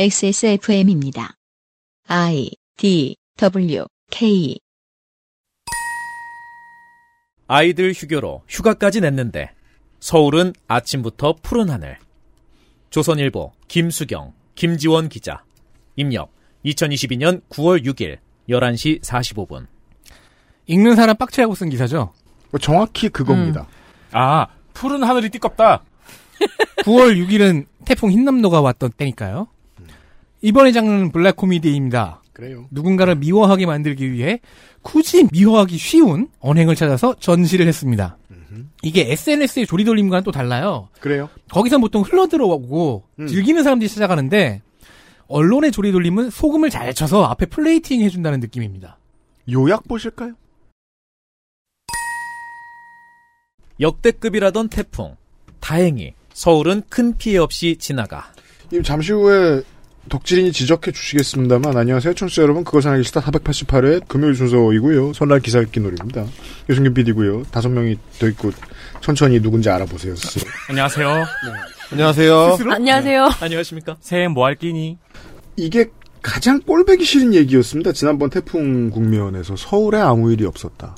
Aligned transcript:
XSFM입니다. 0.00 1.34
I 2.06 2.52
D 2.76 3.16
W 3.36 3.84
K 4.12 4.56
아이들 7.48 7.92
휴교로 7.92 8.44
휴가까지 8.48 9.00
냈는데 9.00 9.50
서울은 9.98 10.52
아침부터 10.68 11.38
푸른 11.42 11.68
하늘. 11.70 11.98
조선일보 12.90 13.50
김수경, 13.66 14.34
김지원 14.54 15.08
기자. 15.08 15.42
입력 15.96 16.32
2022년 16.64 17.42
9월 17.48 17.84
6일 17.84 18.18
11시 18.48 19.02
45분. 19.02 19.66
읽는 20.68 20.94
사람 20.94 21.16
빡치라고 21.16 21.56
쓴 21.56 21.70
기사죠. 21.70 22.12
뭐 22.52 22.60
정확히 22.60 23.08
그겁니다. 23.08 23.66
아, 24.12 24.46
푸른 24.74 25.02
하늘이 25.02 25.28
띠껍다. 25.30 25.82
9월 26.86 27.16
6일은 27.26 27.66
태풍 27.84 28.12
힌남노가 28.12 28.60
왔던 28.60 28.92
때니까요. 28.96 29.48
이번의 30.40 30.72
장르는 30.72 31.10
블랙 31.12 31.36
코미디입니다. 31.36 32.22
그래요. 32.32 32.66
누군가를 32.70 33.16
미워하게 33.16 33.66
만들기 33.66 34.12
위해 34.12 34.40
굳이 34.82 35.26
미워하기 35.32 35.76
쉬운 35.76 36.28
언행을 36.38 36.76
찾아서 36.76 37.14
전시를 37.18 37.66
했습니다. 37.66 38.16
이게 38.82 39.10
SNS의 39.12 39.66
조리돌림과는 39.66 40.24
또 40.24 40.30
달라요. 40.30 40.88
그래요. 41.00 41.28
거기선 41.50 41.80
보통 41.80 42.02
흘러들어오고 42.02 43.04
음. 43.20 43.26
즐기는 43.26 43.62
사람들이 43.62 43.88
찾아가는데 43.88 44.62
언론의 45.26 45.72
조리돌림은 45.72 46.30
소금을 46.30 46.70
잘 46.70 46.94
쳐서 46.94 47.24
앞에 47.24 47.46
플레이팅 47.46 48.00
해준다는 48.02 48.40
느낌입니다. 48.40 48.98
요약 49.52 49.86
보실까요? 49.88 50.34
역대급이라던 53.80 54.68
태풍. 54.68 55.16
다행히 55.60 56.14
서울은 56.32 56.82
큰 56.88 57.16
피해 57.16 57.38
없이 57.38 57.76
지나가. 57.78 58.32
이 58.72 58.82
잠시 58.82 59.12
후에 59.12 59.62
덕질인이 60.08 60.52
지적해 60.52 60.92
주시겠습니다만 60.92 61.76
안녕하세요 61.76 62.14
청취자 62.14 62.42
여러분. 62.42 62.64
그것은 62.64 62.90
알기 62.90 63.04
싫다. 63.04 63.20
488회 63.20 64.06
금요일 64.08 64.34
순서이고요. 64.34 65.12
설날 65.12 65.40
기사 65.40 65.60
읽기 65.60 65.80
놀입니다. 65.80 66.24
유승균 66.68 66.94
PD고요. 66.94 67.44
다섯 67.50 67.68
명이 67.68 67.96
더 68.18 68.28
있고 68.28 68.50
천천히 69.00 69.40
누군지 69.40 69.70
알아보세요 69.70 70.16
스스로. 70.16 70.50
안녕하세요. 70.68 71.24
안녕하세요. 71.92 72.58
안녕하세요. 72.70 73.28
안녕하십니까? 73.40 73.96
새해 74.00 74.28
뭐할 74.28 74.56
끼니? 74.56 74.98
이게 75.56 75.86
가장 76.22 76.60
꼴배기 76.60 77.04
싫은 77.04 77.34
얘기였습니다. 77.34 77.92
지난번 77.92 78.30
태풍 78.30 78.90
국면에서 78.90 79.56
서울에 79.56 79.98
아무 79.98 80.32
일이 80.32 80.44
없었다. 80.44 80.96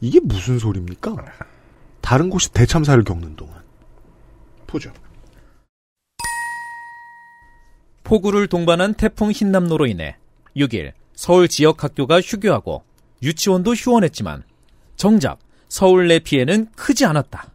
이게 0.00 0.20
무슨 0.22 0.58
소리입니까? 0.58 1.14
다른 2.00 2.30
곳이 2.30 2.52
대참사를 2.52 3.02
겪는 3.04 3.36
동안. 3.36 3.54
보죠 4.66 4.90
폭우를 8.04 8.46
동반한 8.48 8.94
태풍 8.94 9.30
흰남노로 9.30 9.86
인해 9.86 10.16
6일 10.56 10.92
서울 11.14 11.48
지역 11.48 11.84
학교가 11.84 12.20
휴교하고 12.20 12.82
유치원도 13.22 13.74
휴원했지만 13.74 14.42
정작 14.96 15.38
서울 15.68 16.08
내 16.08 16.18
피해는 16.18 16.66
크지 16.76 17.04
않았다. 17.04 17.50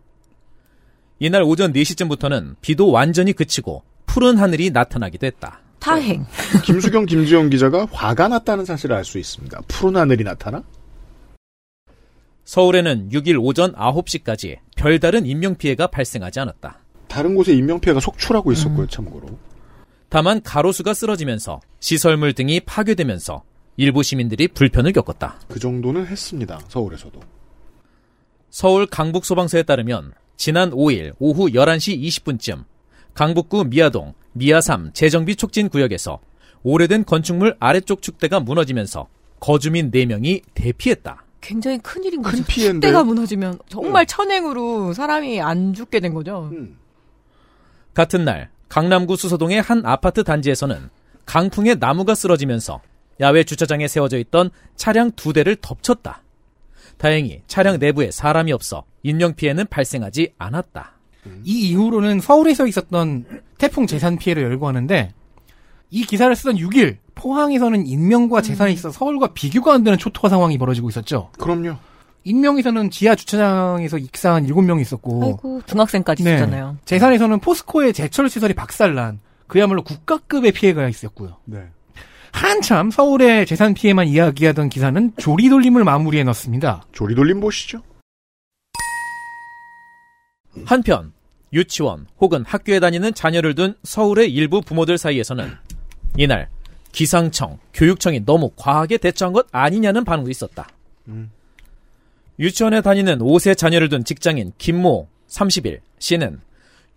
이날 1.19 1.43
오전 1.43 1.73
4시쯤부터는 1.73 2.55
비도 2.61 2.91
완전히 2.91 3.33
그치고 3.33 3.83
푸른 4.05 4.37
하늘이 4.37 4.69
나타나기도 4.71 5.25
했다. 5.27 5.59
타행. 5.79 6.25
김수경 6.63 7.05
김지영 7.05 7.49
기자가 7.49 7.87
화가 7.91 8.27
났다는 8.27 8.65
사실을 8.65 8.95
알 8.95 9.05
수 9.05 9.19
있습니다 9.19 9.61
푸른 9.67 9.95
하늘이 9.95 10.23
나타나 10.23 10.63
서울에는 12.45 13.09
6일 13.09 13.37
오전 13.41 13.73
9시까지 13.73 14.57
별다른 14.75 15.25
인명피해가 15.25 15.87
발생하지 15.87 16.39
않았다. 16.39 16.79
다른 17.07 17.35
곳에 17.35 17.53
인명피해가 17.53 17.99
속출하고 17.99 18.51
있었고요 18.51 18.87
참고로 18.87 19.27
다만 20.09 20.41
가로수가 20.41 20.93
쓰러지면서 20.93 21.59
시설물 21.79 22.33
등이 22.33 22.61
파괴되면서 22.61 23.43
일부 23.75 24.03
시민들이 24.03 24.47
불편을 24.47 24.93
겪었다. 24.93 25.39
그 25.47 25.59
정도는 25.59 26.07
했습니다 26.07 26.59
서울에서도 26.67 27.19
서울 28.49 28.87
강북소방서에 28.87 29.63
따르면 29.63 30.13
지난 30.37 30.71
5일 30.71 31.13
오후 31.19 31.47
11시 31.49 32.01
20분쯤 32.01 32.63
강북구 33.13 33.65
미아동 33.65 34.13
미아3 34.35 34.93
재정비 34.93 35.35
촉진 35.35 35.69
구역에서 35.69 36.19
오래된 36.63 37.05
건축물 37.05 37.55
아래쪽 37.59 38.01
축대가 38.01 38.39
무너지면서 38.39 39.07
거주민 39.39 39.91
4명이 39.91 40.41
대피했다. 40.53 41.23
굉장히 41.41 41.77
큰 41.79 42.03
일인 42.03 42.21
거죠. 42.21 42.37
큰 42.37 42.45
피해인데요? 42.45 42.91
때가 42.91 43.03
무너지면 43.03 43.59
정말 43.69 44.05
천행으로 44.05 44.93
사람이 44.93 45.39
안 45.41 45.73
죽게 45.73 45.99
된 45.99 46.13
거죠. 46.13 46.49
음. 46.51 46.77
같은 47.93 48.25
날 48.25 48.49
강남구 48.69 49.15
수서동의 49.15 49.61
한 49.61 49.85
아파트 49.85 50.23
단지에서는 50.23 50.89
강풍에 51.25 51.75
나무가 51.75 52.15
쓰러지면서 52.15 52.81
야외 53.19 53.43
주차장에 53.43 53.87
세워져 53.87 54.17
있던 54.19 54.49
차량 54.75 55.11
두 55.11 55.33
대를 55.33 55.55
덮쳤다. 55.55 56.21
다행히 56.97 57.41
차량 57.47 57.79
내부에 57.79 58.11
사람이 58.11 58.51
없어 58.51 58.83
인명 59.03 59.35
피해는 59.35 59.67
발생하지 59.67 60.33
않았다. 60.37 60.93
이 61.43 61.69
이후로는 61.69 62.19
서울에서 62.19 62.67
있었던 62.67 63.25
태풍 63.57 63.85
재산 63.85 64.17
피해를 64.17 64.43
열거하는데 64.43 65.13
이 65.89 66.03
기사를 66.03 66.33
쓰던 66.35 66.55
6일 66.57 66.97
포항에서는 67.15 67.85
인명과 67.85 68.41
재산에 68.41 68.71
있어 68.71 68.91
서울과 68.91 69.33
비교가 69.33 69.73
안 69.73 69.83
되는 69.83 69.97
초토화 69.97 70.29
상황이 70.29 70.57
벌어지고 70.57 70.89
있었죠. 70.89 71.31
그럼요 71.39 71.77
인명에서는 72.27 72.89
지하 72.89 73.15
주차장에서 73.15 73.97
익사한 73.97 74.47
7명이 74.47 74.81
있었고 74.81 75.23
아이고 75.23 75.61
중학생까지 75.65 76.23
네. 76.23 76.33
있잖아요. 76.33 76.77
재산에서는 76.83 77.39
포스코의 77.39 77.93
제철 77.93 78.29
시설이 78.29 78.53
박살난 78.53 79.19
그야말로 79.47 79.83
국가급의 79.83 80.51
피해가 80.51 80.89
있었고요. 80.89 81.37
네. 81.45 81.69
한참 82.33 82.91
서울의 82.91 83.45
재산 83.45 83.73
피해만 83.73 84.07
이야기하던 84.07 84.67
기사는 84.67 85.13
조리돌림을 85.17 85.85
마무리해 85.85 86.25
넣습니다. 86.25 86.83
조리돌림 86.91 87.39
보시죠 87.39 87.81
한편 90.65 91.13
유치원 91.53 92.07
혹은 92.19 92.43
학교에 92.45 92.81
다니는 92.81 93.13
자녀를 93.13 93.55
둔 93.55 93.75
서울의 93.83 94.33
일부 94.33 94.61
부모들 94.61 94.97
사이에서는 94.97 95.49
이날 96.17 96.49
기상청, 96.91 97.59
교육청이 97.73 98.25
너무 98.25 98.51
과하게 98.57 98.97
대처한 98.97 99.31
것 99.31 99.47
아니냐는 99.51 100.03
반응도 100.03 100.29
있었다. 100.29 100.67
음. 101.07 101.31
유치원에 102.39 102.81
다니는 102.81 103.19
5세 103.19 103.57
자녀를 103.57 103.89
둔 103.89 104.03
직장인 104.03 104.51
김모 104.57 105.07
30일 105.27 105.79
씨는 105.99 106.39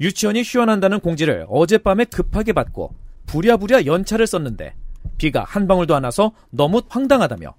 유치원이 0.01 0.43
휴원한다는 0.43 1.01
공지를 1.01 1.47
어젯밤에 1.49 2.05
급하게 2.05 2.53
받고 2.53 2.95
부랴부랴 3.27 3.87
연차를 3.87 4.27
썼는데 4.27 4.75
비가 5.19 5.45
한 5.45 5.67
방울도 5.67 5.95
안 5.95 6.05
와서 6.05 6.33
너무 6.51 6.83
황당하다며 6.89 7.55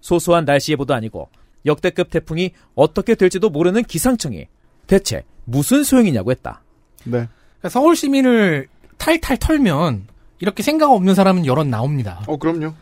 소소한 0.00 0.44
날씨 0.44 0.72
예보도 0.72 0.94
아니고 0.94 1.28
역대급 1.64 2.10
태풍이 2.10 2.52
어떻게 2.74 3.14
될지도 3.14 3.50
모르는 3.50 3.82
기상청이 3.82 4.46
대체 4.86 5.24
무슨 5.44 5.82
소용이냐고 5.82 6.30
했다. 6.30 6.62
네. 7.04 7.28
그러니까 7.58 7.68
서울 7.70 7.96
시민을 7.96 8.68
탈탈 8.98 9.38
털면 9.38 10.06
이렇게 10.38 10.62
생각 10.62 10.90
없는 10.90 11.14
사람은 11.14 11.46
여럿 11.46 11.66
나옵니다. 11.66 12.22
어 12.26 12.36
그럼요 12.36 12.68
네. 12.68 12.74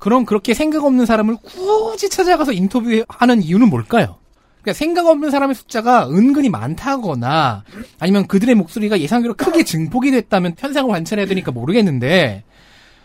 그럼 0.00 0.24
그렇게 0.24 0.54
생각 0.54 0.82
없는 0.82 1.06
사람을 1.06 1.36
굳이 1.42 2.08
찾아가서 2.08 2.52
인터뷰하는 2.52 3.42
이유는 3.42 3.68
뭘까요? 3.68 4.16
그러니까 4.62 4.72
생각 4.76 5.06
없는 5.06 5.30
사람의 5.30 5.54
숫자가 5.54 6.08
은근히 6.08 6.48
많다거나 6.48 7.64
아니면 7.98 8.26
그들의 8.26 8.54
목소리가 8.56 8.98
예상외로 8.98 9.34
크게 9.34 9.62
증폭이 9.62 10.10
됐다면 10.10 10.54
현상을 10.58 10.90
관찰해야 10.90 11.26
되니까 11.26 11.52
모르겠는데 11.52 12.44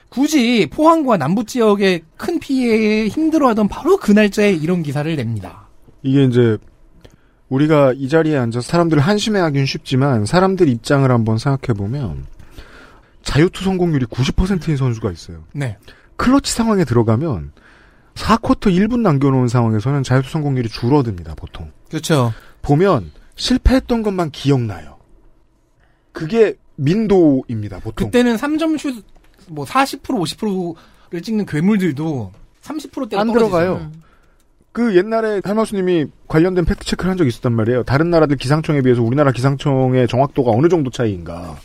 굳이 0.09 0.69
포항과 0.71 1.17
남부 1.17 1.43
지역의 1.43 2.03
큰 2.15 2.39
피해에 2.39 3.09
힘들어하던 3.09 3.67
바로 3.67 3.97
그 3.97 4.13
날짜에 4.13 4.53
이런 4.53 4.81
기사를 4.81 5.13
냅니다. 5.13 5.67
이게 6.01 6.23
이제 6.23 6.57
우리가 7.49 7.93
이 7.95 8.07
자리에 8.07 8.37
앉아서 8.37 8.65
사람들을 8.65 9.03
한심해하기는 9.03 9.65
쉽지만 9.65 10.25
사람들 10.25 10.69
입장을 10.69 11.09
한번 11.11 11.37
생각해 11.37 11.77
보면 11.77 12.25
자유투 13.23 13.63
성공률이 13.65 14.05
90%인 14.05 14.77
선수가 14.77 15.11
있어요. 15.11 15.43
네. 15.53 15.77
클러치 16.17 16.51
상황에 16.51 16.85
들어가면 16.85 17.51
4쿼터 18.15 18.67
1분 18.73 19.01
남겨놓은 19.01 19.47
상황에서는 19.47 20.03
자유투 20.03 20.29
성공률이 20.29 20.69
줄어듭니다, 20.69 21.35
보통. 21.35 21.71
그렇죠. 21.89 22.33
보면 22.61 23.11
실패했던 23.35 24.03
것만 24.03 24.31
기억나요. 24.31 24.97
그게 26.11 26.55
민도입니다, 26.77 27.79
보통. 27.79 28.07
그때는 28.07 28.37
3점 28.37 28.77
슛, 28.77 29.03
뭐 29.49 29.65
40% 29.65 30.01
50%를 30.01 31.21
찍는 31.21 31.45
괴물들도 31.45 32.31
30%대가 32.61 33.21
안 33.21 33.31
들어가요. 33.31 33.91
그 34.71 34.95
옛날에 34.95 35.41
할마수님이 35.43 36.07
관련된 36.27 36.65
팩트 36.65 36.85
체크를 36.85 37.09
한 37.11 37.17
적이 37.17 37.29
있었단 37.29 37.53
말이에요. 37.53 37.83
다른 37.83 38.09
나라들 38.09 38.35
기상청에 38.35 38.81
비해서 38.81 39.01
우리나라 39.01 39.31
기상청의 39.31 40.07
정확도가 40.07 40.51
어느 40.51 40.67
정도 40.67 40.89
차이인가. 40.89 41.57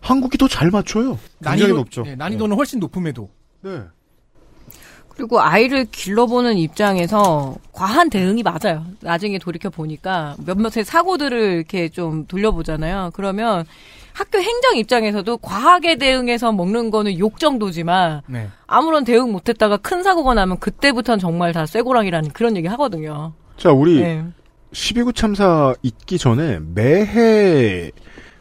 한국이 0.00 0.38
더 0.38 0.46
잘 0.48 0.70
맞춰요. 0.70 1.18
굉장히 1.42 1.72
높죠. 1.72 2.02
네, 2.02 2.14
난이도는 2.14 2.56
훨씬 2.56 2.78
높음에도. 2.78 3.30
네. 3.64 3.82
그리고 5.08 5.40
아이를 5.40 5.86
길러보는 5.86 6.56
입장에서 6.58 7.54
과한 7.72 8.10
대응이 8.10 8.42
맞아요. 8.42 8.84
나중에 9.00 9.38
돌이켜 9.38 9.70
보니까 9.70 10.34
몇몇의 10.44 10.84
사고들을 10.84 11.38
이렇게 11.52 11.88
좀 11.88 12.26
돌려보잖아요. 12.26 13.10
그러면 13.14 13.64
학교 14.12 14.38
행정 14.38 14.76
입장에서도 14.76 15.36
과하게 15.38 15.96
대응해서 15.98 16.50
먹는 16.52 16.90
거는 16.90 17.18
욕 17.20 17.38
정도지만 17.38 18.22
네. 18.26 18.48
아무런 18.66 19.04
대응 19.04 19.30
못했다가 19.30 19.76
큰 19.78 20.02
사고가 20.02 20.34
나면 20.34 20.58
그때부터는 20.58 21.20
정말 21.20 21.52
다 21.52 21.64
쇠고랑이라는 21.64 22.30
그런 22.30 22.56
얘기 22.56 22.66
하거든요. 22.68 23.32
자, 23.56 23.70
우리 23.72 24.00
네. 24.00 24.24
12구 24.72 25.14
참사 25.14 25.74
있기 25.82 26.18
전에 26.18 26.58
매해 26.74 27.92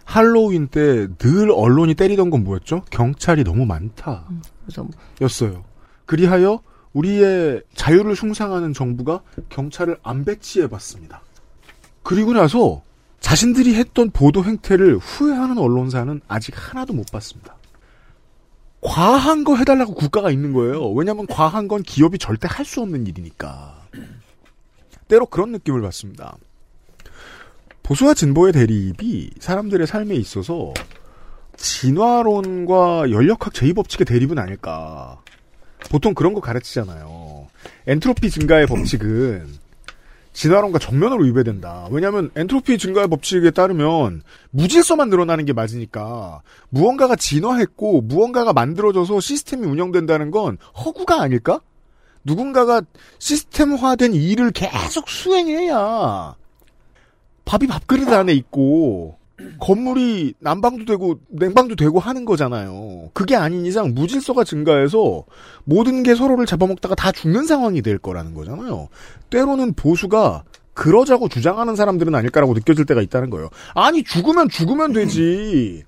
할로윈 0.06 0.68
때 0.68 1.08
늘 1.19 1.52
언론이 1.52 1.94
때리던 1.94 2.31
건 2.31 2.44
뭐였죠? 2.44 2.81
경찰이 2.90 3.44
너무 3.44 3.66
많다. 3.66 4.28
그래서 4.65 4.83
뭐 4.83 4.92
였어요. 5.21 5.63
그리하여 6.06 6.62
우리의 6.94 7.63
자유를 7.75 8.15
숭상하는 8.15 8.74
정부가 8.74 9.21
경찰을 9.50 9.98
안 10.04 10.25
배치해 10.25 10.68
봤습니다. 10.68 11.21
그리고 12.04 12.33
나서 12.33 12.83
자신들이 13.19 13.75
했던 13.75 14.10
보도 14.12 14.44
행태를 14.44 14.98
후회하는 14.98 15.57
언론사는 15.57 16.21
아직 16.27 16.54
하나도 16.56 16.94
못 16.94 17.06
봤습니다. 17.12 17.56
과한 18.81 19.45
거 19.45 19.56
해달라고 19.56 19.94
국가가 19.94 20.30
있는 20.30 20.51
거예요. 20.51 20.92
왜냐하면 20.92 21.25
과한 21.27 21.69
건 21.69 21.83
기업이 21.83 22.18
절대 22.18 22.48
할 22.51 22.66
수 22.66 22.81
없는 22.81 23.07
일이니까. 23.07 23.88
때로 25.07 25.25
그런 25.25 25.51
느낌을 25.54 25.81
받습니다. 25.81 26.36
보수와 27.81 28.13
진보의 28.13 28.54
대립이 28.54 29.31
사람들의 29.39 29.88
삶에 29.88 30.16
있어서 30.16 30.74
진화론과 31.58 33.12
연력학 33.12 33.54
제2법칙의 33.54 34.08
대립은 34.08 34.38
아닐까. 34.38 35.22
보통 35.90 36.14
그런 36.14 36.34
거 36.34 36.42
가르치잖아요. 36.42 37.48
엔트로피 37.88 38.30
증가의 38.30 38.68
법칙은 38.68 39.64
진화론과 40.34 40.80
정면으로 40.80 41.24
위배된다. 41.26 41.88
왜냐하면 41.92 42.32
엔트로피 42.36 42.78
증가의 42.78 43.08
법칙에 43.08 43.52
따르면 43.52 44.24
무질서만 44.50 45.10
늘어나는 45.10 45.46
게 45.46 45.54
맞으니까 45.54 46.42
무언가가 46.70 47.16
진화했고 47.16 48.02
무언가가 48.02 48.52
만들어져서 48.52 49.20
시스템이 49.20 49.68
운영된다는 49.68 50.32
건 50.32 50.58
허구가 50.84 51.22
아닐까? 51.22 51.62
누군가가 52.24 52.82
시스템화된 53.20 54.14
일을 54.14 54.52
계속 54.52 55.10
수행해야 55.10 56.36
밥이 57.46 57.68
밥그릇 57.68 58.08
안에 58.08 58.34
있고 58.34 59.18
건물이 59.60 60.36
난방도 60.40 60.86
되고 60.86 61.19
냉방도 61.30 61.75
되고 61.75 62.00
하는 62.00 62.25
거잖아요. 62.25 63.10
그게 63.13 63.36
아닌 63.36 63.66
이상 63.66 63.94
무질서가 63.94 64.44
증가해서 64.44 65.24
모든 65.63 66.04
게 66.04 66.16
서로를 66.16 66.45
잡아먹다가 66.45 66.95
다 66.95 67.12
죽는 67.12 67.45
상황이 67.45 67.81
될 67.81 67.98
거라는 67.98 68.34
거잖아요. 68.34 68.90
때로는 69.30 69.74
보수가 69.74 70.44
그러자고 70.74 71.30
주장하는 71.30 71.75
사람들은 71.75 72.13
아닐까라고 72.16 72.54
느껴질 72.54 72.86
때가 72.86 73.01
있다는 73.01 73.30
거예요. 73.30 73.50
아니 73.75 74.04
죽으면 74.04 74.50
죽으면 74.50 74.94
되지. 74.94 75.84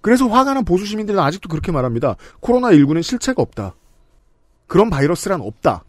그래서 0.00 0.26
화가 0.28 0.54
난 0.54 0.64
보수 0.64 0.86
시민들은 0.86 1.18
아직도 1.20 1.48
그렇게 1.48 1.72
말합니다. 1.72 2.16
코로나19는 2.40 3.02
실체가 3.02 3.42
없다. 3.42 3.74
그런 4.66 4.90
바이러스란 4.90 5.40
없다. 5.40 5.84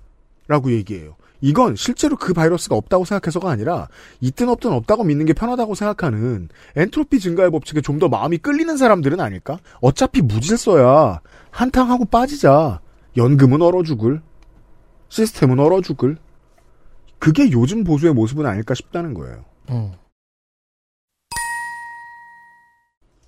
라고 0.48 0.72
얘기해요. 0.72 1.16
이건 1.42 1.76
실제로 1.76 2.16
그 2.18 2.34
바이러스가 2.34 2.76
없다고 2.76 3.06
생각해서가 3.06 3.50
아니라 3.50 3.88
있든 4.22 4.50
없든 4.50 4.72
없다고 4.72 5.04
믿는 5.04 5.26
게 5.26 5.34
편하다고 5.34 5.76
생각하는 5.76 6.50
엔트로피 6.76 7.20
증가의 7.20 7.52
법칙에 7.52 7.82
좀 7.82 8.00
더 8.00 8.08
마음이 8.08 8.38
끌리는 8.38 8.78
사람들은 8.78 9.20
아닐까? 9.20 9.60
어차피 9.82 10.22
무질서야 10.22 11.20
한탕하고 11.52 12.06
빠지자. 12.06 12.80
연금은 13.18 13.62
얼어 13.62 13.84
죽을. 13.84 14.22
시스템은 15.10 15.60
얼어 15.60 15.82
죽을. 15.82 16.16
그게 17.18 17.52
요즘 17.52 17.84
보수의 17.84 18.14
모습은 18.14 18.46
아닐까 18.46 18.74
싶다는 18.74 19.14
거예요. 19.14 19.44
어. 19.68 19.92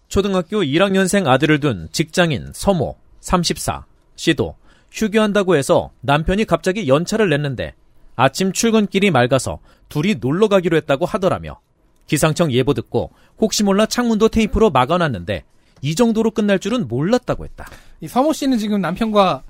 초등학교 0.07 0.61
1학년생 0.61 1.27
아들을 1.27 1.59
둔 1.59 1.89
직장인 1.91 2.51
서모 2.53 2.95
34 3.19 3.85
씨도 4.15 4.55
휴교한다고 4.91 5.55
해서 5.55 5.91
남편이 6.01 6.45
갑자기 6.45 6.87
연차를 6.87 7.29
냈는데 7.29 7.73
아침 8.21 8.51
출근길이 8.53 9.09
맑아서 9.09 9.59
둘이 9.89 10.15
놀러 10.19 10.47
가기로 10.47 10.77
했다고 10.77 11.05
하더라며 11.05 11.59
기상청 12.07 12.51
예보 12.51 12.73
듣고 12.73 13.11
혹시 13.39 13.63
몰라 13.63 13.85
창문도 13.87 14.29
테이프로 14.29 14.69
막아놨는데 14.69 15.43
이 15.81 15.95
정도로 15.95 16.29
끝날 16.31 16.59
줄은 16.59 16.87
몰랐다고 16.87 17.43
했다. 17.45 17.65
이 18.01 18.07
서모 18.07 18.33
씨는 18.33 18.59
지금 18.59 18.79
남편과 18.81 19.41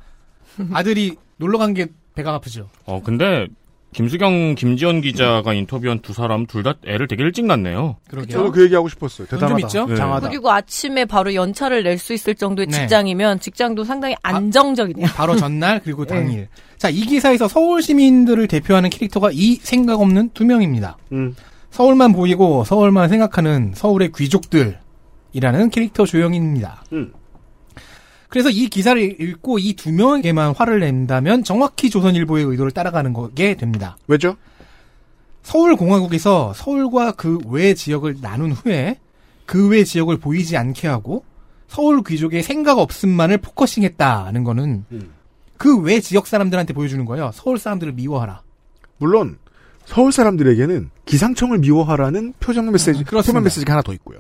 아들이 0.72 1.18
놀러 1.38 1.58
간 1.58 1.74
게 1.74 1.88
배가 2.16 2.34
아프죠. 2.34 2.70
어, 2.86 3.02
근데 3.04 3.48
김수경, 3.94 4.56
김지원 4.56 5.02
기자가 5.02 5.54
인터뷰한 5.54 6.00
두 6.00 6.14
사람 6.14 6.46
둘 6.46 6.64
다 6.64 6.76
애를 6.86 7.08
되게 7.08 7.24
일찍 7.24 7.46
낳네요. 7.46 7.98
그러게요. 8.10 8.32
저도 8.38 8.52
그 8.52 8.64
얘기하고 8.64 8.88
싶었어요. 8.88 9.28
좀 9.28 9.40
대단하다. 9.40 9.68
있죠? 9.68 9.86
네. 9.86 9.96
장하다. 9.96 10.30
그리고 10.30 10.50
아침에 10.52 11.06
바로 11.06 11.34
연차를 11.34 11.84
낼 11.84 11.98
수 11.98 12.14
있을 12.14 12.36
정도의 12.36 12.68
네. 12.68 12.74
직장이면 12.74 13.40
직장도 13.42 13.84
상당히 13.84 14.16
안정적이네요. 14.24 15.08
바로 15.14 15.36
전날 15.38 15.82
그리고 15.84 16.06
네. 16.06 16.16
당일. 16.16 16.48
자, 16.78 16.90
이 16.90 17.02
기사에서 17.02 17.48
서울 17.48 17.82
시민들을 17.82 18.48
대표하는 18.48 18.90
캐릭터가 18.90 19.30
이 19.34 19.56
생각 19.56 20.00
없는 20.00 20.30
두 20.34 20.46
명입니다. 20.46 20.98
음. 21.12 21.36
서울만 21.72 22.14
보이고 22.14 22.64
서울만 22.64 23.10
생각하는 23.10 23.74
서울의 23.76 24.12
귀족들이라는 24.16 25.70
캐릭터 25.72 26.06
조영인입니다. 26.06 26.84
음. 26.94 27.12
그래서 28.32 28.50
이 28.50 28.68
기사를 28.70 29.22
읽고 29.22 29.60
이 29.60 29.74
두 29.76 29.92
명에게만 29.92 30.56
화를 30.56 30.80
낸다면 30.80 31.44
정확히 31.44 31.90
조선일보의 31.90 32.46
의도를 32.46 32.72
따라가는 32.72 33.14
거게 33.14 33.56
됩니다. 33.56 33.98
왜죠? 34.08 34.36
서울공화국에서 35.44 36.54
서울과 36.56 37.14
그 37.14 37.40
외 37.48 37.74
지역을 37.74 38.18
나눈 38.22 38.52
후에 38.52 38.98
그 39.46 39.70
외 39.70 39.84
지역을 39.84 40.18
보이지 40.18 40.56
않게 40.58 40.88
하고 40.88 41.26
서울 41.68 42.04
귀족의 42.04 42.44
생각 42.44 42.80
없음만을 42.80 43.38
포커싱했다는 43.40 44.44
거는 44.44 44.86
음. 44.92 45.10
그외 45.58 46.00
지역 46.00 46.28
사람들한테 46.28 46.74
보여주는 46.74 47.04
거예요. 47.06 47.32
서울 47.34 47.58
사람들을 47.60 47.94
미워하라. 47.94 48.42
물론 48.98 49.38
서울 49.86 50.12
사람들에게는 50.12 50.90
기상청을 51.06 51.60
미워하라는 51.60 52.34
표정 52.40 52.72
메시지, 52.72 53.00
음, 53.00 53.04
그렇습니다. 53.06 53.32
표면 53.34 53.44
메시지가 53.44 53.74
하나 53.74 53.82
더 53.82 53.94
있고요. 53.94 54.20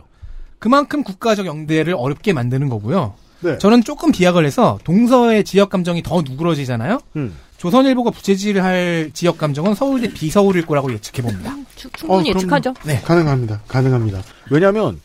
그만큼 0.59 1.03
국가적 1.03 1.45
영대를 1.45 1.93
어렵게 1.97 2.33
만드는 2.33 2.69
거고요. 2.69 3.15
네. 3.41 3.57
저는 3.57 3.83
조금 3.83 4.11
비약을 4.11 4.45
해서 4.45 4.79
동서의 4.83 5.43
지역 5.43 5.69
감정이 5.69 6.01
더 6.03 6.21
누그러지잖아요. 6.21 6.99
음. 7.15 7.33
조선일보가 7.57 8.09
부채질을 8.11 8.63
할 8.63 9.11
지역 9.13 9.37
감정은 9.37 9.75
서울 9.75 10.01
대 10.01 10.11
비서울일 10.11 10.65
거라고 10.65 10.91
예측해 10.93 11.21
봅니다. 11.21 11.55
추- 11.75 11.89
충분히 11.91 12.31
어, 12.31 12.33
예측하죠. 12.35 12.73
네. 12.85 12.99
가능합니다. 13.01 13.61
가능합니다. 13.67 14.21
왜냐하면 14.49 14.99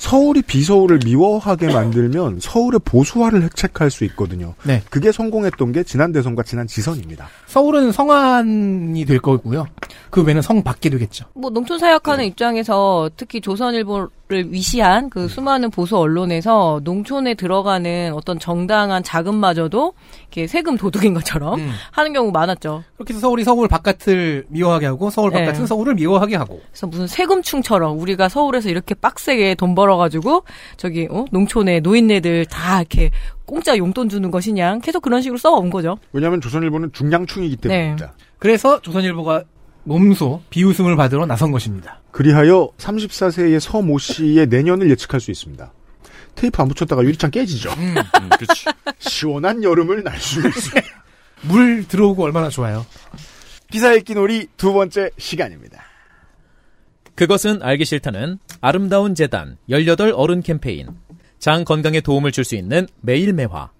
서울이 0.00 0.40
비서울을 0.40 1.00
미워하게 1.04 1.72
만들면 1.72 2.38
서울의 2.40 2.80
보수화를 2.86 3.42
획책할 3.42 3.90
수 3.90 4.04
있거든요. 4.06 4.54
네. 4.64 4.82
그게 4.88 5.12
성공했던 5.12 5.72
게 5.72 5.82
지난 5.84 6.10
대선과 6.10 6.42
지난 6.42 6.66
지선입니다. 6.66 7.28
서울은 7.46 7.92
성안이 7.92 9.04
될 9.04 9.20
거고요. 9.20 9.66
그 10.08 10.22
외는 10.22 10.40
성 10.40 10.62
밖에 10.62 10.88
되겠죠. 10.88 11.26
뭐 11.34 11.50
농촌 11.50 11.78
사역하는 11.78 12.24
입장에서 12.24 13.10
특히 13.16 13.40
조선일보를 13.40 14.08
위시한 14.52 15.10
그 15.10 15.28
수많은 15.28 15.70
보수 15.70 15.98
언론에서 15.98 16.80
농촌에 16.82 17.34
들어가는 17.34 18.12
어떤 18.14 18.38
정당한 18.38 19.02
자금마저도 19.02 19.92
이렇게 20.22 20.46
세금 20.46 20.76
도둑인 20.76 21.12
것처럼 21.14 21.60
음. 21.60 21.72
하는 21.90 22.12
경우 22.12 22.30
많았죠. 22.32 22.84
그렇게 22.96 23.12
해서 23.12 23.20
서울이 23.20 23.44
서울 23.44 23.68
바깥을 23.68 24.46
미워하게 24.48 24.86
하고 24.86 25.10
서울 25.10 25.30
네. 25.30 25.44
바깥은 25.44 25.66
서울을 25.66 25.94
미워하게 25.94 26.36
하고 26.36 26.60
그래서 26.70 26.86
무슨 26.86 27.06
세금충처럼 27.06 27.98
우리가 28.00 28.28
서울에서 28.28 28.70
이렇게 28.70 28.94
빡세게 28.94 29.56
돈 29.56 29.74
벌어 29.74 29.89
가지고 29.96 30.44
저기 30.76 31.06
어? 31.10 31.24
농촌에 31.30 31.80
노인네들 31.80 32.46
다 32.46 32.78
이렇게 32.80 33.10
공짜 33.44 33.76
용돈 33.76 34.08
주는 34.08 34.30
것이냐 34.30 34.78
계속 34.78 35.00
그런 35.02 35.22
식으로 35.22 35.38
써온 35.38 35.70
거죠. 35.70 35.98
왜냐하면 36.12 36.40
조선일보는 36.40 36.92
중량충이기 36.92 37.56
네. 37.56 37.68
때문입니다. 37.68 38.12
그래서 38.38 38.80
조선일보가 38.80 39.44
몸소 39.84 40.42
비웃음을 40.50 40.94
받으러 40.96 41.26
나선 41.26 41.50
것입니다. 41.52 42.00
그리하여 42.10 42.68
34세의 42.78 43.60
서모 43.60 43.98
씨의 43.98 44.46
내년을 44.48 44.90
예측할 44.90 45.20
수 45.20 45.30
있습니다. 45.30 45.72
테이프 46.34 46.62
안 46.62 46.68
붙였다가 46.68 47.02
유리창 47.02 47.30
깨지죠. 47.30 47.70
음, 47.72 47.94
그치. 48.38 48.66
시원한 49.00 49.64
여름을 49.64 50.04
날 50.04 50.18
수 50.18 50.46
있습니다. 50.46 50.86
물 51.42 51.86
들어오고 51.88 52.22
얼마나 52.22 52.48
좋아요. 52.50 52.84
기사 53.70 53.92
읽기 53.94 54.14
놀이 54.14 54.46
두 54.56 54.72
번째 54.72 55.10
시간입니다. 55.18 55.82
그것은 57.20 57.62
알기 57.62 57.84
싫다는 57.84 58.38
아름다운 58.62 59.14
재단 59.14 59.58
18 59.68 60.14
어른 60.16 60.40
캠페인. 60.40 60.88
장 61.38 61.66
건강에 61.66 62.00
도움을 62.00 62.32
줄 62.32 62.46
수 62.46 62.54
있는 62.56 62.86
매일 63.02 63.34
매화. 63.34 63.70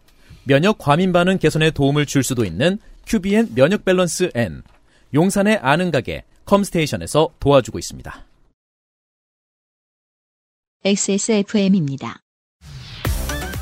면역 0.44 0.76
과민 0.76 1.10
반응 1.10 1.38
개선에 1.38 1.70
도움을 1.70 2.04
줄 2.04 2.22
수도 2.22 2.44
있는 2.44 2.78
큐비엔 3.06 3.54
면역 3.54 3.86
밸런스 3.86 4.30
N. 4.34 4.62
용산의 5.14 5.56
아는 5.62 5.90
가게 5.90 6.24
컴스테이션에서 6.44 7.30
도와주고 7.40 7.78
있습니다. 7.78 8.26
XSFM입니다. 10.84 12.20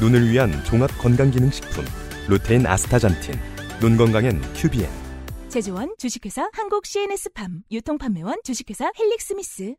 눈을 0.01 0.29
위한 0.29 0.51
종합 0.65 0.91
건강 0.99 1.31
기능 1.31 1.53
식품 1.53 1.85
루테인 2.27 2.67
아스타잔틴. 2.67 3.39
눈 3.79 3.97
건강엔 3.97 4.43
큐비엔 4.55 5.08
제조원 5.49 5.95
주식회사 5.97 6.51
한국 6.53 6.85
CNS팜 6.85 7.63
유통판매원 7.71 8.37
주식회사 8.45 8.93
헬릭스미스 8.99 9.77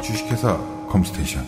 주식회사 0.01 0.57
컴스테이션 0.89 1.45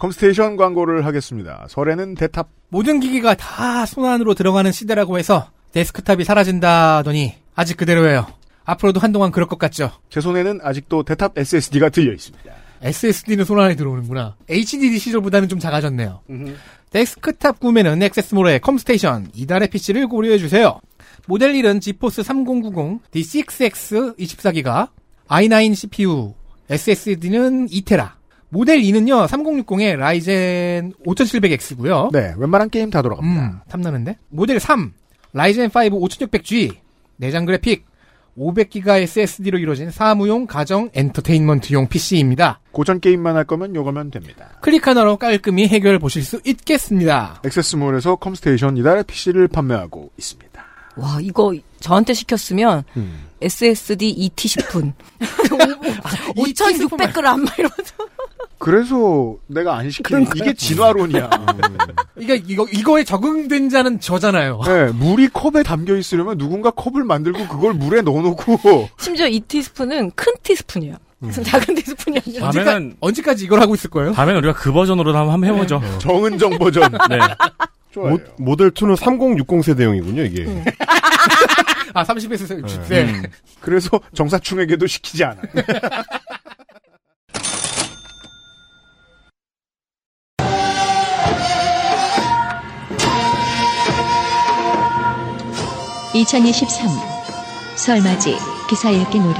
컴스테이션 0.00 0.56
광고를 0.56 1.06
하겠습니다. 1.06 1.66
설에는 1.68 2.16
대탑. 2.16 2.48
모든 2.68 3.00
기기가 3.00 3.34
다 3.34 3.86
손안으로 3.86 4.34
들어가는 4.34 4.70
시대라고 4.72 5.18
해서 5.18 5.48
데스크탑이 5.72 6.24
사라진다더니 6.24 7.34
아직 7.54 7.76
그대로예요. 7.76 8.26
앞으로도 8.64 9.00
한동안 9.00 9.30
그럴 9.30 9.48
것 9.48 9.58
같죠. 9.58 9.92
제 10.10 10.20
손에는 10.20 10.60
아직도 10.62 11.04
대탑 11.04 11.38
SSD가 11.38 11.88
들려 11.88 12.12
있습니다. 12.12 12.52
SSD는 12.82 13.44
손안에 13.44 13.74
들어오는구나. 13.74 14.36
HDD 14.48 14.98
시절보다는 14.98 15.48
좀 15.48 15.58
작아졌네요. 15.58 16.20
데스크탑 16.96 17.60
구매는 17.60 18.02
액세스몰의 18.02 18.60
컴스테이션 18.60 19.28
이달의 19.34 19.68
PC를 19.68 20.06
고려해주세요. 20.08 20.80
모델 21.26 21.52
1은 21.52 21.82
지포스 21.82 22.22
3090 22.22 23.10
D6X 23.10 24.16
24기가 24.16 24.88
i9 25.28 25.74
CPU 25.74 26.32
SSD는 26.70 27.66
2테라 27.66 28.12
모델 28.48 28.80
2는요 28.80 29.26
3060의 29.26 29.96
라이젠 29.96 30.94
5700X고요. 31.04 32.12
네, 32.12 32.32
웬만한 32.38 32.70
게임 32.70 32.88
다 32.88 33.02
돌아갑니다. 33.02 33.42
음, 33.42 33.58
탐나는데? 33.68 34.16
모델 34.30 34.58
3 34.58 34.94
라이젠 35.34 35.66
5 35.66 35.68
5600G 35.68 36.76
내장 37.16 37.44
그래픽 37.44 37.84
500기가 38.38 39.00
SSD로 39.00 39.58
이루어진 39.58 39.90
사무용 39.90 40.46
가정 40.46 40.90
엔터테인먼트용 40.94 41.88
PC입니다. 41.88 42.60
고전 42.72 43.00
게임만 43.00 43.36
할 43.36 43.44
거면 43.44 43.74
요거면 43.74 44.10
됩니다. 44.10 44.50
클릭 44.60 44.86
하나로 44.86 45.16
깔끔히 45.16 45.66
해결 45.66 45.98
보실 45.98 46.22
수 46.22 46.40
있겠습니다. 46.44 47.40
액세스몰에서 47.44 48.16
컴스테이션 48.16 48.76
이달의 48.76 49.04
PC를 49.04 49.48
판매하고 49.48 50.10
있습니다. 50.18 50.64
와, 50.96 51.18
이거 51.20 51.54
저한테 51.80 52.14
시켰으면 52.14 52.84
음. 52.96 53.26
SSD 53.40 54.30
2T10분. 54.30 54.92
아, 56.02 56.10
5,600g 56.34 57.22
막 57.22 57.58
이러면서. 57.58 57.94
그래서 58.58 59.36
내가 59.46 59.76
안 59.76 59.90
시키는 59.90 60.26
이게 60.34 60.54
진화론이야. 60.54 61.30
이게 62.16 62.42
이거 62.46 62.66
이거에 62.72 63.04
적응된 63.04 63.68
자는 63.68 64.00
저잖아요. 64.00 64.60
네, 64.64 64.86
물이 64.92 65.28
컵에 65.28 65.62
담겨 65.62 65.96
있으려면 65.96 66.38
누군가 66.38 66.70
컵을 66.70 67.04
만들고 67.04 67.48
그걸 67.48 67.74
물에 67.74 68.02
넣어놓고 68.02 68.88
심지어 68.98 69.28
이 69.28 69.40
티스푼은 69.40 70.12
큰 70.14 70.32
티스푼이에요. 70.42 70.96
작은 71.44 71.74
티스푼이 71.74 72.20
아니라. 72.26 72.50
다음에는 72.50 72.96
언제까지 73.00 73.44
이걸 73.44 73.60
하고 73.60 73.74
있을 73.74 73.90
거예요? 73.90 74.12
다음에는 74.12 74.38
우리가 74.38 74.54
그 74.54 74.72
버전으로 74.72 75.16
한번 75.16 75.44
해보죠. 75.44 75.80
정은정 75.98 76.58
버전. 76.58 76.90
네. 77.08 77.18
좋아요. 77.90 78.18
모, 78.38 78.56
델 78.56 78.70
2는 78.70 78.96
3060 78.96 79.64
세대용이군요, 79.64 80.22
이게. 80.24 80.44
아 81.94 82.04
30에서 82.04 82.62
네. 82.88 83.04
네. 83.04 83.12
음. 83.12 83.22
그래서 83.60 83.88
정사충에게도 84.12 84.86
시키지 84.86 85.24
않아 85.24 85.40
(2023) 96.16 96.88
설맞이 97.76 98.34
기사 98.70 98.90
읽기 98.90 99.18
놀이. 99.18 99.36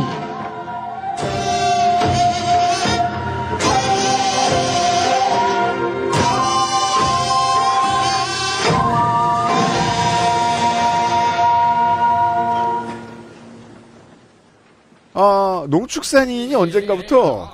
아, 15.15 15.65
농축산인이 15.71 16.55
언젠가부터 16.55 17.51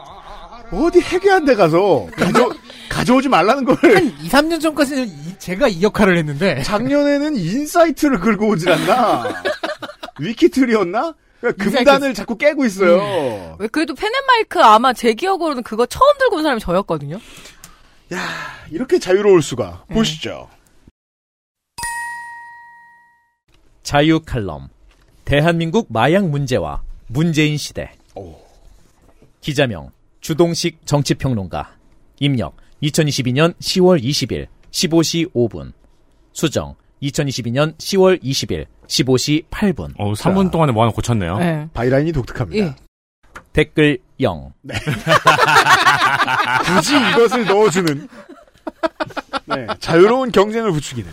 어디 0.72 1.00
해괴한 1.00 1.44
데 1.44 1.54
가서 1.54 2.08
가져, 2.16 2.50
가져오지 3.02 3.28
말라는 3.28 3.64
걸. 3.64 3.76
한 3.82 4.06
2, 4.22 4.28
3년 4.28 4.60
전까지는 4.60 5.08
이- 5.08 5.38
제가 5.38 5.66
이 5.68 5.82
역할을 5.82 6.16
했는데 6.18 6.62
작년에는 6.62 7.36
인사이트를 7.36 8.20
긁고 8.20 8.48
오질 8.50 8.70
않나? 8.70 9.42
위키트리였나? 10.20 11.14
그러니까 11.40 11.64
금단을 11.64 12.14
자꾸 12.14 12.36
깨고 12.38 12.64
있어요. 12.64 13.56
왜 13.58 13.66
그래도 13.66 13.94
펜앤마이크 13.94 14.60
아마 14.60 14.92
제 14.92 15.12
기억으로는 15.14 15.64
그거 15.64 15.84
처음 15.86 16.16
들고 16.18 16.36
온 16.36 16.42
사람이 16.44 16.60
저였거든요. 16.60 17.18
이렇게 18.70 18.98
자유로울 19.00 19.42
수가. 19.42 19.84
보시죠. 19.92 20.48
자유 23.82 24.20
칼럼. 24.20 24.68
대한민국 25.24 25.88
마약 25.90 26.28
문제와 26.28 26.82
문재인 27.08 27.56
시대. 27.56 27.90
기자명 29.40 29.90
주동식 30.20 30.86
정치평론가. 30.86 31.74
입력 32.20 32.54
2022년 32.82 33.54
10월 33.58 34.02
20일 34.02 34.46
15시 34.70 35.32
5분. 35.32 35.72
수정 36.32 36.74
2022년 37.02 37.76
10월 37.76 38.22
20일 38.22 38.66
15시 38.86 39.44
8분. 39.50 39.92
어, 39.98 40.12
3분 40.12 40.50
동안에 40.50 40.72
뭐 40.72 40.82
하나 40.82 40.92
고쳤네요. 40.92 41.38
네. 41.38 41.68
바이라인이 41.72 42.12
독특합니다. 42.12 42.64
예. 42.64 42.74
댓글 43.52 43.98
0. 44.20 44.52
굳이 46.66 46.96
이것을 46.96 47.44
넣어주는. 47.46 48.08
네, 49.46 49.66
자유로운 49.80 50.32
경쟁을 50.32 50.72
부추기는. 50.72 51.10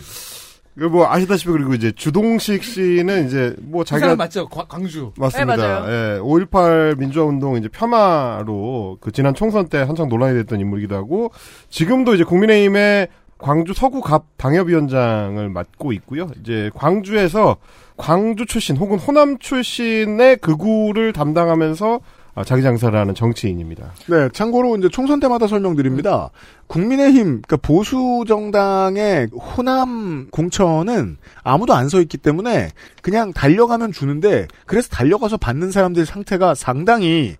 그뭐 0.80 1.06
아시다시피 1.10 1.50
그리고 1.52 1.74
이제 1.74 1.92
주동식 1.92 2.64
씨는 2.64 3.26
이제 3.26 3.54
뭐그 3.60 3.86
사람 3.88 4.00
자기가 4.00 4.16
맞죠? 4.16 4.48
과- 4.48 4.64
광주. 4.66 5.12
맞습니다. 5.18 5.56
네, 5.56 5.62
맞아요. 5.62 5.84
예, 6.16 6.18
5.18 6.20 6.98
민주화 6.98 7.26
운동 7.26 7.56
이제 7.58 7.68
폄하로 7.68 8.96
그 9.00 9.12
지난 9.12 9.34
총선 9.34 9.68
때 9.68 9.78
한창 9.78 10.08
논란이 10.08 10.34
됐던 10.38 10.58
인물이기도 10.58 10.96
하고 10.96 11.32
지금도 11.68 12.14
이제 12.14 12.24
국민의힘의 12.24 13.08
광주 13.36 13.74
서구갑 13.74 14.24
당협위원장을 14.38 15.48
맡고 15.50 15.92
있고요. 15.92 16.28
이제 16.40 16.70
광주에서 16.74 17.56
광주 17.98 18.46
출신 18.46 18.76
혹은 18.78 18.98
호남 18.98 19.38
출신의 19.38 20.38
극우를 20.38 21.12
담당하면서 21.12 21.96
아, 21.96 22.19
자기 22.44 22.62
장사를 22.62 22.98
하는 22.98 23.14
정치인입니다. 23.14 23.92
네, 24.08 24.28
참고로 24.32 24.76
이제 24.76 24.88
총선 24.88 25.20
때마다 25.20 25.46
설명드립니다. 25.46 26.30
국민의힘, 26.66 27.42
그러니까 27.42 27.56
보수 27.58 28.24
정당의 28.26 29.28
호남 29.34 30.28
공천은 30.30 31.16
아무도 31.42 31.74
안 31.74 31.88
서 31.90 32.00
있기 32.00 32.18
때문에 32.18 32.70
그냥 33.02 33.32
달려가면 33.32 33.90
주는데 33.92 34.46
그래서 34.66 34.88
달려가서 34.90 35.38
받는 35.38 35.72
사람들 35.72 36.06
상태가 36.06 36.54
상당히 36.54 37.34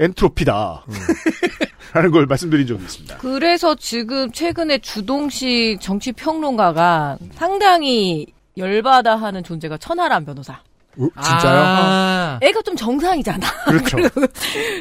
엔트로피다. 0.00 0.84
라는 1.94 2.10
걸 2.10 2.26
말씀드린 2.26 2.66
적이 2.66 2.82
있습니다. 2.82 3.16
그래서 3.18 3.74
지금 3.76 4.30
최근에 4.32 4.78
주동식 4.78 5.78
정치 5.80 6.12
평론가가 6.12 7.16
상당히 7.34 8.26
열받아 8.58 9.16
하는 9.16 9.42
존재가 9.44 9.78
천하람 9.78 10.24
변호사. 10.24 10.60
어, 10.98 11.08
진짜요? 11.22 11.62
아, 11.64 12.38
애가 12.42 12.62
좀 12.62 12.76
정상이잖아. 12.76 13.46
그렇죠. 13.66 13.96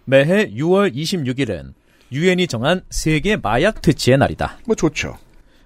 매해 0.06 0.50
6월 0.50 0.94
26일은 0.94 1.74
유엔이 2.12 2.46
정한 2.46 2.80
세계 2.88 3.36
마약 3.36 3.82
퇴치의 3.82 4.16
날이다. 4.16 4.58
뭐 4.66 4.74
좋죠. 4.74 5.18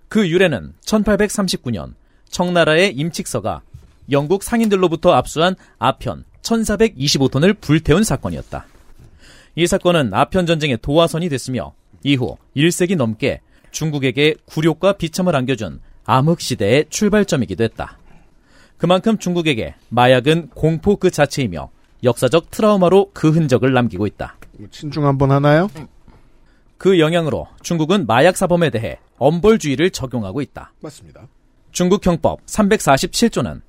그 0.08 0.28
유래는 0.28 0.74
1839년 0.84 1.94
청나라의 2.30 2.92
임칙서가 2.94 3.62
영국 4.10 4.42
상인들로부터 4.42 5.12
압수한 5.12 5.54
아편 5.78 6.24
1425톤을 6.42 7.60
불태운 7.60 8.04
사건이었다. 8.04 8.66
이 9.56 9.66
사건은 9.66 10.14
아편 10.14 10.46
전쟁의 10.46 10.78
도화선이 10.82 11.28
됐으며 11.28 11.74
이후 12.04 12.36
1세기 12.56 12.96
넘게 12.96 13.40
중국에게 13.70 14.36
굴욕과 14.46 14.94
비참을 14.94 15.34
안겨준 15.34 15.80
암흑 16.04 16.40
시대의 16.40 16.86
출발점이기도 16.88 17.64
했다. 17.64 17.98
그만큼 18.78 19.18
중국에게 19.18 19.74
마약은 19.88 20.50
공포 20.50 20.96
그 20.96 21.10
자체이며 21.10 21.70
역사적 22.04 22.50
트라우마로 22.50 23.10
그 23.12 23.30
흔적을 23.30 23.72
남기고 23.72 24.06
있다. 24.06 24.36
뭐 24.56 24.68
친중 24.70 25.04
한번 25.04 25.32
하나요? 25.32 25.68
그 26.78 27.00
영향으로 27.00 27.48
중국은 27.62 28.06
마약 28.06 28.36
사범에 28.36 28.70
대해 28.70 28.98
엄벌주의를 29.18 29.90
적용하고 29.90 30.40
있다. 30.40 30.72
맞습니다. 30.80 31.26
중국 31.72 32.06
형법 32.06 32.44
347조는 32.46 33.60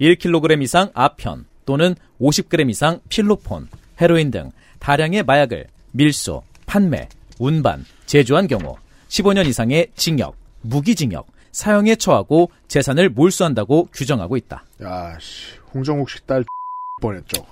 1kg 0.00 0.62
이상 0.62 0.90
아편 0.94 1.46
또는 1.64 1.94
50g 2.20 2.70
이상 2.70 3.00
필로폰, 3.08 3.68
헤로인 4.00 4.30
등 4.30 4.50
다량의 4.78 5.24
마약을 5.24 5.66
밀수, 5.92 6.42
판매, 6.66 7.08
운반, 7.38 7.84
제조한 8.06 8.46
경우 8.46 8.76
15년 9.08 9.46
이상의 9.46 9.88
징역, 9.96 10.36
무기징역, 10.62 11.26
사형에 11.52 11.96
처하고 11.96 12.50
재산을 12.68 13.08
몰수한다고 13.08 13.88
규정하고 13.92 14.36
있다. 14.36 14.64
야, 14.82 15.18
씨, 15.18 15.56
홍정욱 15.74 16.08
씨딸 16.08 16.44
뻔했죠. 17.02 17.44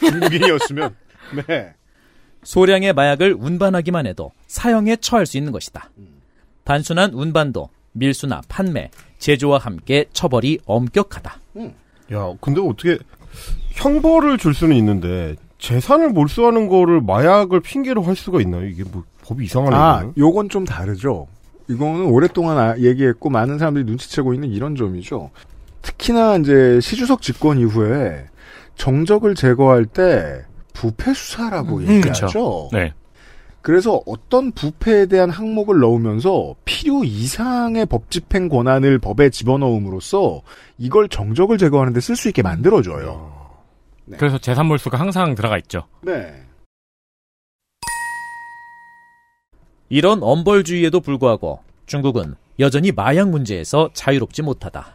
중국인이었으면. 0.00 0.96
네. 1.46 1.74
소량의 2.42 2.92
마약을 2.92 3.34
운반하기만 3.38 4.06
해도 4.06 4.32
사형에 4.46 4.96
처할 4.96 5.26
수 5.26 5.38
있는 5.38 5.52
것이다. 5.52 5.90
단순한 6.64 7.12
운반도 7.14 7.70
밀수나 7.92 8.42
판매, 8.48 8.90
제조와 9.18 9.58
함께 9.58 10.06
처벌이 10.12 10.58
엄격하다. 10.66 11.40
야, 12.14 12.32
근데 12.40 12.60
어떻게 12.60 12.98
형벌을 13.72 14.38
줄 14.38 14.54
수는 14.54 14.76
있는데 14.76 15.36
재산을 15.58 16.10
몰수하는 16.10 16.68
거를 16.68 17.00
마약을 17.00 17.60
핑계로 17.60 18.02
할 18.02 18.14
수가 18.16 18.40
있나요? 18.40 18.66
이게 18.66 18.84
뭐 18.90 19.02
법이 19.24 19.44
이상하네. 19.46 19.76
아. 19.76 20.10
요건 20.18 20.48
좀 20.48 20.64
다르죠. 20.64 21.26
이거는 21.68 22.06
오랫동안 22.06 22.58
아- 22.58 22.78
얘기했고 22.78 23.30
많은 23.30 23.58
사람들이 23.58 23.84
눈치채고 23.84 24.34
있는 24.34 24.50
이런 24.50 24.76
점이죠. 24.76 25.30
특히나 25.82 26.36
이제 26.36 26.78
시주석 26.80 27.22
집권 27.22 27.58
이후에 27.58 28.26
정적을 28.76 29.34
제거할 29.34 29.86
때 29.86 30.42
부패 30.74 31.14
수사라고 31.14 31.78
음, 31.78 31.88
얘기하죠. 31.88 32.26
그쵸. 32.26 32.68
네. 32.72 32.92
그래서 33.64 34.02
어떤 34.04 34.52
부패에 34.52 35.06
대한 35.06 35.30
항목을 35.30 35.80
넣으면서 35.80 36.54
필요 36.66 37.02
이상의 37.02 37.86
법 37.86 38.10
집행 38.10 38.50
권한을 38.50 38.98
법에 38.98 39.30
집어넣음으로써 39.30 40.42
이걸 40.76 41.08
정적을 41.08 41.56
제거하는데 41.56 41.98
쓸 41.98 42.14
수 42.14 42.28
있게 42.28 42.42
만들어줘요. 42.42 43.54
네. 44.04 44.18
그래서 44.18 44.36
재산 44.36 44.66
몰수가 44.66 45.00
항상 45.00 45.34
들어가 45.34 45.56
있죠. 45.56 45.84
네. 46.02 46.44
이런 49.88 50.22
엄벌주의에도 50.22 51.00
불구하고 51.00 51.60
중국은 51.86 52.34
여전히 52.58 52.92
마약 52.92 53.30
문제에서 53.30 53.88
자유롭지 53.94 54.42
못하다. 54.42 54.94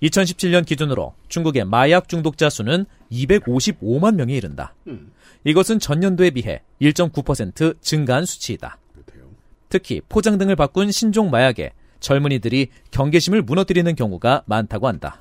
2017년 0.00 0.64
기준으로 0.64 1.14
중국의 1.26 1.64
마약 1.64 2.08
중독자 2.08 2.48
수는 2.50 2.86
255만 3.10 4.14
명에 4.14 4.34
이른다. 4.34 4.74
이것은 5.44 5.78
전년도에 5.78 6.30
비해 6.30 6.62
1.9% 6.80 7.80
증가한 7.80 8.24
수치이다. 8.24 8.78
특히 9.68 10.00
포장 10.08 10.38
등을 10.38 10.56
바꾼 10.56 10.90
신종 10.90 11.30
마약에 11.30 11.72
젊은이들이 12.00 12.68
경계심을 12.90 13.42
무너뜨리는 13.42 13.94
경우가 13.94 14.42
많다고 14.46 14.88
한다. 14.88 15.20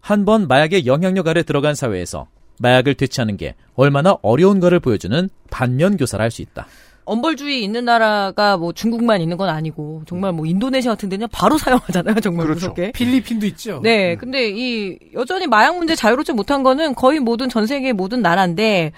한 0.00 0.24
번 0.24 0.48
마약의 0.48 0.86
영향력 0.86 1.28
아래 1.28 1.42
들어간 1.44 1.74
사회에서 1.74 2.26
마약을 2.58 2.94
퇴치하는 2.94 3.36
게 3.36 3.54
얼마나 3.74 4.16
어려운가를 4.22 4.80
보여주는 4.80 5.28
반면 5.50 5.96
교사를 5.96 6.22
할 6.22 6.30
수 6.30 6.42
있다. 6.42 6.66
엄벌주의 7.04 7.62
있는 7.64 7.84
나라가 7.84 8.56
뭐 8.56 8.72
중국만 8.72 9.20
있는 9.20 9.36
건 9.36 9.48
아니고 9.48 10.02
정말 10.06 10.32
뭐 10.32 10.46
인도네시아 10.46 10.92
같은 10.92 11.08
데는 11.08 11.26
바로 11.32 11.58
사용하잖아요. 11.58 12.20
정말 12.20 12.46
그렇죠. 12.46 12.68
무섭게. 12.68 12.92
필리핀도 12.92 13.46
있죠. 13.46 13.80
네, 13.82 14.16
근데 14.16 14.48
이 14.48 14.98
여전히 15.14 15.46
마약 15.46 15.76
문제 15.76 15.94
자유롭지 15.94 16.32
못한 16.32 16.62
거는 16.62 16.94
거의 16.94 17.18
모든 17.18 17.48
전 17.48 17.66
세계 17.66 17.92
모든 17.92 18.22
나라인데 18.22 18.92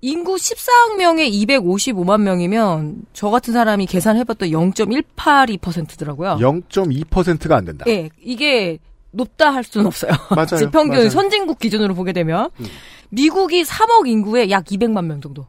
인구 0.00 0.36
14억 0.36 0.96
명에 0.96 1.28
255만 1.28 2.20
명이면 2.22 3.02
저 3.12 3.30
같은 3.30 3.52
사람이 3.52 3.86
계산해봤더니 3.86 4.52
0.182%더라고요. 4.52 6.38
0.2%가 6.40 7.56
안 7.56 7.64
된다. 7.64 7.84
예, 7.88 8.08
이게 8.22 8.78
높다 9.10 9.52
할 9.52 9.64
수는 9.64 9.86
없어요. 9.86 10.12
맞아요. 10.30 10.70
평균 10.72 10.90
맞아요. 10.98 11.10
선진국 11.10 11.58
기준으로 11.58 11.94
보게 11.94 12.12
되면 12.12 12.50
음. 12.60 12.66
미국이 13.10 13.62
3억 13.64 14.06
인구에 14.06 14.50
약 14.50 14.64
200만 14.66 15.04
명 15.06 15.20
정도. 15.20 15.46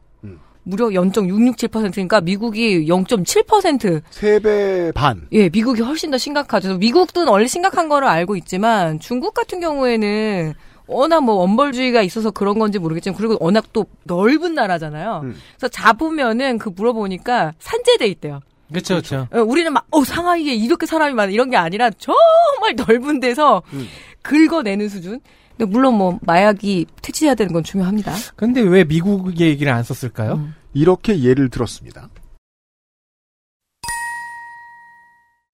음. 0.70 0.72
무려 0.72 0.86
0.667%니까 0.88 2.20
미국이 2.20 2.86
0.7%세배 2.86 4.92
반. 4.94 5.26
예, 5.32 5.48
미국이 5.48 5.82
훨씬 5.82 6.10
더 6.10 6.18
심각하죠. 6.18 6.78
미국도 6.78 7.30
원래 7.30 7.46
심각한 7.46 7.88
거를 7.88 8.08
알고 8.08 8.36
있지만 8.36 9.00
중국 9.00 9.34
같은 9.34 9.60
경우에는 9.60 10.54
워낙 10.86 11.20
뭐 11.20 11.34
원벌주의가 11.36 12.02
있어서 12.02 12.30
그런 12.30 12.58
건지 12.58 12.78
모르겠지만 12.78 13.16
그리고 13.16 13.36
워낙 13.40 13.66
또 13.72 13.86
넓은 14.04 14.54
나라잖아요. 14.54 15.20
음. 15.24 15.36
그래서 15.56 15.68
잡으면은 15.68 16.58
그 16.58 16.70
물어보니까 16.74 17.54
산재돼 17.58 18.06
있대요. 18.06 18.40
그렇죠, 18.70 18.94
그렇죠. 18.94 19.28
어, 19.32 19.40
우리는 19.40 19.72
막, 19.72 19.86
어, 19.90 20.04
상하이에 20.04 20.54
이렇게 20.54 20.86
사람이 20.86 21.14
많아. 21.14 21.32
이런 21.32 21.50
게 21.50 21.56
아니라 21.56 21.90
정말 21.90 22.74
넓은 22.76 23.20
데서 23.20 23.62
음. 23.72 23.88
긁어내는 24.22 24.88
수준. 24.88 25.20
근데 25.60 25.72
물론 25.72 25.98
뭐, 25.98 26.18
마약이 26.22 26.86
퇴치해야 27.02 27.34
되는 27.34 27.52
건 27.52 27.62
중요합니다. 27.62 28.14
근데 28.34 28.62
왜 28.62 28.82
미국의 28.82 29.46
얘기를 29.46 29.70
안 29.70 29.82
썼을까요? 29.82 30.36
음. 30.36 30.54
이렇게 30.72 31.20
예를 31.20 31.50
들었습니다. 31.50 32.08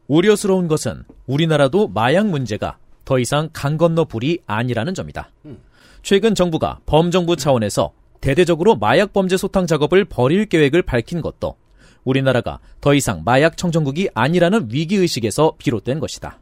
우려스러운 0.06 0.68
것은 0.68 1.02
우리나라도 1.26 1.88
마약 1.88 2.28
문제가 2.28 2.78
더 3.04 3.18
이상 3.18 3.48
강 3.52 3.76
건너 3.76 4.04
불이 4.04 4.42
아니라는 4.46 4.94
점이다. 4.94 5.32
최근 6.02 6.36
정부가 6.36 6.78
범정부 6.86 7.34
차원에서 7.34 7.92
대대적으로 8.20 8.76
마약 8.76 9.12
범죄 9.12 9.36
소탕 9.36 9.66
작업을 9.66 10.04
벌일 10.04 10.46
계획을 10.46 10.82
밝힌 10.82 11.20
것도 11.20 11.56
우리나라가 12.04 12.60
더 12.80 12.94
이상 12.94 13.22
마약 13.24 13.56
청정국이 13.56 14.10
아니라는 14.14 14.68
위기의식에서 14.70 15.54
비롯된 15.58 15.98
것이다. 15.98 16.38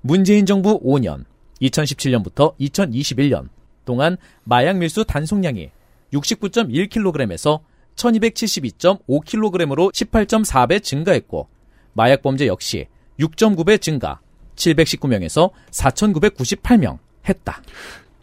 문재인 0.00 0.44
정부 0.44 0.80
5년, 0.82 1.24
2017년부터 1.62 2.56
2021년 2.58 3.48
동안 3.84 4.16
마약 4.44 4.76
밀수 4.76 5.04
단속량이 5.04 5.70
69.1kg에서 6.12 7.60
1272.5kg으로 7.96 9.92
18.4배 9.92 10.82
증가했고 10.82 11.48
마약 11.92 12.22
범죄 12.22 12.46
역시 12.46 12.86
6.9배 13.18 13.80
증가, 13.80 14.20
719명에서 14.56 15.50
4,998명 15.70 16.98
했다. 17.28 17.60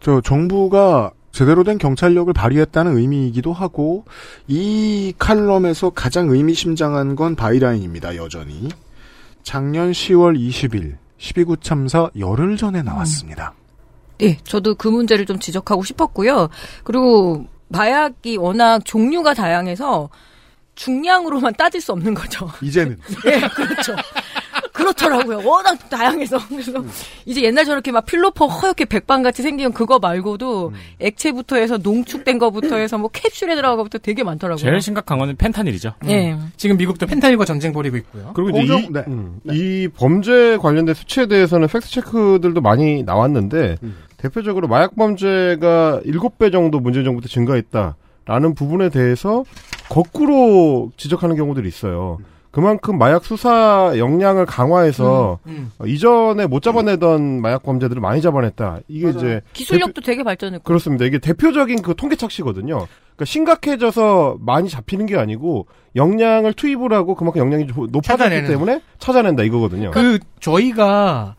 저 0.00 0.20
정부가 0.20 1.12
제대로 1.32 1.64
된 1.64 1.76
경찰력을 1.76 2.32
발휘했다는 2.32 2.96
의미이기도 2.96 3.52
하고 3.52 4.04
이 4.48 5.12
칼럼에서 5.18 5.90
가장 5.90 6.30
의미심장한 6.30 7.14
건 7.14 7.36
byline입니다. 7.36 8.16
여전히 8.16 8.68
작년 9.42 9.92
10월 9.92 10.38
20일 10.38 10.96
12구 11.18 11.62
참사 11.62 12.10
열흘 12.18 12.56
전에 12.56 12.82
나왔습니다. 12.82 13.54
예, 14.22 14.36
저도 14.44 14.74
그 14.74 14.88
문제를 14.88 15.26
좀 15.26 15.38
지적하고 15.38 15.84
싶었고요. 15.84 16.48
그리고 16.84 17.46
마약이 17.68 18.36
워낙 18.36 18.84
종류가 18.84 19.34
다양해서 19.34 20.08
중량으로만 20.74 21.54
따질 21.54 21.80
수 21.80 21.92
없는 21.92 22.14
거죠. 22.14 22.50
이제는 22.62 22.98
예, 23.26 23.40
그렇죠. 23.48 23.96
그렇더라고요. 24.76 25.40
워낙 25.48 25.88
다양해서. 25.88 26.38
그래서 26.48 26.84
이제 27.24 27.42
옛날 27.42 27.64
저렇게 27.64 27.90
막 27.92 28.04
필로폰 28.04 28.46
허옇게 28.46 28.84
백반같이 28.84 29.42
생긴 29.42 29.72
그거 29.72 29.98
말고도 29.98 30.72
액체부터 31.00 31.56
해서 31.56 31.78
농축된 31.78 32.38
거부터 32.38 32.76
해서 32.76 32.98
뭐 32.98 33.08
캡슐에 33.12 33.54
들어간 33.54 33.78
거부터 33.78 33.98
되게 33.98 34.22
많더라고요. 34.22 34.62
제일 34.62 34.80
심각한 34.80 35.18
거는 35.18 35.36
펜타닐이죠. 35.36 35.94
예. 36.08 36.36
지금 36.56 36.76
미국도 36.76 37.06
펜타닐과 37.06 37.46
전쟁 37.46 37.72
벌이고 37.72 37.96
있고요. 37.96 38.32
그리고 38.34 38.58
이제 38.60 38.76
이, 38.76 38.88
네. 38.92 39.04
음, 39.08 39.40
이 39.50 39.88
범죄 39.96 40.58
관련된 40.58 40.94
수치에 40.94 41.26
대해서는 41.26 41.68
fact 41.68 41.88
check들도 41.88 42.60
많이 42.60 43.02
나왔는데 43.02 43.78
음. 43.82 43.96
대표적으로 44.18 44.68
마약 44.68 44.94
범죄가 44.96 46.00
7배 46.04 46.52
정도 46.52 46.80
문재인 46.80 47.04
정부 47.04 47.20
때 47.22 47.28
증가했다라는 47.28 48.54
부분에 48.54 48.90
대해서 48.90 49.44
거꾸로 49.88 50.90
지적하는 50.96 51.36
경우들이 51.36 51.66
있어요. 51.68 52.18
그만큼 52.56 52.96
마약 52.96 53.22
수사 53.26 53.92
역량을 53.98 54.46
강화해서 54.46 55.38
음. 55.46 55.70
어, 55.78 55.84
이전에 55.84 56.46
못 56.46 56.62
잡아내던 56.62 57.42
마약 57.42 57.62
범죄들을 57.62 58.00
많이 58.00 58.22
잡아냈다. 58.22 58.78
이게 58.88 59.10
이제 59.10 59.42
기술력도 59.52 60.00
되게 60.00 60.22
발전했고. 60.22 60.64
그렇습니다. 60.64 61.04
이게 61.04 61.18
대표적인 61.18 61.82
그 61.82 61.94
통계 61.94 62.16
착시거든요. 62.16 62.76
그러니까 63.14 63.24
심각해져서 63.26 64.38
많이 64.40 64.70
잡히는 64.70 65.04
게 65.04 65.18
아니고 65.18 65.66
역량을 65.96 66.54
투입을 66.54 66.94
하고 66.94 67.14
그만큼 67.14 67.42
역량이 67.42 67.66
조- 67.66 67.88
높아졌기 67.90 68.06
찾아내는. 68.06 68.48
때문에 68.48 68.80
찾아낸다 69.00 69.42
이거거든요. 69.42 69.90
그 69.90 70.18
저희가 70.40 71.36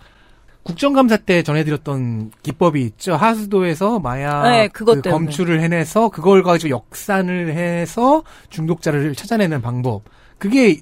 국정감사 0.62 1.18
때 1.18 1.42
전해드렸던 1.42 2.30
기법이 2.44 2.80
있죠. 2.84 3.16
하수도에서 3.16 3.98
마약 3.98 4.44
네, 4.52 4.68
그것 4.68 5.02
그. 5.02 5.10
검출을 5.10 5.62
해내서 5.62 6.10
그걸 6.10 6.44
가지고 6.44 6.70
역산을 6.76 7.54
해서 7.56 8.22
중독자를 8.52 9.16
찾아내는 9.16 9.64
방법. 9.64 10.04
그게 10.38 10.78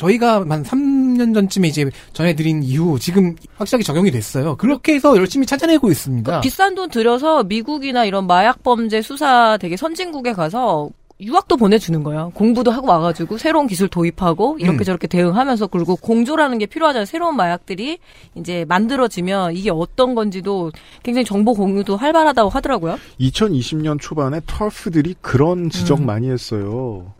저희가 0.00 0.46
한 0.48 0.62
3년 0.62 1.34
전쯤에 1.34 1.68
이제 1.68 1.90
전해드린 2.12 2.62
이후 2.62 2.98
지금 2.98 3.36
확실하게 3.56 3.84
적용이 3.84 4.10
됐어요. 4.10 4.56
그렇게 4.56 4.94
해서 4.94 5.16
열심히 5.16 5.46
찾아내고 5.46 5.90
있습니다. 5.90 6.40
비싼 6.40 6.74
돈 6.74 6.88
들여서 6.88 7.44
미국이나 7.44 8.04
이런 8.04 8.26
마약 8.26 8.62
범죄 8.62 9.02
수사 9.02 9.58
되게 9.60 9.76
선진국에 9.76 10.32
가서 10.32 10.88
유학도 11.20 11.58
보내주는 11.58 12.02
거예요. 12.02 12.32
공부도 12.34 12.70
하고 12.70 12.88
와가지고 12.88 13.36
새로운 13.36 13.66
기술 13.66 13.88
도입하고 13.88 14.56
이렇게 14.58 14.78
음. 14.78 14.84
저렇게 14.84 15.06
대응하면서 15.06 15.66
그리고 15.66 15.96
공조라는 15.96 16.56
게 16.56 16.64
필요하잖아요. 16.64 17.04
새로운 17.04 17.36
마약들이 17.36 17.98
이제 18.36 18.64
만들어지면 18.66 19.54
이게 19.54 19.70
어떤 19.70 20.14
건지도 20.14 20.72
굉장히 21.02 21.26
정보 21.26 21.52
공유도 21.52 21.98
활발하다고 21.98 22.48
하더라고요. 22.48 22.98
2020년 23.20 24.00
초반에 24.00 24.40
털프들이 24.46 25.16
그런 25.20 25.68
지적 25.68 26.00
음. 26.00 26.06
많이 26.06 26.30
했어요. 26.30 27.12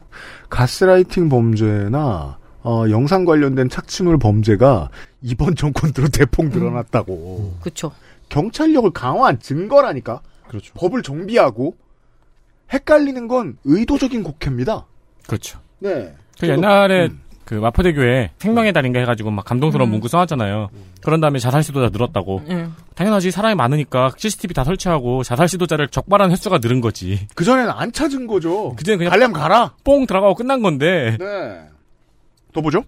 가스라이팅 0.49 1.29
범죄나 1.29 2.40
어, 2.63 2.85
영상 2.91 3.25
관련된 3.25 3.69
착취물 3.69 4.19
범죄가 4.19 4.91
이번 5.23 5.57
정권 5.57 5.93
들어 5.93 6.09
대폭 6.13 6.49
늘어났다고. 6.49 7.55
그렇죠. 7.61 7.93
경찰력을 8.29 8.91
강화한 8.91 9.39
증거라니까. 9.39 10.21
그렇죠. 10.49 10.73
법을 10.75 11.03
정비하고 11.03 11.77
헷갈리는 12.73 13.29
건 13.29 13.57
의도적인 13.65 14.23
곡해입니다. 14.23 14.87
그렇죠. 15.27 15.59
네. 15.79 16.15
그 16.39 16.49
옛날에 16.49 17.07
음. 17.07 17.21
그 17.45 17.55
마포대교에 17.55 18.31
생명의 18.39 18.73
달인가 18.73 19.01
해가지고 19.01 19.33
막 19.33 19.45
감동스러운 19.45 19.89
음. 19.89 19.93
문구 19.93 20.07
써놨잖아요. 20.07 20.69
그런 21.03 21.21
다음에 21.21 21.41
자살 21.41 21.65
시도자 21.65 21.89
늘었다고. 21.89 22.43
음. 22.49 22.75
당연하지 22.95 23.33
사람이 23.33 23.57
많으니까 23.57 24.13
CCTV 24.17 24.55
다 24.55 24.63
설치하고 24.63 25.25
자살 25.25 25.49
시도자를 25.49 25.89
적발한 25.89 26.31
횟수가 26.31 26.59
늘은 26.59 26.81
거지. 26.81 27.27
그 27.35 27.45
전에는 27.45 27.71
안 27.73 27.91
찾은 27.91 28.29
거죠. 28.29 28.75
그전에 28.77 28.99
그냥 28.99 29.11
가려면 29.11 29.33
가라. 29.33 29.75
뽕 29.83 30.07
들어가고 30.07 30.37
끝난 30.37 30.63
건데. 30.63 31.17
네. 31.19 31.61
더 32.53 32.61
보죠. 32.61 32.85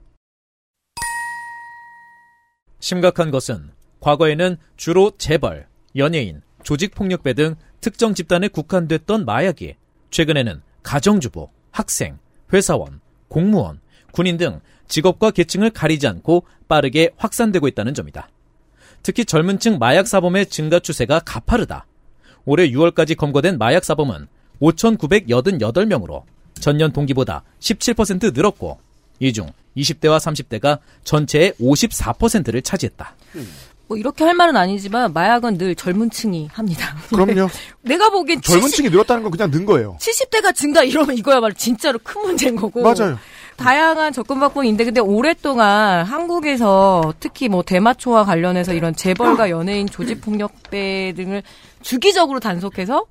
심각한 2.80 3.30
것은 3.30 3.70
과거에는 4.00 4.56
주로 4.76 5.12
재벌, 5.16 5.68
연예인, 5.96 6.42
조직폭력배 6.64 7.34
등 7.34 7.54
특정 7.80 8.14
집단에 8.14 8.48
국한됐던 8.48 9.24
마약이 9.24 9.76
최근에는 10.10 10.62
가정주부, 10.82 11.48
학생, 11.70 12.18
회사원, 12.52 13.00
공무원, 13.28 13.80
군인 14.12 14.36
등 14.36 14.60
직업과 14.88 15.30
계층을 15.30 15.70
가리지 15.70 16.06
않고 16.06 16.44
빠르게 16.68 17.10
확산되고 17.16 17.66
있다는 17.68 17.94
점이다. 17.94 18.28
특히 19.02 19.24
젊은 19.24 19.58
층 19.58 19.78
마약 19.78 20.06
사범의 20.06 20.46
증가 20.46 20.78
추세가 20.78 21.20
가파르다. 21.20 21.86
올해 22.44 22.68
6월까지 22.68 23.16
검거된 23.16 23.58
마약 23.58 23.84
사범은 23.84 24.28
5,988명으로 24.60 26.24
전년 26.54 26.92
동기보다 26.92 27.42
17% 27.58 28.34
늘었고 28.34 28.78
이 29.22 29.32
중 29.32 29.46
20대와 29.76 30.18
30대가 30.18 30.78
전체의 31.04 31.54
54%를 31.60 32.60
차지했다. 32.62 33.14
뭐 33.88 33.96
이렇게 33.96 34.24
할 34.24 34.34
말은 34.34 34.56
아니지만 34.56 35.12
마약은 35.12 35.58
늘 35.58 35.74
젊은 35.74 36.10
층이 36.10 36.48
합니다. 36.52 36.96
그럼요. 37.08 37.48
내가 37.82 38.10
보기엔 38.10 38.40
젊은 38.42 38.62
70, 38.62 38.76
층이 38.76 38.88
늘었다는 38.90 39.22
건 39.22 39.30
그냥 39.32 39.50
는 39.50 39.64
거예요. 39.64 39.96
70대가 40.00 40.54
증가 40.54 40.82
이러면 40.82 41.16
이거야말로 41.16 41.54
진짜로 41.54 41.98
큰 42.02 42.20
문제인 42.22 42.56
거고. 42.56 42.82
맞아요. 42.82 43.18
다양한 43.56 44.12
접근 44.12 44.40
방법인데 44.40 44.84
근데 44.84 45.00
오랫동안 45.00 46.04
한국에서 46.04 47.12
특히 47.20 47.48
뭐 47.48 47.62
대마초와 47.62 48.24
관련해서 48.24 48.72
이런 48.74 48.94
재벌과 48.96 49.50
연예인 49.50 49.86
조직 49.88 50.20
폭력배 50.20 51.12
등을 51.16 51.42
주기적으로 51.82 52.40
단속해서 52.40 53.04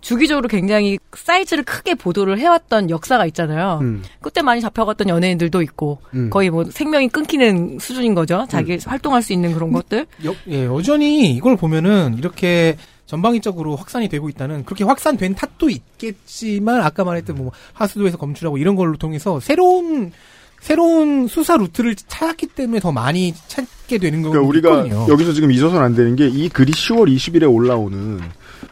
주기적으로 0.00 0.48
굉장히 0.48 0.98
사이즈를 1.14 1.64
크게 1.64 1.94
보도를 1.94 2.38
해왔던 2.38 2.90
역사가 2.90 3.26
있잖아요. 3.26 3.78
음. 3.82 4.02
그때 4.20 4.42
많이 4.42 4.60
잡혀갔던 4.60 5.08
연예인들도 5.08 5.60
있고 5.62 5.98
음. 6.14 6.30
거의 6.30 6.50
뭐 6.50 6.64
생명이 6.64 7.08
끊기는 7.08 7.78
수준인 7.80 8.14
거죠. 8.14 8.46
자기 8.48 8.78
활동할 8.84 9.22
수 9.22 9.32
있는 9.32 9.52
그런 9.54 9.72
것들. 9.72 10.06
여, 10.24 10.34
예, 10.48 10.64
여전히 10.66 11.32
이걸 11.32 11.56
보면은 11.56 12.16
이렇게 12.18 12.76
전방위적으로 13.06 13.74
확산이 13.74 14.08
되고 14.08 14.28
있다는 14.28 14.64
그렇게 14.64 14.84
확산된 14.84 15.34
탓도 15.34 15.70
있겠지만 15.70 16.82
아까 16.82 17.04
말했던 17.04 17.36
뭐 17.36 17.52
하수도에서 17.72 18.18
검출하고 18.18 18.58
이런 18.58 18.76
걸로 18.76 18.96
통해서 18.96 19.40
새로운 19.40 20.12
새로운 20.60 21.28
수사 21.28 21.56
루트를 21.56 21.94
찾았기 21.94 22.48
때문에 22.48 22.80
더 22.80 22.90
많이 22.92 23.32
찾게 23.46 23.98
되는 23.98 24.22
거거든요. 24.22 24.46
그러니까 24.48 24.80
우리가 24.82 25.08
여기서 25.08 25.32
지금 25.32 25.52
잊어서는 25.52 25.82
안 25.82 25.94
되는 25.94 26.16
게 26.16 26.26
이 26.28 26.48
글이 26.48 26.72
10월 26.72 27.14
20일에 27.14 27.52
올라오는 27.52 28.20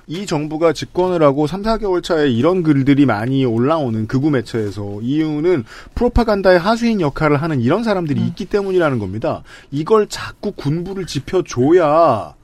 이 0.08 0.24
정부가 0.24 0.72
집권을 0.72 1.22
하고 1.22 1.48
3, 1.48 1.62
4개월 1.62 2.00
차에 2.02 2.30
이런 2.30 2.62
글들이 2.62 3.06
많이 3.06 3.44
올라오는 3.44 4.06
극우 4.06 4.30
매체에서 4.30 5.00
이유는 5.02 5.64
프로파간다의 5.96 6.60
하수인 6.60 7.00
역할을 7.00 7.42
하는 7.42 7.60
이런 7.60 7.82
사람들이 7.82 8.20
있기 8.28 8.44
때문이라는 8.44 9.00
겁니다. 9.00 9.42
이걸 9.72 10.06
자꾸 10.06 10.52
군부를 10.52 11.06
지펴줘야 11.06 12.34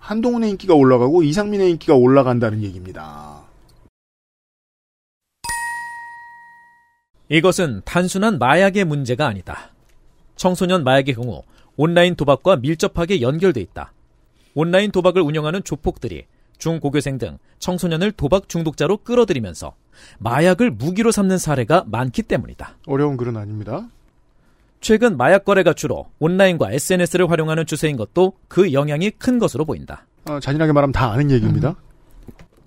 한동훈의 0.00 0.50
인기가 0.50 0.74
올라가고 0.74 1.22
이상민의 1.22 1.70
인기가 1.70 1.94
올라간다는 1.94 2.62
얘기입니다. 2.64 3.42
이것은 7.28 7.82
단순한 7.84 8.38
마약의 8.38 8.84
문제가 8.84 9.26
아니다. 9.26 9.70
청소년 10.36 10.82
마약의 10.82 11.14
경우 11.14 11.42
온라인 11.76 12.16
도박과 12.16 12.56
밀접하게 12.56 13.20
연결돼 13.20 13.60
있다. 13.60 13.92
온라인 14.54 14.90
도박을 14.90 15.22
운영하는 15.22 15.64
조폭들이 15.64 16.26
중고교생 16.58 17.18
등 17.18 17.38
청소년을 17.58 18.12
도박 18.12 18.48
중독자로 18.48 18.98
끌어들이면서 18.98 19.74
마약을 20.18 20.70
무기로 20.70 21.12
삼는 21.12 21.38
사례가 21.38 21.84
많기 21.86 22.22
때문이다. 22.22 22.78
어려운 22.86 23.16
글은 23.16 23.36
아닙니다. 23.36 23.88
최근 24.80 25.16
마약 25.16 25.44
거래가 25.44 25.72
주로 25.72 26.10
온라인과 26.18 26.72
SNS를 26.72 27.30
활용하는 27.30 27.64
추세인 27.64 27.96
것도 27.96 28.34
그 28.48 28.72
영향이 28.72 29.12
큰 29.12 29.38
것으로 29.38 29.64
보인다. 29.64 30.06
어, 30.28 30.40
잔인하게 30.40 30.72
말하면 30.72 30.92
다 30.92 31.10
아는 31.10 31.30
얘기입니다. 31.30 31.76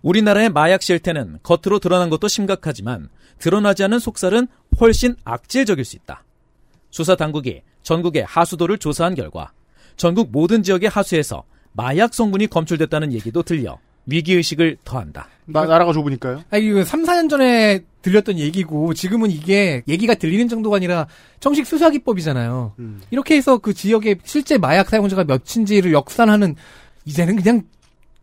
우리나라의 0.02 0.50
마약 0.50 0.82
실태는 0.82 1.40
겉으로 1.44 1.80
드러난 1.80 2.10
것도 2.10 2.28
심각하지만 2.28 3.10
드러나지 3.40 3.84
않은 3.84 4.00
속살은 4.00 4.48
훨씬 4.80 5.16
악질적일 5.26 5.86
수 5.86 5.96
있다. 5.96 6.24
수사 6.90 7.16
당국이 7.16 7.62
전국의 7.84 8.24
하수도를 8.26 8.78
조사한 8.78 9.16
결과 9.16 9.52
전국 9.96 10.32
모든 10.32 10.64
지역의 10.64 10.90
하수에서 10.90 11.44
마약 11.78 12.14
성분이 12.14 12.48
검출됐다는 12.48 13.14
얘기도 13.14 13.44
들려 13.44 13.78
위기의식을 14.08 14.78
더한다. 14.84 15.28
나, 15.46 15.66
나라가 15.66 15.94
좁으니까요. 15.94 16.44
아니, 16.50 16.66
이거 16.66 16.84
3, 16.84 17.04
4년 17.04 17.30
전에 17.30 17.82
들렸던 18.02 18.40
얘기고, 18.40 18.94
지금은 18.94 19.30
이게 19.30 19.84
얘기가 19.88 20.16
들리는 20.16 20.48
정도가 20.48 20.78
아니라 20.78 21.08
정식 21.40 21.66
수사기법이잖아요. 21.68 22.74
음. 22.80 23.02
이렇게 23.12 23.36
해서 23.36 23.58
그 23.58 23.74
지역의 23.74 24.18
실제 24.24 24.58
마약 24.58 24.90
사용자가 24.90 25.26
몇인지를 25.26 25.94
역산하는, 25.94 26.56
이제는 27.06 27.36
그냥 27.36 27.64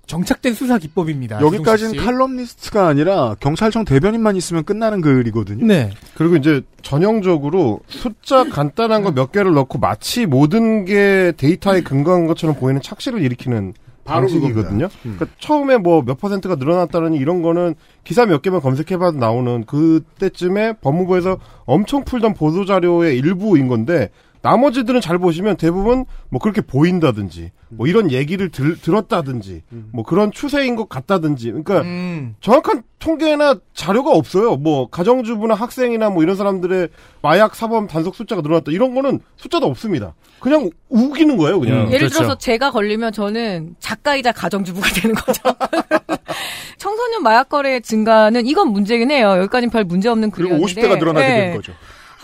정착된 0.06 0.54
수사 0.54 0.78
기법입니다. 0.78 1.40
여기까지는 1.40 1.92
조금씩. 1.94 2.04
칼럼니스트가 2.04 2.86
아니라 2.86 3.34
경찰청 3.40 3.84
대변인만 3.84 4.36
있으면 4.36 4.64
끝나는 4.64 5.00
글이거든요. 5.00 5.64
네. 5.66 5.90
그리고 6.14 6.36
이제 6.36 6.60
전형적으로 6.82 7.80
숫자 7.88 8.44
간단한 8.44 9.02
거 9.02 9.10
몇 9.12 9.32
개를 9.32 9.52
넣고 9.54 9.78
마치 9.78 10.26
모든 10.26 10.84
게 10.84 11.32
데이터에 11.36 11.82
근거한 11.82 12.26
것처럼 12.26 12.56
보이는 12.56 12.80
착시를 12.82 13.22
일으키는 13.22 13.74
바로 14.04 14.20
방식이거든요. 14.26 14.84
음. 15.06 15.16
그러니까 15.16 15.26
처음에 15.38 15.78
뭐 15.78 16.02
몇 16.02 16.18
퍼센트가 16.18 16.56
늘어났다는 16.56 17.14
이런 17.14 17.40
거는 17.42 17.74
기사 18.04 18.26
몇 18.26 18.42
개만 18.42 18.60
검색해봐도 18.60 19.16
나오는 19.18 19.64
그때쯤에 19.64 20.74
법무부에서 20.82 21.38
엄청 21.64 22.04
풀던 22.04 22.34
보도 22.34 22.64
자료의 22.66 23.16
일부인 23.18 23.68
건데 23.68 24.10
나머지들은 24.44 25.00
잘 25.00 25.16
보시면 25.16 25.56
대부분 25.56 26.04
뭐 26.28 26.38
그렇게 26.38 26.60
보인다든지 26.60 27.50
뭐 27.70 27.86
이런 27.86 28.10
얘기를 28.10 28.50
들, 28.50 28.78
들었다든지 28.78 29.62
뭐 29.90 30.04
그런 30.04 30.30
추세인 30.32 30.76
것 30.76 30.86
같다든지 30.86 31.46
그러니까 31.46 31.80
음. 31.80 32.36
정확한 32.42 32.82
통계나 32.98 33.56
자료가 33.72 34.10
없어요. 34.10 34.56
뭐 34.56 34.90
가정주부나 34.90 35.54
학생이나 35.54 36.10
뭐 36.10 36.22
이런 36.22 36.36
사람들의 36.36 36.88
마약 37.22 37.54
사범 37.56 37.86
단속 37.86 38.14
숫자가 38.14 38.42
늘어났다 38.42 38.70
이런 38.70 38.94
거는 38.94 39.20
숫자도 39.36 39.66
없습니다. 39.66 40.14
그냥 40.40 40.68
우기는 40.90 41.38
거예요, 41.38 41.58
그냥. 41.58 41.78
음. 41.78 41.86
예를 41.86 42.00
그렇죠. 42.00 42.14
들어서 42.18 42.34
제가 42.36 42.70
걸리면 42.70 43.12
저는 43.12 43.76
작가이자 43.78 44.32
가정주부가 44.32 44.86
되는 45.00 45.14
거죠. 45.14 45.40
청소년 46.76 47.22
마약 47.22 47.48
거래 47.48 47.80
증가는 47.80 48.44
이건 48.44 48.72
문제긴 48.72 49.10
해요. 49.10 49.38
여기까지는 49.38 49.70
별 49.70 49.84
문제 49.84 50.10
없는 50.10 50.30
그리고 50.30 50.58
글이었는데. 50.58 50.82
50대가 50.82 50.98
늘어나게 50.98 51.26
예. 51.26 51.36
된 51.36 51.56
거죠. 51.56 51.72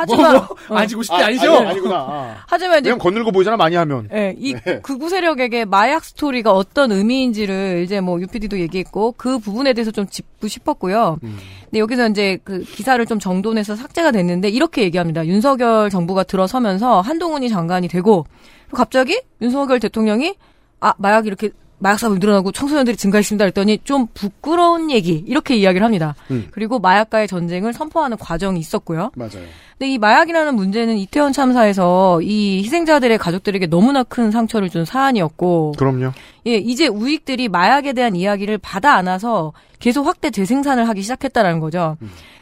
하지만 0.00 0.32
뭐, 0.36 0.48
뭐, 0.68 0.78
아직 0.78 0.96
50대 0.96 1.12
아, 1.12 1.28
니죠 1.28 1.52
아니, 1.56 1.66
아니 1.68 1.80
구나. 1.80 1.96
아. 1.96 2.36
하지만 2.46 2.80
이제 2.80 2.94
건들고 2.94 3.32
보이잖아, 3.32 3.56
많이 3.56 3.76
하면. 3.76 4.08
예, 4.12 4.34
이 4.38 4.54
네. 4.54 4.80
극우 4.80 5.08
세력에게 5.08 5.64
마약 5.66 6.04
스토리가 6.04 6.52
어떤 6.52 6.92
의미인지를 6.92 7.82
이제 7.84 8.00
뭐 8.00 8.20
UPD도 8.20 8.58
얘기했고 8.60 9.14
그 9.16 9.38
부분에 9.38 9.72
대해서 9.72 9.90
좀 9.90 10.06
짚고 10.06 10.48
싶었고요. 10.48 11.18
음. 11.22 11.38
근데 11.64 11.78
여기서 11.78 12.08
이제 12.08 12.38
그 12.42 12.60
기사를 12.60 13.04
좀 13.06 13.18
정돈해서 13.18 13.76
삭제가 13.76 14.10
됐는데 14.10 14.48
이렇게 14.48 14.82
얘기합니다. 14.82 15.26
윤석열 15.26 15.90
정부가 15.90 16.24
들어서면서 16.24 17.00
한동훈이 17.00 17.48
장관이 17.48 17.88
되고 17.88 18.26
갑자기 18.72 19.20
윤석열 19.40 19.80
대통령이 19.80 20.34
아 20.80 20.94
마약 20.96 21.26
이렇게 21.26 21.50
마약 21.80 21.98
사업이 21.98 22.18
늘어나고 22.18 22.52
청소년들이 22.52 22.96
증가했습니다. 22.96 23.42
그랬더니 23.44 23.78
좀 23.84 24.06
부끄러운 24.12 24.90
얘기 24.90 25.24
이렇게 25.26 25.56
이야기를 25.56 25.84
합니다. 25.84 26.14
음. 26.30 26.46
그리고 26.50 26.78
마약과의 26.78 27.26
전쟁을 27.26 27.72
선포하는 27.72 28.16
과정이 28.18 28.60
있었고요. 28.60 29.10
맞아요. 29.16 29.44
근데 29.78 29.92
이 29.92 29.98
마약이라는 29.98 30.54
문제는 30.54 30.98
이태원 30.98 31.32
참사에서 31.32 32.20
이 32.20 32.62
희생자들의 32.62 33.16
가족들에게 33.16 33.66
너무나 33.66 34.02
큰 34.02 34.30
상처를 34.30 34.68
준 34.68 34.84
사안이었고, 34.84 35.72
그럼요. 35.78 36.12
예, 36.46 36.56
이제 36.56 36.86
우익들이 36.86 37.48
마약에 37.48 37.94
대한 37.94 38.14
이야기를 38.14 38.58
받아 38.58 38.94
안아서 38.94 39.54
계속 39.78 40.06
확대 40.06 40.30
재생산을 40.30 40.86
하기 40.88 41.00
시작했다라는 41.00 41.60
거죠. 41.60 41.96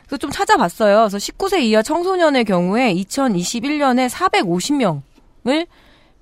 그래서 0.07 0.16
좀 0.16 0.31
찾아봤어요. 0.33 1.09
그래서 1.09 1.18
19세 1.18 1.61
이하 1.61 1.83
청소년의 1.83 2.44
경우에 2.44 2.92
2021년에 2.94 4.09
450명을 4.09 5.66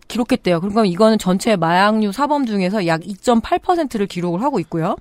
기록했대요. 0.08 0.60
그러니까 0.60 0.84
이거는 0.84 1.18
전체 1.18 1.56
마약류 1.56 2.12
사범 2.12 2.46
중에서 2.46 2.86
약 2.86 3.00
2.8%를 3.00 4.06
기록을 4.06 4.42
하고 4.42 4.60
있고요. 4.60 4.96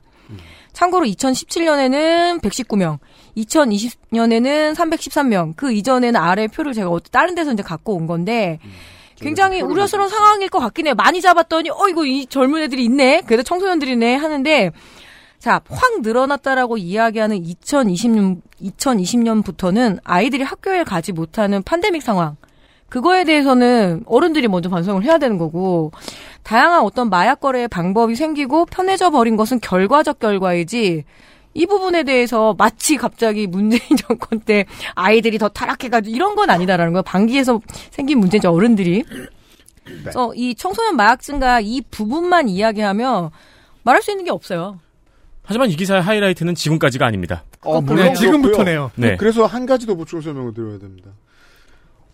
참고로 0.74 1.06
2017년에는 1.06 2.41
119명, 2.41 3.00
2020년에는 3.38 4.76
313명, 4.76 5.54
그 5.56 5.72
이전에는 5.72 6.20
아래 6.20 6.48
표를 6.48 6.74
제가 6.74 6.89
다른 7.12 7.34
데서 7.34 7.54
이제 7.54 7.63
갖고 7.63 7.96
온 7.96 8.08
건데, 8.08 8.60
굉장히 9.15 9.62
우려스러운 9.62 10.10
상황일 10.10 10.50
것 10.50 10.60
같긴 10.60 10.88
해요. 10.88 10.96
많이 10.96 11.22
잡았더니, 11.22 11.70
어, 11.70 11.88
이거 11.89 12.06
이 12.06 12.26
젊은 12.26 12.62
애들이 12.63 12.84
있네? 12.84 13.22
그래도 13.26 13.44
청소년들이네? 13.44 14.15
하는데, 14.15 14.72
자, 15.39 15.62
확 15.70 16.02
늘어났다라고 16.02 16.78
이야기하는 16.78 17.41
2020년, 17.41 18.41
2020년부터는 18.62 20.00
아이들이 20.04 20.44
학교에 20.44 20.84
가지 20.84 21.13
못하는 21.13 21.63
팬데믹 21.63 22.04
상황. 22.04 22.36
그거에 22.89 23.24
대해서는 23.24 24.04
어른들이 24.06 24.48
먼저 24.48 24.69
반성을 24.69 25.04
해야 25.04 25.17
되는 25.17 25.38
거고, 25.38 25.91
다양한 26.43 26.82
어떤 26.82 27.10
마약 27.10 27.39
거래의 27.39 27.67
방법이 27.67 28.15
생기고 28.15 28.65
편해져 28.65 29.10
버린 29.10 29.36
것은 29.36 29.60
결과적 29.60 30.19
결과이지, 30.19 31.04
이 31.58 31.65
부분에 31.65 32.04
대해서 32.04 32.54
마치 32.58 32.98
갑자기 32.98 33.48
문재인 33.48 33.82
정권 33.98 34.39
때 34.41 34.65
아이들이 34.93 35.38
더 35.38 35.48
타락해가지고 35.48 36.13
이런 36.15 36.36
건 36.36 36.50
아니다라는 36.50 36.93
거예요. 36.93 37.04
방기에서 37.04 37.62
생긴 37.91 38.19
문제죠, 38.19 38.52
어른들이. 38.52 39.04
그래서 39.86 40.34
이 40.36 40.54
청소년 40.56 40.95
마약 40.95 41.21
증가 41.21 41.60
이 41.62 41.82
부분만 41.89 42.50
이야기하면 42.50 43.30
말할 43.84 44.02
수 44.02 44.12
있는 44.12 44.26
게 44.26 44.32
없어요. 44.32 44.80
하지만 45.43 45.69
이 45.69 45.76
기사의 45.76 46.02
하이라이트는 46.02 46.56
지금까지가 46.56 47.06
아닙니다. 47.06 47.43
어, 47.62 47.80
네, 47.80 47.86
물론 47.86 48.15
지금부터네요. 48.15 48.91
네. 48.95 49.15
그래서 49.15 49.45
한 49.45 49.65
가지 49.65 49.86
더 49.86 49.95
보충 49.95 50.21
설명을 50.21 50.54
드려야 50.54 50.80
됩니다. 50.80 51.12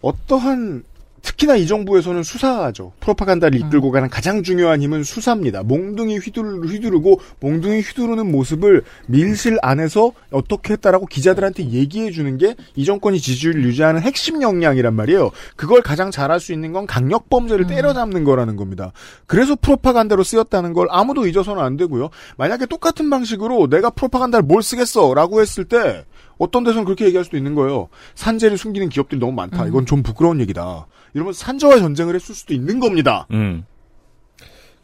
어떠한 0.02 0.84
특히나 1.22 1.56
이 1.56 1.68
정부에서는 1.68 2.24
수사죠. 2.24 2.94
프로파간다를 3.00 3.60
이끌고 3.60 3.92
가는 3.92 4.10
가장 4.10 4.42
중요한 4.42 4.82
힘은 4.82 5.04
수사입니다. 5.04 5.62
몽둥이 5.62 6.18
휘두르, 6.18 6.62
휘두르고 6.68 7.22
몽둥이 7.40 7.82
휘두르는 7.82 8.32
모습을 8.32 8.84
밀실 9.06 9.60
안에서 9.62 10.14
어떻게 10.32 10.74
했다라고 10.74 11.06
기자들한테 11.06 11.70
얘기해 11.70 12.10
주는 12.12 12.38
게 12.38 12.56
이 12.76 12.86
정권이 12.86 13.20
지지율을 13.20 13.64
유지하는 13.64 14.02
핵심 14.02 14.42
역량이란 14.42 14.96
말이에요. 14.96 15.30
그걸 15.56 15.82
가장 15.82 16.10
잘할 16.10 16.40
수 16.40 16.54
있는 16.54 16.74
건 16.74 16.88
강력 16.88 17.30
범죄를 17.30 17.68
때려잡는 17.68 18.24
거라는 18.24 18.56
겁니다. 18.56 18.92
그래서 19.28 19.56
프로파간다로 19.56 20.24
쓰였다는 20.24 20.74
걸 20.74 20.88
아무도 20.90 21.28
잊어서는 21.28 21.62
안 21.62 21.78
되고요. 21.78 22.10
만약에 22.38 22.66
똑같은 22.66 23.10
방식으로 23.10 23.68
내가 23.70 23.92
프로파간다를 23.92 24.44
뭘 24.44 24.64
쓰겠어라고 24.64 25.42
했을 25.42 25.66
때 25.66 26.06
어떤 26.42 26.64
데서는 26.64 26.86
그렇게 26.86 27.06
얘기할 27.06 27.24
수도 27.24 27.38
있는 27.38 27.54
거예요. 27.54 27.88
산재를 28.16 28.58
숨기는 28.58 28.90
기업들이 28.90 29.20
너무 29.20 29.32
많다. 29.34 29.68
이건 29.68 29.86
좀 29.86 30.02
부끄러운 30.02 30.40
얘기다. 30.42 30.88
이러면서 31.14 31.38
산재와 31.46 31.78
전쟁을 31.78 32.16
했을 32.16 32.34
수도 32.34 32.54
있는 32.56 32.80
겁니다. 32.80 33.28
음. 33.32 33.64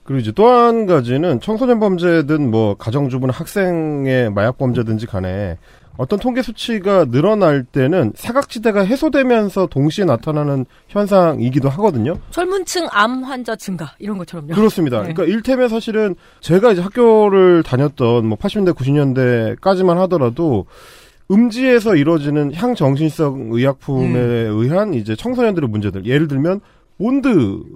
그리고 0.03 0.19
이제 0.21 0.31
또 0.31 0.47
한 0.47 0.85
가지는 0.85 1.39
청소년 1.41 1.79
범죄든 1.79 2.49
뭐 2.51 2.75
가정주부나 2.75 3.33
학생의 3.33 4.31
마약 4.31 4.57
범죄든지 4.57 5.07
간에 5.07 5.57
어떤 5.97 6.19
통계 6.19 6.43
수치가 6.43 7.05
늘어날 7.05 7.63
때는 7.63 8.13
사각지대가 8.15 8.81
해소되면서 8.85 9.65
동시에 9.65 10.05
나타나는 10.05 10.65
현상이기도 10.89 11.69
하거든요. 11.69 12.19
젊은 12.29 12.65
층 12.65 12.87
암 12.91 13.23
환자 13.23 13.55
증가 13.55 13.95
이런 13.97 14.19
것처럼요. 14.19 14.53
그렇습니다. 14.53 15.01
네. 15.01 15.11
그러니까 15.13 15.23
일테면 15.35 15.69
사실은 15.69 16.15
제가 16.39 16.71
이제 16.73 16.81
학교를 16.81 17.63
다녔던 17.63 18.27
뭐 18.27 18.37
80년대, 18.37 18.73
90년대까지만 18.75 19.95
하더라도 20.01 20.67
음지에서 21.29 21.95
이루어지는 21.95 22.53
향정신성 22.53 23.49
의약품에 23.51 24.19
의한 24.19 24.93
이제 24.93 25.15
청소년들의 25.15 25.69
문제들. 25.69 26.05
예를 26.05 26.27
들면 26.27 26.61
몬드 26.97 27.29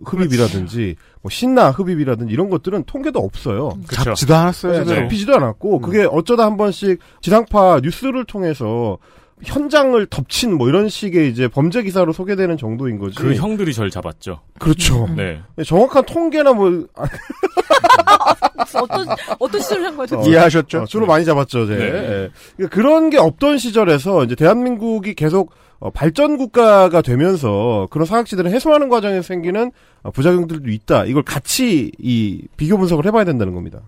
흡입이라든지 0.05 0.95
뭐 1.21 1.29
신나 1.29 1.69
흡입이라든지 1.69 2.33
이런 2.33 2.49
것들은 2.49 2.85
통계도 2.85 3.19
없어요. 3.19 3.77
그렇죠. 3.87 4.03
잡지도 4.03 4.35
않았어요. 4.35 4.83
네. 4.83 4.95
잡히지도 4.95 5.35
않았고 5.35 5.79
그게 5.79 6.07
어쩌다 6.09 6.45
한 6.45 6.57
번씩 6.57 6.99
지상파 7.21 7.81
뉴스를 7.83 8.25
통해서 8.25 8.97
현장을 9.43 10.05
덮친 10.07 10.55
뭐 10.55 10.69
이런 10.69 10.87
식의 10.89 11.29
이제 11.29 11.47
범죄 11.47 11.83
기사로 11.83 12.13
소개되는 12.13 12.57
정도인 12.57 12.99
거지. 12.99 13.15
그 13.15 13.33
형들이 13.35 13.73
절 13.73 13.89
잡았죠. 13.89 14.41
그렇죠. 14.59 15.07
네. 15.15 15.41
정확한 15.65 16.05
통계나 16.05 16.53
뭐 16.53 16.85
아, 16.95 17.03
어떤 18.81 19.07
어떤 19.39 19.61
시절을 19.61 19.85
한 19.85 19.97
거죠? 19.97 20.19
어, 20.19 20.27
이해하셨죠? 20.27 20.81
어, 20.81 20.85
주로 20.85 21.05
많이 21.05 21.25
잡았죠, 21.25 21.67
제. 21.67 21.75
네. 21.75 21.85
예. 21.85 22.29
그러니까 22.55 22.75
그런 22.75 23.09
게 23.09 23.17
없던 23.17 23.57
시절에서 23.57 24.23
이제 24.23 24.35
대한민국이 24.35 25.13
계속 25.13 25.51
어, 25.79 25.89
발전 25.89 26.37
국가가 26.37 27.01
되면서 27.01 27.87
그런 27.89 28.05
사각지대를 28.05 28.51
해소하는 28.51 28.87
과정에서 28.89 29.23
생기는 29.23 29.71
어, 30.03 30.11
부작용들도 30.11 30.69
있다. 30.69 31.05
이걸 31.05 31.23
같이 31.23 31.91
이 31.97 32.43
비교 32.55 32.77
분석을 32.77 33.05
해봐야 33.05 33.23
된다는 33.23 33.53
겁니다. 33.53 33.81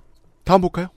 다음 0.43 0.61
볼까요? 0.61 0.87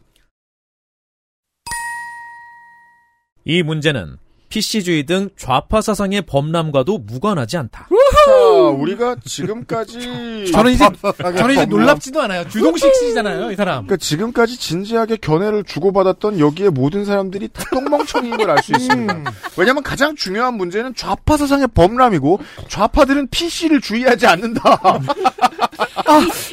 이 3.44 3.62
문제는 3.62 4.16
PC주의 4.48 5.04
등 5.04 5.28
좌파 5.36 5.80
사상의 5.80 6.22
범람과도 6.22 6.98
무관하지 6.98 7.56
않다. 7.58 7.88
자, 8.26 8.32
우리가 8.70 9.16
지금까지 9.24 10.46
저는 10.52 10.72
이제 10.72 10.88
저는 11.18 11.52
이제 11.54 11.64
놀랍지도 11.66 12.20
않아요. 12.22 12.48
주동식 12.48 12.94
씨잖아요, 12.94 13.50
이 13.52 13.56
사람. 13.56 13.86
그러니까 13.86 13.96
지금까지 13.96 14.56
진지하게 14.58 15.16
견해를 15.16 15.64
주고받았던 15.64 16.38
여기에 16.40 16.70
모든 16.70 17.04
사람들이 17.04 17.48
다 17.52 17.64
똥멍청인 17.72 18.36
걸 18.36 18.50
알 18.50 18.62
수 18.62 18.72
있습니다. 18.72 19.32
왜냐하면 19.56 19.82
가장 19.82 20.14
중요한 20.16 20.54
문제는 20.54 20.94
좌파 20.94 21.36
사상의 21.36 21.68
범람이고 21.74 22.38
좌파들은 22.68 23.28
PC를 23.28 23.80
주의하지 23.80 24.26
않는다. 24.26 24.78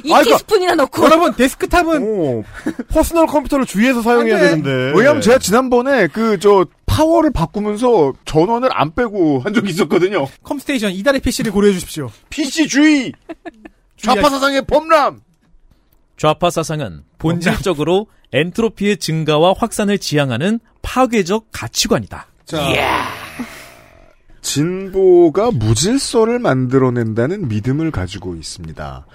이 0.03 0.11
아이고. 0.13 0.31
티스푼이나 0.31 0.75
넣고 0.75 1.03
여러분 1.05 1.33
데스크탑은 1.33 2.03
오, 2.03 2.43
퍼스널 2.89 3.27
컴퓨터를 3.27 3.65
주위에서 3.65 4.01
사용해야. 4.01 4.39
되는데. 4.39 4.93
왜냐하면 4.97 5.21
제가 5.21 5.37
지난번에 5.39 6.07
그 6.07 6.37
저 6.39 6.65
파워를 6.87 7.31
바꾸면서 7.31 7.82
전원을 8.25 8.69
안 8.71 8.93
빼고 8.93 9.39
한 9.39 9.53
적이 9.53 9.71
있었거든요. 9.71 10.27
컴스테이션 10.43 10.91
이달의 10.91 11.21
PC를 11.21 11.51
고려해 11.51 11.73
주십시오. 11.73 12.09
PC 12.29 12.67
주의, 12.67 13.11
좌파 13.97 14.29
사상의 14.29 14.65
범람. 14.65 15.21
좌파 16.17 16.49
사상은 16.49 17.03
본질적으로 17.17 18.07
엔트로피의 18.31 18.97
증가와 18.97 19.53
확산을 19.57 19.97
지향하는 19.97 20.59
파괴적 20.81 21.47
가치관이다. 21.51 22.27
자, 22.45 22.59
진보가 24.41 25.51
무질서를 25.51 26.39
만들어낸다는 26.39 27.47
믿음을 27.47 27.91
가지고 27.91 28.35
있습니다. 28.35 29.05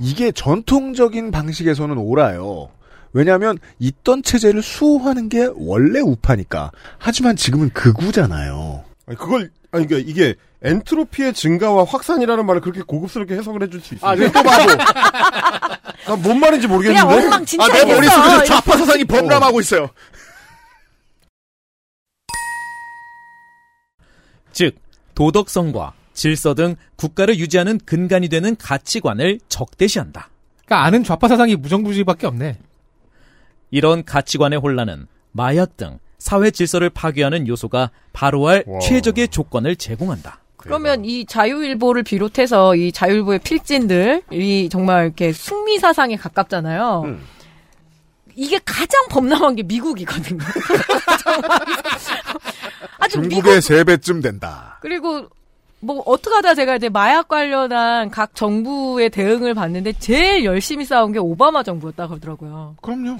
이게 0.00 0.30
전통적인 0.30 1.30
방식에서는 1.30 1.96
옳아요. 1.96 2.68
왜냐하면 3.14 3.58
있던 3.78 4.22
체제를 4.22 4.60
수호하는 4.62 5.28
게 5.30 5.48
원래 5.54 6.00
우파니까. 6.00 6.70
하지만 6.98 7.36
지금은 7.36 7.70
극우잖아요. 7.70 8.84
아니, 9.06 9.16
그걸 9.16 9.50
아니 9.70 9.86
그러니까 9.86 10.10
이게 10.10 10.34
엔트로피의 10.62 11.32
증가와 11.34 11.84
확산이라는 11.84 12.44
말을 12.44 12.60
그렇게 12.60 12.82
고급스럽게 12.82 13.34
해석을 13.36 13.62
해줄 13.62 13.80
수 13.80 13.94
있어요. 13.94 14.10
아, 14.10 14.14
내가 14.16 14.42
또 14.42 14.48
봐도. 14.48 14.74
난 16.06 16.22
뭔 16.22 16.38
말인지 16.40 16.66
그냥 16.66 17.06
모르겠는데. 17.08 17.24
엉망진창. 17.24 17.70
아, 17.70 17.72
내 17.72 17.84
머릿속에서 17.84 18.44
좌파 18.44 18.76
사상이 18.76 19.04
범람하고 19.04 19.60
있어요. 19.60 19.88
즉 24.52 24.76
도덕성과 25.14 25.92
질서 26.12 26.54
등 26.54 26.76
국가를 26.96 27.38
유지하는 27.38 27.78
근간이 27.84 28.28
되는 28.28 28.56
가치관을 28.56 29.40
적대시한다. 29.48 30.28
그러니까 30.64 30.84
아는 30.86 31.04
좌파 31.04 31.28
사상이 31.28 31.56
무정부주의밖에 31.56 32.26
없네. 32.26 32.58
이런 33.70 34.04
가치관의 34.04 34.58
혼란은 34.58 35.06
마약 35.32 35.76
등 35.76 35.98
사회 36.18 36.50
질서를 36.50 36.90
파괴하는 36.90 37.48
요소가 37.48 37.90
바로할 38.12 38.64
와. 38.66 38.78
최적의 38.80 39.28
조건을 39.28 39.76
제공한다. 39.76 40.40
그러면 40.56 41.04
이 41.04 41.26
자유일보를 41.26 42.02
비롯해서 42.04 42.74
이 42.74 42.90
자유일보의 42.90 43.40
필진들이 43.40 44.70
정말 44.70 45.04
이렇게 45.04 45.32
숙미 45.32 45.78
사상에 45.78 46.16
가깝잖아요. 46.16 47.02
음. 47.04 47.20
이게 48.34 48.58
가장 48.64 49.06
범람한 49.10 49.56
게 49.56 49.62
미국이거든요. 49.62 50.38
정말. 51.22 51.50
아주 52.98 53.20
중국의 53.20 53.60
세 53.60 53.84
배쯤 53.84 54.22
된다. 54.22 54.78
그리고 54.80 55.28
뭐 55.80 56.02
어떻게 56.06 56.34
하다 56.34 56.54
제가 56.54 56.76
이제 56.76 56.88
마약 56.88 57.28
관련한 57.28 58.10
각 58.10 58.34
정부의 58.34 59.10
대응을 59.10 59.54
봤는데 59.54 59.92
제일 59.98 60.44
열심히 60.44 60.84
싸운 60.84 61.12
게 61.12 61.18
오바마 61.18 61.62
정부였다 61.62 62.08
그러더라고요. 62.08 62.76
그럼요. 62.80 63.18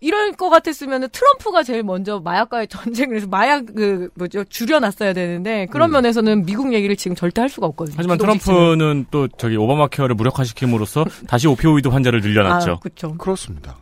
이럴 0.00 0.32
것 0.32 0.48
같았으면 0.48 1.08
트럼프가 1.10 1.62
제일 1.64 1.82
먼저 1.82 2.20
마약과의 2.20 2.68
전쟁을 2.68 3.16
해서 3.16 3.26
마약 3.26 3.66
그 3.66 4.08
뭐죠 4.14 4.44
줄여놨어야 4.44 5.12
되는데 5.12 5.66
그런 5.66 5.90
음. 5.90 5.92
면에서는 5.94 6.44
미국 6.46 6.72
얘기를 6.72 6.94
지금 6.96 7.16
절대 7.16 7.40
할 7.40 7.48
수가 7.48 7.66
없거든요. 7.66 7.96
하지만. 7.98 8.18
트럼프는 8.18 9.06
또 9.10 9.26
저기 9.28 9.56
오바마 9.56 9.88
케어를 9.88 10.14
무력화시킴으로써 10.14 11.04
다시 11.26 11.48
오피오이드 11.48 11.88
환자를 11.88 12.20
늘려놨죠. 12.20 12.72
아, 12.72 12.78
그렇죠. 12.78 13.14
그렇습니다. 13.16 13.76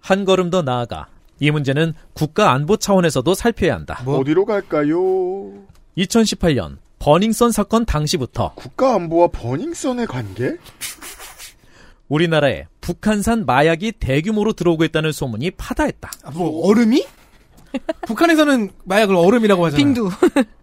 한 0.00 0.24
걸음 0.24 0.50
더 0.50 0.62
나아가 0.62 1.06
이 1.38 1.50
문제는 1.50 1.94
국가 2.12 2.52
안보 2.52 2.76
차원에서도 2.76 3.34
살펴야 3.34 3.74
한다. 3.74 4.02
어디로 4.04 4.44
갈까요? 4.44 4.96
2018년 5.96 6.76
버닝썬 6.98 7.52
사건 7.52 7.84
당시부터 7.84 8.52
국가 8.54 8.94
안보와 8.94 9.28
버닝썬의 9.28 10.06
관계? 10.06 10.56
우리나라에 12.12 12.66
북한산 12.82 13.46
마약이 13.46 13.92
대규모로 13.92 14.52
들어오고 14.52 14.84
있다는 14.84 15.12
소문이 15.12 15.52
파다했다. 15.52 16.10
아, 16.24 16.30
뭐 16.32 16.68
얼음이? 16.68 17.06
북한에서는 18.06 18.70
마약을 18.84 19.16
얼음이라고 19.16 19.64
하잖아요. 19.66 19.82
빙두. 19.82 20.10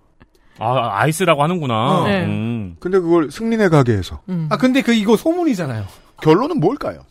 아, 0.60 1.02
아이스라고 1.02 1.42
하는구나. 1.42 1.74
어. 1.74 2.08
네. 2.08 2.24
음. 2.26 2.76
근데 2.80 3.00
그걸 3.00 3.32
승리네 3.32 3.70
가게에서. 3.70 4.22
음. 4.30 4.48
아 4.52 4.58
근데 4.58 4.84
그 4.84 4.94
이거 4.94 5.18
소문이잖아요. 5.18 5.88
결론은 6.22 6.60
뭘까요? 6.60 7.04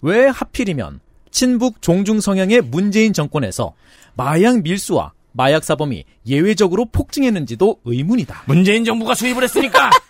왜 0.00 0.26
하필이면 0.26 0.98
친북 1.30 1.82
종중 1.82 2.20
성향의 2.20 2.62
문재인 2.62 3.12
정권에서 3.12 3.74
마약 4.16 4.60
밀수와 4.62 5.12
마약 5.30 5.62
사범이 5.62 6.04
예외적으로 6.26 6.86
폭증했는지도 6.86 7.78
의문이다. 7.84 8.42
문재인 8.46 8.84
정부가 8.84 9.14
수입을 9.14 9.44
했으니까. 9.44 9.90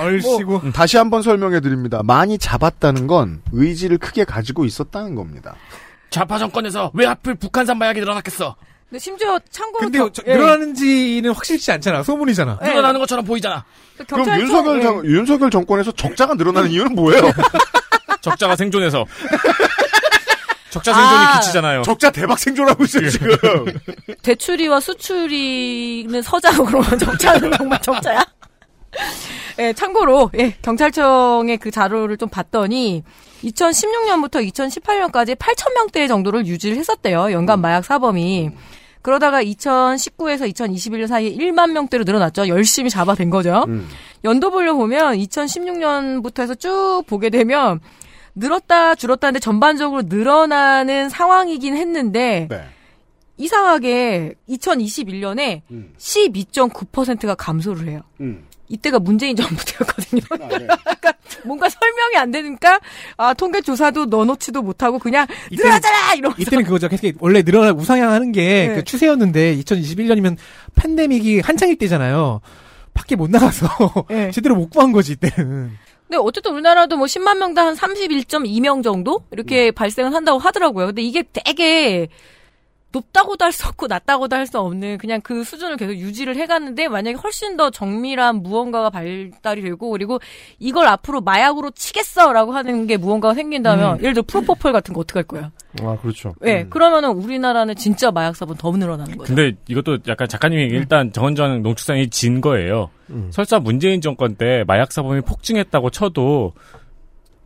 얼씨구. 0.00 0.60
음, 0.64 0.72
다시 0.72 0.96
한번 0.96 1.22
설명해 1.22 1.60
드립니다. 1.60 2.00
많이 2.04 2.38
잡았다는 2.38 3.06
건 3.06 3.42
의지를 3.52 3.98
크게 3.98 4.24
가지고 4.24 4.64
있었다는 4.64 5.14
겁니다. 5.14 5.54
좌파 6.10 6.38
정권에서 6.38 6.90
왜 6.94 7.06
하필 7.06 7.34
북한산 7.34 7.76
마약이 7.78 8.00
늘어났겠어? 8.00 8.56
근데 8.88 8.98
심지어 8.98 9.38
참고로 9.50 9.80
근데 9.80 9.98
겨- 9.98 10.10
저- 10.10 10.22
예. 10.26 10.34
늘어나는지는 10.34 11.32
확실치 11.32 11.70
않잖아. 11.72 12.02
소문이잖아. 12.02 12.58
네. 12.62 12.68
늘어나는 12.70 12.98
것처럼 13.00 13.24
보이잖아. 13.24 13.64
그 13.98 14.04
그럼 14.06 14.24
경찰청- 14.24 14.40
윤석열, 14.40 14.78
예. 14.78 14.82
장- 14.82 15.04
윤석열 15.04 15.50
정권에서 15.50 15.92
적자가 15.92 16.34
늘어나는 16.34 16.70
이유는 16.70 16.94
뭐예요? 16.94 17.22
적자가 18.22 18.56
생존해서. 18.56 19.04
적자 20.70 20.92
생존이 20.94 21.16
아. 21.24 21.40
기치잖아요. 21.40 21.82
적자 21.82 22.10
대박 22.10 22.38
생존하고 22.38 22.84
있어요, 22.84 23.08
지금. 23.10 23.28
대출이와 24.22 24.80
수출이는 24.80 26.20
서장으로 26.22 26.82
적자는 26.98 27.52
정말 27.52 27.80
적자야? 27.80 28.22
예, 29.58 29.72
참고로, 29.72 30.30
예, 30.38 30.54
경찰청의 30.62 31.58
그 31.58 31.70
자료를 31.70 32.16
좀 32.16 32.28
봤더니, 32.28 33.02
2016년부터 33.44 34.46
2018년까지 34.52 35.34
8,000명대 35.36 36.08
정도를 36.08 36.46
유지를 36.46 36.76
했었대요. 36.76 37.32
연간 37.32 37.60
마약 37.60 37.84
사범이. 37.84 38.50
그러다가 39.02 39.42
2019에서 39.42 40.52
2021년 40.52 41.06
사이에 41.06 41.32
1만 41.34 41.70
명대로 41.72 42.04
늘어났죠. 42.04 42.48
열심히 42.48 42.90
잡아댄 42.90 43.30
거죠. 43.30 43.64
음. 43.68 43.88
연도별로 44.24 44.76
보면 44.76 45.16
2016년부터 45.16 46.42
해서 46.42 46.54
쭉 46.54 47.04
보게 47.06 47.30
되면 47.30 47.80
늘었다 48.34 48.94
줄었다 48.96 49.28
하는데 49.28 49.40
전반적으로 49.40 50.02
늘어나는 50.02 51.08
상황이긴 51.08 51.76
했는데 51.76 52.48
네. 52.50 52.64
이상하게 53.36 54.34
2021년에 54.48 55.62
음. 55.70 55.94
12.9%가 55.96 57.34
감소를 57.36 57.88
해요. 57.88 58.00
음. 58.20 58.47
이때가 58.68 58.98
문재인 58.98 59.34
정부 59.36 59.56
때였거든요. 59.64 60.20
아, 60.30 60.58
네. 60.58 60.66
약간 60.86 61.12
뭔가 61.44 61.68
설명이 61.68 62.16
안 62.16 62.30
되니까 62.30 62.80
아 63.16 63.32
통계 63.34 63.60
조사도 63.60 64.06
넣어놓지도 64.06 64.62
못하고 64.62 64.98
그냥 64.98 65.26
이때는- 65.50 65.56
늘어나잖아 65.56 66.14
이러면서 66.14 66.42
이때는 66.42 66.64
그거죠. 66.64 66.88
계속 66.88 67.14
원래 67.20 67.42
늘어나 67.42 67.72
우상향하는 67.72 68.32
게 68.32 68.68
네. 68.68 68.74
그 68.74 68.84
추세였는데 68.84 69.56
2021년이면 69.56 70.36
팬데믹이 70.74 71.40
한창일 71.40 71.76
때잖아요. 71.78 72.40
밖에 72.94 73.16
못 73.16 73.30
나가서 73.30 73.68
네. 74.10 74.30
제대로 74.32 74.56
못 74.56 74.70
구한 74.70 74.92
거지 74.92 75.12
이때는. 75.12 75.70
근데 76.08 76.16
어쨌든 76.18 76.54
우리나라도 76.54 76.96
뭐 76.96 77.06
10만 77.06 77.36
명당 77.38 77.66
한 77.68 77.74
31.2명 77.74 78.82
정도 78.82 79.20
이렇게 79.30 79.70
발생을 79.70 80.14
한다고 80.14 80.38
하더라고요. 80.38 80.86
근데 80.86 81.02
이게 81.02 81.22
되게 81.32 82.08
높다고도 82.90 83.44
할 83.44 83.52
수 83.52 83.66
없고 83.68 83.86
낮다고도 83.86 84.34
할 84.34 84.46
수 84.46 84.58
없는 84.58 84.98
그냥 84.98 85.20
그 85.20 85.44
수준을 85.44 85.76
계속 85.76 85.92
유지를 85.92 86.36
해갔는데 86.36 86.88
만약에 86.88 87.16
훨씬 87.16 87.56
더 87.56 87.70
정밀한 87.70 88.42
무언가가 88.42 88.88
발달이 88.88 89.62
되고 89.62 89.90
그리고 89.90 90.18
이걸 90.58 90.86
앞으로 90.86 91.20
마약으로 91.20 91.70
치겠어라고 91.72 92.52
하는 92.52 92.86
게 92.86 92.96
무언가가 92.96 93.34
생긴다면 93.34 93.98
예를 94.00 94.14
들어 94.14 94.24
프로포폴 94.26 94.72
같은 94.72 94.94
거 94.94 95.00
어떻게 95.00 95.18
할 95.18 95.24
거야? 95.24 95.50
아 95.82 95.96
그렇죠. 96.00 96.34
예, 96.46 96.64
그러면은 96.70 97.10
우리나라는 97.10 97.74
진짜 97.76 98.10
마약 98.10 98.34
사본 98.36 98.56
더 98.56 98.70
늘어나는 98.70 99.18
거죠. 99.18 99.34
근데 99.34 99.56
이것도 99.68 99.98
약간 100.08 100.26
작가님이 100.28 100.64
일단 100.64 101.12
정원전 101.12 101.62
농축산이 101.62 102.08
진 102.08 102.40
거예요. 102.40 102.90
음. 103.10 103.28
설사 103.32 103.58
문재인 103.58 104.00
정권 104.00 104.34
때 104.34 104.64
마약 104.66 104.92
사범이 104.92 105.20
폭증했다고 105.22 105.90
쳐도 105.90 106.52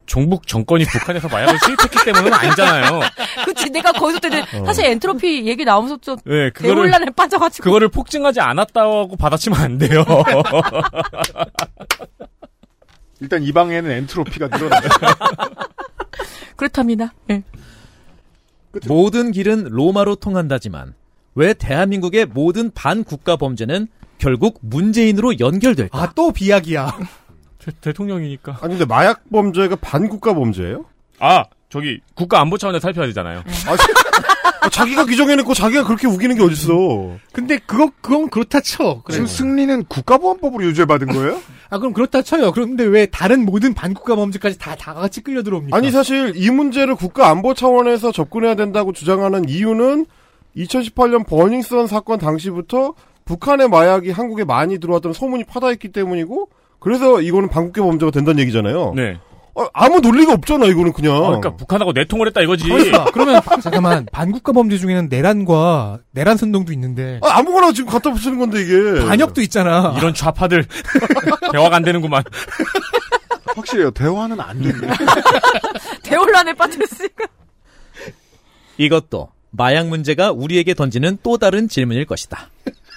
종북 0.06 0.46
정권이 0.46 0.84
북한에서 0.84 1.28
마약을 1.28 1.58
수입했기 1.58 2.04
때문은 2.04 2.32
아니잖아요. 2.32 3.00
그치, 3.46 3.70
내가 3.70 3.92
거기서 3.92 4.18
때는 4.20 4.42
사실 4.66 4.84
엔트로피 4.86 5.46
얘기 5.46 5.64
나오면서 5.64 5.96
좀 5.98 6.16
네, 6.24 6.50
그거를 6.50 6.74
대혼란에 6.74 7.06
빠져가지고. 7.16 7.64
그거를 7.64 7.88
폭증하지 7.88 8.40
않았다고 8.40 9.16
받아치면 9.16 9.58
안 9.60 9.78
돼요. 9.78 10.04
일단 13.20 13.42
이 13.42 13.52
방에는 13.52 13.90
엔트로피가 13.90 14.48
늘어나요. 14.48 14.82
그렇답니다. 16.56 17.12
예. 17.30 17.42
모든 18.86 19.32
길은 19.32 19.64
로마로 19.70 20.16
통한다지만 20.16 20.94
왜 21.34 21.54
대한민국의 21.54 22.26
모든 22.26 22.70
반국가 22.72 23.36
범죄는 23.36 23.86
결국 24.18 24.58
문재인으로 24.62 25.38
연결될까? 25.40 25.98
아 26.00 26.12
또 26.14 26.32
비약이야. 26.32 26.98
대, 27.80 27.92
통령이니까 27.92 28.58
아니 28.60 28.72
근데 28.76 28.84
마약 28.84 29.22
범죄가 29.30 29.76
반국가 29.76 30.34
범죄예요? 30.34 30.84
아, 31.18 31.44
저기 31.68 32.00
국가 32.14 32.40
안보 32.40 32.58
차원에서 32.58 32.80
살펴야 32.80 33.06
되잖아요. 33.06 33.42
아, 34.60 34.68
자기가 34.68 35.04
규정해놓고 35.06 35.54
자기가 35.54 35.84
그렇게 35.84 36.06
우기는 36.06 36.36
게 36.36 36.42
어딨어. 36.42 37.16
근데 37.32 37.58
그거 37.66 37.90
그건 38.00 38.28
그렇다 38.30 38.60
쳐. 38.60 39.00
그래. 39.04 39.14
지금 39.14 39.26
승리는 39.26 39.84
국가보안법으로 39.84 40.64
유죄받은 40.66 41.08
거예요? 41.08 41.40
아 41.70 41.78
그럼 41.78 41.92
그렇다 41.92 42.22
쳐요. 42.22 42.52
그런데 42.52 42.84
왜 42.84 43.06
다른 43.06 43.44
모든 43.44 43.74
반국가 43.74 44.14
범죄까지 44.16 44.58
다 44.58 44.76
다 44.76 44.94
같이 44.94 45.20
끌려 45.20 45.42
들어옵니까? 45.42 45.76
아니 45.76 45.90
사실 45.90 46.32
이 46.36 46.50
문제를 46.50 46.94
국가 46.96 47.30
안보 47.30 47.54
차원에서 47.54 48.12
접근해야 48.12 48.54
된다고 48.54 48.92
주장하는 48.92 49.48
이유는 49.48 50.06
2018년 50.56 51.26
버닝썬 51.26 51.86
사건 51.86 52.18
당시부터 52.18 52.94
북한의 53.24 53.68
마약이 53.68 54.10
한국에 54.10 54.44
많이 54.44 54.78
들어왔다는 54.78 55.14
소문이 55.14 55.44
파다했기 55.44 55.90
때문이고 55.92 56.48
그래서 56.82 57.20
이거는 57.20 57.48
반국가 57.48 57.82
범죄가 57.82 58.10
된다는 58.10 58.40
얘기잖아요. 58.40 58.92
네. 58.96 59.18
아, 59.54 59.68
아무 59.74 60.00
논리가 60.00 60.32
없잖아 60.32 60.66
이거는 60.66 60.92
그냥. 60.92 61.14
아, 61.16 61.20
그러니까 61.26 61.56
북한하고 61.56 61.92
내통을 61.92 62.26
했다 62.26 62.40
이거지. 62.40 62.64
그러니까 62.64 63.04
그러면 63.12 63.40
잠깐만 63.62 64.06
반국가 64.10 64.52
범죄 64.52 64.78
중에는 64.78 65.08
내란과 65.08 65.98
내란 66.10 66.36
선동도 66.36 66.72
있는데 66.72 67.20
아, 67.22 67.38
아무거나 67.38 67.72
지금 67.72 67.90
갖다 67.90 68.12
붙이는 68.12 68.38
건데 68.38 68.62
이게. 68.62 69.06
반역도 69.06 69.42
있잖아. 69.42 69.94
이런 69.98 70.14
좌파들 70.14 70.64
대화가 71.52 71.76
안 71.76 71.82
되는구만. 71.82 72.24
확실해요. 73.54 73.90
대화는 73.90 74.40
안 74.40 74.62
됩니다. 74.62 74.94
대혼란에 76.02 76.54
빠졌으니까. 76.54 77.26
이것도 78.78 79.28
마약 79.50 79.88
문제가 79.88 80.32
우리에게 80.32 80.72
던지는 80.72 81.18
또 81.22 81.36
다른 81.36 81.68
질문일 81.68 82.06
것이다. 82.06 82.48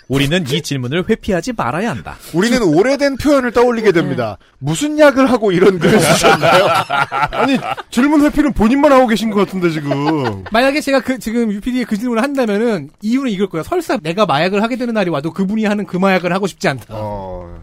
우리는 0.07 0.45
이 0.47 0.61
질문을 0.61 1.09
회피하지 1.09 1.53
말아야 1.53 1.89
한다. 1.89 2.15
우리는 2.33 2.61
오래된 2.61 3.17
표현을 3.17 3.51
떠올리게 3.51 3.91
됩니다. 3.91 4.37
무슨 4.59 4.99
약을 4.99 5.29
하고 5.31 5.51
이런 5.51 5.79
글을 5.79 5.99
쓰셨나요? 5.99 6.67
아니 7.31 7.57
질문 7.89 8.21
회피는 8.21 8.53
본인만 8.53 8.91
하고 8.91 9.07
계신 9.07 9.31
것 9.31 9.45
같은데 9.45 9.69
지금. 9.71 10.43
만약에 10.51 10.81
제가 10.81 11.01
그 11.01 11.17
지금 11.19 11.51
UPD에 11.51 11.83
그 11.85 11.97
질문을 11.97 12.21
한다면은 12.21 12.89
이유는 13.01 13.31
이걸 13.31 13.49
거야. 13.49 13.63
설사 13.63 13.97
내가 13.97 14.25
마약을 14.25 14.61
하게 14.61 14.75
되는 14.75 14.93
날이 14.93 15.09
와도 15.09 15.31
그분이 15.31 15.65
하는 15.65 15.85
그 15.85 15.97
마약을 15.97 16.33
하고 16.33 16.47
싶지 16.47 16.67
않다. 16.67 16.85
어. 16.89 17.59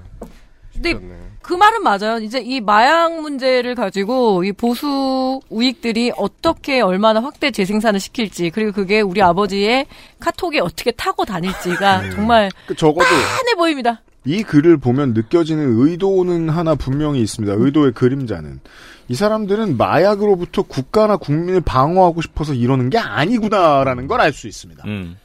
근데 0.73 0.91
쉽지 0.91 1.05
않네. 1.05 1.32
그 1.43 1.53
말은 1.55 1.83
맞아요. 1.83 2.19
이제 2.23 2.39
이 2.41 2.61
마약 2.61 3.21
문제를 3.21 3.75
가지고 3.75 4.45
이 4.45 4.53
보수 4.53 5.41
우익들이 5.51 6.13
어떻게 6.17 6.81
얼마나 6.81 7.21
확대 7.21 7.51
재생산을 7.51 8.01
시킬지 8.01 8.51
그리고 8.51 8.73
그게 8.73 9.01
우리 9.01 9.21
아버지의 9.23 9.87
카톡에 10.21 10.61
어떻게 10.61 10.91
타고 10.93 11.25
다닐지가 11.25 12.11
정말 12.11 12.51
그 12.67 12.75
적어도 12.77 13.05
빤해 13.09 13.55
보입니다. 13.57 14.03
이 14.25 14.45
글을 14.45 14.77
보면 14.77 15.15
느껴지는 15.15 15.81
의도는 15.81 16.49
하나 16.49 16.77
분명히 16.77 17.21
있습니다. 17.23 17.55
의도의 17.59 17.93
그림자는. 17.93 18.61
이 19.09 19.15
사람들은 19.17 19.77
마약으로부터 19.77 20.63
국가나 20.63 21.17
국민을 21.17 21.61
방어하고 21.61 22.23
싶어서 22.23 22.55
이러는 22.55 22.89
게 22.89 22.99
아니구나라는 22.99 24.07
걸 24.07 24.21
알 24.21 24.33
수 24.33 24.47
있습니다. 24.47 24.85
음. 24.87 25.17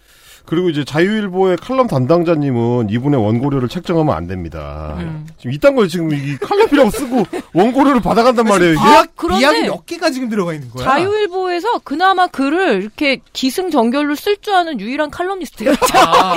그리고 0.47 0.69
이제 0.69 0.85
자유일보의 0.85 1.57
칼럼 1.57 1.87
담당자님은 1.87 2.89
이분의 2.89 3.21
원고료를 3.21 3.67
책정하면 3.67 4.15
안 4.15 4.27
됩니다. 4.27 4.95
음. 4.97 5.27
지금 5.37 5.51
이딴 5.51 5.75
걸 5.75 5.89
지금 5.89 6.11
이 6.13 6.37
칼럼이라고 6.37 6.89
쓰고 6.89 7.25
원고료를 7.53 8.01
받아간단 8.01 8.45
말이에요, 8.45 8.71
이게? 8.73 8.81
아, 8.81 9.05
그런데 9.15 9.41
이야기 9.41 9.61
몇 9.63 9.85
개가 9.85 10.09
지금 10.09 10.29
들어가 10.29 10.53
있는 10.53 10.69
거야. 10.69 10.85
자유일보에서 10.85 11.79
그나마 11.83 12.27
글을 12.27 12.81
이렇게 12.81 13.19
기승전결로 13.33 14.15
쓸 14.15 14.37
줄 14.37 14.53
아는 14.55 14.79
유일한 14.79 15.11
칼럼니스트였죠. 15.11 15.79
아, 15.97 16.35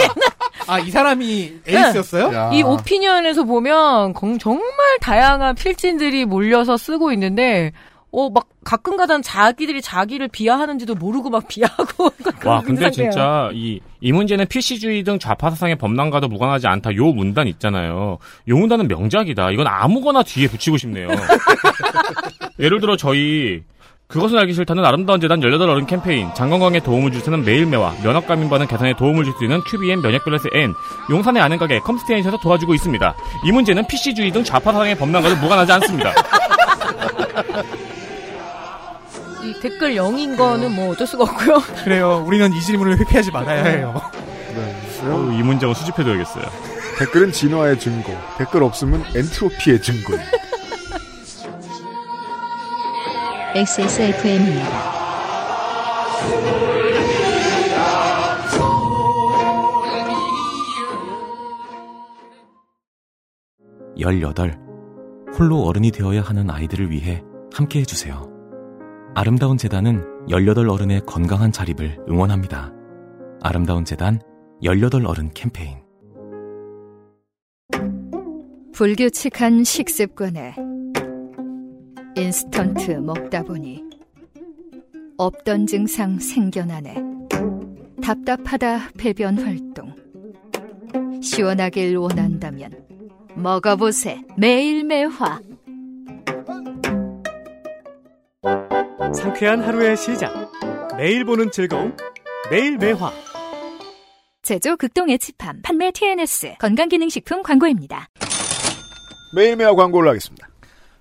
아, 0.67 0.79
이 0.81 0.91
사람이 0.91 1.61
에이스였어요? 1.69 2.35
야. 2.35 2.51
이 2.53 2.63
오피니언에서 2.63 3.45
보면 3.45 4.13
건- 4.15 4.39
정말 4.41 4.65
다양한 5.01 5.55
필진들이 5.55 6.25
몰려서 6.25 6.77
쓰고 6.77 7.13
있는데 7.13 7.73
어 8.13 8.29
막 8.31 8.49
가끔 8.65 8.97
가다 8.97 9.21
자기들이 9.21 9.81
자기를 9.83 10.29
비하하는지도 10.29 10.95
모르고 10.95 11.31
막 11.31 11.49
비하하고 11.49 12.11
와, 12.45 12.61
근데. 12.61 12.91
진짜 12.91 13.51
이, 13.53 13.81
이 14.01 14.13
문제는 14.13 14.47
PC주의 14.47 15.03
등 15.03 15.19
좌파 15.19 15.51
사상의 15.51 15.77
법랑과도 15.77 16.29
무관하지 16.29 16.67
않다. 16.67 16.95
요 16.97 17.07
문단 17.07 17.47
있잖아요. 17.49 18.19
요 18.49 18.57
문단은 18.57 18.87
명작이다. 18.89 19.51
이건 19.53 19.67
아무거나 19.67 20.23
뒤에 20.23 20.47
붙이고 20.49 20.77
싶네요. 20.77 21.09
예를 22.61 22.81
들어 22.81 22.97
저희 22.97 23.63
그것은 24.09 24.39
알기 24.39 24.53
싫다는 24.55 24.85
아름다운 24.85 25.21
재단 25.21 25.41
18 25.41 25.69
어른 25.71 25.87
캠페인, 25.87 26.35
장건강에 26.35 26.81
도움을 26.81 27.13
줄 27.13 27.21
수는 27.21 27.45
매일매와, 27.45 27.95
면역감인 28.03 28.51
받은 28.51 28.67
개선에 28.67 28.95
도움을 28.97 29.25
줄 29.25 29.33
수 29.39 29.45
있는 29.45 29.63
QBN 29.65 30.03
면역밸런스 30.03 30.49
N, 30.53 30.75
용산의 31.11 31.41
아는 31.41 31.59
가게 31.59 31.79
컴스테이션에서 31.79 32.39
도와주고 32.39 32.75
있습니다. 32.75 33.15
이 33.47 33.53
문제는 33.53 33.87
PC주의 33.87 34.33
등 34.33 34.43
좌파 34.43 34.73
사상의 34.73 34.97
법랑과도 34.97 35.37
무관하지 35.37 35.73
않습니다. 35.73 36.13
이 39.43 39.59
댓글 39.61 39.95
0인 39.95 40.37
거는 40.37 40.75
뭐 40.75 40.91
어쩔 40.91 41.07
수가 41.07 41.25
없고요. 41.25 41.61
그래요. 41.85 42.23
우리는 42.27 42.53
이 42.53 42.61
질문을 42.61 42.99
회피하지 42.99 43.31
말아야 43.31 43.65
해요. 43.65 44.01
어우, 45.05 45.33
이 45.33 45.43
문장은 45.43 45.75
수집해둬야겠어요. 45.75 46.45
댓글은 46.99 47.33
진화의 47.33 47.79
증거. 47.79 48.13
댓글 48.37 48.63
없으면 48.63 49.03
엔트로피의 49.15 49.81
증거. 49.81 50.15
XSFM입니다. 53.55 55.01
열여덟 63.99 64.59
홀로 65.39 65.65
어른이 65.65 65.91
되어야 65.91 66.23
하는 66.23 66.51
아이들을 66.51 66.91
위해 66.91 67.23
함께 67.53 67.81
해주세요. 67.81 68.30
아름다운 69.15 69.59
재단은 69.59 70.05
18 70.29 70.69
어른의 70.69 71.03
건강한 71.05 71.51
자립을 71.51 71.99
응원합니다. 72.09 72.73
아름다운 73.43 73.85
재단 73.85 74.21
18 74.63 75.05
어른 75.05 75.31
캠페인. 75.35 75.79
불규칙한 78.73 79.65
식습관에 79.65 80.55
인스턴트 82.17 82.93
먹다 82.93 83.43
보니 83.43 83.83
없던 85.19 85.67
증상 85.67 86.19
생겨나네. 86.21 87.03
답답하다 88.01 88.91
배변 88.97 89.39
활동. 89.39 89.93
시원하길 91.21 91.97
원한다면 91.97 92.71
먹어보세 93.35 94.23
매일 94.39 94.85
매화. 94.85 95.41
상쾌한 99.15 99.61
하루의 99.63 99.97
시작. 99.97 100.33
매일 100.97 101.25
보는 101.25 101.51
즐거움. 101.51 101.97
매일 102.51 102.79
매화. 102.79 103.13
제조 104.43 104.77
극동 104.77 105.11
에치팜 105.11 105.63
판매 105.63 105.91
TNS 105.91 106.55
건강기능식품 106.59 107.43
광고입니다. 107.43 108.09
매일매일 109.35 109.75
광고를 109.75 110.09
하겠습니다. 110.09 110.49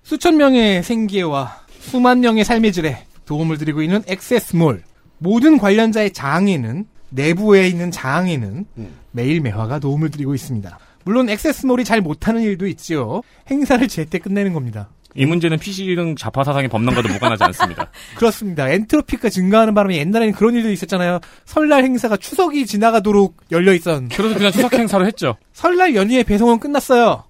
수천 0.02 0.36
명의 0.36 0.82
생계와 0.82 1.62
수만 1.78 2.20
명의 2.20 2.44
삶의 2.44 2.72
질에 2.72 3.06
도움을 3.26 3.58
드리고 3.58 3.82
있는 3.82 4.02
액세스몰. 4.06 4.82
모든 5.18 5.58
관련자의 5.58 6.12
장에는 6.12 6.86
내부에 7.10 7.68
있는 7.68 7.90
장에는 7.90 8.66
매일 9.12 9.40
매화가 9.40 9.78
도움을 9.78 10.10
드리고 10.10 10.34
있습니다. 10.34 10.78
물론 11.04 11.28
액세스몰이 11.28 11.84
잘 11.84 12.00
못하는 12.00 12.42
일도 12.42 12.66
있지요. 12.68 13.22
행사를 13.50 13.86
제때 13.88 14.18
끝내는 14.18 14.52
겁니다. 14.52 14.90
이 15.14 15.26
문제는 15.26 15.58
PC 15.58 15.94
등 15.96 16.16
좌파 16.16 16.44
사상의 16.44 16.68
법랑과도 16.68 17.08
무관하지 17.08 17.44
않습니다. 17.44 17.90
그렇습니다. 18.16 18.68
엔트로피가 18.68 19.28
증가하는 19.28 19.74
바람에 19.74 19.96
옛날에는 19.98 20.34
그런 20.34 20.54
일도 20.54 20.70
있었잖아요. 20.70 21.20
설날 21.44 21.84
행사가 21.84 22.16
추석이 22.16 22.66
지나가도록 22.66 23.36
열려 23.50 23.74
있었는데 23.74 24.16
그래서 24.16 24.34
그냥 24.36 24.52
추석 24.52 24.72
행사로 24.74 25.06
했죠. 25.06 25.36
설날 25.52 25.94
연휴의 25.94 26.24
배송은 26.24 26.60
끝났어요. 26.60 27.24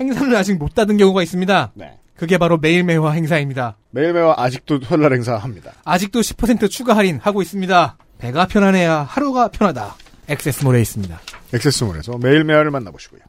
행사는 0.00 0.34
아직 0.36 0.54
못 0.58 0.74
닫은 0.74 0.96
경우가 0.96 1.22
있습니다. 1.22 1.72
네. 1.74 1.98
그게 2.16 2.36
바로 2.36 2.58
매일매화 2.58 3.12
행사입니다. 3.12 3.76
매일매일 3.90 4.34
아직도 4.36 4.80
설날 4.82 5.12
행사 5.12 5.36
합니다. 5.36 5.72
아직도 5.84 6.20
10% 6.20 6.68
추가 6.68 6.96
할인 6.96 7.18
하고 7.22 7.42
있습니다. 7.42 7.96
배가 8.18 8.46
편안해야 8.46 9.02
하루가 9.08 9.48
편하다. 9.48 9.94
액세스몰에 10.28 10.80
있습니다. 10.80 11.20
액세스몰에서 11.54 12.18
매일매일을 12.18 12.70
만나보시고요. 12.70 13.20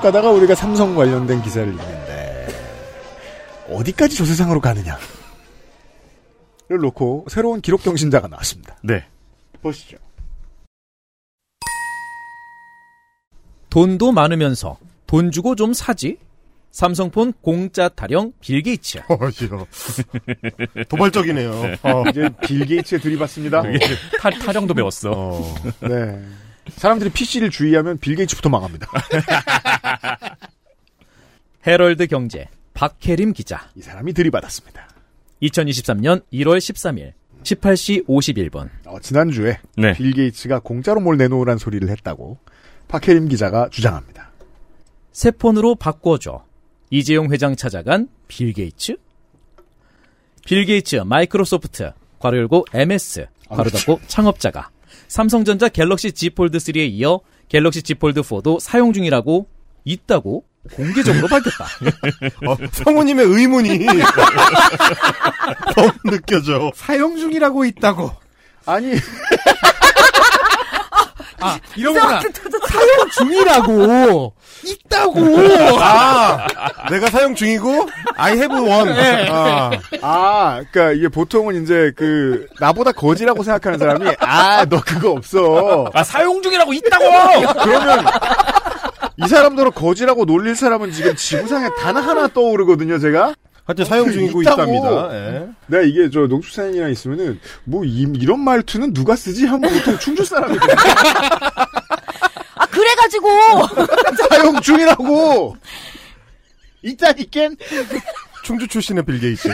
가다가 0.00 0.30
우리가 0.30 0.54
삼성 0.54 0.94
관련된 0.94 1.42
기사를 1.42 1.68
읽는데 1.68 2.46
어디까지 3.70 4.16
저 4.16 4.24
세상으로 4.24 4.60
가느냐를 4.60 4.98
놓고 6.68 7.26
새로운 7.28 7.60
기록 7.60 7.82
경신자가 7.82 8.28
나왔습니다. 8.28 8.76
네. 8.82 9.04
보시죠. 9.62 9.96
돈도 13.70 14.12
많으면서 14.12 14.78
돈 15.06 15.30
주고 15.30 15.54
좀 15.54 15.72
사지? 15.72 16.18
삼성폰 16.70 17.32
공짜 17.40 17.88
타령 17.88 18.32
빌 18.40 18.62
게이츠. 18.62 18.98
어. 19.08 19.18
도발적이네요. 20.88 21.50
어. 21.82 22.04
이제 22.10 22.28
빌 22.42 22.66
게이츠에 22.66 22.98
들이받습니다. 22.98 23.62
타, 24.20 24.30
타령도 24.30 24.74
배웠어. 24.74 25.10
어, 25.10 25.54
네. 25.80 26.22
사람들이 26.70 27.10
PC를 27.10 27.50
주의하면 27.50 27.98
빌 27.98 28.16
게이츠부터 28.16 28.48
망합니다. 28.48 28.88
헤럴드 31.66 32.06
경제 32.06 32.48
박혜림 32.74 33.32
기자. 33.32 33.68
이 33.74 33.82
사람이 33.82 34.12
들이받았습니다. 34.12 34.88
2023년 35.42 36.22
1월 36.32 36.58
13일 36.58 37.12
18시 37.42 38.06
51분. 38.06 38.68
어, 38.86 39.00
지난주에 39.00 39.58
네. 39.76 39.92
빌 39.92 40.12
게이츠가 40.12 40.60
공짜로 40.60 41.00
뭘 41.00 41.16
내놓으란 41.16 41.58
소리를 41.58 41.88
했다고 41.88 42.38
박혜림 42.88 43.28
기자가 43.28 43.68
주장합니다. 43.70 44.30
새 45.12 45.30
폰으로 45.30 45.74
바꿔줘. 45.74 46.44
이재용 46.90 47.32
회장 47.32 47.56
찾아간 47.56 48.08
빌 48.28 48.52
게이츠? 48.52 48.96
빌 50.44 50.64
게이츠 50.64 50.96
마이크로소프트 50.96 51.92
괄호 52.20 52.36
열고 52.36 52.66
MS 52.72 53.26
괄호 53.48 53.70
닫고 53.70 54.00
창업자가 54.06 54.70
삼성전자 55.08 55.68
갤럭시 55.68 56.12
Z 56.12 56.30
폴드 56.30 56.58
3에 56.58 56.88
이어 56.90 57.20
갤럭시 57.48 57.82
Z 57.82 57.94
폴드 57.94 58.22
4도 58.22 58.60
사용 58.60 58.92
중이라고 58.92 59.46
있다고 59.84 60.44
공개적으로 60.74 61.28
밝혔다. 61.28 61.64
어, 62.46 62.56
성우님의 62.72 63.24
의문이 63.26 63.86
너무 65.76 65.92
느껴져. 66.04 66.72
사용 66.74 67.16
중이라고 67.16 67.64
있다고. 67.64 68.10
아니 68.66 68.94
아, 71.40 71.58
이런 71.76 71.94
거구나. 71.94 72.20
사용 72.68 73.10
중이라고. 73.10 74.32
있다고. 74.64 75.20
아, 75.80 76.46
내가 76.90 77.10
사용 77.10 77.34
중이고 77.34 77.88
I 78.16 78.32
have 78.32 78.58
one. 78.58 78.92
네. 78.94 79.28
아, 79.30 79.70
아, 80.02 80.62
그러니까 80.70 80.92
이게 80.92 81.08
보통은 81.08 81.62
이제 81.62 81.92
그 81.96 82.46
나보다 82.58 82.92
거지라고 82.92 83.42
생각하는 83.42 83.78
사람이 83.78 84.16
아, 84.20 84.64
너 84.64 84.80
그거 84.80 85.10
없어. 85.12 85.90
아, 85.92 86.02
사용 86.02 86.42
중이라고 86.42 86.72
있다고! 86.72 87.04
그러면 87.62 88.06
이 89.18 89.28
사람들을 89.28 89.70
거지라고 89.72 90.24
놀릴 90.24 90.56
사람은 90.56 90.92
지금 90.92 91.14
지구상에 91.16 91.68
단 91.80 91.96
하나 91.96 92.28
떠오르거든요, 92.28 92.98
제가. 92.98 93.34
현재 93.66 93.84
사용 93.84 94.10
중이고 94.12 94.42
있다고. 94.42 94.62
있답니다. 94.62 95.10
예. 95.12 95.48
내가 95.66 95.82
이게 95.82 96.08
저 96.08 96.20
농축산인이랑 96.28 96.90
있으면은 96.92 97.40
뭐 97.64 97.84
이, 97.84 98.06
런 98.24 98.40
말투는 98.40 98.92
누가 98.92 99.16
쓰지 99.16 99.44
하면 99.46 99.72
보통 99.72 99.98
충주 99.98 100.24
사람이 100.24 100.54
돼. 100.54 100.60
아 102.54 102.66
그래가지고 102.66 103.28
사용 104.30 104.60
중이라고. 104.60 105.56
있다니깐. 106.82 107.56
충주 108.44 108.68
출신의 108.68 109.04
빌 109.04 109.18
게이츠. 109.18 109.48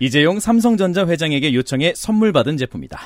이재용 0.00 0.40
삼성전자 0.40 1.06
회장에게 1.06 1.54
요청해 1.54 1.92
선물 1.96 2.32
받은 2.32 2.56
제품이다. 2.56 2.98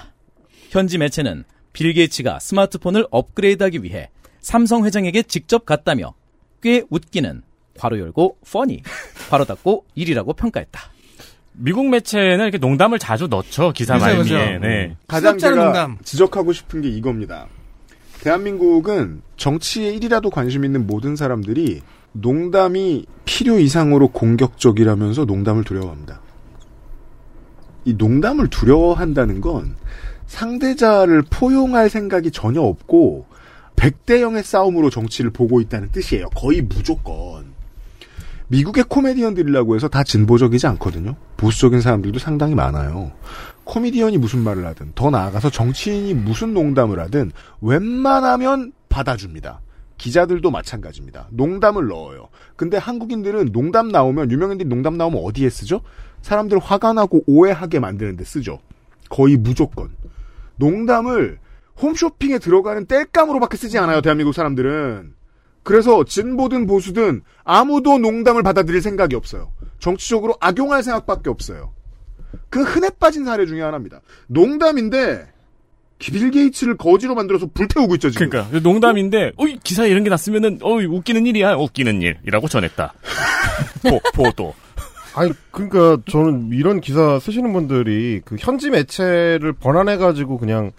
현지 0.70 0.98
매체는 0.98 1.44
빌 1.72 1.92
게이츠가 1.92 2.38
스마트폰을 2.40 3.06
업그레이드하기 3.10 3.82
위해 3.82 4.10
삼성 4.40 4.84
회장에게 4.84 5.22
직접 5.22 5.66
갔다며 5.66 6.14
꽤 6.62 6.84
웃기는 6.90 7.42
괄호 7.78 7.98
열고 7.98 8.38
퍼니 8.50 8.82
괄호 9.30 9.44
닫고 9.44 9.86
일이라고 9.94 10.32
평가했다. 10.32 10.80
미국 11.52 11.88
매체는 11.88 12.40
이렇게 12.40 12.58
농담을 12.58 12.98
자주 12.98 13.26
넣죠 13.26 13.72
기사 13.72 13.94
그죠, 13.94 14.06
말미에. 14.06 14.22
그죠. 14.22 14.36
네. 14.60 14.96
가장 15.06 15.32
수업자는 15.32 15.56
제가 15.56 15.64
농담. 15.64 15.98
지적하고 16.02 16.52
싶은 16.52 16.82
게 16.82 16.88
이겁니다. 16.88 17.46
대한민국은 18.20 19.22
정치에 19.36 19.90
일이라도 19.90 20.30
관심 20.30 20.64
있는 20.64 20.86
모든 20.86 21.16
사람들이 21.16 21.82
농담이 22.12 23.06
필요 23.24 23.58
이상으로 23.58 24.08
공격적이라면서 24.08 25.24
농담을 25.24 25.64
두려워합니다. 25.64 26.20
이 27.84 27.94
농담을 27.94 28.48
두려워한다는 28.48 29.40
건 29.40 29.76
상대자를 30.26 31.22
포용할 31.30 31.88
생각이 31.88 32.30
전혀 32.30 32.60
없고 32.60 33.26
100대 33.78 34.20
0의 34.20 34.42
싸움으로 34.42 34.90
정치를 34.90 35.30
보고 35.30 35.60
있다는 35.60 35.90
뜻이에요. 35.92 36.28
거의 36.30 36.60
무조건. 36.60 37.46
미국의 38.48 38.84
코미디언들이라고 38.88 39.76
해서 39.76 39.88
다 39.88 40.02
진보적이지 40.02 40.66
않거든요. 40.66 41.14
보수적인 41.36 41.80
사람들도 41.80 42.18
상당히 42.18 42.54
많아요. 42.54 43.12
코미디언이 43.64 44.18
무슨 44.18 44.40
말을 44.40 44.66
하든 44.66 44.92
더 44.94 45.10
나아가서 45.10 45.50
정치인이 45.50 46.14
무슨 46.14 46.54
농담을 46.54 46.98
하든 47.00 47.32
웬만하면 47.60 48.72
받아줍니다. 48.88 49.60
기자들도 49.98 50.50
마찬가지입니다. 50.50 51.28
농담을 51.30 51.88
넣어요. 51.88 52.28
근데 52.56 52.78
한국인들은 52.78 53.52
농담 53.52 53.88
나오면 53.88 54.30
유명인들이 54.30 54.68
농담 54.68 54.96
나오면 54.96 55.22
어디에 55.22 55.50
쓰죠? 55.50 55.82
사람들 56.22 56.58
화가 56.58 56.94
나고 56.94 57.22
오해하게 57.26 57.80
만드는데 57.80 58.24
쓰죠. 58.24 58.60
거의 59.10 59.36
무조건. 59.36 59.90
농담을 60.56 61.38
홈쇼핑에 61.80 62.38
들어가는 62.38 62.86
땔감으로밖에 62.86 63.56
쓰지 63.56 63.78
않아요. 63.78 64.00
대한민국 64.00 64.32
사람들은. 64.32 65.14
그래서 65.62 66.04
진보든 66.04 66.66
보수든 66.66 67.22
아무도 67.44 67.98
농담을 67.98 68.42
받아들일 68.42 68.80
생각이 68.80 69.14
없어요. 69.14 69.52
정치적으로 69.78 70.34
악용할 70.40 70.82
생각밖에 70.82 71.28
없어요. 71.30 71.72
그 72.50 72.62
흔해 72.62 72.88
빠진 72.98 73.24
사례 73.24 73.46
중에 73.46 73.60
하나입니다. 73.62 74.00
농담인데 74.28 75.26
빌 75.98 76.30
게이츠를 76.30 76.76
거지로 76.76 77.14
만들어서 77.14 77.46
불태우고 77.52 77.94
있죠 77.96 78.08
지금. 78.10 78.30
그러니까 78.30 78.60
농담인데 78.60 79.32
어 79.36 79.46
이 79.46 79.58
기사에 79.62 79.88
이런 79.90 80.04
게 80.04 80.10
났으면은 80.10 80.58
어이 80.62 80.86
웃기는 80.86 81.26
일이야 81.26 81.54
웃기는 81.56 82.00
일이라고 82.02 82.48
전했다. 82.48 82.94
보, 83.88 84.00
보도. 84.14 84.54
아니 85.14 85.32
그러니까 85.50 85.98
저는 86.08 86.50
이런 86.52 86.80
기사 86.80 87.18
쓰시는 87.18 87.52
분들이 87.52 88.20
그 88.24 88.36
현지 88.38 88.70
매체를 88.70 89.52
번안해 89.54 89.96
가지고 89.96 90.38
그냥 90.38 90.70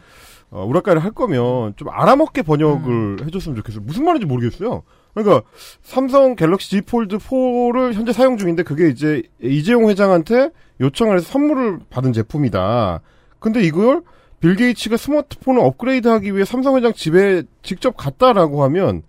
어, 0.51 0.65
우라카이를 0.65 1.03
할 1.03 1.11
거면 1.11 1.73
좀 1.75 1.89
알아먹게 1.89 2.41
번역을 2.41 3.25
해줬으면 3.25 3.55
좋겠어요. 3.57 3.83
무슨 3.83 4.03
말인지 4.05 4.25
모르겠어요. 4.25 4.83
그러니까 5.13 5.43
삼성 5.81 6.35
갤럭시 6.35 6.69
Z 6.69 6.81
폴드 6.81 7.17
4를 7.17 7.93
현재 7.93 8.13
사용 8.13 8.37
중인데 8.37 8.63
그게 8.63 8.89
이제 8.89 9.23
이재용 9.41 9.89
회장한테 9.89 10.51
요청을 10.81 11.17
해서 11.17 11.27
선물을 11.31 11.79
받은 11.89 12.13
제품이다. 12.13 13.01
근데 13.39 13.61
이걸 13.61 14.01
빌 14.39 14.55
게이츠가 14.55 14.97
스마트폰을 14.97 15.61
업그레이드하기 15.61 16.33
위해 16.33 16.45
삼성 16.45 16.77
회장 16.77 16.93
집에 16.93 17.43
직접 17.61 17.95
갔다라고 17.97 18.63
하면 18.63 19.03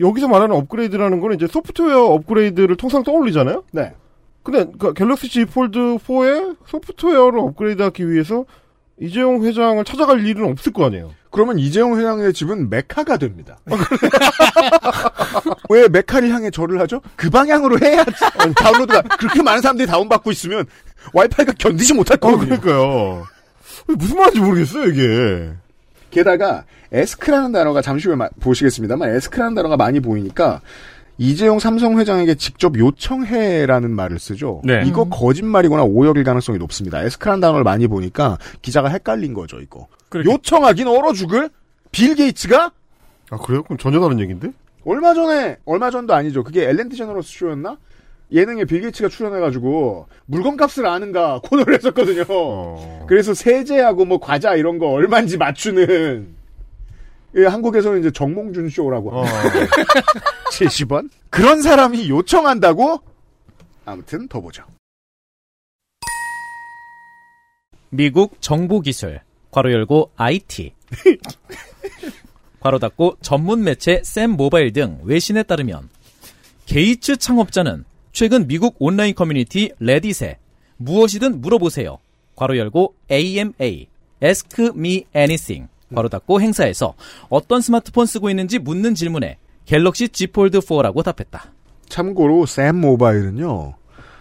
여기서 0.00 0.28
말하는 0.28 0.56
업그레이드라는 0.56 1.20
거는 1.20 1.36
이제 1.36 1.46
소프트웨어 1.46 2.04
업그레이드를 2.06 2.76
통상 2.76 3.02
떠올리잖아요. 3.02 3.64
네. 3.72 3.94
근데 4.42 4.66
그 4.78 4.92
갤럭시 4.92 5.28
Z 5.28 5.46
폴드 5.46 5.78
4의 5.78 6.56
소프트웨어를 6.66 7.38
업그레이드하기 7.40 8.10
위해서 8.10 8.44
이재용 8.98 9.44
회장을 9.44 9.84
찾아갈 9.84 10.24
일은 10.26 10.50
없을 10.50 10.72
거 10.72 10.86
아니에요. 10.86 11.12
그러면 11.30 11.58
이재용 11.58 11.98
회장의 11.98 12.32
집은 12.32 12.70
메카가 12.70 13.18
됩니다. 13.18 13.58
왜 15.68 15.86
메카를 15.88 16.30
향해 16.30 16.50
절을 16.50 16.80
하죠? 16.80 17.02
그 17.14 17.28
방향으로 17.28 17.78
해야지. 17.84 18.10
다운로드가 18.56 19.02
그렇게 19.02 19.42
많은 19.42 19.60
사람들이 19.60 19.86
다운받고 19.86 20.30
있으면 20.32 20.64
와이파이가 21.12 21.52
견디지 21.58 21.94
못할 21.94 22.16
어, 22.16 22.20
거거든요. 22.20 22.58
그러니까요. 22.60 23.26
무슨 23.88 24.16
말인지 24.16 24.40
모르겠어요, 24.40 24.84
이게. 24.88 25.50
게다가 26.10 26.64
에스크라는 26.92 27.52
단어가 27.52 27.82
잠시 27.82 28.08
후에 28.08 28.16
마- 28.16 28.30
보시겠습니다만 28.40 29.14
에스크라는 29.16 29.54
단어가 29.54 29.76
많이 29.76 30.00
보이니까 30.00 30.62
이재용 31.18 31.58
삼성 31.58 31.98
회장에게 31.98 32.34
직접 32.34 32.78
요청해라는 32.78 33.90
말을 33.90 34.18
쓰죠. 34.18 34.60
네. 34.64 34.82
이거 34.84 35.04
거짓말이거나 35.08 35.84
오역일 35.84 36.24
가능성이 36.24 36.58
높습니다. 36.58 37.02
에스크라는 37.02 37.40
단어를 37.40 37.64
많이 37.64 37.86
보니까 37.86 38.38
기자가 38.62 38.88
헷갈린 38.88 39.32
거죠, 39.32 39.58
이거. 39.60 39.86
요청하긴 40.14 40.86
얼어 40.88 41.12
죽을 41.12 41.48
빌 41.90 42.14
게이츠가 42.14 42.70
아, 43.30 43.36
그래요? 43.38 43.62
그럼 43.62 43.78
전혀 43.78 43.98
다른 44.00 44.20
얘기인데? 44.20 44.50
얼마 44.84 45.14
전에 45.14 45.56
얼마 45.64 45.90
전도 45.90 46.14
아니죠. 46.14 46.44
그게 46.44 46.64
엘렌 46.68 46.88
디 46.88 46.96
제너러스 46.96 47.30
쇼였나? 47.38 47.76
예능에 48.30 48.64
빌 48.64 48.80
게이츠가 48.82 49.08
출연해가지고 49.08 50.06
물건값을 50.26 50.86
아는가 50.86 51.40
코너를 51.44 51.74
했었거든요. 51.74 52.24
어. 52.28 53.04
그래서 53.08 53.34
세제하고 53.34 54.04
뭐 54.04 54.18
과자 54.20 54.54
이런 54.54 54.78
거 54.78 54.88
얼마인지 54.88 55.38
맞추는 55.38 56.35
예, 57.36 57.44
한국에서는 57.44 58.00
이제 58.00 58.10
정몽준 58.10 58.70
쇼라고 58.70 59.10
어. 59.14 59.24
70원? 60.52 61.10
그런 61.28 61.60
사람이 61.60 62.08
요청한다고? 62.08 63.00
아무튼 63.84 64.26
더 64.28 64.40
보죠. 64.40 64.64
미국 67.90 68.40
정보기술 68.40 69.20
괄호 69.50 69.70
열고 69.70 70.10
IT 70.16 70.72
괄호 72.60 72.78
닫고 72.78 73.16
전문 73.20 73.62
매체 73.64 74.02
샘 74.04 74.30
모바일 74.30 74.72
등 74.72 74.98
외신에 75.04 75.42
따르면 75.44 75.88
게이츠 76.66 77.18
창업자는 77.18 77.84
최근 78.12 78.48
미국 78.48 78.76
온라인 78.78 79.14
커뮤니티 79.14 79.72
레딧에 79.78 80.38
무엇이든 80.78 81.40
물어보세요. 81.40 81.98
괄호 82.34 82.56
열고 82.56 82.94
AMA 83.10 83.86
Ask 84.22 84.64
Me 84.74 85.04
Anything 85.14 85.68
괄호 85.94 86.08
닫고 86.08 86.40
행사에서 86.40 86.94
어떤 87.28 87.60
스마트폰 87.60 88.06
쓰고 88.06 88.30
있는지 88.30 88.58
묻는 88.58 88.94
질문에 88.94 89.38
갤럭시 89.64 90.08
Z 90.08 90.28
폴드 90.28 90.60
4라고 90.60 91.02
답했다. 91.02 91.52
참고로 91.88 92.46
샘 92.46 92.76
모바일은요. 92.76 93.74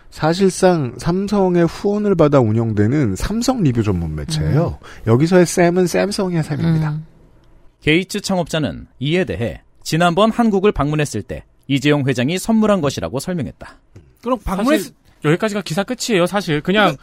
사실상 0.10 0.94
삼성의 0.98 1.66
후원을 1.66 2.16
받아 2.16 2.40
운영되는 2.40 3.16
삼성 3.16 3.64
리뷰 3.64 3.84
전문 3.84 4.16
매체예요. 4.16 4.80
여기서의 5.08 5.46
샘은 5.46 5.88
샘성의 5.88 6.42
샘입니다. 6.44 7.02
게이츠 7.82 8.22
창업자는 8.22 8.88
이에 9.00 9.26
대해 9.26 9.62
지난번 9.84 10.32
한국을 10.32 10.72
방문했을 10.72 11.22
때 11.22 11.44
이재용 11.68 12.08
회장이 12.08 12.38
선물한 12.38 12.82
것이라고 12.82 13.20
설명했다. 13.20 13.78
그럼 14.24 14.40
방문했 14.44 14.80
사실 14.80 14.96
여기까지가 15.26 15.62
기사 15.64 15.84
끝이에요. 15.84 16.28
사실 16.28 16.62
그냥 16.62 16.96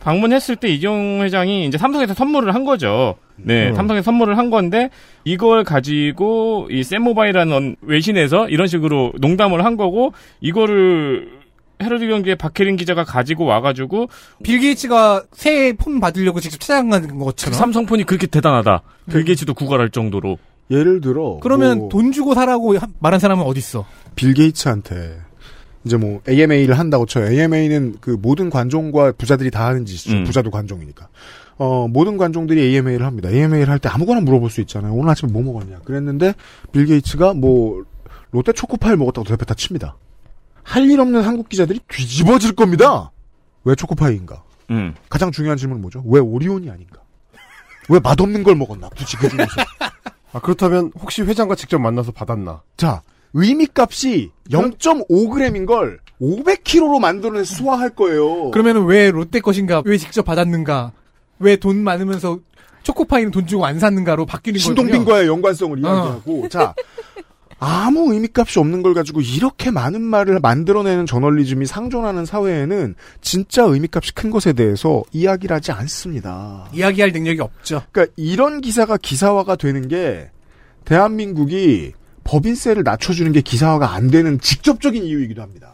방문했을 0.00 0.56
때 0.56 0.68
이재용 0.68 1.20
회장이 1.22 1.66
이제 1.66 1.76
삼성에서 1.78 2.14
선물을 2.14 2.54
한 2.54 2.64
거죠. 2.64 3.16
네, 3.36 3.68
음. 3.70 3.74
삼성에 3.74 4.02
선물을 4.02 4.36
한 4.38 4.50
건데 4.50 4.90
이걸 5.24 5.64
가지고 5.64 6.66
이 6.70 6.82
샘모바일이라는 6.82 7.76
외신에서 7.82 8.48
이런 8.48 8.66
식으로 8.66 9.12
농담을 9.20 9.64
한 9.64 9.76
거고 9.76 10.12
이거를 10.40 11.38
헤럴드 11.80 12.08
경제의 12.08 12.34
박혜림 12.36 12.74
기자가 12.76 13.04
가지고 13.04 13.44
와가지고 13.44 14.08
빌 14.42 14.58
게이츠가 14.60 15.22
새 15.32 15.72
폰 15.74 16.00
받으려고 16.00 16.40
직접 16.40 16.58
찾아간 16.58 17.18
것처럼. 17.18 17.54
삼성 17.56 17.86
폰이 17.86 18.02
그렇게 18.04 18.26
대단하다. 18.26 18.82
빌게이츠도 19.10 19.54
구걸할 19.54 19.90
정도로. 19.90 20.38
예를 20.70 21.00
들어 21.00 21.38
그러면 21.40 21.78
뭐 21.78 21.88
돈 21.88 22.12
주고 22.12 22.34
사라고 22.34 22.76
하- 22.76 22.86
말한 22.98 23.20
사람은 23.20 23.44
어디 23.44 23.58
있어? 23.58 23.86
빌 24.16 24.34
게이츠한테 24.34 25.18
이제 25.88 25.96
뭐 25.96 26.20
AMA를 26.28 26.78
한다고 26.78 27.06
쳐요. 27.06 27.26
AMA는 27.26 27.96
그 28.02 28.10
모든 28.20 28.50
관종과 28.50 29.12
부자들이 29.12 29.50
다 29.50 29.64
하는 29.66 29.86
짓이죠. 29.86 30.18
음. 30.18 30.24
부자도 30.24 30.50
관종이니까. 30.50 31.08
어, 31.56 31.88
모든 31.88 32.18
관종들이 32.18 32.60
AMA를 32.60 33.06
합니다. 33.06 33.30
AMA를 33.30 33.70
할 33.70 33.78
때 33.78 33.88
아무거나 33.88 34.20
물어볼 34.20 34.50
수 34.50 34.60
있잖아요. 34.60 34.92
오늘 34.92 35.10
아침에 35.10 35.32
뭐 35.32 35.42
먹었냐. 35.42 35.78
그랬는데 35.84 36.34
빌 36.72 36.84
게이츠가 36.84 37.32
뭐 37.32 37.84
롯데 38.30 38.52
초코파이 38.52 38.96
먹었다고 38.96 39.24
대답했다 39.24 39.54
칩니다. 39.54 39.96
할 40.62 40.84
일 40.90 41.00
없는 41.00 41.22
한국 41.22 41.48
기자들이 41.48 41.80
뒤집어질 41.88 42.54
겁니다. 42.54 43.10
왜 43.64 43.74
초코파이인가? 43.74 44.42
음. 44.70 44.94
가장 45.08 45.30
중요한 45.32 45.56
질문은 45.56 45.80
뭐죠? 45.80 46.02
왜 46.06 46.20
오리온이 46.20 46.68
아닌가? 46.70 47.00
왜 47.88 47.98
맛없는 47.98 48.42
걸 48.42 48.54
먹었나? 48.54 48.90
굳이 48.90 49.16
그 49.16 49.28
중에서. 49.30 49.46
아, 50.34 50.40
그렇다면 50.40 50.92
혹시 51.00 51.22
회장과 51.22 51.54
직접 51.54 51.78
만나서 51.78 52.12
받았나? 52.12 52.60
자, 52.76 53.00
의미값이 53.34 54.30
0.5g인 54.50 55.66
걸 55.66 55.98
500kg로 56.20 57.00
만들어내서 57.00 57.54
소화할 57.56 57.90
거예요. 57.90 58.50
그러면은 58.50 58.84
왜 58.86 59.10
롯데 59.10 59.40
것인가? 59.40 59.82
왜 59.84 59.96
직접 59.98 60.22
받았는가? 60.22 60.92
왜 61.38 61.56
돈 61.56 61.76
많으면서 61.78 62.40
초코파이는 62.82 63.30
돈 63.30 63.46
주고 63.46 63.66
안 63.66 63.78
샀는가로 63.78 64.26
바뀌는 64.26 64.58
거거든요. 64.60 64.86
신동빈과의 64.86 65.28
연관성을 65.28 65.84
어. 65.84 65.88
이야기하고 65.88 66.48
자 66.48 66.74
아무 67.60 68.12
의미값이 68.14 68.58
없는 68.58 68.82
걸 68.82 68.94
가지고 68.94 69.20
이렇게 69.20 69.70
많은 69.70 70.00
말을 70.00 70.38
만들어내는 70.40 71.06
저널리즘이 71.06 71.66
상존하는 71.66 72.24
사회에는 72.24 72.94
진짜 73.20 73.64
의미값이 73.64 74.14
큰 74.14 74.30
것에 74.30 74.52
대해서 74.52 75.02
이야기를 75.12 75.54
하지 75.54 75.70
않습니다. 75.72 76.68
이야기할 76.72 77.12
능력이 77.12 77.40
없죠. 77.40 77.82
그러니까 77.92 78.12
이런 78.16 78.60
기사가 78.60 78.96
기사화가 78.96 79.56
되는 79.56 79.86
게 79.88 80.30
대한민국이 80.84 81.92
법인세를 82.28 82.82
낮춰주는 82.84 83.32
게 83.32 83.40
기사화가 83.40 83.94
안 83.94 84.10
되는 84.10 84.38
직접적인 84.38 85.02
이유이기도 85.02 85.40
합니다. 85.40 85.72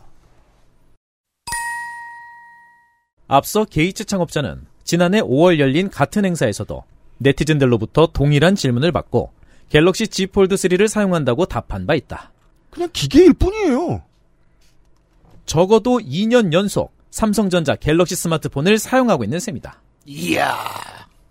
앞서 3.27 3.65
게이츠 3.65 4.05
창업자는 4.05 4.65
지난해 4.85 5.21
5월 5.21 5.59
열린 5.59 5.91
같은 5.91 6.25
행사에서도 6.25 6.85
네티즌들로부터 7.19 8.07
동일한 8.13 8.55
질문을 8.55 8.93
받고 8.93 9.33
갤럭시 9.69 10.07
Z 10.07 10.29
폴드 10.29 10.55
3를 10.55 10.87
사용한다고 10.87 11.47
답한 11.47 11.87
바 11.87 11.97
있다. 11.97 12.31
그냥 12.71 12.89
기계일 12.93 13.33
뿐이에요. 13.33 14.03
적어도 15.47 15.99
2년 15.99 16.53
연속 16.53 16.93
삼성전자 17.11 17.75
갤럭시 17.75 18.15
스마트폰을 18.15 18.79
사용하고 18.79 19.25
있는 19.25 19.41
셈이다. 19.41 19.81
이야. 20.07 20.57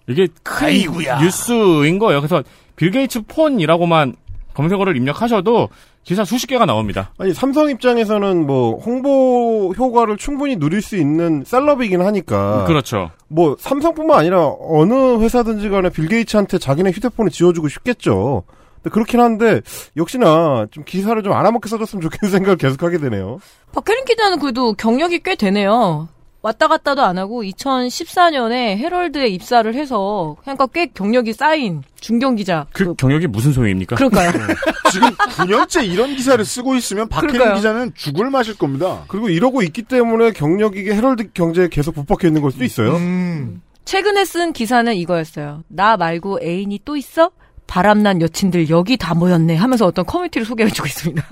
이게 0.09 0.27
큰 0.41 0.67
아이고야. 0.67 1.21
뉴스인 1.21 1.99
거예요. 1.99 2.19
그래서 2.19 2.43
빌 2.75 2.91
게이츠 2.91 3.21
폰이라고만 3.21 4.15
검색어를 4.53 4.95
입력하셔도 4.97 5.69
기사 6.03 6.25
수십 6.25 6.47
개가 6.47 6.65
나옵니다. 6.65 7.11
아니 7.17 7.33
삼성 7.33 7.69
입장에서는 7.69 8.45
뭐 8.45 8.77
홍보 8.77 9.73
효과를 9.77 10.17
충분히 10.17 10.55
누릴 10.57 10.81
수 10.81 10.97
있는 10.97 11.43
celeb이긴 11.45 12.01
하니까 12.01 12.65
그렇죠. 12.65 13.09
뭐 13.27 13.55
삼성뿐만 13.59 14.19
아니라 14.19 14.51
어느 14.59 15.19
회사든지 15.19 15.69
간에 15.69 15.89
빌 15.89 16.07
게이츠한테 16.07 16.57
자기네 16.57 16.91
휴대폰을 16.91 17.31
쥐여주고 17.31 17.69
싶겠죠. 17.69 18.43
그렇긴 18.91 19.21
한데 19.21 19.61
역시나 19.95 20.67
좀 20.71 20.83
기사를 20.83 21.21
좀 21.23 21.31
알아먹게 21.31 21.69
써줬으면 21.69 22.01
좋겠는 22.01 22.31
생각을 22.35 22.57
계속하게 22.57 22.97
되네요. 22.97 23.39
박혜린 23.71 24.03
기자는 24.05 24.39
그래도 24.39 24.73
경력이 24.73 25.19
꽤 25.23 25.35
되네요. 25.35 26.09
왔다 26.43 26.67
갔다도 26.67 27.01
안 27.01 27.17
하고 27.17 27.41
2014년에 27.41 28.77
헤럴드에 28.77 29.27
입사를 29.27 29.73
해서 29.73 30.35
그러니까 30.41 30.67
꽤 30.67 30.87
경력이 30.87 31.31
쌓인 31.31 31.83
중견 32.01 32.35
기자. 32.35 32.67
그 32.73 32.93
경력이 32.95 33.27
무슨 33.27 33.53
소용입니까? 33.53 33.95
그럴까요? 33.95 34.29
지금 34.91 35.09
9년째 35.11 35.87
이런 35.87 36.15
기사를 36.17 36.43
쓰고 36.43 36.75
있으면 36.75 37.07
박혜린 37.07 37.33
그러니까요. 37.35 37.55
기자는 37.55 37.93
죽을 37.95 38.29
마실 38.29 38.57
겁니다. 38.57 39.05
그리고 39.07 39.29
이러고 39.29 39.63
있기 39.63 39.83
때문에 39.83 40.31
경력이 40.31 40.91
헤럴드 40.91 41.31
경제에 41.31 41.69
계속 41.69 41.95
붙박혀 41.95 42.27
있는 42.27 42.41
걸 42.41 42.51
수도 42.51 42.65
있어요. 42.65 42.97
음. 42.97 43.61
최근에 43.85 44.25
쓴 44.25 44.51
기사는 44.51 44.93
이거였어요. 44.93 45.63
나 45.69 45.95
말고 45.95 46.39
애인이 46.43 46.81
또 46.83 46.97
있어? 46.97 47.31
바람난 47.67 48.21
여친들 48.21 48.69
여기 48.69 48.97
다 48.97 49.13
모였네 49.13 49.55
하면서 49.55 49.85
어떤 49.85 50.05
커뮤니티를 50.05 50.45
소개해주고 50.45 50.87
있습니다. 50.87 51.25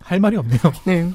할 0.00 0.20
말이 0.20 0.36
없네요. 0.36 0.60
네. 0.84 1.10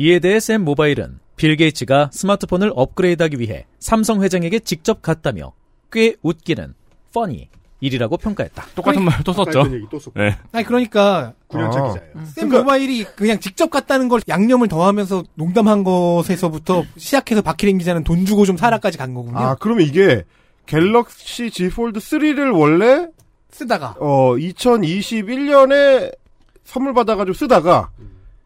이에 0.00 0.20
대해 0.20 0.38
샘 0.38 0.64
모바일은 0.64 1.18
빌 1.34 1.56
게이츠가 1.56 2.10
스마트폰을 2.12 2.72
업그레이드하기 2.76 3.40
위해 3.40 3.66
삼성 3.80 4.22
회장에게 4.22 4.60
직접 4.60 5.02
갔다며 5.02 5.52
꽤 5.90 6.14
웃기는 6.22 6.72
funny 7.10 7.48
일이라고 7.80 8.16
평가했다. 8.16 8.64
똑같은 8.76 9.02
말 9.04 9.22
또 9.24 9.32
썼죠. 9.32 9.64
또. 9.90 9.98
네. 10.14 10.36
아니 10.52 10.64
그러니까 10.64 11.32
9년차 11.48 11.76
아. 11.76 11.88
기자예요. 11.92 12.12
샘 12.26 12.48
모바일이 12.48 13.04
그냥 13.16 13.40
직접 13.40 13.70
갔다는 13.70 14.08
걸 14.08 14.20
양념을 14.28 14.68
더하면서 14.68 15.24
농담한 15.34 15.82
것에서부터 15.82 16.84
시작해서 16.96 17.42
박희린 17.42 17.78
기자는 17.78 18.04
돈 18.04 18.24
주고 18.24 18.46
좀 18.46 18.56
사라까지 18.56 18.98
간 18.98 19.14
거군요. 19.14 19.36
아 19.38 19.56
그러면 19.56 19.84
이게 19.84 20.22
갤럭시 20.66 21.50
Z 21.50 21.70
폴드 21.70 21.98
3를 21.98 22.56
원래 22.56 23.08
쓰다가 23.50 23.96
어 23.98 24.34
2021년에 24.36 26.16
선물 26.64 26.94
받아가지고 26.94 27.34
쓰다가 27.34 27.90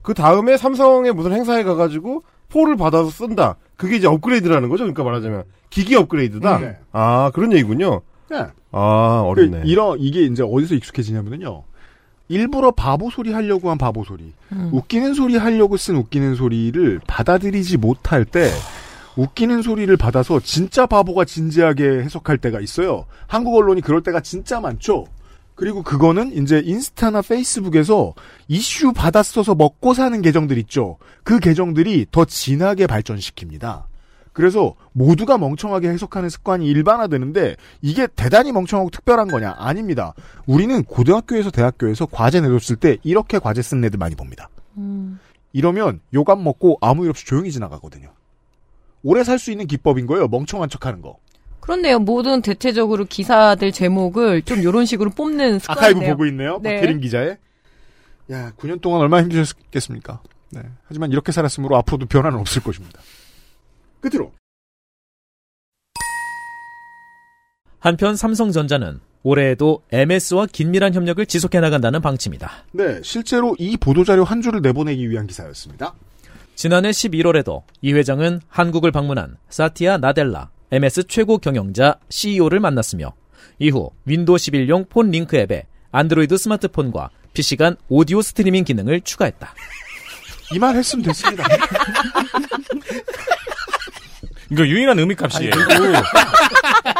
그 0.02 0.14
다음에 0.14 0.56
삼성의 0.56 1.12
무슨 1.12 1.32
행사에 1.32 1.62
가가지고 1.62 2.22
4를 2.50 2.78
받아서 2.78 3.10
쓴다. 3.10 3.56
그게 3.76 3.96
이제 3.96 4.06
업그레이드라는 4.06 4.68
거죠. 4.68 4.84
그러니까 4.84 5.04
말하자면 5.04 5.44
기기 5.70 5.96
업그레이드다. 5.96 6.58
네. 6.58 6.76
아 6.92 7.30
그런 7.34 7.52
얘기군요. 7.52 8.02
네. 8.30 8.44
아 8.70 9.22
어렵네. 9.26 9.62
그 9.62 9.68
이런 9.68 9.98
이게 9.98 10.22
이제 10.22 10.42
어디서 10.42 10.74
익숙해지냐면요. 10.74 11.64
일부러 12.28 12.70
바보 12.70 13.10
소리 13.10 13.32
하려고 13.32 13.70
한 13.70 13.76
바보 13.78 14.04
소리, 14.04 14.32
음. 14.52 14.70
웃기는 14.72 15.12
소리 15.14 15.36
하려고 15.36 15.76
쓴 15.76 15.96
웃기는 15.96 16.34
소리를 16.34 17.00
받아들이지 17.06 17.76
못할 17.76 18.24
때 18.24 18.50
웃기는 19.16 19.60
소리를 19.60 19.94
받아서 19.96 20.40
진짜 20.40 20.86
바보가 20.86 21.24
진지하게 21.26 21.84
해석할 21.84 22.38
때가 22.38 22.60
있어요. 22.60 23.04
한국 23.26 23.56
언론이 23.56 23.82
그럴 23.82 24.02
때가 24.02 24.20
진짜 24.20 24.60
많죠. 24.60 25.04
그리고 25.54 25.82
그거는 25.82 26.32
이제 26.32 26.60
인스타나 26.64 27.22
페이스북에서 27.22 28.14
이슈 28.48 28.92
받아 28.92 29.22
써서 29.22 29.54
먹고 29.54 29.94
사는 29.94 30.20
계정들 30.22 30.58
있죠. 30.58 30.98
그 31.24 31.38
계정들이 31.38 32.06
더 32.10 32.24
진하게 32.24 32.86
발전시킵니다. 32.86 33.84
그래서 34.32 34.74
모두가 34.92 35.36
멍청하게 35.36 35.88
해석하는 35.90 36.30
습관이 36.30 36.66
일반화되는데 36.66 37.56
이게 37.82 38.06
대단히 38.16 38.50
멍청하고 38.50 38.88
특별한 38.90 39.28
거냐? 39.28 39.54
아닙니다. 39.58 40.14
우리는 40.46 40.82
고등학교에서 40.84 41.50
대학교에서 41.50 42.06
과제 42.06 42.40
내줬을 42.40 42.76
때 42.76 42.96
이렇게 43.02 43.38
과제 43.38 43.60
쓴 43.60 43.84
애들 43.84 43.98
많이 43.98 44.14
봅니다. 44.14 44.48
음. 44.78 45.18
이러면 45.52 46.00
요감 46.14 46.42
먹고 46.42 46.78
아무 46.80 47.04
일 47.04 47.10
없이 47.10 47.26
조용히 47.26 47.52
지나가거든요. 47.52 48.10
오래 49.02 49.22
살 49.22 49.38
수 49.38 49.50
있는 49.50 49.66
기법인 49.66 50.06
거예요. 50.06 50.28
멍청한 50.28 50.70
척하는 50.70 51.02
거. 51.02 51.18
그렇네요. 51.62 52.00
모든 52.00 52.42
대체적으로 52.42 53.04
기사들 53.04 53.70
제목을 53.70 54.42
좀 54.42 54.58
이런 54.58 54.84
식으로 54.84 55.10
뽑는 55.10 55.60
습관이네요. 55.60 55.90
아카이브 55.90 56.10
보고 56.12 56.26
있네요. 56.26 56.58
네. 56.60 56.74
박혜린 56.74 57.00
기자의. 57.00 57.38
야, 58.32 58.52
9년 58.58 58.80
동안 58.80 59.00
얼마나 59.00 59.22
힘드셨겠습니까? 59.22 60.20
네. 60.50 60.60
하지만 60.86 61.12
이렇게 61.12 61.30
살았으므로 61.30 61.76
앞으로도 61.76 62.06
변화는 62.06 62.38
없을 62.38 62.62
것입니다. 62.62 63.00
끝으로. 64.00 64.32
한편 67.78 68.16
삼성전자는 68.16 69.00
올해에도 69.22 69.82
MS와 69.92 70.46
긴밀한 70.46 70.94
협력을 70.94 71.24
지속해 71.24 71.60
나간다는 71.60 72.00
방침이다. 72.00 72.50
네, 72.72 73.00
실제로 73.04 73.54
이 73.60 73.76
보도자료 73.76 74.24
한 74.24 74.42
줄을 74.42 74.62
내보내기 74.62 75.08
위한 75.08 75.28
기사였습니다. 75.28 75.94
지난해 76.56 76.90
11월에도 76.90 77.62
이 77.80 77.92
회장은 77.92 78.40
한국을 78.48 78.90
방문한 78.90 79.36
사티아 79.48 79.98
나델라 79.98 80.50
MS 80.72 81.04
최고 81.06 81.38
경영자 81.38 81.96
CEO를 82.08 82.58
만났으며 82.60 83.12
이후 83.58 83.90
윈도우 84.06 84.36
11용 84.36 84.88
폰 84.88 85.10
링크 85.10 85.36
앱에 85.36 85.64
안드로이드 85.92 86.36
스마트폰과 86.36 87.10
PC간 87.34 87.76
오디오 87.88 88.22
스트리밍 88.22 88.64
기능을 88.64 89.02
추가했다. 89.02 89.54
이 90.54 90.58
말 90.58 90.74
했으면 90.76 91.04
됐습니다. 91.06 91.44
이거 94.50 94.66
유일한 94.66 94.98
의미값이에요. 94.98 95.50
그리고, 95.50 95.84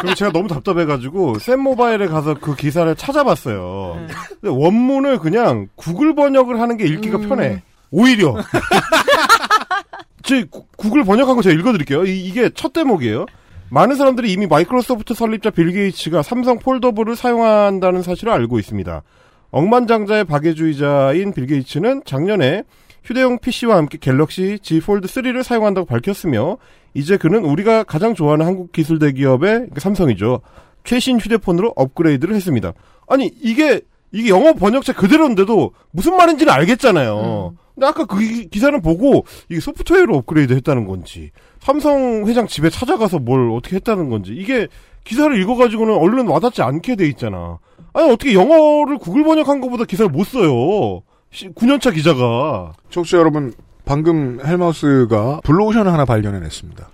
그리고 0.01 0.15
제가 0.15 0.33
너무 0.33 0.49
답답해가지고 0.49 1.39
샘 1.39 1.61
모바일에 1.61 2.07
가서 2.07 2.33
그 2.35 2.57
기사를 2.57 2.95
찾아봤어요. 2.97 4.07
근데 4.41 4.49
원문을 4.49 5.19
그냥 5.19 5.69
구글 5.77 6.15
번역을 6.15 6.59
하는 6.61 6.79
게 6.79 6.87
읽기가 6.87 7.19
편해. 7.19 7.63
오히려. 7.91 8.37
제 10.23 10.45
구- 10.45 10.65
구글 10.79 11.05
번역한 11.05 11.37
거 11.37 11.43
제가 11.43 11.55
읽어드릴게요. 11.59 12.05
이, 12.07 12.31
게 12.33 12.46
첫 12.46 12.73
대목이에요. 12.73 13.27
많은 13.73 13.97
사람들이 13.97 14.31
이미 14.31 14.47
마이크로소프트 14.47 15.15
설립자 15.15 15.49
빌 15.49 15.73
게이츠가 15.73 16.21
삼성 16.21 16.59
foldable을 16.59 17.17
사용한다는 17.17 18.03
사실을 18.03 18.31
알고 18.35 18.59
있습니다. 18.59 19.03
억만장자의 19.51 20.25
박애주의자인 20.25 21.33
빌 21.33 21.47
게이츠는 21.47 22.03
작년에 22.05 22.65
휴대용 23.03 23.39
PC와 23.39 23.77
함께 23.79 23.97
갤럭시 23.99 24.59
Z 24.63 24.81
폴드 24.81 25.09
3를 25.09 25.43
사용한다고 25.43 25.87
밝혔으며 25.87 26.59
이제 26.93 27.17
그는 27.17 27.47
우리가 27.47 27.85
가장 27.85 28.15
좋아하는 28.15 28.45
한국 28.45 28.73
기술 28.73 28.99
대기업의 28.99 29.51
그러니까 29.55 29.81
삼성이죠. 29.81 30.43
최신 30.85 31.19
휴대폰으로 31.19 31.73
업그레이드를 31.75 32.35
했습니다. 32.35 32.75
아니 33.09 33.31
이게 33.41 33.81
이게 34.13 34.29
영어 34.29 34.53
번역체 34.53 34.93
그대로인데도 34.93 35.73
무슨 35.93 36.19
말인지는 36.19 36.53
알겠잖아요. 36.53 37.55
근데 37.75 37.87
아까 37.87 38.05
그 38.05 38.19
기- 38.19 38.49
기사는 38.51 38.83
보고 38.83 39.25
이게 39.49 39.61
소프트웨어로 39.61 40.15
업그레이드 40.19 40.53
했다는 40.53 40.85
건지 40.87 41.31
삼성 41.63 42.27
회장 42.27 42.49
집에 42.49 42.71
찾아가서 42.71 43.21
뭘 43.21 43.51
어떻게 43.53 43.77
했다는 43.77 44.11
건지 44.11 44.35
이게 44.37 44.67
기사를 45.05 45.41
읽어가지고는 45.41 45.95
얼른 45.95 46.27
와닿지 46.27 46.61
않게 46.61 46.97
돼 46.97 47.07
있잖아. 47.09 47.59
아니 47.93 48.11
어떻게 48.11 48.35
영어를 48.35 48.99
구글 48.99 49.23
번역한 49.23 49.61
것보다 49.61 49.85
기사를 49.85 50.11
못 50.11 50.25
써요. 50.25 51.03
9년차 51.33 51.95
기자가. 51.95 52.73
청취자 52.91 53.19
여러분, 53.19 53.55
방금 53.85 54.45
헬마우스가 54.45 55.41
블루오션을 55.45 55.93
하나 55.93 56.05
발견해냈습니다. 56.05 56.89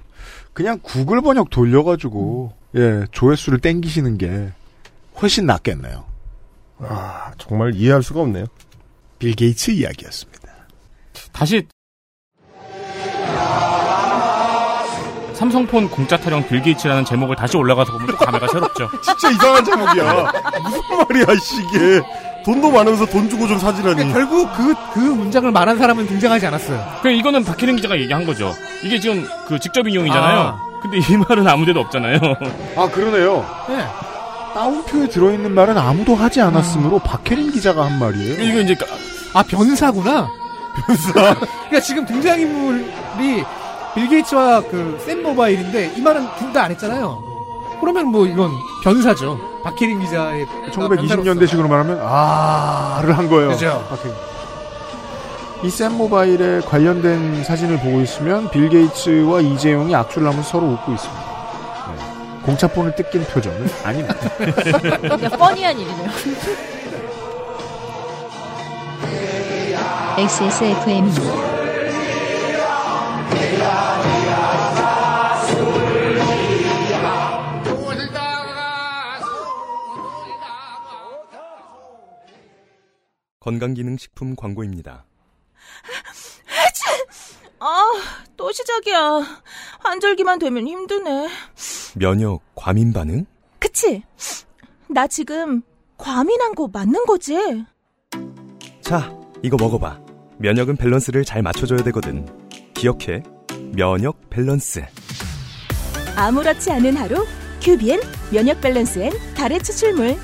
그냥 0.52 0.78
구글 0.82 1.22
번역 1.22 1.50
돌려가지고, 1.50 2.52
예, 2.76 3.04
조회수를 3.10 3.60
땡기시는 3.60 4.18
게 4.18 4.48
훨씬 5.20 5.46
낫겠네요. 5.46 6.04
아 6.80 7.32
정말 7.38 7.74
이해할 7.74 8.02
수가 8.02 8.20
없네요. 8.20 8.46
빌 9.18 9.34
게이츠 9.34 9.72
이야기였습니다. 9.72 10.48
다시 11.32 11.66
삼성폰 15.38 15.88
공짜 15.88 16.16
타령 16.16 16.46
빌 16.48 16.60
게이츠라는 16.60 17.04
제목을 17.04 17.36
다시 17.36 17.56
올라가서 17.56 17.92
보면 17.92 18.08
또 18.08 18.16
감회가 18.16 18.48
새롭죠. 18.48 18.90
진짜 19.02 19.30
이상한 19.30 19.64
제목이야. 19.64 20.32
무슨 20.64 20.80
말이야, 21.08 21.38
씨, 21.40 21.62
이게. 21.62 22.02
돈도 22.44 22.70
많으면서 22.72 23.06
돈 23.06 23.28
주고 23.28 23.46
좀 23.46 23.56
사지라니. 23.58 24.12
결국 24.12 24.50
그, 24.56 24.74
그 24.92 24.98
문장을 24.98 25.48
말한 25.52 25.78
사람은 25.78 26.08
등장하지 26.08 26.46
않았어요. 26.46 26.84
그 27.02 27.10
이거는 27.10 27.44
박혜린 27.44 27.76
기자가 27.76 27.98
얘기한 28.00 28.26
거죠. 28.26 28.52
이게 28.82 28.98
지금 28.98 29.28
그 29.46 29.60
직접 29.60 29.86
인용이잖아요. 29.86 30.38
아. 30.40 30.68
근데 30.82 30.98
이 30.98 31.16
말은 31.16 31.46
아무데도 31.46 31.78
없잖아요. 31.80 32.18
아 32.76 32.88
그러네요. 32.88 33.44
네. 33.68 33.86
따옴표에 34.54 35.08
들어있는 35.08 35.52
말은 35.52 35.76
아무도 35.76 36.14
하지 36.14 36.40
않았으므로 36.40 37.00
박혜린 37.00 37.52
기자가 37.52 37.84
한 37.84 37.98
말이에요. 37.98 38.42
이거 38.42 38.60
이제 38.60 38.76
아, 39.34 39.42
변사구나? 39.42 40.28
변사. 40.86 41.12
그러니까 41.12 41.80
지금 41.80 42.06
등장인물이 42.06 43.44
빌 43.98 44.08
게이츠와 44.08 44.60
그 44.62 44.96
샘 45.04 45.22
모바일인데 45.24 45.94
이 45.96 46.00
말은 46.00 46.24
둘 46.38 46.52
다 46.52 46.62
안 46.64 46.70
했잖아요. 46.70 47.20
그러면 47.80 48.06
뭐 48.06 48.26
이건 48.26 48.52
변사죠. 48.84 49.38
박혜린 49.64 49.98
기자의 50.00 50.46
1920년대식으로 50.72 51.68
말하면 51.68 51.98
아를 52.00 53.18
한 53.18 53.28
거예요. 53.28 53.48
그죠. 53.50 53.84
이샘 55.64 55.94
모바일에 55.98 56.60
관련된 56.60 57.42
사진을 57.42 57.80
보고 57.80 58.00
있으면 58.00 58.48
빌 58.50 58.68
게이츠와 58.68 59.40
이재용이 59.40 59.92
악수를 59.96 60.28
하면서 60.28 60.48
서로 60.48 60.68
웃고 60.68 60.92
있습니다. 60.92 61.22
네. 61.96 62.42
공차폰을 62.44 62.94
뜯긴 62.94 63.24
표정은 63.24 63.68
아닙니다. 63.82 64.14
그냥 64.38 65.30
뻔히한 65.36 65.76
일이네요. 65.76 66.08
XSFM입니다. 70.18 71.47
건강기능식품 83.48 84.36
광고입니다. 84.36 85.06
아, 87.60 87.82
또 88.36 88.52
시작이야. 88.52 89.22
환절기만 89.80 90.38
되면 90.38 90.66
힘드네. 90.66 91.28
면역 91.94 92.42
과민 92.54 92.92
반응? 92.92 93.24
그치? 93.58 94.02
나 94.90 95.06
지금 95.06 95.62
과민한 95.96 96.54
거 96.54 96.68
맞는 96.68 97.06
거지? 97.06 97.64
자, 98.82 99.10
이거 99.42 99.56
먹어봐. 99.58 99.98
면역은 100.36 100.76
밸런스를 100.76 101.24
잘 101.24 101.42
맞춰줘야 101.42 101.82
되거든. 101.84 102.26
기억해. 102.74 103.22
면역 103.72 104.28
밸런스. 104.28 104.84
아무렇지 106.16 106.70
않은 106.70 106.96
하루, 106.96 107.26
큐비엔 107.62 108.00
면역 108.30 108.60
밸런스엔 108.60 109.34
다래 109.34 109.62
추출물. 109.62 110.18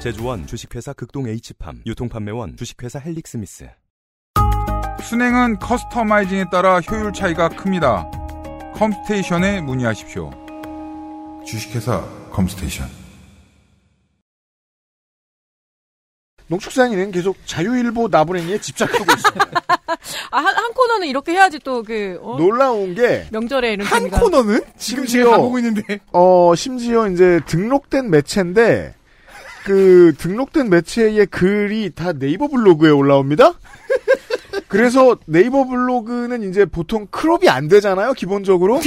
제조원 0.00 0.46
주식회사 0.46 0.94
극동 0.94 1.28
H팜. 1.28 1.82
유통판매원 1.84 2.56
주식회사 2.56 2.98
헬릭스미스. 3.00 3.68
수냉은 5.02 5.58
customizing에 5.58 6.46
따라 6.50 6.80
효율 6.80 7.12
차이가 7.12 7.50
큽니다. 7.50 8.10
컴스테이션에 8.76 9.60
문의하십시오. 9.60 10.30
주식회사 11.46 12.02
컴스테이션. 12.30 12.88
농축산인은 16.46 17.12
계속 17.12 17.36
자유일보 17.44 18.08
나부랭이에 18.08 18.58
집착하고 18.58 19.04
있습니다. 19.04 19.50
아, 20.32 20.38
한, 20.38 20.56
한 20.56 20.72
코너는 20.72 21.06
이렇게 21.08 21.32
해야지 21.32 21.58
또 21.60 21.82
그, 21.82 22.18
어? 22.22 22.36
놀라운 22.38 22.94
게 22.94 23.26
명절에 23.30 23.74
이런 23.74 23.86
한. 23.86 24.08
코너는? 24.10 24.60
지금 24.78 25.04
제가 25.06 25.32
가보고 25.32 25.58
있는데. 25.58 26.00
어, 26.12 26.54
심지어 26.56 27.06
이제 27.08 27.40
등록된 27.46 28.10
매체인데, 28.10 28.94
그, 29.64 30.14
등록된 30.18 30.70
매체의 30.70 31.26
글이 31.26 31.90
다 31.94 32.12
네이버 32.12 32.48
블로그에 32.48 32.90
올라옵니다? 32.90 33.52
그래서 34.68 35.16
네이버 35.26 35.64
블로그는 35.66 36.48
이제 36.48 36.64
보통 36.64 37.06
크롭이 37.10 37.48
안 37.48 37.68
되잖아요, 37.68 38.12
기본적으로? 38.14 38.80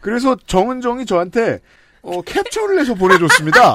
그래서 0.00 0.36
정은정이 0.46 1.06
저한테, 1.06 1.60
어, 2.02 2.22
캡처를 2.22 2.78
해서 2.80 2.94
보내줬습니다. 2.94 3.74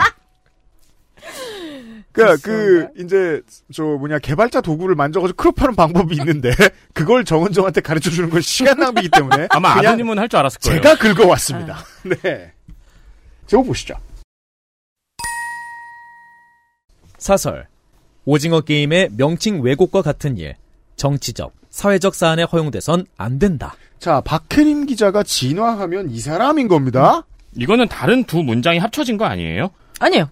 그니까, 2.11 2.37
그, 2.43 2.87
이제, 2.97 3.41
저, 3.73 3.83
뭐냐, 3.83 4.19
개발자 4.19 4.61
도구를 4.61 4.95
만져가지고 4.95 5.35
크롭하는 5.35 5.75
방법이 5.75 6.15
있는데, 6.17 6.51
그걸 6.93 7.25
정은정한테 7.25 7.81
가르쳐 7.81 8.11
주는 8.11 8.29
건 8.29 8.39
시간 8.41 8.77
낭비이기 8.79 9.09
때문에. 9.09 9.47
아마 9.49 9.71
아드님은 9.73 10.19
할 10.19 10.29
줄 10.29 10.39
알았을 10.39 10.59
거예요. 10.61 10.81
제가 10.81 10.95
긁어왔습니다. 10.97 11.77
네. 12.03 12.51
제목 13.47 13.65
보시죠. 13.67 13.95
사설. 17.23 17.67
오징어 18.25 18.59
게임의 18.59 19.11
명칭 19.15 19.61
왜곡과 19.63 20.01
같은 20.01 20.37
일. 20.37 20.55
정치적, 20.97 21.53
사회적 21.69 22.13
사안에 22.15 22.43
허용돼선 22.43 23.05
안 23.17 23.39
된다. 23.39 23.75
자, 23.97 24.19
박혜림 24.21 24.85
기자가 24.87 25.23
진화하면 25.23 26.09
이 26.11 26.19
사람인 26.19 26.67
겁니다. 26.67 27.25
이거는 27.55 27.87
다른 27.87 28.25
두 28.25 28.43
문장이 28.43 28.77
합쳐진 28.79 29.17
거 29.17 29.23
아니에요? 29.23 29.69
아니에요. 29.99 30.29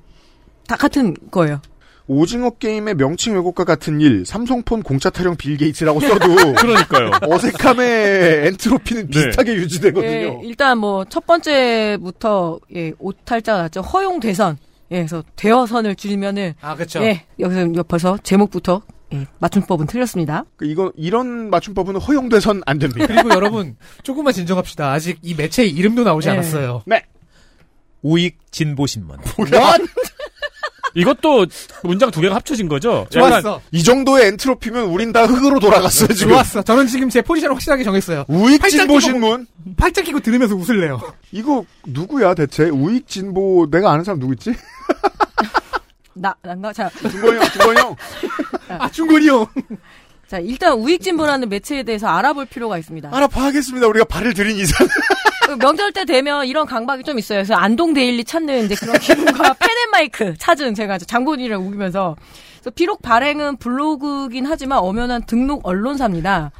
다 0.67 0.75
같은 0.75 1.15
거예요. 1.31 1.61
오징어 2.07 2.49
게임의 2.49 2.95
명칭 2.95 3.35
왜곡과 3.35 3.63
같은 3.63 4.01
일, 4.01 4.25
삼성폰 4.25 4.83
공짜 4.83 5.09
타령 5.09 5.37
빌 5.37 5.55
게이츠라고 5.55 6.01
써도 6.01 6.27
그러니까요. 6.59 7.11
어색함의 7.21 8.47
엔트로피는 8.47 9.07
비슷하게 9.07 9.53
유지되거든요. 9.55 10.09
예, 10.09 10.39
일단 10.43 10.77
뭐 10.79 11.05
첫 11.05 11.25
번째부터 11.25 12.59
예, 12.75 12.91
오탈자가 12.99 13.61
났죠. 13.61 13.79
허용 13.81 14.19
대선. 14.19 14.57
예, 14.91 14.97
그래서 14.97 15.23
대여선을 15.35 15.95
줄이면은 15.95 16.53
아, 16.61 16.75
그쵸. 16.75 17.01
예, 17.03 17.25
여기서 17.39 17.83
벌써 17.83 18.17
제목부터 18.21 18.81
예, 19.13 19.27
맞춤법은 19.39 19.87
틀렸습니다. 19.87 20.45
그 20.55 20.65
이거 20.65 20.91
이런 20.95 21.49
맞춤법은 21.49 21.97
허용돼선 21.97 22.61
안 22.65 22.79
됩니다. 22.79 23.07
그리고 23.07 23.29
여러분, 23.31 23.75
조금만 24.03 24.33
진정합시다. 24.33 24.91
아직 24.91 25.19
이 25.21 25.33
매체의 25.33 25.69
이름도 25.71 26.03
나오지 26.03 26.27
네. 26.27 26.33
않았어요. 26.33 26.83
네. 26.85 27.05
우익 28.01 28.39
진보신문. 28.51 29.17
이것도 30.93 31.45
문장 31.83 32.11
두 32.11 32.21
개가 32.21 32.35
합쳐진 32.35 32.67
거죠? 32.67 33.05
좋았어. 33.09 33.61
이 33.71 33.83
정도의 33.83 34.27
엔트로피면 34.27 34.85
우린 34.85 35.11
다 35.11 35.25
흙으로 35.25 35.59
돌아갔어요, 35.59 36.09
지금. 36.09 36.33
좋았어. 36.33 36.61
저는 36.61 36.87
지금 36.87 37.09
제 37.09 37.21
포지션을 37.21 37.55
확실하게 37.55 37.83
정했어요. 37.83 38.25
우익 38.27 38.61
팔짱 38.61 38.79
진보 38.79 38.93
끼고 38.93 38.99
신문. 38.99 39.47
팔짱 39.77 40.03
끼고 40.03 40.19
들으면서 40.19 40.55
웃을래요. 40.55 41.01
이거 41.31 41.65
누구야 41.85 42.33
대체? 42.33 42.65
우익 42.69 43.07
진보 43.07 43.67
내가 43.71 43.91
아는 43.91 44.03
사람 44.03 44.19
누구 44.19 44.33
있지? 44.33 44.53
나, 46.13 46.35
난가? 46.41 46.73
자, 46.73 46.89
중건이 47.09 47.37
형, 47.39 47.45
중건이 47.51 47.79
형. 47.79 47.95
아, 48.67 48.89
중건이 48.91 49.27
형. 49.27 49.45
자, 50.27 50.39
일단 50.39 50.73
우익진보라는 50.73 51.49
매체에 51.49 51.83
대해서 51.83 52.07
알아볼 52.07 52.45
필요가 52.45 52.77
있습니다. 52.77 53.09
알아봐야겠습니다. 53.11 53.87
우리가 53.87 54.05
발을 54.05 54.33
들인 54.33 54.55
이상. 54.57 54.87
그 55.51 55.57
명절 55.57 55.91
때 55.91 56.05
되면 56.05 56.45
이런 56.45 56.65
강박이 56.65 57.03
좀 57.03 57.19
있어요. 57.19 57.39
그래서 57.39 57.55
안동 57.55 57.93
데일리 57.93 58.23
찾는 58.23 58.65
이제 58.65 58.75
그런 58.75 58.97
기분과 58.97 59.55
펜앤마이크 59.59 60.35
찾은 60.37 60.75
제가 60.75 60.97
장본인을 60.97 61.57
우기면서 61.57 62.15
그래서 62.61 62.71
비록 62.75 63.01
발행은 63.01 63.57
블로그긴 63.57 64.45
하지만 64.45 64.79
엄연한 64.79 65.23
등록 65.25 65.67
언론사입니다. 65.67 66.51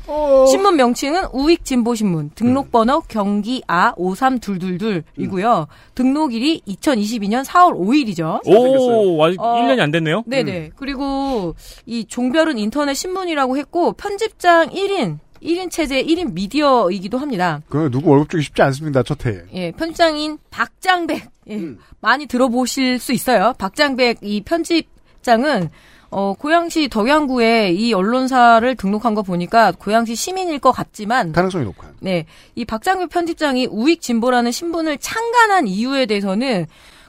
신문 0.50 0.76
명칭은 0.76 1.26
우익진보신문, 1.32 2.32
등록번호 2.34 3.04
경기 3.08 3.62
아 3.68 3.94
53222이고요. 3.94 5.68
등록일이 5.94 6.62
2022년 6.68 7.46
4월 7.46 7.74
5일이죠. 7.76 8.42
오, 8.48 9.24
아직 9.24 9.40
어, 9.40 9.62
1년이 9.62 9.80
안 9.80 9.92
됐네요? 9.92 10.24
네네. 10.26 10.72
그리고 10.76 11.54
이 11.86 12.06
종별은 12.06 12.58
인터넷 12.58 12.96
신문이라고 12.96 13.58
했고 13.58 13.94
편집장 13.94 14.70
1인, 14.70 15.20
1인 15.42 15.72
체제 15.72 16.04
1인 16.04 16.34
미디어이기도 16.34 17.18
합니다. 17.18 17.62
그 17.70 17.90
누구 17.92 18.12
월급 18.12 18.30
주기 18.32 18.44
쉽지 18.44 18.62
않습니다. 18.62 19.04
첫 19.04 19.26
해에. 19.26 19.42
예, 19.54 19.72
편집장인 19.72 20.38
박장백. 20.50 21.30
예, 21.50 21.62
많이 22.00 22.26
들어보실 22.28 23.00
수 23.00 23.12
있어요. 23.14 23.54
박장백 23.58 24.20
이 24.22 24.42
편집장은 24.42 25.70
어, 26.14 26.34
고양시 26.38 26.90
덕양구에 26.90 27.72
이 27.72 27.94
언론사를 27.94 28.76
등록한 28.76 29.16
거 29.16 29.22
보니까 29.22 29.72
고양시 29.72 30.14
시민일 30.16 30.60
것 30.60 30.72
같지만 30.72 31.32
가능성이 31.32 31.64
높아요. 31.66 31.92
네, 32.02 32.26
이 32.56 32.66
박장백 32.66 33.10
편집장이 33.10 33.68
우익 33.72 34.02
진보라는 34.02 34.52
신분을 34.52 34.98
창간한 34.98 35.68
이유에 35.68 36.06
대해서는 36.08 36.66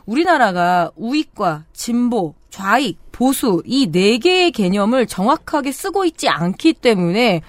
우리나라가 0.06 0.90
우익과 0.96 1.64
진보, 1.72 2.34
좌익, 2.50 2.98
보수 3.12 3.62
이 3.66 3.86
네 3.90 4.18
개의 4.18 4.50
개념을 4.52 5.06
정확하게 5.06 5.70
쓰고 5.72 6.04
있지 6.04 6.28
않기 6.28 6.74
때문에 6.74 7.42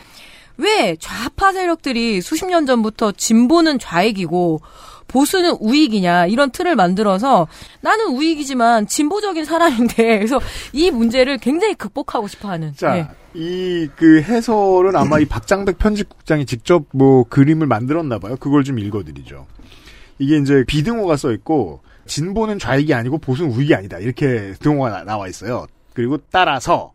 왜 0.57 0.95
좌파 0.99 1.51
세력들이 1.51 2.21
수십 2.21 2.45
년 2.45 2.65
전부터 2.65 3.13
진보는 3.13 3.79
좌익이고 3.79 4.61
보수는 5.07 5.57
우익이냐 5.59 6.27
이런 6.27 6.51
틀을 6.51 6.75
만들어서 6.75 7.47
나는 7.81 8.07
우익이지만 8.15 8.87
진보적인 8.87 9.45
사람인데 9.45 9.95
그래서 10.19 10.39
이 10.71 10.89
문제를 10.91 11.37
굉장히 11.39 11.73
극복하고 11.75 12.27
싶어하는. 12.27 12.73
자, 12.75 12.93
네. 12.93 13.07
이그 13.35 14.21
해설은 14.21 14.95
아마 14.95 15.19
이 15.19 15.25
박장백 15.25 15.77
편집국장이 15.79 16.45
직접 16.45 16.85
뭐 16.93 17.23
그림을 17.25 17.67
만들었나 17.67 18.19
봐요. 18.19 18.35
그걸 18.39 18.63
좀 18.63 18.79
읽어드리죠. 18.79 19.45
이게 20.19 20.37
이제 20.37 20.63
비등호가 20.67 21.17
써 21.17 21.31
있고 21.33 21.81
진보는 22.05 22.59
좌익이 22.59 22.93
아니고 22.93 23.17
보수는 23.17 23.51
우익이 23.51 23.73
아니다. 23.75 23.97
이렇게 23.99 24.53
등호가 24.59 24.89
나- 24.89 25.03
나와 25.03 25.27
있어요. 25.27 25.65
그리고 25.93 26.17
따라서 26.31 26.92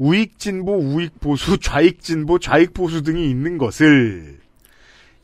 우익 0.00 0.38
진보, 0.38 0.76
우익 0.78 1.20
보수, 1.20 1.58
좌익 1.58 2.00
진보, 2.02 2.38
좌익 2.38 2.72
보수 2.72 3.02
등이 3.02 3.28
있는 3.28 3.58
것을 3.58 4.38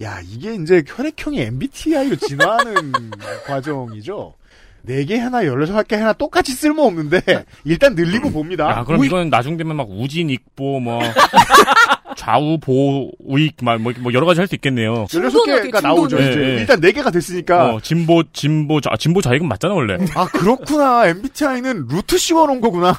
야 0.03 0.20
이게 0.22 0.55
이제 0.55 0.85
혈액형이 0.87 1.41
MBTI로 1.41 2.16
진화하는 2.16 2.93
과정이죠. 3.47 4.35
네개 4.83 5.18
하나 5.18 5.47
열여섯 5.47 5.89
개 5.89 5.97
하나 5.97 6.12
똑같이 6.12 6.53
쓸모 6.53 6.85
없는데 6.85 7.20
일단 7.64 7.95
늘리고 7.95 8.31
봅니다. 8.31 8.68
아, 8.81 8.85
그럼 8.85 9.01
우익- 9.01 9.07
이건 9.09 9.31
나중 9.31 9.57
되면 9.57 9.74
막 9.77 9.89
우진 9.91 10.29
익보 10.29 10.81
뭐 10.81 11.01
좌우 12.17 12.59
보 12.59 13.11
우익 13.21 13.57
막뭐 13.62 13.93
여러 14.12 14.27
가지 14.27 14.41
할 14.41 14.47
수 14.49 14.55
있겠네요. 14.57 15.07
열여섯 15.14 15.45
개가 15.62 15.81
나오죠. 15.81 16.19
네, 16.19 16.31
이제 16.31 16.41
네. 16.41 16.47
일단 16.61 16.81
네 16.81 16.93
개가 16.93 17.11
됐으니까. 17.11 17.75
어, 17.75 17.81
진보 17.81 18.23
진보 18.33 18.81
좌 18.81 18.91
진보 18.99 19.21
좌익은 19.21 19.47
맞잖아 19.47 19.75
원래. 19.75 19.97
아 20.14 20.27
그렇구나. 20.27 21.07
MBTI는 21.09 21.87
루트 21.89 22.17
씌워놓은 22.19 22.61
거구나. 22.61 22.99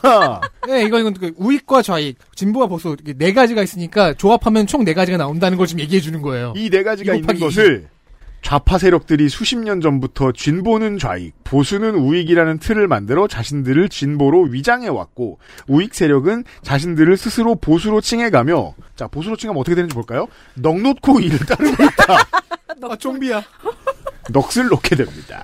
네, 0.68 0.84
이거 0.86 1.00
이건 1.00 1.14
그 1.14 1.34
우익과 1.38 1.82
좌익, 1.82 2.18
진보와 2.36 2.68
보수 2.68 2.90
이렇게 2.90 3.14
네 3.18 3.34
가지가 3.34 3.64
있으니까 3.64 4.14
조합하면 4.14 4.68
총 4.68 4.84
네 4.86 4.94
가지가 4.94 5.18
나온다는 5.18 5.58
걸 5.58 5.68
지금 5.68 5.82
얘기해 5.82 6.00
주는 6.02 6.22
거예요. 6.22 6.54
이 6.56 6.70
네 6.70 6.84
가지가 6.84 7.14
이 7.16 7.18
있는 7.20 7.40
것을 7.40 7.88
좌파 8.48 8.78
세력들이 8.78 9.28
수십 9.28 9.58
년 9.58 9.82
전부터 9.82 10.32
진보는 10.32 11.00
좌익, 11.00 11.34
보수는 11.44 11.96
우익이라는 11.96 12.60
틀을 12.60 12.88
만들어 12.88 13.28
자신들을 13.28 13.90
진보로 13.90 14.44
위장해 14.44 14.88
왔고 14.88 15.38
우익 15.68 15.94
세력은 15.94 16.46
자신들을 16.62 17.18
스스로 17.18 17.56
보수로 17.56 18.00
칭해가며 18.00 18.74
자 18.96 19.08
보수로 19.10 19.36
칭하면 19.36 19.60
어떻게 19.60 19.76
되는지 19.76 19.94
볼까요? 19.94 20.28
넉 20.54 20.80
놓고 20.80 21.20
이를 21.20 21.40
따르고 21.40 21.84
있다. 21.84 22.90
아, 22.90 22.96
좀비야. 22.96 23.44
넋을 24.32 24.70
놓게 24.70 24.96
됩니다. 24.96 25.44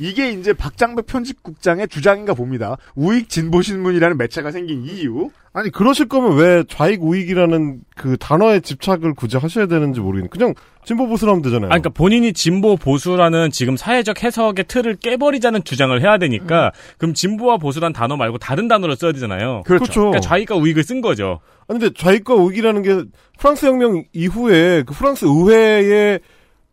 이게 0.00 0.30
이제 0.30 0.54
박장배 0.54 1.02
편집국장의 1.02 1.88
주장인가 1.88 2.32
봅니다. 2.32 2.78
우익 2.94 3.28
진보 3.28 3.60
신문이라는 3.60 4.16
매체가 4.16 4.50
생긴 4.50 4.84
이유. 4.84 5.28
아니 5.52 5.70
그러실 5.70 6.08
거면 6.08 6.36
왜 6.36 6.64
좌익 6.68 7.02
우익이라는 7.02 7.80
그 7.96 8.16
단어에 8.16 8.60
집착을 8.60 9.14
굳이 9.14 9.36
하셔야 9.36 9.66
되는지 9.66 10.00
모르겠네. 10.00 10.28
그냥 10.30 10.54
진보 10.84 11.06
보수로 11.06 11.32
하면 11.32 11.42
되잖아요. 11.42 11.66
아, 11.66 11.68
그러니까 11.68 11.90
본인이 11.90 12.32
진보 12.32 12.76
보수라는 12.76 13.50
지금 13.50 13.76
사회적 13.76 14.22
해석의 14.22 14.64
틀을 14.68 14.96
깨버리자는 14.96 15.64
주장을 15.64 16.00
해야 16.00 16.16
되니까 16.16 16.72
그럼 16.96 17.12
진보와 17.12 17.58
보수란 17.58 17.92
단어 17.92 18.16
말고 18.16 18.38
다른 18.38 18.68
단어를 18.68 18.96
써야 18.96 19.12
되잖아요. 19.12 19.62
그렇죠. 19.66 19.92
그러니까 19.92 20.20
좌익과 20.20 20.56
우익을 20.56 20.82
쓴 20.82 21.02
거죠. 21.02 21.40
아, 21.68 21.74
근데 21.74 21.90
좌익과 21.92 22.34
우익이라는 22.34 22.82
게 22.82 23.04
프랑스 23.38 23.66
혁명 23.66 24.04
이후에 24.12 24.84
그 24.86 24.94
프랑스 24.94 25.26
의회의 25.26 26.20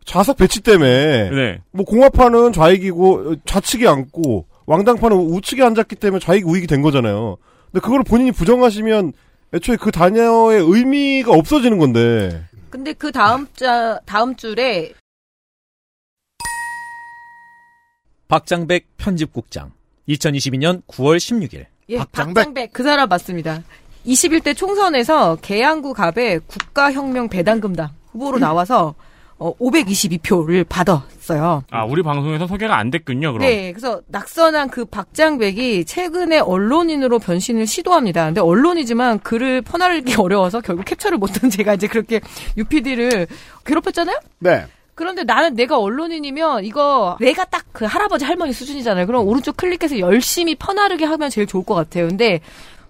좌석 0.07 0.37
배치 0.37 0.61
때문에 0.61 1.29
네. 1.29 1.61
뭐 1.71 1.85
공화파는 1.85 2.53
좌익이고 2.53 3.35
좌측에 3.43 3.85
앉고 3.87 4.45
왕당파는 4.65 5.17
우측에 5.17 5.61
앉았기 5.61 5.97
때문에 5.97 6.19
좌익 6.19 6.47
우익이 6.47 6.65
된 6.65 6.81
거잖아요. 6.81 7.37
근데 7.65 7.81
그걸 7.81 8.03
본인이 8.03 8.31
부정하시면 8.31 9.11
애초에 9.53 9.75
그 9.75 9.91
단어의 9.91 10.61
의미가 10.61 11.33
없어지는 11.33 11.77
건데. 11.77 12.41
근데 12.69 12.93
그 12.93 13.11
다음 13.11 13.47
자 13.53 13.99
다음 14.05 14.35
줄에 14.35 14.93
박장백 18.29 18.87
편집국장 18.97 19.71
2022년 20.07 20.83
9월 20.87 21.17
16일 21.17 21.65
예, 21.89 21.97
박장백. 22.11 22.71
그 22.71 22.83
사람 22.83 23.09
맞습니다. 23.09 23.61
21대 24.05 24.55
총선에서 24.55 25.37
계양구 25.41 25.93
갑의 25.93 26.39
국가혁명 26.47 27.27
배당금당 27.27 27.89
후보로 28.11 28.39
나와서 28.39 28.95
어, 29.39 29.53
522표를 29.57 30.67
받았어요. 30.67 31.63
아, 31.69 31.85
우리 31.85 32.01
방송에서 32.01 32.47
소개가 32.47 32.77
안 32.77 32.89
됐군요, 32.89 33.33
그럼. 33.33 33.47
네, 33.47 33.71
그래서 33.71 34.01
낙선한 34.07 34.69
그 34.69 34.85
박장백이 34.85 35.85
최근에 35.85 36.39
언론인으로 36.39 37.19
변신을 37.19 37.67
시도합니다. 37.67 38.25
근데 38.25 38.41
언론이지만 38.41 39.19
글을 39.19 39.61
퍼나르기 39.61 40.15
어려워서 40.19 40.61
결국 40.61 40.85
캡처를 40.85 41.17
못한 41.17 41.49
제가 41.49 41.75
이제 41.75 41.87
그렇게 41.87 42.19
UPD를 42.57 43.27
괴롭혔잖아요? 43.65 44.19
네. 44.39 44.65
그런데 44.95 45.23
나는 45.23 45.53
내가 45.53 45.77
언론인이면 45.77 46.65
이거 46.65 47.17
내가 47.19 47.45
딱 47.45 47.67
그 47.77 47.85
할아버지 47.85 48.25
할머니 48.25 48.53
수준이잖아요. 48.53 49.05
그럼 49.05 49.27
오른쪽 49.27 49.55
클릭해서 49.55 49.99
열심히 49.99 50.55
퍼나르게 50.55 51.05
하면 51.05 51.29
제일 51.29 51.45
좋을 51.45 51.63
것 51.63 51.75
같아요. 51.75 52.07
근데 52.07 52.41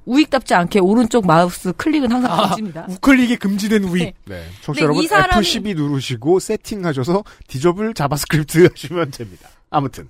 우익답지 0.07 0.53
않게 0.55 0.79
오른쪽 0.79 1.27
마우스 1.27 1.73
클릭은 1.73 2.11
항상 2.11 2.47
금지입니다. 2.47 2.87
우클릭이 2.89 3.35
금지된 3.37 3.83
우익. 3.83 4.03
네. 4.03 4.13
근데 4.25 4.43
청취자 4.61 4.83
여러분 4.85 5.03
이 5.03 5.07
사람이- 5.07 5.29
F12 5.41 5.75
누르시고 5.75 6.39
세팅하셔서 6.39 7.23
disable 7.47 7.93
JavaScript 7.93 8.69
하시면 8.73 9.11
됩니다. 9.11 9.49
아무튼 9.69 10.07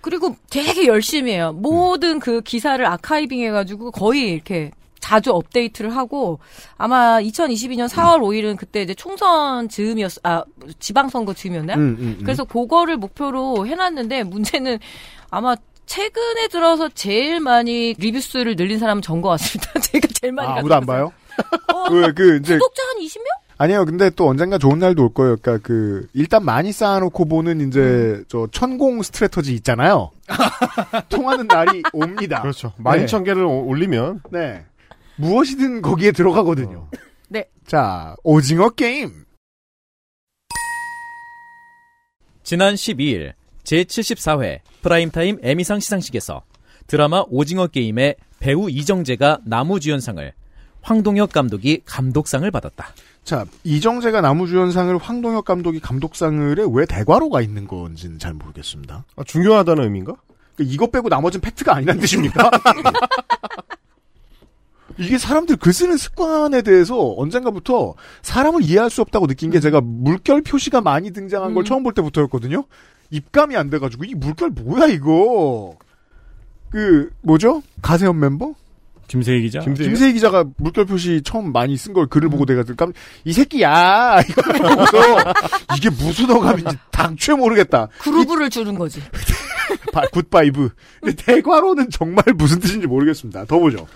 그리고 0.00 0.36
되게 0.50 0.86
열심히 0.86 1.32
해요. 1.32 1.52
모든 1.52 2.18
그 2.20 2.40
기사를 2.40 2.84
archiving 2.86 3.40
해가지고 3.42 3.90
거의 3.90 4.30
이렇게 4.32 4.70
자주 5.00 5.32
업데이트를 5.32 5.96
하고 5.96 6.38
아마 6.76 7.20
2022년 7.20 7.88
4월 7.88 8.20
5일은 8.20 8.56
그때 8.56 8.82
이제 8.82 8.94
총선 8.94 9.68
즈음이었, 9.68 10.12
아, 10.22 10.44
지방선거 10.78 11.34
즈음이었나요? 11.34 11.76
음, 11.76 11.80
음, 11.98 12.16
음. 12.18 12.18
그래서 12.22 12.44
그거를 12.44 12.96
목표로 12.96 13.66
해놨는데 13.66 14.22
문제는 14.22 14.78
아마 15.30 15.56
최근에 15.86 16.48
들어서 16.48 16.88
제일 16.88 17.40
많이 17.40 17.94
리뷰 17.98 18.20
수를 18.20 18.56
늘린 18.56 18.78
사람은 18.78 19.02
전 19.02 19.20
것 19.20 19.28
같습니다. 19.30 19.72
제가 19.80 20.08
제일 20.20 20.32
많이 20.32 20.48
아, 20.48 20.56
아무도 20.58 20.74
안. 20.74 20.86
봐요? 20.86 21.12
그, 21.88 22.12
그, 22.14 22.36
이제. 22.38 22.54
구독자 22.54 22.82
한 22.88 22.96
20명? 23.04 23.26
아니에요. 23.58 23.84
근데 23.84 24.10
또 24.10 24.28
언젠가 24.28 24.58
좋은 24.58 24.78
날도 24.78 25.02
올 25.04 25.12
거예요. 25.14 25.36
그러니까 25.40 25.64
그, 25.66 26.06
일단 26.14 26.44
많이 26.44 26.72
쌓아놓고 26.72 27.26
보는 27.26 27.68
이제, 27.68 28.24
저, 28.28 28.48
천공 28.50 29.02
strategy 29.02 29.54
있잖아요. 29.54 30.10
통하는 31.10 31.46
날이 31.46 31.82
옵니다. 31.92 32.40
그렇죠. 32.42 32.72
12,000개를 32.82 33.46
올리면. 33.68 34.22
네. 34.30 34.64
무엇이든 35.16 35.82
거기에 35.82 36.10
들어가거든요. 36.12 36.88
네. 37.28 37.44
자, 37.66 38.16
오징어 38.24 38.70
게임. 38.70 39.24
지난 42.42 42.74
12일 42.74 43.34
제74회 43.64 44.60
프라임타임 44.82 45.38
에미상 45.42 45.80
시상식에서 45.80 46.42
드라마 46.86 47.24
오징어 47.28 47.66
게임의 47.66 48.16
배우 48.40 48.68
이정재가 48.68 49.40
남우주연상을 49.44 50.32
황동혁 50.82 51.32
감독이 51.32 51.82
감독상을 51.84 52.50
받았다. 52.50 52.88
자, 53.24 53.46
이정재가 53.62 54.20
남우주연상을 54.20 54.98
황동혁 54.98 55.44
감독이 55.44 55.78
감독상을 55.78 56.58
해왜 56.58 56.86
대괄호가 56.86 57.40
있는 57.40 57.68
건지는 57.68 58.18
잘 58.18 58.34
모르겠습니다. 58.34 59.04
아, 59.16 59.24
중요하다는 59.24 59.84
의미인가? 59.84 60.16
이것 60.58 60.90
빼고 60.90 61.08
나머지는 61.08 61.40
팩트가 61.40 61.76
아니란 61.76 61.98
뜻입니까? 61.98 62.50
이게 64.98 65.16
사람들 65.16 65.56
글 65.56 65.72
쓰는 65.72 65.96
습관에 65.96 66.62
대해서 66.62 67.14
언젠가부터 67.16 67.94
사람을 68.20 68.62
이해할 68.62 68.90
수 68.90 69.00
없다고 69.00 69.26
느낀 69.26 69.50
게 69.50 69.58
제가 69.58 69.80
물결 69.80 70.42
표시가 70.42 70.80
많이 70.82 71.12
등장한 71.12 71.54
걸 71.54 71.64
처음 71.64 71.82
볼 71.82 71.94
때부터였거든요. 71.94 72.64
입감이 73.12 73.54
안 73.56 73.70
돼가지고 73.70 74.04
이 74.04 74.14
물결 74.14 74.50
뭐야 74.50 74.86
이거? 74.86 75.76
그 76.70 77.10
뭐죠? 77.20 77.62
가세현 77.82 78.18
멤버? 78.18 78.54
김세희 79.06 79.42
기자. 79.42 79.60
김세희, 79.60 80.14
기자가 80.14 80.44
물결 80.56 80.86
표시 80.86 81.20
처음 81.22 81.52
많이 81.52 81.76
쓴 81.76 81.92
걸 81.92 82.06
글을 82.06 82.30
보고 82.30 82.46
내가 82.46 82.62
깜, 82.74 82.94
이 83.26 83.32
새끼야! 83.34 84.22
보고서 84.56 84.98
이게 85.76 85.90
무슨 85.90 86.30
어감인지 86.30 86.78
당최 86.90 87.34
모르겠다. 87.34 87.88
groove를 87.98 88.48
주는 88.48 88.74
거지. 88.78 89.02
바- 89.92 90.06
good 90.10 90.37
vibe. 90.37 90.70
근데 91.02 91.14
대괄호는 91.24 91.90
정말 91.90 92.24
무슨 92.34 92.58
뜻인지 92.58 92.86
모르겠습니다. 92.86 93.44
더 93.44 93.58
보죠. 93.58 93.86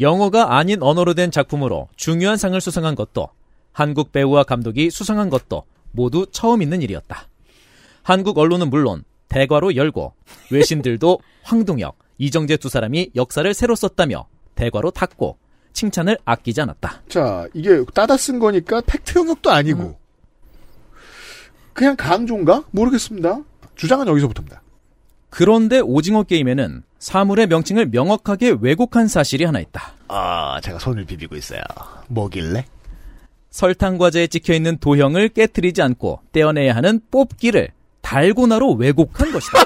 영어가 0.00 0.56
아닌 0.56 0.82
언어로 0.82 1.12
된 1.12 1.30
작품으로 1.30 1.88
중요한 1.96 2.38
상을 2.38 2.58
수상한 2.58 2.94
것도 2.94 3.28
한국 3.72 4.12
배우와 4.12 4.44
감독이 4.44 4.90
수상한 4.90 5.28
것도 5.28 5.64
모두 5.92 6.26
처음 6.32 6.62
있는 6.62 6.80
일이었다. 6.80 7.28
한국 8.04 8.36
언론은 8.38 8.68
물론 8.70 9.02
대괄호 9.28 9.74
열고 9.74 10.14
외신들도 10.50 11.18
황동혁, 11.42 11.98
이정재 12.18 12.58
두 12.58 12.68
사람이 12.68 13.10
역사를 13.16 13.52
새로 13.52 13.74
썼다며 13.74 14.28
대괄호 14.54 14.92
닫고 14.92 15.38
칭찬을 15.72 16.18
아끼지 16.24 16.60
않았다. 16.60 17.02
자, 17.08 17.48
이게 17.54 17.82
따다 17.92 18.16
쓴 18.16 18.38
거니까 18.38 18.80
팩트 18.82 19.18
영역도 19.18 19.50
아니고. 19.50 19.98
그냥 21.72 21.96
강조인가? 21.96 22.64
모르겠습니다. 22.70 23.40
주장은 23.74 24.06
여기서부터입니다. 24.06 24.62
그런데 25.30 25.80
오징어 25.80 26.22
게임에는 26.22 26.84
사물의 27.00 27.48
명칭을 27.48 27.86
명확하게 27.86 28.58
왜곡한 28.60 29.08
사실이 29.08 29.44
하나 29.44 29.58
있다. 29.58 29.94
아, 30.08 30.60
제가 30.60 30.78
손을 30.78 31.04
비비고 31.06 31.34
있어요. 31.36 31.60
뭐길래? 32.08 32.66
설탕 33.50 33.98
과자에 33.98 34.26
찍혀 34.28 34.52
있는 34.54 34.76
도형을 34.78 35.30
깨뜨리지 35.30 35.82
않고 35.82 36.20
떼어내야 36.32 36.76
하는 36.76 37.00
뽑기를 37.10 37.70
달고나로 38.04 38.74
왜곡한 38.74 39.32
것이다. 39.32 39.58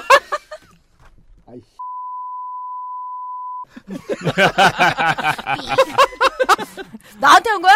나한테 7.19 7.49
한 7.49 7.61
거야? 7.61 7.73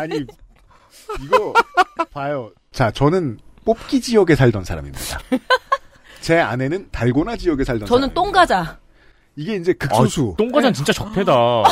아니 0.00 0.26
이거 1.22 1.54
봐요. 2.12 2.50
자, 2.72 2.90
저는 2.90 3.38
뽑기 3.64 4.00
지역에 4.00 4.34
살던 4.36 4.64
사람입니다. 4.64 5.18
제 6.20 6.40
아내는 6.40 6.90
달고나 6.90 7.36
지역에 7.36 7.64
살던 7.64 7.86
저는 7.86 8.08
사람. 8.08 8.14
똥가자. 8.14 8.80
이게 9.36 9.54
이제 9.56 9.72
극소수. 9.72 10.34
똥과자는 10.38 10.74
진짜 10.74 10.92
적폐다. 10.92 11.34
어, 11.34 11.64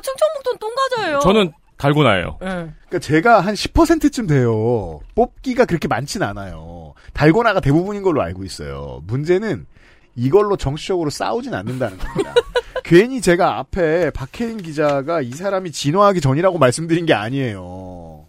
충청북도는 0.00 0.58
똥가자예요. 0.58 1.18
저는 1.20 1.52
달고나예요. 1.76 2.38
예. 2.42 2.46
그러니까 2.46 2.98
제가 3.00 3.40
한 3.40 3.54
10%쯤 3.54 4.26
돼요. 4.26 5.00
뽑기가 5.14 5.64
그렇게 5.66 5.88
많진 5.88 6.22
않아요. 6.22 6.94
달고나가 7.12 7.60
대부분인 7.60 8.02
걸로 8.02 8.22
알고 8.22 8.44
있어요. 8.44 9.02
문제는 9.06 9.66
이걸로 10.14 10.56
정치적으로 10.56 11.10
싸우진 11.10 11.54
않는다는 11.54 11.98
겁니다. 11.98 12.34
괜히 12.84 13.20
제가 13.20 13.58
앞에 13.58 14.10
박혜인 14.10 14.58
기자가 14.58 15.20
이 15.20 15.32
사람이 15.32 15.72
진화하기 15.72 16.20
전이라고 16.20 16.58
말씀드린 16.58 17.04
게 17.04 17.14
아니에요. 17.14 18.26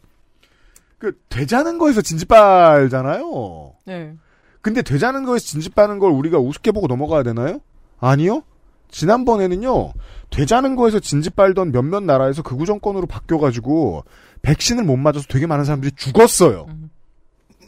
그 0.97 1.15
되자는 1.29 1.77
거에서 1.77 2.01
진지빨잖아요. 2.01 3.73
네. 3.85 4.15
근데 4.61 4.81
되자는 4.81 5.23
거에서 5.23 5.45
진지빠는 5.45 5.99
걸 5.99 6.11
우리가 6.11 6.39
우습게 6.39 6.71
보고 6.71 6.87
넘어가야 6.87 7.23
되나요? 7.23 7.61
아니요. 7.99 8.43
지난번에는요, 8.89 9.93
되자는 10.29 10.75
거에서 10.75 10.99
진지빨던 10.99 11.71
몇몇 11.71 12.03
나라에서 12.03 12.41
극우 12.41 12.65
정권으로 12.65 13.07
바뀌어가지고, 13.07 14.03
백신을 14.41 14.83
못 14.83 14.97
맞아서 14.97 15.25
되게 15.27 15.47
많은 15.47 15.65
사람들이 15.65 15.93
죽었어요. 15.95 16.67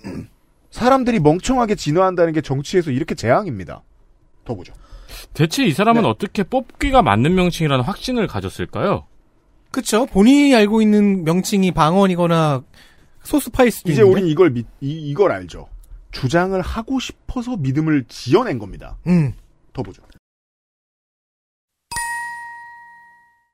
사람들이 0.71 1.19
멍청하게 1.19 1.75
진화한다는 1.75 2.33
게 2.33 2.41
정치에서 2.41 2.91
이렇게 2.91 3.15
재앙입니다. 3.15 3.83
더 4.45 4.55
보죠. 4.55 4.73
대체 5.33 5.65
이 5.65 5.71
사람은 5.71 6.05
어떻게 6.05 6.43
뽑기가 6.43 7.01
맞는 7.01 7.33
명칭이라는 7.33 7.83
확신을 7.83 8.27
가졌을까요? 8.27 9.05
그쵸. 9.71 10.05
본인이 10.05 10.55
알고 10.55 10.81
있는 10.81 11.23
명칭이 11.23 11.71
방언이거나 11.71 12.63
소스파일 13.23 13.71
수도 13.71 13.91
이제 13.91 14.01
있는데. 14.01 14.19
우린 14.19 14.31
이걸 14.31 14.51
믿, 14.51 14.65
이, 14.81 14.91
이걸 15.09 15.31
알죠. 15.31 15.67
주장을 16.11 16.59
하고 16.59 16.99
싶어서 16.99 17.57
믿음을 17.57 18.05
지어낸 18.07 18.57
겁니다. 18.59 18.97
음. 19.07 19.33
더 19.73 19.83
보죠. 19.83 20.01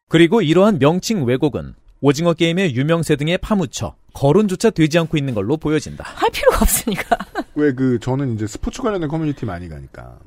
그리고 0.07 0.41
이러한 0.41 0.79
명칭 0.79 1.25
왜곡은 1.25 1.73
오징어 2.01 2.33
게임의 2.33 2.75
유명세 2.75 3.15
등에 3.15 3.37
파묻혀 3.37 3.95
거론조차 4.13 4.69
되지 4.69 4.99
않고 4.99 5.17
있는 5.17 5.33
걸로 5.33 5.57
보여진다. 5.57 6.03
할 6.07 6.29
필요가 6.31 6.59
없으니까. 6.61 7.17
왜 7.55 7.73
그 7.73 7.99
저는 7.99 8.35
이제 8.35 8.47
스포츠 8.47 8.81
관련된 8.81 9.09
커뮤니티 9.09 9.45
많이 9.45 9.67
가니까 9.69 10.17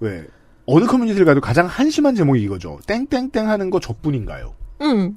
왜 0.00 0.26
어느 0.66 0.84
커뮤니티를 0.86 1.24
가도 1.24 1.40
가장 1.40 1.66
한심한 1.66 2.14
제목이 2.14 2.42
이거죠. 2.42 2.78
땡땡땡 2.86 3.48
하는 3.48 3.70
거 3.70 3.80
저뿐인가요? 3.80 4.54
응. 4.82 5.16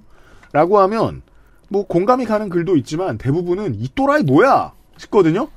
라고 0.52 0.80
하면 0.80 1.22
뭐 1.70 1.86
공감이 1.86 2.26
가는 2.26 2.50
글도 2.50 2.78
있지만 2.78 3.18
대부분은 3.18 3.76
이 3.76 3.90
또라이 3.96 4.24
뭐야 4.24 4.74
싶거든요. 4.98 5.50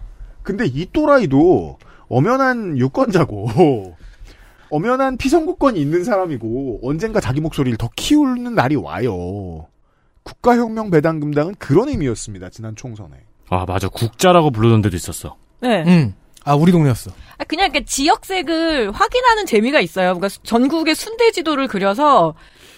근데 0.42 0.64
이 0.66 0.86
또라이도 0.92 1.78
엄연한 2.08 2.78
유권자고 2.78 3.96
엄연한 4.70 5.16
피선거권이 5.16 5.80
있는 5.80 6.04
사람이고 6.04 6.80
언젠가 6.82 7.20
자기 7.20 7.40
목소리를 7.40 7.76
더 7.78 7.88
키우는 7.96 8.54
날이 8.54 8.76
와요. 8.76 9.66
국가혁명 10.22 10.90
배당금당은 10.90 11.54
그런 11.58 11.88
의미였습니다. 11.88 12.50
지난 12.50 12.74
총선에. 12.74 13.10
아 13.48 13.64
맞아 13.66 13.88
국자라고 13.88 14.50
부르던 14.50 14.82
데도 14.82 14.96
있었어. 14.96 15.36
네. 15.60 15.84
음. 15.86 16.14
아, 16.44 16.54
우리 16.54 16.70
동네였어. 16.70 17.10
아, 17.38 17.44
그냥 17.44 17.64
이렇게 17.66 17.84
지역색을 17.84 18.92
확인하는 18.92 19.46
재미가 19.46 19.80
있어요. 19.80 20.06
그러니까 20.10 20.28
수- 20.28 20.40
전국의 20.44 20.94
순대 20.94 21.32
지도를 21.32 21.66
그려서 21.66 22.34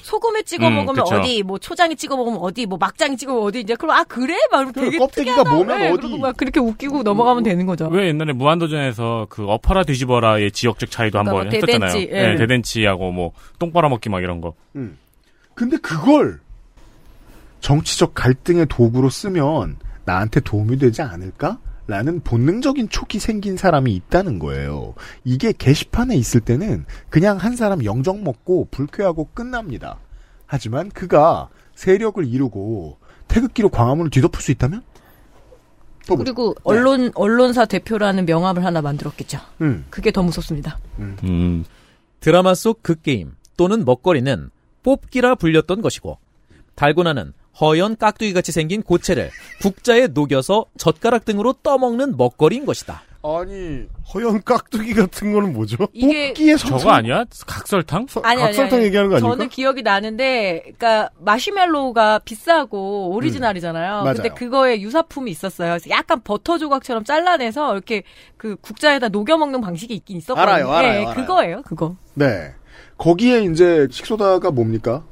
소금에 0.08 0.42
찍어 0.42 0.68
음, 0.68 0.74
먹으면 0.76 1.04
그쵸. 1.04 1.16
어디, 1.16 1.42
뭐 1.42 1.58
초장에 1.58 1.94
찍어 1.94 2.16
먹으면 2.16 2.38
어디, 2.40 2.64
뭐 2.64 2.78
막장에 2.78 3.14
찍어 3.16 3.30
먹으면 3.34 3.48
어디 3.48 3.60
이제 3.60 3.74
그럼 3.74 3.94
아 3.94 4.04
그래? 4.04 4.34
막 4.50 4.72
되게 4.72 4.96
껍데기가 4.96 5.42
특이하다. 5.42 5.50
뭐면 5.50 5.78
네, 5.78 5.90
어디. 5.90 6.18
막 6.18 6.34
그렇게 6.36 6.60
웃기고 6.60 7.02
넘어가면 7.02 7.42
되는 7.42 7.66
거죠. 7.66 7.88
왜 7.88 8.08
옛날에 8.08 8.32
무한도전에서 8.32 9.26
그 9.28 9.46
엎어라 9.46 9.84
뒤집어라의 9.84 10.52
지역적 10.52 10.90
차이도 10.90 11.18
그러니까 11.18 11.30
한번 11.30 11.48
뭐 11.48 11.52
했었잖아요. 11.52 11.90
대댄치, 11.92 12.10
네, 12.10 12.32
예. 12.32 12.36
대댄치하고 12.36 13.12
뭐 13.12 13.32
똥 13.58 13.72
빨아먹기 13.72 14.08
막 14.08 14.22
이런 14.22 14.40
거. 14.40 14.54
음. 14.76 14.96
근데 15.54 15.76
그걸 15.78 16.40
정치적 17.60 18.14
갈등의 18.14 18.66
도구로 18.70 19.10
쓰면 19.10 19.76
나한테 20.04 20.40
도움이 20.40 20.78
되지 20.78 21.02
않을까? 21.02 21.58
라는 21.88 22.20
본능적인 22.20 22.90
촉이 22.90 23.18
생긴 23.18 23.56
사람이 23.56 23.92
있다는 23.94 24.38
거예요. 24.38 24.94
이게 25.24 25.52
게시판에 25.52 26.14
있을 26.16 26.40
때는 26.40 26.84
그냥 27.08 27.38
한 27.38 27.56
사람 27.56 27.82
영정 27.82 28.22
먹고 28.22 28.68
불쾌하고 28.70 29.30
끝납니다. 29.32 29.98
하지만 30.44 30.90
그가 30.90 31.48
세력을 31.74 32.24
이루고 32.24 32.98
태극기로 33.26 33.70
광화문을 33.70 34.10
뒤덮을 34.10 34.40
수 34.42 34.50
있다면? 34.52 34.82
또 36.06 36.16
보죠. 36.16 36.24
그리고 36.24 36.54
언론 36.62 37.10
언론사 37.14 37.64
대표라는 37.64 38.26
명함을 38.26 38.64
하나 38.64 38.82
만들었겠죠. 38.82 39.38
음. 39.62 39.86
그게 39.88 40.10
더 40.10 40.22
무섭습니다. 40.22 40.78
음. 40.98 41.64
드라마 42.20 42.54
속 42.54 42.80
그 42.82 43.00
게임 43.00 43.32
또는 43.56 43.86
먹거리는 43.86 44.50
뽑기라 44.82 45.36
불렸던 45.36 45.80
것이고 45.80 46.18
달고나는 46.74 47.32
허연 47.60 47.96
깍두기 47.96 48.32
같이 48.32 48.52
생긴 48.52 48.82
고체를 48.82 49.30
국자에 49.62 50.08
녹여서 50.08 50.66
젓가락 50.78 51.24
등으로 51.24 51.54
떠먹는 51.62 52.16
먹거리인 52.16 52.66
것이다. 52.66 53.02
아니 53.20 53.82
허연 54.14 54.42
깍두기 54.44 54.94
같은 54.94 55.32
거는 55.32 55.52
뭐죠? 55.52 55.88
이게 55.92 56.28
뽑기의 56.28 56.56
저거 56.56 56.90
아니야? 56.90 57.24
각설탕? 57.46 58.06
아니, 58.22 58.40
아니, 58.40 58.42
각설탕 58.42 58.78
아니. 58.78 58.86
얘기하는 58.86 59.10
거 59.10 59.16
아닙니까? 59.16 59.34
저는 59.34 59.48
기억이 59.48 59.82
나는데, 59.82 60.60
그러니까 60.62 61.10
마시멜로우가 61.18 62.20
비싸고 62.20 63.10
오리지널이잖아요. 63.14 63.98
음. 63.98 64.04
맞아요. 64.04 64.14
근데 64.14 64.28
그거에 64.30 64.80
유사품이 64.80 65.30
있었어요. 65.32 65.70
그래서 65.70 65.90
약간 65.90 66.22
버터 66.22 66.58
조각처럼 66.58 67.04
잘라내서 67.04 67.72
이렇게 67.72 68.04
그 68.36 68.54
국자에다 68.60 69.08
녹여 69.08 69.36
먹는 69.36 69.60
방식이 69.60 69.92
있긴 69.94 70.18
있었거든요. 70.18 70.42
알아요, 70.42 70.70
알아요, 70.70 70.92
네, 70.92 71.06
알아요. 71.06 71.14
그거예요, 71.16 71.62
그거. 71.62 71.96
네. 72.14 72.54
거기에 72.98 73.42
이제 73.42 73.88
식소다가 73.90 74.52
뭡니까? 74.52 75.04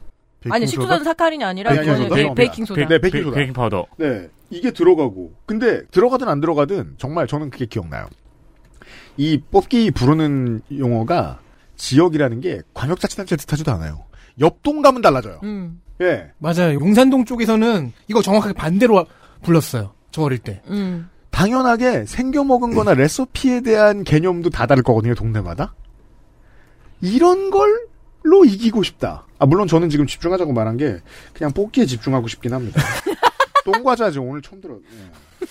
아니 0.53 0.66
식소다는 0.66 1.05
사카린이 1.05 1.44
아니라 1.44 1.70
아니, 1.70 1.78
아니, 1.80 1.86
그거는 1.88 2.05
아니, 2.05 2.11
베- 2.12 2.16
베이킹 2.16 2.34
베이킹 2.34 2.64
소다. 2.64 2.86
네, 2.88 2.99
베이킹 2.99 3.22
소다. 3.24 3.34
베이킹 3.36 3.53
파우더. 3.55 3.86
네, 3.99 4.28
이게 4.51 4.70
들어가고. 4.70 5.32
근데 5.47 5.84
들어가든 5.86 6.28
안 6.28 6.40
들어가든 6.40 6.94
정말 6.99 7.26
저는 7.26 7.51
그게 7.51 7.66
기억나요. 7.66 8.07
이 9.16 9.40
뽑기 9.51 9.90
부르는 9.92 10.61
용어가 10.78 11.40
지역이라는 11.76 12.40
게 12.40 12.62
광역자치단체 12.74 13.36
뜻하지도 13.36 13.72
않아요. 13.72 14.05
옆동 14.40 14.82
가면 14.82 15.01
달라져요. 15.03 15.40
음, 15.42 15.80
예. 16.03 16.30
맞아요. 16.38 16.74
용산동 16.74 17.24
쪽에서는 17.24 17.92
이거 18.09 18.20
정확하게 18.22 18.53
반대로 18.55 19.07
불렀어요. 19.42 19.92
저 20.11 20.22
어릴 20.22 20.38
때. 20.38 20.62
음. 20.68 21.09
당연하게 21.30 22.05
생겨 22.07 22.44
먹은 22.44 22.74
거나 22.74 22.94
레시피에 22.94 23.61
대한 23.61 24.05
개념도 24.05 24.49
다 24.51 24.66
다를 24.66 24.82
거거든요, 24.82 25.14
동네마다. 25.14 25.74
이런 27.03 27.51
걸 27.51 27.86
로 28.27 28.45
이기고 28.45 28.83
싶다. 28.83 29.24
아, 29.39 29.47
물론 29.47 29.68
저는 29.68 29.89
지금 29.89 30.07
집중하자고 30.07 30.53
말한 30.53 30.77
게 30.77 30.99
그냥 31.33 31.53
뽑기에 31.53 31.87
집중하고 31.87 32.27
싶긴 32.27 32.53
합니다. 32.53 32.83
똥과자죠, 33.64 34.22
오늘 34.22 34.43
처음 34.43 34.61
들어. 34.61 34.74
예. 34.74 35.47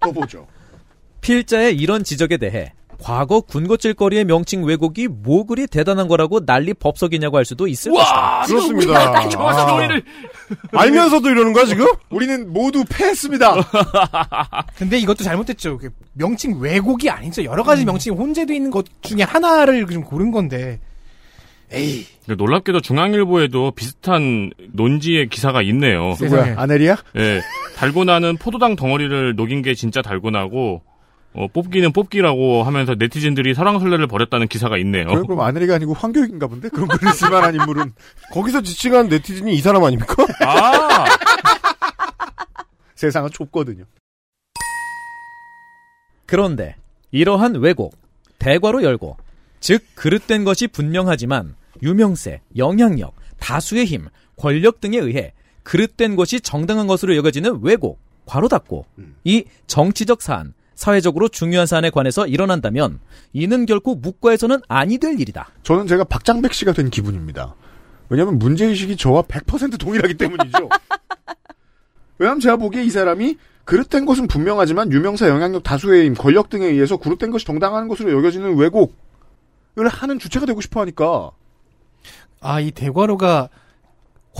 더 0.00 0.10
보죠. 0.12 0.46
필자의 1.20 1.76
이런 1.76 2.02
지적에 2.02 2.38
대해 2.38 2.72
과거 3.02 3.40
군것질거리의 3.40 4.24
명칭 4.24 4.64
왜곡이 4.64 5.08
뭐 5.08 5.44
그리 5.44 5.66
대단한 5.66 6.08
거라고 6.08 6.44
난리 6.44 6.72
법석이냐고 6.74 7.36
할 7.36 7.44
수도 7.44 7.66
있을 7.66 7.92
것이다. 7.92 8.42
그렇습니다. 8.46 8.98
아, 8.98 9.28
알면서도 10.72 11.28
이러는 11.30 11.52
거야 11.52 11.64
지금? 11.66 11.86
우리는 12.10 12.50
모두 12.50 12.84
패했습니다. 12.88 13.54
근데 14.76 14.98
이것도 14.98 15.24
잘못됐죠. 15.24 15.78
그 15.78 15.90
명칭 16.12 16.60
왜곡이 16.60 17.08
아니죠. 17.10 17.44
여러 17.44 17.62
가지 17.62 17.84
명칭이 17.84 18.16
혼재되어 18.16 18.54
있는 18.54 18.70
것 18.70 18.86
중에 19.02 19.22
하나를 19.22 19.86
좀 19.86 20.02
고른 20.02 20.30
건데. 20.30 20.80
에이. 21.72 22.06
근데 22.26 22.42
놀랍게도 22.42 22.80
중앙일보에도 22.80 23.70
비슷한 23.72 24.50
논지의 24.72 25.28
기사가 25.28 25.62
있네요. 25.62 26.16
누구야? 26.20 26.54
아내리야? 26.56 26.96
예. 27.16 27.40
달고나는 27.76 28.36
포도당 28.38 28.76
덩어리를 28.76 29.34
녹인 29.36 29.62
게 29.62 29.74
진짜 29.74 30.02
달고나고 30.02 30.82
어, 31.32 31.46
뽑기는 31.46 31.92
뽑기라고 31.92 32.64
하면서 32.64 32.94
네티즌들이 32.98 33.54
사랑설레를 33.54 34.08
벌였다는 34.08 34.48
기사가 34.48 34.78
있네요. 34.78 35.06
그럼, 35.06 35.26
그럼 35.26 35.40
아내리가 35.40 35.76
아니고 35.76 35.94
황교익인가 35.94 36.48
본데? 36.48 36.70
그런 36.70 36.88
글을 36.88 37.12
쓸만한 37.12 37.54
인물은. 37.54 37.92
거기서 38.32 38.62
지칭한 38.62 39.08
네티즌이 39.08 39.54
이 39.54 39.60
사람 39.60 39.84
아닙니까? 39.84 40.14
아! 40.44 41.04
세상은 42.96 43.30
좁거든요. 43.30 43.84
그런데 46.26 46.76
이러한 47.12 47.56
왜곡, 47.56 47.96
대괄호 48.38 48.82
열고, 48.82 49.16
즉 49.60 49.84
그릇된 49.94 50.44
것이 50.44 50.66
분명하지만 50.66 51.54
유명세, 51.82 52.40
영향력, 52.56 53.14
다수의 53.38 53.86
힘, 53.86 54.08
권력 54.36 54.80
등에 54.80 54.98
의해 54.98 55.32
그릇된 55.62 56.16
것이 56.16 56.40
정당한 56.40 56.86
것으로 56.86 57.16
여겨지는 57.16 57.60
왜곡, 57.62 57.98
괄호 58.26 58.48
닫고 58.48 58.86
이 59.24 59.44
정치적 59.66 60.22
사안, 60.22 60.54
사회적으로 60.74 61.28
중요한 61.28 61.66
사안에 61.66 61.90
관해서 61.90 62.26
일어난다면 62.26 63.00
이는 63.32 63.66
결코 63.66 63.94
묵과에서는 63.96 64.60
아니 64.66 64.98
될 64.98 65.20
일이다. 65.20 65.50
저는 65.62 65.86
제가 65.86 66.04
박장백 66.04 66.54
씨가 66.54 66.72
된 66.72 66.88
기분입니다. 66.88 67.54
왜냐하면 68.08 68.38
문제의식이 68.38 68.96
저와 68.96 69.22
100% 69.22 69.78
동일하기 69.78 70.14
때문이죠. 70.14 70.68
왜냐하면 72.18 72.40
제가 72.40 72.56
보기에 72.56 72.82
이 72.82 72.90
사람이 72.90 73.36
그릇된 73.64 74.04
것은 74.06 74.26
분명하지만 74.26 74.90
유명사 74.92 75.28
영향력 75.28 75.62
다수의 75.62 76.06
힘, 76.06 76.14
권력 76.14 76.48
등에 76.48 76.66
의해서 76.66 76.96
그릇된 76.96 77.30
것이 77.30 77.44
정당한 77.44 77.86
것으로 77.86 78.10
여겨지는 78.12 78.56
왜곡을 78.56 78.88
하는 79.88 80.18
주체가 80.18 80.46
되고 80.46 80.60
싶어 80.60 80.80
하니까 80.80 81.30
아, 82.40 82.60
이 82.60 82.70
대괄호가 82.70 83.48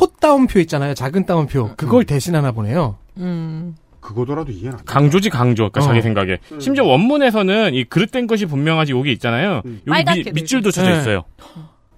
헛 0.00 0.20
따옴표 0.20 0.58
있잖아요. 0.60 0.94
작은 0.94 1.26
따옴표. 1.26 1.74
그걸 1.76 2.04
대신하나 2.04 2.52
보네요. 2.52 2.96
음. 3.18 3.76
그거더라도 4.00 4.50
이해는 4.50 4.72
안 4.72 4.78
돼. 4.78 4.84
강조지 4.86 5.28
강조. 5.28 5.70
그러니까 5.70 5.80
어. 5.80 5.82
자기 5.84 6.00
생각에. 6.00 6.38
심지어 6.58 6.84
원문에서는 6.84 7.74
이 7.74 7.84
그릇된 7.84 8.26
것이 8.26 8.46
분명하지 8.46 8.92
여기 8.92 9.12
있잖아요. 9.12 9.62
여기 9.64 9.84
빨갛게 9.86 10.22
밑, 10.24 10.34
밑줄도 10.34 10.70
쳐져 10.70 10.90
네. 10.90 10.98
있어요. 11.00 11.24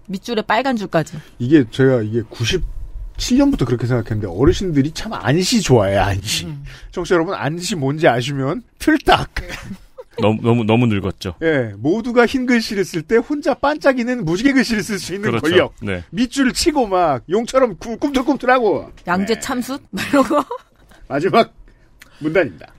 밑줄에 0.09 0.43
빨간 0.43 0.75
줄까지. 0.77 1.17
이게 1.39 1.65
제가 1.71 2.03
이게 2.03 2.23
97년부터 2.23 3.65
그렇게 3.67 3.87
생각했는데 3.87 4.27
어르신들이 4.27 4.91
참 4.93 5.13
안시 5.13 5.63
좋아해 5.63 5.97
안시. 5.97 6.49
청취자 6.91 7.15
여러분 7.15 7.35
안시 7.35 7.77
뭔지 7.77 8.09
아시면 8.09 8.63
틀딱. 8.81 9.31
너무 10.21 10.41
너무 10.43 10.65
너무 10.65 10.87
늙었죠. 10.87 11.35
예, 11.43 11.73
모두가 11.79 12.27
흰 12.27 12.45
글씨를 12.47 12.85
쓸 12.85 13.03
때 13.03 13.17
혼자 13.17 13.55
반짝이는 13.55 14.25
무지개 14.25 14.53
글씨를 14.53 14.83
쓸 14.83 14.99
수 14.99 15.15
있는 15.15 15.31
그렇죠. 15.31 15.43
권력. 15.49 15.75
네. 15.83 16.05
밑줄을 16.11 16.53
치고 16.53 16.87
막 16.87 17.25
용처럼 17.31 17.77
구- 17.79 17.97
꿈틀꿈틀하고 17.97 18.93
양재 19.07 19.41
참숯? 19.41 19.83
막 19.91 20.09
이런 20.09 20.25
거. 20.25 20.45
마지막 21.09 21.53
문단입니다. 22.19 22.73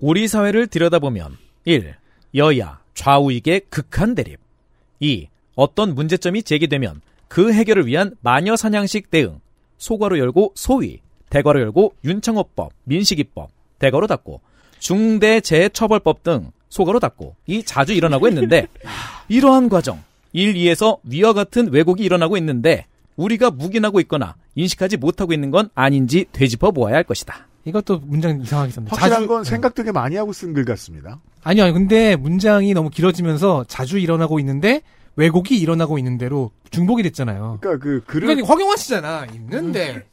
우리 0.00 0.28
사회를 0.28 0.66
들여다보면 0.66 1.36
1. 1.64 1.94
여야, 2.34 2.80
좌우익의 2.94 3.62
극한 3.70 4.14
대립 4.14 4.38
2. 5.00 5.28
어떤 5.56 5.94
문제점이 5.94 6.42
제기되면 6.42 7.00
그 7.28 7.52
해결을 7.52 7.86
위한 7.86 8.14
마녀 8.20 8.54
사냥식 8.56 9.10
대응 9.10 9.40
소괄호 9.78 10.18
열고 10.18 10.52
소위 10.54 11.00
대괄호 11.30 11.60
열고 11.60 11.94
윤창호법, 12.04 12.72
민식이법 12.84 13.50
대괄호 13.78 14.06
닫고 14.06 14.40
중대재해처벌법 14.78 16.22
등 16.22 16.50
소괄호 16.68 16.98
닫고 17.00 17.36
이 17.46 17.62
자주 17.62 17.92
일어나고 17.92 18.28
있는데 18.28 18.66
이러한 19.28 19.68
과정 19.68 20.02
1, 20.32 20.54
2에서 20.54 20.98
위와 21.04 21.32
같은 21.32 21.72
왜곡이 21.72 22.02
일어나고 22.04 22.36
있는데 22.38 22.86
우리가 23.16 23.50
묵인하고 23.50 24.00
있거나 24.00 24.34
인식하지 24.56 24.96
못하고 24.96 25.32
있는 25.32 25.50
건 25.50 25.70
아닌지 25.74 26.26
되짚어 26.32 26.72
보아야 26.72 26.96
할 26.96 27.04
것이다. 27.04 27.46
이것도 27.64 28.00
문장 28.04 28.40
이상하게 28.42 28.72
썼네. 28.72 28.86
확실한 28.90 29.10
자주- 29.10 29.26
건 29.28 29.44
생각 29.44 29.74
되게 29.74 29.90
많이 29.92 30.16
하고 30.16 30.32
쓴 30.32 30.52
글 30.52 30.64
같습니다. 30.64 31.20
아니요, 31.44 31.72
근데 31.72 32.16
문장이 32.16 32.74
너무 32.74 32.90
길어지면서 32.90 33.64
자주 33.68 33.98
일어나고 33.98 34.38
있는데 34.40 34.82
왜곡이 35.16 35.56
일어나고 35.56 35.96
있는 35.98 36.18
대로 36.18 36.50
중복이 36.70 37.02
됐잖아요. 37.04 37.58
그러니까 37.60 37.82
그 37.84 38.02
글을 38.04 38.26
그러니까 38.26 38.48
허경환 38.48 38.76
씨잖아. 38.76 39.26
있는데. 39.32 40.04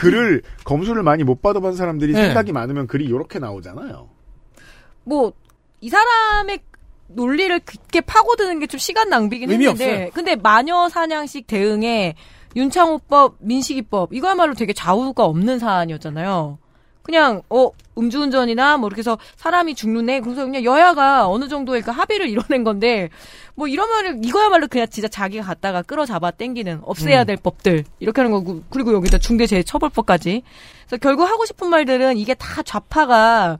글을 0.00 0.42
검수를 0.64 1.02
많이 1.02 1.24
못 1.24 1.40
받아본 1.42 1.76
사람들이 1.76 2.12
네. 2.12 2.26
생각이 2.26 2.52
많으면 2.52 2.86
글이 2.86 3.04
이렇게 3.04 3.38
나오잖아요. 3.38 4.08
뭐, 5.04 5.32
이 5.80 5.88
사람의 5.88 6.60
논리를 7.08 7.58
깊게 7.60 8.02
파고드는 8.02 8.58
게 8.60 8.66
좀 8.66 8.78
시간 8.78 9.08
낭비긴 9.08 9.50
의미 9.50 9.66
했는데, 9.66 9.92
없어요. 9.92 10.10
근데 10.14 10.36
마녀 10.36 10.88
사냥식 10.88 11.46
대응에 11.46 12.14
윤창호법, 12.56 13.36
민식이법, 13.40 14.12
이거야말로 14.12 14.54
되게 14.54 14.72
좌우가 14.72 15.24
없는 15.24 15.58
사안이었잖아요. 15.58 16.58
그냥, 17.02 17.42
어, 17.50 17.70
음주운전이나 17.96 18.76
뭐 18.78 18.88
이렇게 18.88 19.00
해서 19.00 19.18
사람이 19.36 19.74
죽는데, 19.74 20.20
그래서 20.20 20.44
그냥 20.44 20.64
여야가 20.64 21.28
어느 21.28 21.48
정도의 21.48 21.82
그 21.82 21.90
합의를 21.90 22.28
이뤄낸 22.28 22.64
건데, 22.64 23.10
뭐 23.54 23.68
이러면은, 23.68 24.24
이거야말로 24.24 24.68
그냥 24.68 24.86
진짜 24.88 25.08
자기가 25.08 25.44
갖다가 25.44 25.82
끌어잡아 25.82 26.30
땡기는, 26.32 26.80
없애야 26.82 27.24
음. 27.24 27.26
될 27.26 27.36
법들, 27.36 27.84
이렇게 28.00 28.20
하는 28.20 28.32
거고, 28.32 28.62
그리고 28.70 28.92
여기다 28.94 29.18
중대재해처벌법까지. 29.18 30.42
그래서 30.86 30.96
결국 31.00 31.24
하고 31.24 31.44
싶은 31.44 31.68
말들은 31.68 32.16
이게 32.16 32.34
다 32.34 32.62
좌파가, 32.62 33.58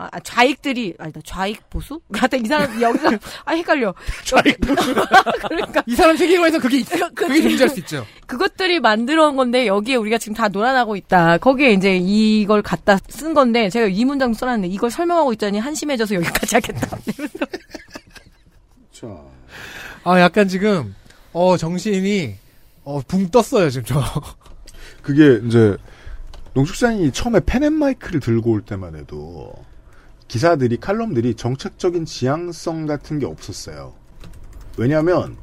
아, 0.00 0.08
아, 0.12 0.20
좌익들이 0.20 0.94
아니다 0.98 1.20
좌익 1.22 1.68
보수? 1.68 2.00
하여튼 2.14 2.42
이 2.42 2.48
사람 2.48 2.80
여기서 2.80 3.10
아 3.44 3.52
헷갈려. 3.52 3.94
좌익 4.24 4.58
보수. 4.62 4.94
그러니까 5.46 5.82
이 5.86 5.94
사람 5.94 6.16
세계관에서 6.16 6.58
그게 6.58 6.78
있, 6.78 6.86
그게 7.14 7.42
존재할 7.42 7.68
수 7.68 7.80
있죠. 7.80 8.06
그것들이 8.26 8.80
만들어 8.80 9.28
온 9.28 9.36
건데 9.36 9.66
여기에 9.66 9.96
우리가 9.96 10.16
지금 10.16 10.34
다 10.34 10.48
놀아나고 10.48 10.96
있다. 10.96 11.36
거기에 11.36 11.72
이제 11.72 11.98
이걸 11.98 12.62
갖다 12.62 12.96
쓴 13.08 13.34
건데 13.34 13.68
제가 13.68 13.88
이 13.88 14.06
문장도 14.06 14.38
써놨는데 14.38 14.72
이걸 14.72 14.90
설명하고 14.90 15.34
있자니 15.34 15.58
한심해져서 15.58 16.14
여기까지 16.14 16.54
하겠다. 16.54 16.96
자, 18.92 19.06
아, 20.04 20.18
약간 20.18 20.48
지금, 20.48 20.94
어, 21.34 21.58
정신이, 21.58 22.36
어, 22.84 23.00
붕 23.06 23.28
떴어요, 23.28 23.68
지금 23.68 23.84
저. 23.84 24.02
그게 25.02 25.46
이제 25.46 25.76
농축산이 26.54 27.12
처음에 27.12 27.40
펜앤마이크를 27.44 28.20
들고 28.20 28.50
올 28.50 28.62
때만 28.62 28.96
해도 28.96 29.52
기사들이 30.30 30.76
칼럼들이 30.76 31.34
정책적인 31.34 32.04
지향성 32.04 32.86
같은 32.86 33.18
게 33.18 33.26
없었어요. 33.26 33.94
왜냐하면 34.78 35.36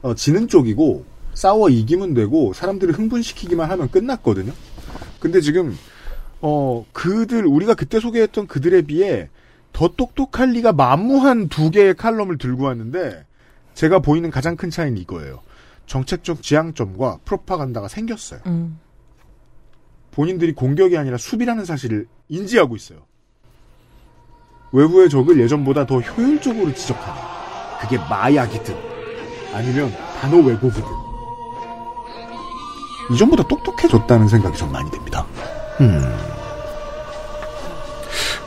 어, 0.00 0.14
지는 0.14 0.46
쪽이고 0.46 1.04
싸워 1.34 1.68
이기면 1.68 2.14
되고 2.14 2.52
사람들을 2.52 2.94
흥분시키기만 2.94 3.68
하면 3.68 3.90
끝났거든요. 3.90 4.52
근데 5.18 5.40
지금 5.40 5.76
어 6.40 6.86
그들 6.92 7.46
우리가 7.46 7.74
그때 7.74 7.98
소개했던 7.98 8.46
그들에 8.46 8.82
비해 8.82 9.28
더 9.72 9.88
똑똑할 9.88 10.50
리가 10.50 10.72
만무한 10.72 11.48
두 11.48 11.72
개의 11.72 11.94
칼럼을 11.94 12.38
들고 12.38 12.62
왔는데 12.62 13.26
제가 13.74 13.98
보이는 13.98 14.30
가장 14.30 14.54
큰 14.54 14.70
차이는 14.70 14.98
이거예요. 14.98 15.40
정책적 15.86 16.44
지향점과 16.44 17.18
프로파간다가 17.24 17.88
생겼어요. 17.88 18.40
음. 18.46 18.78
본인들이 20.12 20.52
공격이 20.52 20.96
아니라 20.96 21.16
수비라는 21.16 21.64
사실을 21.64 22.06
인지하고 22.28 22.76
있어요. 22.76 23.00
외부의 24.76 25.08
적을 25.08 25.40
예전보다 25.40 25.86
더 25.86 26.00
효율적으로 26.00 26.72
지적하네. 26.74 27.18
그게 27.80 27.96
마약이든 27.96 28.76
아니면 29.54 29.94
단어 30.20 30.36
왜곡이든 30.36 30.84
이전보다 33.10 33.44
똑똑해졌다는 33.44 34.28
생각이 34.28 34.56
좀 34.58 34.70
많이 34.70 34.90
듭니다. 34.90 35.24
음. 35.80 36.14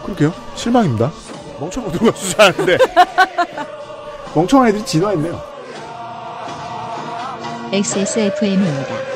그러게요. 0.04 0.32
실망입니다. 0.54 1.12
멍청한 1.60 1.92
누가 1.94 2.12
수사하는데 2.12 2.78
멍청한 4.36 4.70
애들이 4.70 4.86
진화했네요. 4.86 5.42
XSFM입니다. 7.72 9.10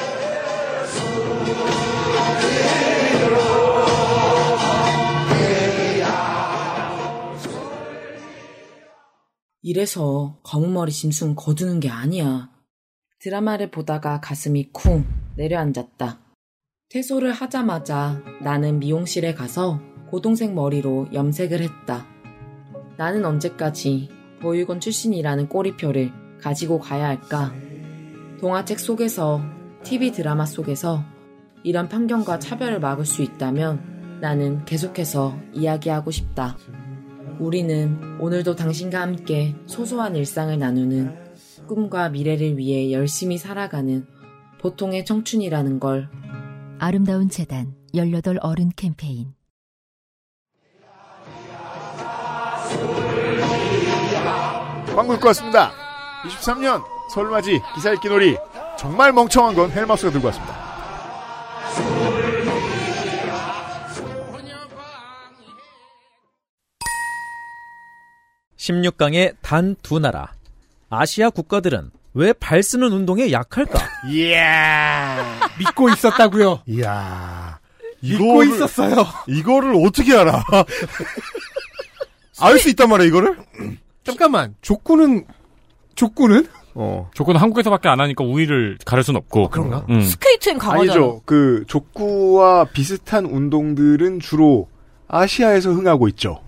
이래서 9.66 10.40
검은머리 10.44 10.92
짐승 10.92 11.36
거두는 11.36 11.80
게 11.80 11.90
아니야. 11.90 12.50
드라마를 13.20 13.72
보다가 13.72 14.20
가슴이 14.20 14.74
쿵 14.74 15.06
내려앉았다. 15.38 16.20
퇴소를 16.90 17.32
하자마자 17.32 18.22
나는 18.42 18.80
미용실에 18.80 19.34
가서 19.34 19.80
고동색 20.12 20.54
머리로 20.54 21.08
염색을 21.14 21.62
했다. 21.62 22.06
나는 22.98 23.24
언제까지 23.24 24.10
보육원 24.42 24.82
출신이라는 24.82 25.48
꼬리표를 25.48 26.12
가지고 26.42 26.80
가야 26.80 27.08
할까? 27.08 27.54
동화책 28.42 28.82
속에서, 28.82 29.42
TV 29.84 30.12
드라마 30.12 30.46
속에서 30.46 31.06
이런 31.64 31.88
편견과 31.88 32.40
차별을 32.40 32.82
막을 32.82 33.06
수 33.06 33.24
있다면 33.24 34.20
나는 34.20 34.66
계속해서 34.66 35.40
이야기하고 35.54 36.12
싶다. 36.12 36.58
우리는 37.40 38.20
오늘도 38.20 38.56
당신과 38.56 39.02
함께 39.02 39.56
소소한 39.66 40.16
일상을 40.16 40.58
나누는 40.58 41.16
꿈과 41.68 42.10
미래를 42.10 42.58
위해 42.58 42.92
열심히 42.92 43.38
살아가는 43.38 44.06
보통의 44.60 45.06
청춘이라는 45.06 45.80
걸 45.80 46.10
아름다운 46.80 47.30
재단 47.30 47.76
18 47.94 48.40
어른 48.42 48.72
캠페인 48.76 49.34
광고 54.96 55.14
듣고 55.14 55.28
왔습니다. 55.28 55.72
23년 56.26 56.84
설맞이 57.14 57.60
기사 57.74 57.92
읽기 57.94 58.08
놀이 58.08 58.38
정말 58.78 59.12
멍청한 59.12 59.56
건 59.56 59.72
헬마우스가 59.72 60.12
들고 60.12 60.28
왔습니다. 60.28 60.63
16강의 68.68 69.36
단 69.42 69.76
두 69.84 70.00
나라. 70.00 70.32
아시아 70.90 71.30
국가들은 71.30 71.92
왜 72.14 72.32
발 72.32 72.64
쓰는 72.64 72.92
운동에 72.94 73.32
약할까? 73.32 73.80
이야. 74.10 75.40
믿고 75.60 75.90
있었다고요. 75.90 76.62
이야. 76.68 77.60
믿고 78.00 78.44
있었어요. 78.44 79.06
이거를 79.28 79.74
어떻게 79.86 80.16
알아? 80.16 80.44
알 82.42 82.58
수 82.60 82.70
있단 82.70 82.90
말이야, 82.90 83.08
이거를? 83.08 83.38
잠깐만. 84.06 84.56
족구는 84.62 85.26
족구는 85.96 86.48
어. 86.76 87.10
조건 87.14 87.36
한국에서밖에 87.38 87.88
안 87.90 88.00
하니까 88.00 88.24
우위를 88.24 88.78
가릴 88.86 89.04
순 89.04 89.16
없고. 89.18 89.50
그런가? 89.50 89.86
음. 89.90 90.02
스케이트는 90.02 90.58
강하잖아. 90.58 90.82
아니죠. 90.94 91.22
그 91.26 91.64
족구와 91.68 92.66
비슷한 92.66 93.26
운동들은 93.26 94.20
주로 94.22 94.70
아시아에서 95.08 95.72
흥하고 95.72 96.08
있죠. 96.10 96.42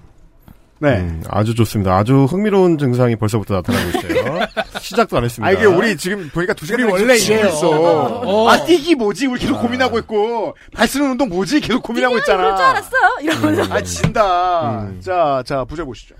네. 0.86 1.00
음, 1.00 1.24
아주 1.30 1.56
좋습니다. 1.56 1.96
아주 1.98 2.26
흥미로운 2.26 2.78
증상이 2.78 3.16
벌써부터 3.16 3.56
나타나고 3.56 3.90
있어요. 3.98 4.40
시작도 4.80 5.18
안 5.18 5.24
했습니다. 5.26 5.48
아 5.48 5.52
이게 5.52 5.66
우리 5.66 5.98
지금 5.98 6.30
보니까 6.30 6.54
두 6.54 6.66
시간 6.66 6.82
우리 6.82 6.92
원래 6.92 7.18
이래요. 7.18 7.48
있어. 7.48 7.70
어. 7.70 8.50
아 8.50 8.64
뛰기 8.66 8.96
뭐지? 8.96 9.28
우리 9.28 9.40
계속 9.40 9.60
고민하고 9.62 9.98
있고 10.00 10.56
발 10.74 10.88
쓰는 10.88 11.12
운동 11.12 11.30
뭐지? 11.30 11.60
계속 11.62 11.82
고민하고 11.84 12.18
있잖아. 12.20 12.38
그럴 12.44 12.56
줄 12.56 12.66
알았어. 12.66 12.90
이러면서. 13.22 13.74
아 13.74 13.82
진다. 13.82 14.82
음. 14.84 15.02
자, 15.02 15.42
자 15.46 15.66
부제 15.66 15.84
보시죠. 15.84 16.16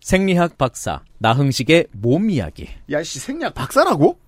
생리학 0.00 0.56
박사 0.58 1.02
나흥식의 1.18 1.86
몸 1.92 2.30
이야기. 2.30 2.68
야 2.90 3.02
씨 3.02 3.18
생략 3.18 3.54
박사라고? 3.54 4.18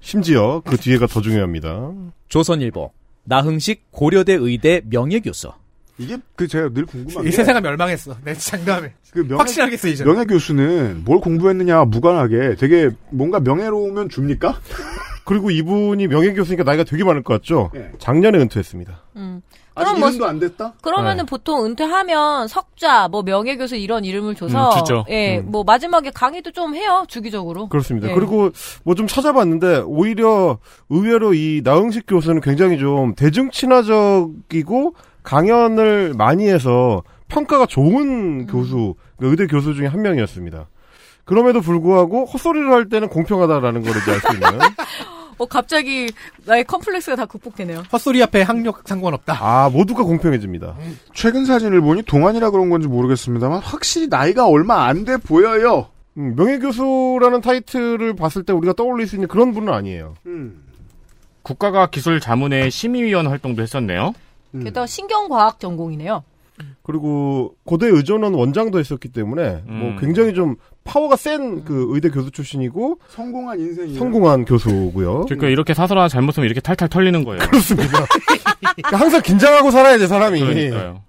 심지어 0.00 0.60
그 0.64 0.76
뒤에가 0.76 1.06
더 1.06 1.20
중요합니다. 1.20 1.90
조선일보 2.28 2.90
나흥식 3.24 3.90
고려대 3.90 4.34
의대 4.34 4.80
명예교수. 4.84 5.52
이게 5.98 6.16
그 6.34 6.48
제가 6.48 6.70
늘 6.70 6.86
궁금한 6.86 7.24
이게 7.24 7.36
세상은 7.36 7.62
멸망했어. 7.62 8.16
내 8.24 8.34
장담해. 8.34 8.92
그 9.12 9.20
명예, 9.20 9.34
확실하겠어 9.36 9.88
이제. 9.88 10.04
명예 10.04 10.24
교수는 10.24 11.02
뭘 11.04 11.20
공부했느냐 11.20 11.84
무관하게 11.84 12.56
되게 12.56 12.90
뭔가 13.10 13.38
명예로우면 13.40 14.08
줍니까? 14.08 14.58
그리고 15.24 15.50
이분이 15.50 16.08
명예 16.08 16.32
교수니까 16.34 16.64
나이가 16.64 16.84
되게 16.84 17.02
많을 17.04 17.22
것 17.22 17.34
같죠? 17.34 17.70
네. 17.72 17.92
작년에 17.98 18.38
은퇴했습니다. 18.38 19.02
음. 19.16 19.40
아직 19.76 19.86
그럼 19.88 20.00
뭐- 20.00 20.08
이름도 20.08 20.26
안 20.26 20.38
됐다? 20.38 20.74
그러면은 20.82 21.26
보통 21.26 21.64
은퇴하면 21.64 22.46
석좌, 22.46 23.08
뭐 23.08 23.22
명예교수 23.22 23.74
이런 23.76 24.04
이름을 24.04 24.34
줘서 24.34 24.70
음, 24.72 24.78
주죠. 24.78 25.04
예, 25.08 25.38
음. 25.38 25.50
뭐 25.50 25.64
마지막에 25.64 26.10
강의도 26.10 26.50
좀 26.52 26.74
해요 26.74 27.04
주기적으로. 27.08 27.68
그렇습니다. 27.68 28.10
예. 28.10 28.14
그리고 28.14 28.50
뭐 28.84 28.94
좀 28.94 29.06
찾아봤는데 29.06 29.82
오히려 29.86 30.58
의외로 30.90 31.34
이 31.34 31.62
나흥식 31.64 32.04
교수는 32.06 32.40
굉장히 32.40 32.78
좀 32.78 33.14
대중 33.14 33.50
친화적이고 33.50 34.94
강연을 35.24 36.14
많이 36.16 36.46
해서 36.48 37.02
평가가 37.28 37.66
좋은 37.66 38.46
교수, 38.46 38.94
그 39.18 39.30
의대 39.30 39.46
교수 39.46 39.74
중에 39.74 39.86
한 39.88 40.02
명이었습니다. 40.02 40.68
그럼에도 41.24 41.60
불구하고 41.60 42.26
헛소리를 42.26 42.70
할 42.70 42.88
때는 42.88 43.08
공평하다라는 43.08 43.82
걸 43.82 43.90
이제 43.96 44.12
알 44.12 44.20
수 44.20 44.32
있는. 44.34 44.48
어 45.36 45.46
갑자기 45.46 46.06
나의 46.44 46.62
컴플렉스가 46.62 47.16
다 47.16 47.26
극복되네요. 47.26 47.82
헛소리 47.92 48.22
앞에 48.22 48.42
학력 48.42 48.86
상관없다. 48.86 49.36
아, 49.40 49.68
모두가 49.68 50.04
공평해집니다. 50.04 50.76
최근 51.12 51.44
사진을 51.44 51.80
보니 51.80 52.02
동안이라 52.02 52.50
그런 52.50 52.70
건지 52.70 52.86
모르겠습니다만 52.86 53.58
확실히 53.58 54.06
나이가 54.06 54.46
얼마 54.46 54.84
안 54.84 55.04
돼 55.04 55.16
보여요. 55.16 55.88
음, 56.18 56.36
명예교수라는 56.36 57.40
타이틀을 57.40 58.14
봤을 58.14 58.44
때 58.44 58.52
우리가 58.52 58.74
떠올릴 58.74 59.08
수 59.08 59.16
있는 59.16 59.26
그런 59.26 59.52
분은 59.52 59.72
아니에요. 59.72 60.14
음. 60.26 60.62
국가가 61.42 61.86
기술 61.86 62.20
자문회 62.20 62.70
심의위원 62.70 63.26
활동도 63.26 63.60
했었네요. 63.62 64.14
게다가 64.62 64.86
신경과학 64.86 65.58
전공이네요. 65.60 66.22
그리고 66.82 67.56
고대 67.64 67.86
의존원 67.88 68.34
원장도 68.34 68.78
했었기 68.78 69.08
때문에 69.08 69.62
음. 69.66 69.74
뭐 69.80 69.96
굉장히 70.00 70.34
좀 70.34 70.56
파워가 70.84 71.16
센 71.16 71.64
그 71.64 71.86
의대 71.90 72.10
교수 72.10 72.30
출신이고 72.30 72.98
성공한 73.08 73.58
인생이에요. 73.58 73.98
성공한 73.98 74.44
교수고요. 74.44 75.24
그러니까 75.24 75.48
이렇게 75.48 75.74
사소한 75.74 76.08
잘못하면 76.08 76.46
이렇게 76.46 76.60
탈탈 76.60 76.88
털리는 76.88 77.24
거예요. 77.24 77.38
그렇습니다. 77.50 78.06
그러니까 78.76 78.96
항상 78.96 79.22
긴장하고 79.22 79.70
살아야 79.70 79.98
돼 79.98 80.06
사람이. 80.06 80.38
그러니까요. 80.40 81.02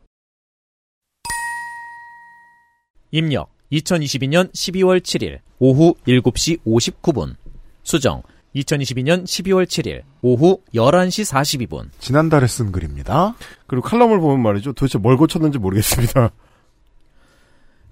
입력 3.12 3.50
2022년 3.72 4.52
12월 4.54 5.00
7일 5.02 5.40
오후 5.60 5.94
7시 6.08 6.60
59분. 6.66 7.36
수정 7.84 8.24
2022년 8.56 9.24
12월 9.24 9.66
7일 9.66 10.04
오후 10.22 10.62
11시 10.74 11.68
42분. 11.70 11.90
지난달에 12.00 12.48
쓴 12.48 12.72
글입니다. 12.72 13.36
그리고 13.68 13.88
칼럼을 13.88 14.20
보면 14.20 14.42
말이죠. 14.42 14.74
도대체 14.74 14.98
뭘 14.98 15.18
고쳤는지 15.18 15.58
모르겠습니다. 15.60 16.32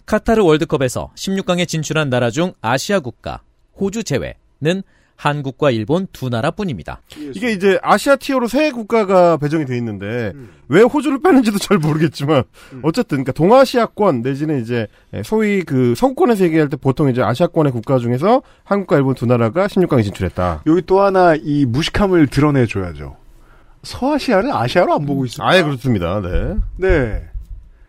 카타르 0.06 0.44
월드컵에서 0.44 1.11
16강에 1.15 1.68
진출한 1.68 2.10
나라 2.10 2.30
중 2.30 2.53
아시아 2.61 2.99
국가 2.99 3.41
호주 3.80 4.03
제외는 4.03 4.84
한국과 5.15 5.72
일본 5.72 6.07
두 6.11 6.30
나라뿐입니다. 6.30 7.02
이게 7.34 7.52
이제 7.52 7.80
아시아 7.81 8.15
티어로 8.15 8.48
세 8.48 8.72
국가가 8.72 9.38
배정이 9.38 9.65
돼 9.65 9.77
있는데 9.77 10.34
왜 10.68 10.81
호주를 10.81 11.22
빼는지도 11.22 11.60
잘 11.60 11.77
모르겠지만 11.77 12.44
어쨌든 12.81 13.18
그러니까 13.23 13.31
동아시아권 13.31 14.22
내지는 14.22 14.61
이제 14.61 14.88
소위 15.23 15.64
그 15.64 15.94
서구권에서 15.95 16.44
얘기할 16.45 16.69
때 16.69 16.77
보통 16.77 17.10
이제 17.10 17.22
아시아권의 17.22 17.72
국가 17.72 17.99
중에서 17.99 18.41
한국과 18.64 18.98
일본 18.98 19.15
두 19.15 19.26
나라가 19.26 19.68
16강에 19.68 20.03
진출했다. 20.03 20.64
여기 20.65 20.81
또 20.85 21.02
하나 21.02 21.35
이 21.35 21.65
무식함을 21.65 22.27
드러내 22.27 22.65
줘야죠. 22.65 23.18
서아시아를 23.84 24.52
아시아로 24.53 24.94
안 24.94 25.06
보고 25.06 25.26
있습니다. 25.26 25.48
아예 25.48 25.61
그렇습니다. 25.61 26.22
네. 26.22 26.56
네. 26.77 27.23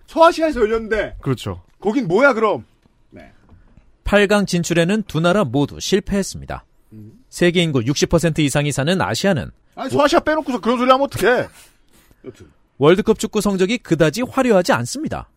서아시아에서 0.06 0.60
열렸는데 0.60 1.16
그렇죠. 1.20 1.62
거긴 1.80 2.06
뭐야 2.06 2.34
그럼? 2.34 2.64
8강 4.04 4.46
진출에는 4.46 5.04
두 5.06 5.20
나라 5.20 5.44
모두 5.44 5.80
실패했습니다. 5.80 6.64
세계 7.34 7.64
인구 7.64 7.80
60% 7.80 8.38
이상이 8.38 8.70
사는 8.70 9.02
아시아는 9.02 9.50
아니 9.74 9.90
서아시아 9.90 10.20
빼놓고서 10.20 10.60
그런 10.60 10.78
소리 10.78 10.88
하면 10.88 11.04
어떡해? 11.06 11.48
월드컵 12.78 13.18
축구 13.18 13.40
성적이 13.40 13.78
그다지 13.78 14.22
화려하지 14.22 14.72
않습니다. 14.72 15.28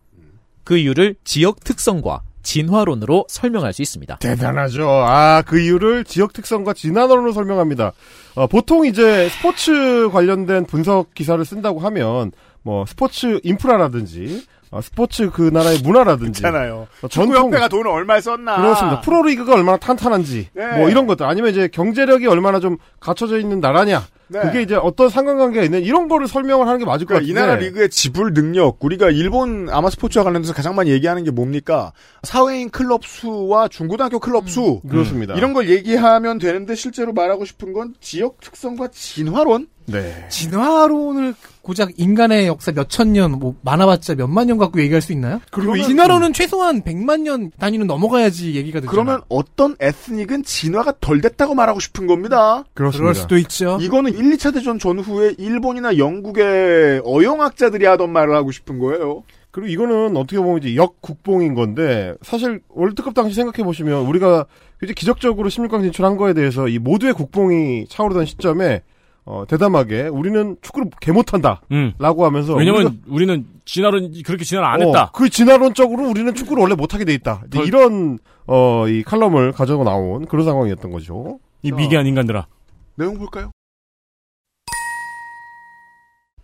그 0.62 0.76
이유를 0.76 1.16
지역 1.24 1.64
특성과 1.64 2.22
진화론으로 2.44 3.26
설명할 3.28 3.72
수 3.72 3.82
있습니다. 3.82 4.18
대단하죠. 4.18 4.88
아, 4.88 5.42
그 5.44 5.58
이유를 5.58 6.04
지역 6.04 6.32
특성과 6.32 6.72
진화론으로 6.72 7.32
설명합니다. 7.32 7.92
어, 8.36 8.46
보통 8.46 8.86
이제 8.86 9.28
스포츠 9.30 10.08
관련된 10.12 10.66
분석 10.66 11.12
기사를 11.14 11.44
쓴다고 11.44 11.80
하면, 11.80 12.30
뭐, 12.62 12.86
스포츠 12.86 13.40
인프라라든지, 13.42 14.36
어, 14.36 14.57
스포츠 14.82 15.30
그 15.30 15.42
나라의 15.42 15.78
문화라든지. 15.82 16.38
있잖아요. 16.40 16.86
어, 17.02 17.08
축구협회가 17.08 17.68
돈을 17.68 17.88
얼마 17.88 18.20
썼나? 18.20 18.56
그렇습니다. 18.56 19.00
프로리그가 19.00 19.54
얼마나 19.54 19.78
탄탄한지. 19.78 20.50
네. 20.52 20.78
뭐 20.78 20.90
이런 20.90 21.06
것들. 21.06 21.26
아니면 21.26 21.50
이제 21.50 21.68
경제력이 21.68 22.26
얼마나 22.26 22.60
좀 22.60 22.76
갖춰져 23.00 23.38
있는 23.38 23.60
나라냐. 23.60 24.06
네. 24.30 24.40
그게 24.40 24.60
이제 24.60 24.74
어떤 24.74 25.08
상관관계가 25.08 25.64
있는 25.64 25.82
이런 25.82 26.06
거를 26.06 26.28
설명을 26.28 26.66
하는 26.66 26.78
게 26.78 26.84
맞을 26.84 27.06
것 27.06 27.14
그러니까 27.14 27.30
이. 27.30 27.34
나라 27.34 27.54
리그의 27.56 27.88
지불 27.88 28.34
능력, 28.34 28.76
우리가 28.84 29.08
일본 29.08 29.68
아마 29.70 29.88
스포츠와 29.88 30.22
관련돼서 30.24 30.52
가장 30.52 30.74
많이 30.74 30.90
얘기하는 30.90 31.24
게 31.24 31.30
뭡니까? 31.30 31.92
사회인 32.24 32.68
클럽 32.68 33.06
수와 33.06 33.68
중고등학교 33.68 34.18
클럽 34.18 34.50
수. 34.50 34.82
그렇습니다. 34.88 35.34
이런 35.34 35.54
걸 35.54 35.70
얘기하면 35.70 36.38
되는데 36.38 36.74
실제로 36.74 37.14
말하고 37.14 37.46
싶은 37.46 37.72
건 37.72 37.94
지역 38.00 38.38
특성과 38.42 38.88
진화론? 38.88 39.68
네. 39.90 40.26
진화론을 40.28 41.34
고작 41.62 41.90
인간의 41.98 42.46
역사 42.46 42.72
몇천 42.72 43.12
년, 43.12 43.32
뭐 43.32 43.54
많아봤자 43.62 44.14
몇만 44.14 44.46
년 44.46 44.56
갖고 44.58 44.80
얘기할 44.80 45.02
수 45.02 45.12
있나요? 45.12 45.40
그리고 45.50 45.76
이- 45.76 45.82
진화론은 45.84 46.32
최소한 46.32 46.82
100만 46.82 47.20
년 47.22 47.50
단위는 47.58 47.86
넘어가야지 47.86 48.54
얘기가 48.54 48.80
되잖아. 48.80 48.90
그러면 48.90 49.20
어떤 49.28 49.76
에스닉은 49.80 50.44
진화가 50.44 50.94
덜 51.00 51.20
됐다고 51.20 51.54
말하고 51.54 51.80
싶은 51.80 52.06
겁니다. 52.06 52.64
그렇습니다. 52.74 53.02
그럴 53.02 53.14
수도 53.14 53.36
있죠. 53.38 53.78
이거는 53.80 54.14
1, 54.16 54.36
2차 54.36 54.54
대전 54.54 54.78
전후에 54.78 55.34
일본이나 55.38 55.98
영국의 55.98 57.02
어영학자들이 57.04 57.84
하던 57.86 58.10
말을 58.12 58.34
하고 58.34 58.50
싶은 58.50 58.78
거예요. 58.78 59.24
그리고 59.50 59.68
이거는 59.68 60.16
어떻게 60.16 60.38
보면 60.38 60.58
이제 60.62 60.76
역국뽕인 60.76 61.54
건데 61.54 62.14
사실 62.22 62.60
월드컵 62.68 63.14
당시 63.14 63.34
생각해 63.34 63.64
보시면 63.64 64.06
우리가 64.06 64.46
이제 64.82 64.92
기적적으로 64.92 65.48
16강 65.48 65.82
진출한 65.82 66.16
거에 66.16 66.32
대해서 66.34 66.68
이 66.68 66.78
모두의 66.78 67.12
국뽕이 67.14 67.86
차오르던 67.88 68.26
시점에 68.26 68.82
어, 69.30 69.44
대담하게 69.46 70.04
우리는 70.08 70.56
축구를 70.62 70.88
개 71.02 71.12
못한다. 71.12 71.60
음. 71.70 71.92
라고 71.98 72.24
하면서 72.24 72.54
왜냐면 72.54 72.82
우리가- 72.86 72.98
우리는 73.08 73.46
진화론 73.66 74.14
그렇게 74.24 74.42
진화를 74.44 74.66
안 74.66 74.80
어, 74.82 74.86
했다. 74.86 75.10
그 75.12 75.28
진화론적으로 75.28 76.08
우리는 76.08 76.34
축구를 76.34 76.62
원래 76.62 76.74
못하게 76.74 77.04
돼 77.04 77.12
있다. 77.12 77.42
덜- 77.50 77.66
이런 77.66 78.18
어, 78.46 78.88
이 78.88 79.02
칼럼을 79.02 79.52
가져고 79.52 79.84
나온 79.84 80.24
그런 80.24 80.46
상황이었던 80.46 80.90
거죠. 80.90 81.38
이 81.60 81.70
미개한 81.72 82.06
인간들아. 82.06 82.46
내용 82.94 83.18
볼까요? 83.18 83.50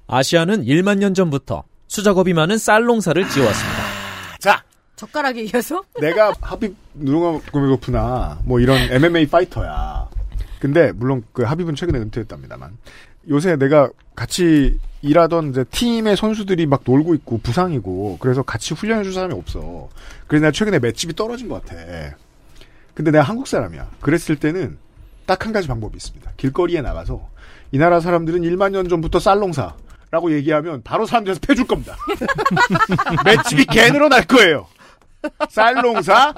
아시아는 0.06 0.64
1만 0.64 0.98
년 0.98 1.14
전부터 1.14 1.64
수작업이 1.88 2.34
많은 2.34 2.58
쌀 2.58 2.84
농사를 2.84 3.26
지어왔습니다. 3.30 3.78
자, 4.40 4.62
젓가락에 4.96 5.42
이어서 5.44 5.82
내가 6.00 6.32
하빕 6.32 6.74
누르마고메고프나 6.94 8.40
뭐 8.44 8.60
이런 8.60 8.76
MMA 8.90 9.26
파이터야. 9.28 10.06
근데 10.64 10.92
물론 10.92 11.22
그 11.34 11.42
하빕은 11.44 11.76
최근에 11.76 11.98
은퇴했답니다만 11.98 12.78
요새 13.28 13.54
내가 13.56 13.90
같이 14.16 14.80
일하던 15.02 15.50
이제 15.50 15.62
팀의 15.64 16.16
선수들이 16.16 16.64
막 16.64 16.80
놀고 16.86 17.14
있고 17.16 17.36
부상이고 17.36 18.16
그래서 18.18 18.42
같이 18.42 18.72
훈련해 18.72 19.02
줄 19.02 19.12
사람이 19.12 19.34
없어. 19.34 19.90
그래서 20.26 20.40
내가 20.44 20.52
최근에 20.52 20.78
맷집이 20.78 21.16
떨어진 21.16 21.50
것 21.50 21.62
같아. 21.62 21.76
근데 22.94 23.10
내가 23.10 23.24
한국 23.24 23.46
사람이야. 23.46 23.90
그랬을 24.00 24.36
때는 24.36 24.78
딱 25.26 25.44
한 25.44 25.52
가지 25.52 25.68
방법이 25.68 25.98
있습니다. 25.98 26.32
길거리에 26.38 26.80
나가서 26.80 27.28
이 27.70 27.76
나라 27.76 28.00
사람들은 28.00 28.40
1만 28.40 28.70
년 28.70 28.88
전부터 28.88 29.18
쌀농사 29.18 29.74
라고 30.10 30.32
얘기하면 30.32 30.80
바로 30.82 31.04
사람들에서 31.04 31.40
패줄 31.46 31.66
겁니다. 31.66 31.94
맷집이 33.26 33.66
개 33.66 33.90
늘어날 33.92 34.24
거예요. 34.26 34.66
쌀농사? 35.50 36.32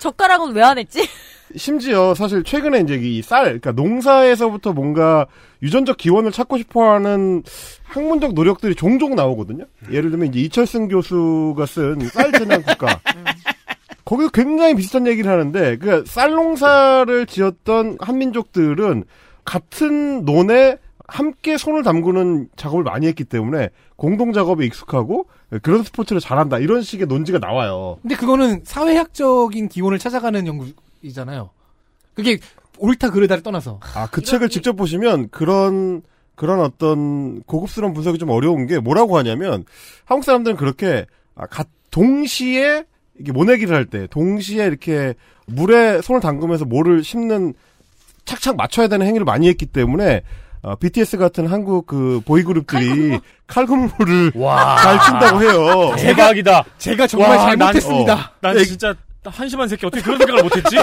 젓가락은 0.00 0.52
왜 0.52 0.62
안 0.62 0.76
했지? 0.76 1.08
심지어 1.56 2.14
사실 2.14 2.42
최근에 2.44 2.80
이제 2.80 2.94
이 2.94 3.22
쌀, 3.22 3.44
그러니까 3.44 3.72
농사에서부터 3.72 4.72
뭔가 4.72 5.26
유전적 5.62 5.96
기원을 5.96 6.30
찾고 6.32 6.58
싶어하는 6.58 7.42
학문적 7.84 8.34
노력들이 8.34 8.74
종종 8.74 9.14
나오거든요. 9.14 9.64
예를 9.90 10.10
들면 10.10 10.28
이제 10.28 10.40
이철승 10.40 10.88
교수가 10.88 11.64
쓴 11.66 12.00
쌀 12.12 12.32
재난 12.32 12.62
국가. 12.62 13.00
거기서 14.04 14.30
굉장히 14.30 14.74
비슷한 14.74 15.06
얘기를 15.06 15.30
하는데 15.30 15.76
그쌀 15.76 16.30
농사를 16.32 17.26
지었던 17.26 17.98
한민족들은 18.00 19.04
같은 19.44 20.24
논에 20.24 20.78
함께 21.06 21.56
손을 21.56 21.82
담그는 21.82 22.48
작업을 22.56 22.84
많이 22.84 23.06
했기 23.06 23.24
때문에 23.24 23.70
공동 23.96 24.32
작업에 24.32 24.66
익숙하고 24.66 25.26
그런 25.62 25.82
스포츠를 25.82 26.20
잘한다 26.20 26.58
이런 26.58 26.82
식의 26.82 27.06
논지가 27.06 27.38
나와요. 27.38 27.98
근데 28.02 28.14
그거는 28.14 28.60
사회학적인 28.64 29.68
기원을 29.68 29.98
찾아가는 29.98 30.46
연구 30.46 30.66
이잖아요. 31.02 31.50
그게 32.14 32.38
옳다 32.78 33.10
그르다를 33.10 33.42
떠나서. 33.42 33.80
아, 33.94 34.08
그 34.10 34.22
책을 34.22 34.48
직접 34.48 34.74
보시면 34.74 35.28
그런 35.30 36.02
그런 36.34 36.60
어떤 36.60 37.42
고급스러운 37.42 37.92
분석이 37.94 38.18
좀 38.18 38.30
어려운 38.30 38.66
게 38.66 38.78
뭐라고 38.78 39.18
하냐면 39.18 39.64
한국 40.04 40.24
사람들은 40.24 40.56
그렇게 40.56 41.06
아, 41.34 41.46
가- 41.46 41.64
동시에 41.90 42.84
이게 43.18 43.32
모내기를 43.32 43.74
할 43.74 43.86
때 43.86 44.06
동시에 44.08 44.64
이렇게 44.66 45.14
물에 45.46 46.00
손을 46.02 46.20
담그면서 46.20 46.64
모를 46.64 47.02
심는 47.02 47.54
착착 48.24 48.56
맞춰야 48.56 48.86
되는 48.88 49.06
행위를 49.06 49.24
많이 49.24 49.48
했기 49.48 49.66
때문에 49.66 50.22
어, 50.62 50.76
BTS 50.76 51.16
같은 51.18 51.46
한국 51.46 51.86
그 51.86 52.20
보이그룹들이 52.26 53.18
칼군무를 53.46 54.32
잘 54.32 55.00
친다고 55.04 55.42
해요. 55.42 55.96
대박이다. 55.96 56.64
제가 56.78 57.06
정말 57.06 57.30
와, 57.30 57.36
난- 57.36 57.58
잘못했습니다. 57.58 58.14
어, 58.14 58.30
난 58.40 58.58
진짜 58.64 58.94
한심한 59.24 59.68
새끼 59.68 59.86
어떻게 59.86 60.02
그런 60.02 60.18
생각을 60.18 60.42
못했지? 60.42 60.76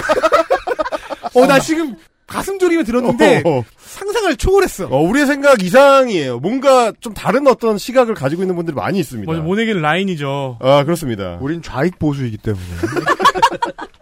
어, 1.34 1.46
나 1.46 1.58
지금 1.58 1.96
가슴 2.26 2.58
졸이며 2.58 2.82
들었는데 2.84 3.42
어, 3.44 3.58
어. 3.58 3.64
상상을 3.78 4.36
초월했어. 4.36 4.86
어, 4.88 5.00
우리의 5.02 5.26
생각 5.26 5.62
이상이에요. 5.62 6.40
뭔가 6.40 6.92
좀 7.00 7.14
다른 7.14 7.46
어떤 7.46 7.78
시각을 7.78 8.14
가지고 8.14 8.42
있는 8.42 8.56
분들이 8.56 8.74
많이 8.74 8.98
있습니다. 8.98 9.32
뭐, 9.32 9.40
모내기는 9.42 9.80
라인이죠. 9.80 10.58
아, 10.60 10.84
그렇습니다. 10.84 11.38
우린 11.40 11.62
좌익 11.62 11.98
보수이기 11.98 12.38
때문에. 12.38 12.64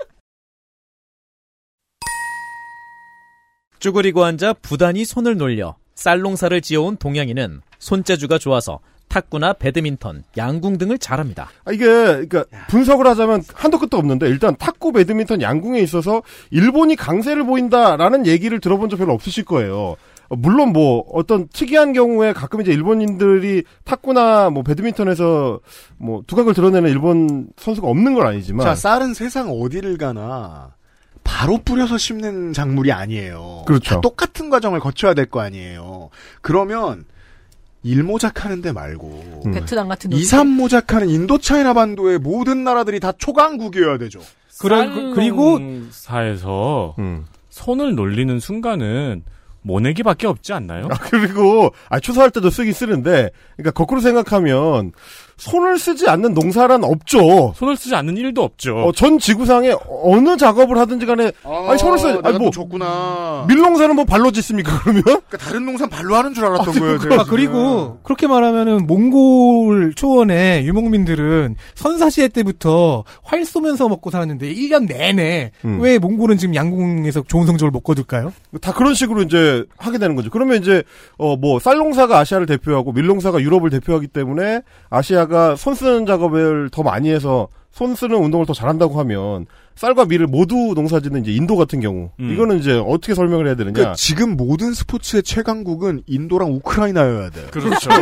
쭈그리고 3.79 4.25
앉아 4.25 4.55
부단히 4.63 5.05
손을 5.05 5.37
놀려 5.37 5.77
쌀농사를 5.95 6.59
지어온 6.63 6.97
동양인은 6.97 7.61
손재주가 7.79 8.39
좋아서 8.39 8.81
탁구나 9.09 9.53
배드민턴, 9.53 10.25
양궁 10.37 10.79
등을 10.79 10.99
잘합니다. 10.99 11.49
아, 11.65 11.73
이게, 11.73 11.85
그러니까 11.87 12.45
분석을 12.69 13.07
하자면 13.07 13.43
한도 13.55 13.79
끝도 13.79 13.97
없는데 13.97 14.29
일단 14.29 14.57
탁구, 14.57 14.93
배드민턴, 14.93 15.41
양궁에 15.41 15.79
있어서 15.81 16.23
일본이 16.51 16.97
강세를 16.97 17.45
보인다라는 17.45 18.27
얘기를 18.27 18.59
들어본 18.61 18.89
적 18.91 18.97
별로 18.97 19.13
없으실 19.13 19.45
거예요. 19.45 19.97
어, 20.31 20.37
물론 20.37 20.73
뭐 20.73 21.05
어떤 21.13 21.47
특이한 21.49 21.93
경우에 21.93 22.33
가끔 22.33 22.61
이제 22.63 22.73
일본인들이 22.73 23.63
탁구나 23.85 24.51
뭐 24.51 24.63
배드민턴에서 24.63 25.61
뭐 25.99 26.23
두각을 26.27 26.55
드러내는 26.55 26.91
일본 26.91 27.49
선수가 27.57 27.87
없는 27.87 28.15
건 28.15 28.27
아니지만 28.27 28.65
자, 28.67 28.75
쌀은 28.75 29.13
세상 29.15 29.51
어디를 29.51 29.99
가나 29.99 30.73
바로 31.23 31.59
뿌려서 31.65 31.99
심는 31.99 32.53
작물이 32.53 32.91
아니에요. 32.91 33.65
그렇죠. 33.67 33.97
다 33.97 34.01
똑같은 34.01 34.51
과정을 34.51 34.81
거쳐야 34.81 35.15
될 35.15 35.27
거 35.27 35.41
아니에요. 35.41 36.11
그러면 36.41 37.05
일모작하는데 37.85 38.73
말고 38.73 39.43
음. 39.47 39.53
베트남 39.53 39.89
같은 39.89 40.11
이 40.13 40.17
2, 40.17 40.23
3모작하는 40.23 41.09
인도차이나 41.09 41.75
반도의 41.75 42.19
모든 42.19 42.65
나라들이 42.65 42.99
다 42.99 43.13
초강국이어야 43.13 43.99
되죠. 43.99 44.21
그리고 45.15 45.61
사에서 45.91 46.97
음. 46.99 47.27
손을 47.51 47.95
놀리는 47.95 48.41
순간은 48.41 49.23
모내기밖에 49.63 50.27
없지 50.27 50.53
않나요? 50.53 50.89
아, 50.91 50.97
그리고 50.99 51.71
아 51.89 51.99
추수할 52.01 52.31
때도 52.31 52.51
쓰기 52.51 52.73
쓰는데 52.73 53.31
그러니까 53.57 53.71
거꾸로 53.71 54.01
생각하면 54.01 54.93
손을 55.37 55.79
쓰지 55.79 56.09
않는 56.09 56.33
농사란 56.35 56.85
없죠. 56.85 57.53
손을 57.57 57.77
쓰지 57.77 57.95
않는 57.95 58.17
일도 58.17 58.43
없죠. 58.43 58.77
어, 58.79 58.93
전 58.93 59.19
지구상에 59.19 59.75
어느 60.05 60.37
작업을 60.37 60.79
하든지 60.79 61.07
간에 61.07 61.33
아 61.45 61.73
니 61.73 61.79
손을 61.79 61.99
써 61.99 62.13
내가 62.13 62.29
아니 62.29 62.39
뭐또 62.39 62.51
줬구나. 62.53 63.45
밀농사는 63.49 63.95
뭐 63.97 64.05
발로 64.05 64.31
짓습니까 64.31 64.79
그러면? 64.83 65.03
그러니까 65.03 65.39
다른 65.39 65.65
농사 65.67 65.87
발로 65.89 66.15
하는 66.15 66.35
줄 66.35 66.45
알았던 66.45 66.75
거예요. 66.79 66.99
제가 66.99 67.15
아, 67.23 67.25
그리고 67.29 67.99
그렇게 68.03 68.27
말하면은 68.27 68.87
몽골 68.87 69.95
초원의 69.97 70.67
유목민들은 70.67 71.57
선사시대 71.75 72.29
때부터 72.29 73.05
활 73.23 73.45
쏘면서 73.45 73.89
먹고 73.89 74.11
살았는데 74.11 74.55
1년 74.55 74.87
내내 74.87 75.51
음. 75.65 75.81
왜 75.81 75.99
몽골은 75.99 76.39
지금 76.39 76.55
양궁에서 76.55 77.25
좋은 77.29 77.47
성적을 77.47 77.71
못 77.71 77.81
거둘까요? 77.81 78.33
다 78.61 78.73
그런 78.73 78.95
식으로 78.95 79.23
이제 79.23 79.65
하게 79.77 79.99
되는 79.99 80.15
거죠. 80.17 80.31
그러면 80.31 80.59
이제 80.61 80.83
어 81.19 81.35
뭐 81.37 81.59
쌀농사가 81.59 82.19
아시아를 82.21 82.47
대표하고 82.47 82.93
밀농사가 82.93 83.41
유럽을 83.41 83.69
대표하기 83.71 84.07
때문에 84.07 84.61
아시아 84.89 85.24
가 85.27 85.57
손 85.57 85.75
쓰는 85.75 86.07
작업을 86.07 86.69
더 86.71 86.83
많이 86.83 87.11
해서 87.11 87.49
손 87.71 87.95
쓰는 87.97 88.17
운동을 88.17 88.47
더 88.47 88.53
잘한다고 88.53 88.99
하면 89.01 89.47
쌀과 89.75 90.05
밀을 90.05 90.29
모두 90.29 90.73
농사짓는 90.77 91.23
이제 91.23 91.33
인도 91.33 91.57
같은 91.57 91.81
경우 91.81 92.11
음. 92.21 92.31
이거는 92.33 92.59
이제 92.61 92.81
어떻게 92.87 93.15
설명을 93.15 93.47
해야 93.47 93.57
되느냐? 93.57 93.73
그러니까 93.73 93.97
지금 93.97 94.37
모든 94.37 94.73
스포츠의 94.73 95.25
최강국은 95.25 96.05
인도랑 96.07 96.53
우크라이나여야 96.53 97.31
돼요. 97.31 97.47
그렇죠. 97.51 97.91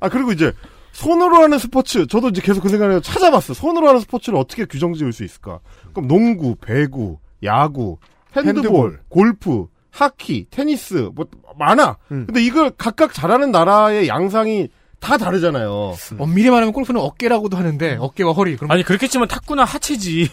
아 0.00 0.08
그리고 0.08 0.32
이제 0.32 0.52
손으로 0.92 1.36
하는 1.42 1.58
스포츠 1.58 2.06
저도 2.06 2.28
이제 2.28 2.40
계속 2.42 2.62
그 2.62 2.68
생각을 2.68 3.00
찾아봤어. 3.00 3.54
손으로 3.54 3.88
하는 3.88 4.00
스포츠를 4.00 4.38
어떻게 4.38 4.64
규정 4.64 4.94
지을 4.94 5.12
수 5.12 5.24
있을까? 5.24 5.60
그럼 5.92 6.08
농구, 6.08 6.56
배구, 6.56 7.18
야구, 7.44 7.98
핸드볼, 8.36 8.56
핸드볼. 8.56 9.00
골프, 9.08 9.66
하키, 9.90 10.46
테니스 10.50 11.10
뭐 11.14 11.26
많아. 11.58 11.96
근데 12.08 12.42
이걸 12.42 12.70
각각 12.76 13.14
잘하는 13.14 13.52
나라의 13.52 14.08
양상이 14.08 14.68
다 15.02 15.18
다르잖아요. 15.18 15.96
엄밀히 16.18 16.48
말하면 16.48 16.72
골프는 16.72 17.00
어깨라고도 17.00 17.56
하는데 17.56 17.96
어깨와 18.00 18.32
허리. 18.32 18.56
그럼 18.56 18.70
아니 18.70 18.84
그렇게 18.84 19.08
치면 19.08 19.26
탁구나 19.26 19.64
하체지. 19.64 20.30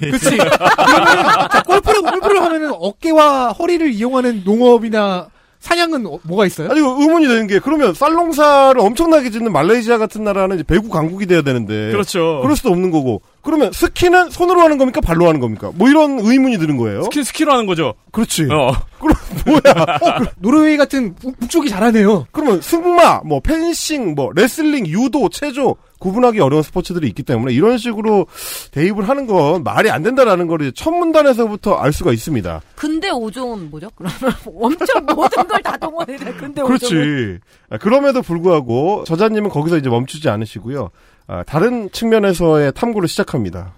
자, 1.52 1.64
골프를 1.64 2.02
골프를 2.04 2.44
하면은 2.44 2.72
어깨와 2.74 3.50
허리를 3.54 3.92
이용하는 3.92 4.44
농업이나 4.46 5.28
사냥은 5.60 6.06
어- 6.08 6.20
뭐가 6.24 6.46
있어요? 6.46 6.70
아니 6.72 6.80
의문이 6.80 7.28
되는 7.28 7.46
게 7.46 7.60
그러면 7.60 7.94
쌀농사를 7.94 8.80
엄청나게 8.80 9.30
짓는 9.30 9.52
말레이시아 9.52 9.98
같은 9.98 10.24
나라는 10.24 10.56
이제 10.56 10.64
배구 10.64 10.88
강국이 10.90 11.26
돼야 11.26 11.42
되는데 11.42 11.92
그렇죠. 11.92 12.40
그럴 12.42 12.56
수도 12.56 12.70
없는 12.70 12.92
거고 12.92 13.22
그러면 13.42 13.72
스키는 13.74 14.30
손으로 14.30 14.62
하는 14.62 14.78
겁니까 14.78 15.02
발로 15.02 15.28
하는 15.28 15.40
겁니까? 15.42 15.72
뭐 15.76 15.90
이런 15.90 16.20
의문이 16.20 16.58
드는 16.60 16.78
거예요. 16.78 17.04
스키 17.04 17.24
스키로 17.24 17.52
하는 17.52 17.66
거죠. 17.66 17.94
그렇지. 18.12 18.48
어. 18.52 18.72
그럼 19.00 19.16
뭐야? 19.46 19.86
어, 20.02 20.26
노르웨이 20.40 20.78
같은 20.78 21.16
북- 21.16 21.38
북쪽이 21.40 21.70
잘하네요. 21.70 22.28
그러면 22.32 22.62
승마, 22.62 23.22
뭐 23.26 23.40
펜싱, 23.42 24.16
뭐 24.16 24.32
레슬링, 24.34 24.88
유도, 24.88 25.30
체조 25.30 25.76
구분하기 26.00 26.40
어려운 26.40 26.64
스포츠들이 26.64 27.08
있기 27.10 27.24
때문에 27.24 27.54
이런 27.54 27.78
식으로 27.78 28.28
대입을 28.72 29.08
하는 29.08 29.28
건 29.28 29.64
말이 29.64 29.90
안 29.92 30.02
된다라는 30.02 30.48
걸 30.48 30.62
이제 30.62 30.72
첫 30.76 30.92
문단에서부터 30.92 31.76
알 31.76 31.92
수가 31.94 32.12
있습니다. 32.14 32.62
근대 32.76 33.10
5종은 33.10 33.70
뭐죠? 33.70 33.90
그러면 33.96 34.18
엄청 34.56 35.06
모든 35.06 35.48
걸 35.48 35.60
다 35.62 35.76
동원해야 35.78 36.18
돼. 36.18 36.34
근대 36.34 36.62
5종은. 36.62 36.66
그렇지. 36.68 37.40
아, 37.70 37.78
그럼에도 37.78 38.22
불구하고 38.22 39.04
저자님은 39.06 39.50
거기서 39.50 39.78
이제 39.78 39.90
멈추지 39.90 40.30
않으시고요. 40.30 40.90
아, 41.28 41.44
다른 41.44 41.92
측면에서의 41.92 42.72
탐구를 42.74 43.08
시작합니다. 43.08 43.74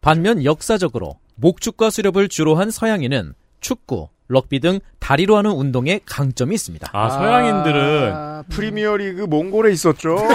반면 0.00 0.44
역사적으로 0.44 1.18
목축과 1.36 1.90
수렵을 1.90 2.28
주로 2.28 2.54
한 2.56 2.70
서양인은 2.70 3.34
축구, 3.60 4.08
럭비 4.28 4.60
등 4.60 4.78
다리로 5.00 5.36
하는 5.36 5.50
운동에 5.52 6.00
강점이 6.06 6.54
있습니다. 6.54 6.90
아 6.92 7.10
서양인들은 7.10 8.12
아, 8.14 8.44
프리미어리그 8.50 9.22
몽골에 9.22 9.72
있었죠. 9.72 10.16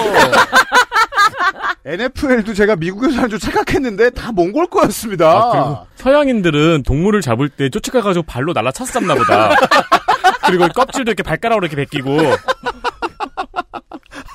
NFL도 1.85 2.53
제가 2.53 2.75
미국에서 2.77 3.21
한줄 3.21 3.39
착각했는데 3.39 4.11
다 4.11 4.31
몽골 4.31 4.67
거였습니다. 4.67 5.29
아, 5.29 5.51
그리고 5.51 5.87
서양인들은 5.95 6.83
동물을 6.83 7.21
잡을 7.21 7.49
때 7.49 7.69
쫓아가가지고 7.69 8.23
발로 8.23 8.53
날라찼었나 8.53 9.15
보다. 9.15 9.53
그리고 10.47 10.67
껍질도 10.69 11.11
이렇게 11.11 11.23
발가락으로 11.23 11.67
이렇게 11.67 11.83
벗기고. 11.83 12.17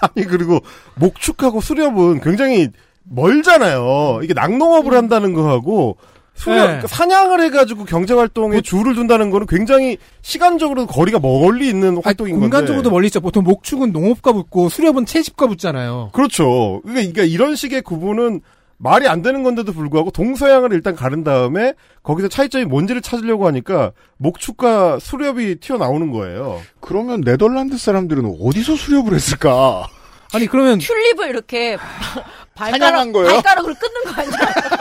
아니 0.01 0.27
그리고 0.27 0.61
목축하고 0.97 1.61
수렵은 1.61 2.21
굉장히 2.21 2.69
멀잖아요. 3.05 4.21
이게 4.23 4.35
낙농업을 4.35 4.93
한다는 4.95 5.33
거하고 5.33 5.97
수렵, 6.39 6.57
네. 6.57 6.63
그러니까 6.63 6.87
사냥을 6.87 7.41
해가지고 7.43 7.85
경제 7.85 8.15
활동에 8.15 8.61
줄을 8.61 8.95
둔다는 8.95 9.31
거는 9.31 9.47
굉장히 9.49 9.99
시간적으로 10.23 10.87
거리가 10.87 11.19
멀리 11.19 11.69
있는 11.69 12.01
활동인 12.03 12.35
건데. 12.35 12.45
공간적으로도 12.45 12.91
멀리 12.91 13.07
있죠. 13.09 13.21
보통 13.21 13.43
목축은 13.45 13.91
농업과 13.93 14.33
붙고 14.33 14.69
수렵은 14.69 15.05
채집과 15.05 15.49
붙잖아요. 15.49 16.11
그렇죠. 16.13 16.81
그러니까, 16.85 17.13
그러니까 17.13 17.23
이런 17.25 17.57
식의 17.57 17.83
구분은 17.83 18.41
말이 18.77 19.09
안 19.09 19.23
되는 19.23 19.43
건데도 19.43 19.73
불구하고 19.73 20.13
동서양을 20.13 20.73
일단 20.73 20.95
가른 20.95 21.25
다음에 21.25 21.73
거기서 22.05 22.29
차이점이 22.29 22.65
뭔지를 22.67 23.03
찾으려고 23.03 23.49
하니까 23.49 23.91
목축과 24.19 25.01
수렵이 25.01 25.57
튀어나오는 25.57 26.13
거예요. 26.13 26.61
그러면 26.81 27.21
네덜란드 27.23 27.77
사람들은 27.77 28.37
어디서 28.41 28.77
수렵을 28.77 29.15
했을까? 29.15 29.89
아니 30.33 30.47
그러면 30.47 30.79
튤립을 30.79 31.29
이렇게 31.31 31.77
발가락, 32.55 32.81
사냥한 32.81 33.13
거예요? 33.13 33.33
발가락으로 33.33 33.75
끊는 33.75 34.05
거 34.05 34.21
아니야? 34.23 34.78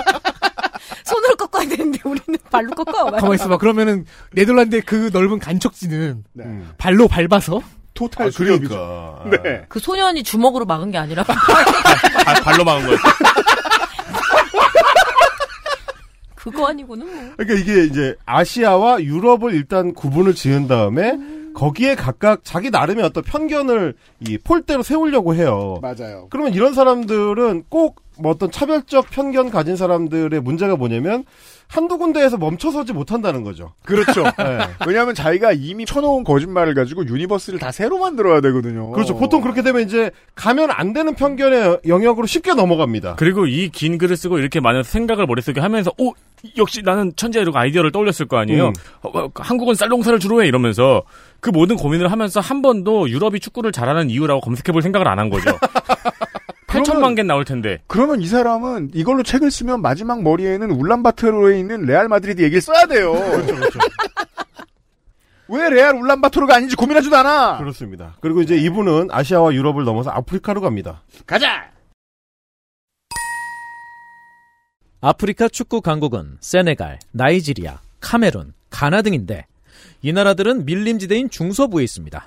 꺾어야 1.57 1.69
되는데 1.69 1.99
우리는 2.03 2.39
발로 2.51 2.69
꺾어. 2.71 3.11
가만 3.11 3.33
있어봐. 3.35 3.57
그러면은 3.57 4.05
네덜란드의 4.33 4.83
그 4.83 5.09
넓은 5.11 5.39
간척지는 5.39 6.23
네. 6.33 6.45
발로 6.77 7.07
밟아서 7.07 7.61
토탈 7.93 8.31
수렵이죠. 8.31 9.25
네. 9.43 9.65
그 9.67 9.79
소년이 9.79 10.23
주먹으로 10.23 10.65
막은 10.65 10.91
게 10.91 10.97
아니라 10.99 11.23
발- 11.23 12.41
발로 12.43 12.63
막은 12.63 12.83
거예요. 12.85 12.97
그거 16.35 16.67
아니고는 16.67 17.05
뭐. 17.05 17.33
그러니까 17.37 17.59
이게 17.59 17.83
이제 17.85 18.15
아시아와 18.25 19.01
유럽을 19.03 19.53
일단 19.53 19.93
구분을 19.93 20.33
지은 20.33 20.67
다음에 20.67 21.17
거기에 21.57 21.95
각각 21.95 22.41
자기 22.43 22.69
나름의 22.69 23.03
어떤 23.03 23.23
편견을 23.23 23.95
이 24.27 24.37
폴대로 24.37 24.83
세우려고 24.83 25.33
해요. 25.33 25.79
맞아요. 25.81 26.27
그러면 26.29 26.53
이런 26.53 26.73
사람들은 26.73 27.63
꼭 27.69 28.07
뭐 28.19 28.31
어떤 28.31 28.51
차별적 28.51 29.09
편견 29.09 29.49
가진 29.49 29.75
사람들의 29.75 30.41
문제가 30.41 30.75
뭐냐면 30.75 31.23
한두 31.67 31.97
군데에서 31.97 32.37
멈춰서지 32.37 32.93
못한다는 32.93 33.43
거죠. 33.43 33.73
그렇죠. 33.83 34.23
네. 34.39 34.59
왜냐하면 34.87 35.13
자기가 35.13 35.51
이미 35.51 35.85
쳐놓은 35.85 36.23
거짓말을 36.23 36.73
가지고 36.73 37.05
universe를 37.05 37.59
다 37.59 37.71
새로 37.71 37.99
만들어야 37.99 38.39
되거든요. 38.41 38.91
그렇죠. 38.91 39.17
보통 39.17 39.41
그렇게 39.41 39.61
되면 39.61 39.81
이제 39.81 40.11
가면 40.35 40.71
안 40.71 40.93
되는 40.93 41.13
편견의 41.13 41.81
영역으로 41.87 42.25
쉽게 42.25 42.53
넘어갑니다. 42.53 43.15
그리고 43.17 43.45
이 43.45 43.69
긴 43.69 43.97
글을 43.97 44.15
쓰고 44.15 44.39
이렇게 44.39 44.59
많은 44.61 44.81
생각을 44.83 45.27
머릿속에 45.27 45.59
하면서 45.59 45.91
오 45.99 46.13
역시 46.57 46.81
나는 46.83 47.11
천재 47.15 47.41
이러고 47.41 47.57
아이디어를 47.59 47.91
떠올렸을 47.91 48.27
거 48.27 48.37
아니에요. 48.37 48.67
음. 48.67 48.73
어, 49.01 49.19
어, 49.19 49.29
한국은 49.35 49.75
쌀농사를 49.75 50.19
주로 50.19 50.41
해 50.41 50.47
이러면서 50.47 51.03
그 51.39 51.49
모든 51.49 51.75
고민을 51.77 52.11
하면서 52.11 52.39
한 52.39 52.61
번도 52.61 53.09
유럽이 53.09 53.39
축구를 53.39 53.71
잘하는 53.71 54.09
이유라고 54.09 54.41
검색해볼 54.41 54.81
생각을 54.81 55.07
안 55.07 55.19
한 55.19 55.29
거죠. 55.29 55.49
8천만 56.67 57.15
개 57.15 57.23
나올 57.23 57.45
텐데. 57.45 57.79
그러면 57.87 58.21
이 58.21 58.27
사람은 58.27 58.91
이걸로 58.93 59.23
책을 59.23 59.49
쓰면 59.49 59.81
마지막 59.81 60.21
머리에는 60.21 60.69
울란바토르에 60.69 61.57
있는 61.59 61.83
레알 61.85 62.07
마드리드 62.09 62.41
얘기를 62.41 62.61
써야 62.61 62.85
돼요. 62.85 63.13
그렇죠, 63.13 63.55
그렇죠. 63.55 63.79
왜 65.49 65.69
레알 65.69 65.95
울란바토르가 65.95 66.55
아닌지 66.55 66.75
고민하지도 66.75 67.15
않아. 67.15 67.57
그렇습니다. 67.59 68.15
그리고 68.19 68.41
이제 68.41 68.57
이분은 68.57 69.07
아시아와 69.11 69.53
유럽을 69.53 69.85
넘어서 69.85 70.09
아프리카로 70.11 70.59
갑니다. 70.61 71.03
가자. 71.25 71.71
아프리카 74.99 75.47
축구 75.47 75.81
강국은 75.81 76.37
세네갈, 76.41 76.99
나이지리아, 77.13 77.79
카메룬, 78.01 78.53
가나 78.69 79.01
등인데 79.01 79.45
이 80.01 80.13
나라들은 80.13 80.65
밀림지대인 80.65 81.29
중서부에 81.29 81.83
있습니다. 81.83 82.25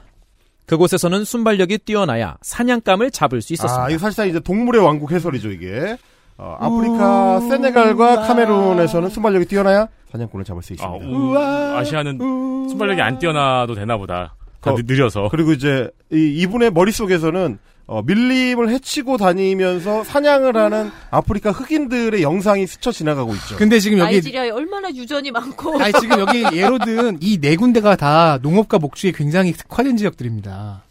그곳에서는 0.66 1.24
순발력이 1.24 1.78
뛰어나야 1.78 2.36
사냥감을 2.42 3.10
잡을 3.10 3.42
수 3.42 3.52
있었습니다. 3.54 3.84
아, 3.84 3.90
이거 3.90 3.98
사실상 3.98 4.28
이제 4.28 4.38
동물의 4.40 4.82
왕국 4.82 5.10
해설이죠, 5.12 5.50
이게. 5.50 5.96
어, 6.38 6.56
아프리카, 6.60 7.40
세네갈과 7.40 8.22
카메룬에서는 8.22 9.08
순발력이 9.10 9.46
뛰어나야 9.46 9.88
사냥꾼을 10.12 10.44
잡을 10.44 10.62
수 10.62 10.72
있습니다. 10.72 11.06
아, 11.38 11.78
아시아는 11.78 12.68
순발력이 12.68 13.00
안 13.02 13.18
뛰어나도 13.18 13.74
되나 13.74 13.96
보다. 13.96 14.34
다 14.60 14.72
어, 14.72 14.76
느- 14.76 14.82
느려서. 14.86 15.28
그리고 15.30 15.52
이제 15.52 15.90
이, 16.12 16.16
이분의 16.42 16.70
머릿속에서는 16.72 17.58
어, 17.92 18.02
밀림을 18.02 18.68
해치고 18.68 19.16
다니면서 19.16 20.04
사냥을 20.04 20.56
하는 20.56 20.92
아프리카 21.10 21.50
흑인들의 21.50 22.22
영상이 22.22 22.64
스쳐 22.68 22.92
지나가고 22.92 23.34
있죠. 23.34 23.56
근데 23.56 23.80
지금 23.80 23.98
여기 23.98 24.12
나이지리아에 24.12 24.50
얼마나 24.50 24.88
유전이 24.94 25.32
많고. 25.32 25.74
아니 25.82 25.92
지금 26.00 26.20
여기 26.20 26.44
예로 26.56 26.78
든 26.78 27.18
이 27.20 27.38
네 27.40 27.56
군데가 27.56 27.96
다 27.96 28.38
농업과 28.42 28.78
목축에 28.78 29.10
굉장히 29.10 29.52
특화된 29.52 29.96
지역들입니다. 29.96 30.84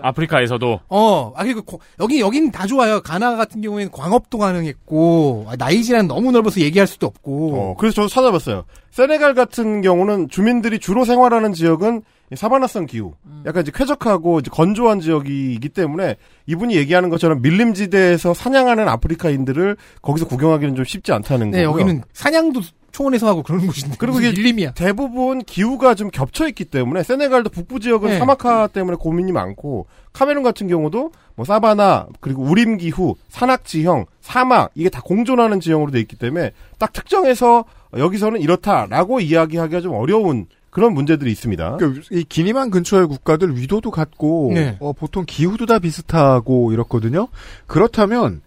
아프리카에서도 0.00 0.80
어, 0.88 1.32
아, 1.36 1.42
그리고 1.44 1.62
고- 1.62 1.80
여기, 2.00 2.20
여긴 2.20 2.50
다 2.50 2.66
좋아요. 2.66 3.02
가나 3.02 3.36
같은 3.36 3.60
경우에는 3.60 3.90
광업도 3.90 4.38
가능했고, 4.38 5.46
아, 5.48 5.56
나이지리아는 5.58 6.08
너무 6.08 6.30
넓어서 6.30 6.60
얘기할 6.60 6.86
수도 6.86 7.06
없고. 7.08 7.54
어, 7.54 7.76
그래서 7.78 7.94
저도 7.96 8.08
찾아봤어요. 8.08 8.64
세네갈 8.90 9.34
같은 9.34 9.80
경우는 9.82 10.28
주민들이 10.28 10.78
주로 10.78 11.04
생활하는 11.04 11.52
지역은 11.52 11.98
이 11.98 12.02
사바나성 12.36 12.86
기후, 12.86 13.14
약간 13.46 13.62
이제 13.62 13.72
쾌적하고 13.74 14.40
이제 14.40 14.50
건조한 14.50 15.00
지역이기 15.00 15.68
때문에 15.70 16.16
이분이 16.46 16.76
얘기하는 16.76 17.10
것처럼 17.10 17.42
밀림지대에서 17.42 18.34
사냥하는 18.34 18.88
아프리카인들을 18.88 19.76
거기서 20.00 20.26
구경하기는 20.26 20.74
좀 20.74 20.84
쉽지 20.84 21.12
않다는 21.12 21.50
네, 21.50 21.64
거고요. 21.64 21.82
여기는 21.82 22.02
사냥도 22.12 22.60
초원에서 22.92 23.26
하고 23.26 23.42
그러는 23.42 23.66
곳인데. 23.66 23.96
그리고 23.98 24.20
이게 24.20 24.30
밀림이야. 24.32 24.72
대부분 24.74 25.42
기후가 25.42 25.94
좀 25.94 26.10
겹쳐 26.10 26.46
있기 26.48 26.66
때문에 26.66 27.02
세네갈도 27.02 27.50
북부 27.50 27.80
지역은 27.80 28.10
네. 28.10 28.18
사막화 28.18 28.68
때문에 28.68 28.96
고민이 29.00 29.32
많고 29.32 29.86
카메룬 30.12 30.42
같은 30.42 30.68
경우도 30.68 31.10
뭐 31.34 31.44
사바나 31.46 32.08
그리고 32.20 32.42
우림 32.42 32.76
기후, 32.76 33.16
산악 33.30 33.64
지형, 33.64 34.04
사막 34.20 34.70
이게 34.74 34.90
다 34.90 35.00
공존하는 35.02 35.58
지형으로 35.58 35.90
돼 35.90 36.00
있기 36.00 36.16
때문에 36.16 36.52
딱 36.78 36.92
특정해서 36.92 37.64
여기서는 37.96 38.40
이렇다라고 38.42 39.20
이야기하기가 39.20 39.80
좀 39.80 39.94
어려운 39.94 40.46
그런 40.72 40.94
문제들이 40.94 41.30
있습니다. 41.30 41.76
그, 41.76 42.00
이 42.10 42.24
기니만 42.24 42.70
근처의 42.70 43.06
국가들 43.06 43.56
위도도 43.56 43.90
같고 43.90 44.52
네. 44.54 44.78
어, 44.80 44.94
보통 44.94 45.24
기후도 45.26 45.66
다 45.66 45.78
비슷하고 45.78 46.72
이렇거든요. 46.72 47.28
그렇다면 47.66 48.40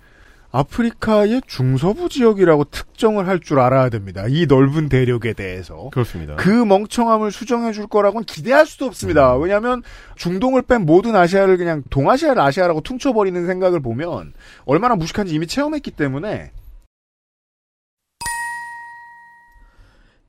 아프리카의 0.51 1.41
중서부 1.45 2.09
지역이라고 2.09 2.63
특정을 2.65 3.27
할 3.27 3.39
줄 3.41 3.59
알아야 3.59 3.89
됩니다. 3.89 4.23
이 4.27 4.47
넓은 4.47 4.89
대륙에 4.89 5.33
대해서. 5.33 5.89
그렇습니다. 5.91 6.35
그 6.37 6.49
멍청함을 6.49 7.31
수정해 7.31 7.73
줄 7.73 7.85
거라고는 7.85 8.25
기대할 8.25 8.65
수도 8.65 8.85
없습니다. 8.85 9.35
왜냐하면 9.35 9.83
중동을 10.15 10.63
뺀 10.63 10.85
모든 10.85 11.15
아시아를 11.15 11.57
그냥 11.57 11.83
동아시아를 11.91 12.41
아시아라고 12.41 12.81
퉁쳐버리는 12.81 13.45
생각을 13.45 13.81
보면 13.81 14.33
얼마나 14.65 14.95
무식한지 14.95 15.35
이미 15.35 15.45
체험했기 15.45 15.91
때문에 15.91 16.51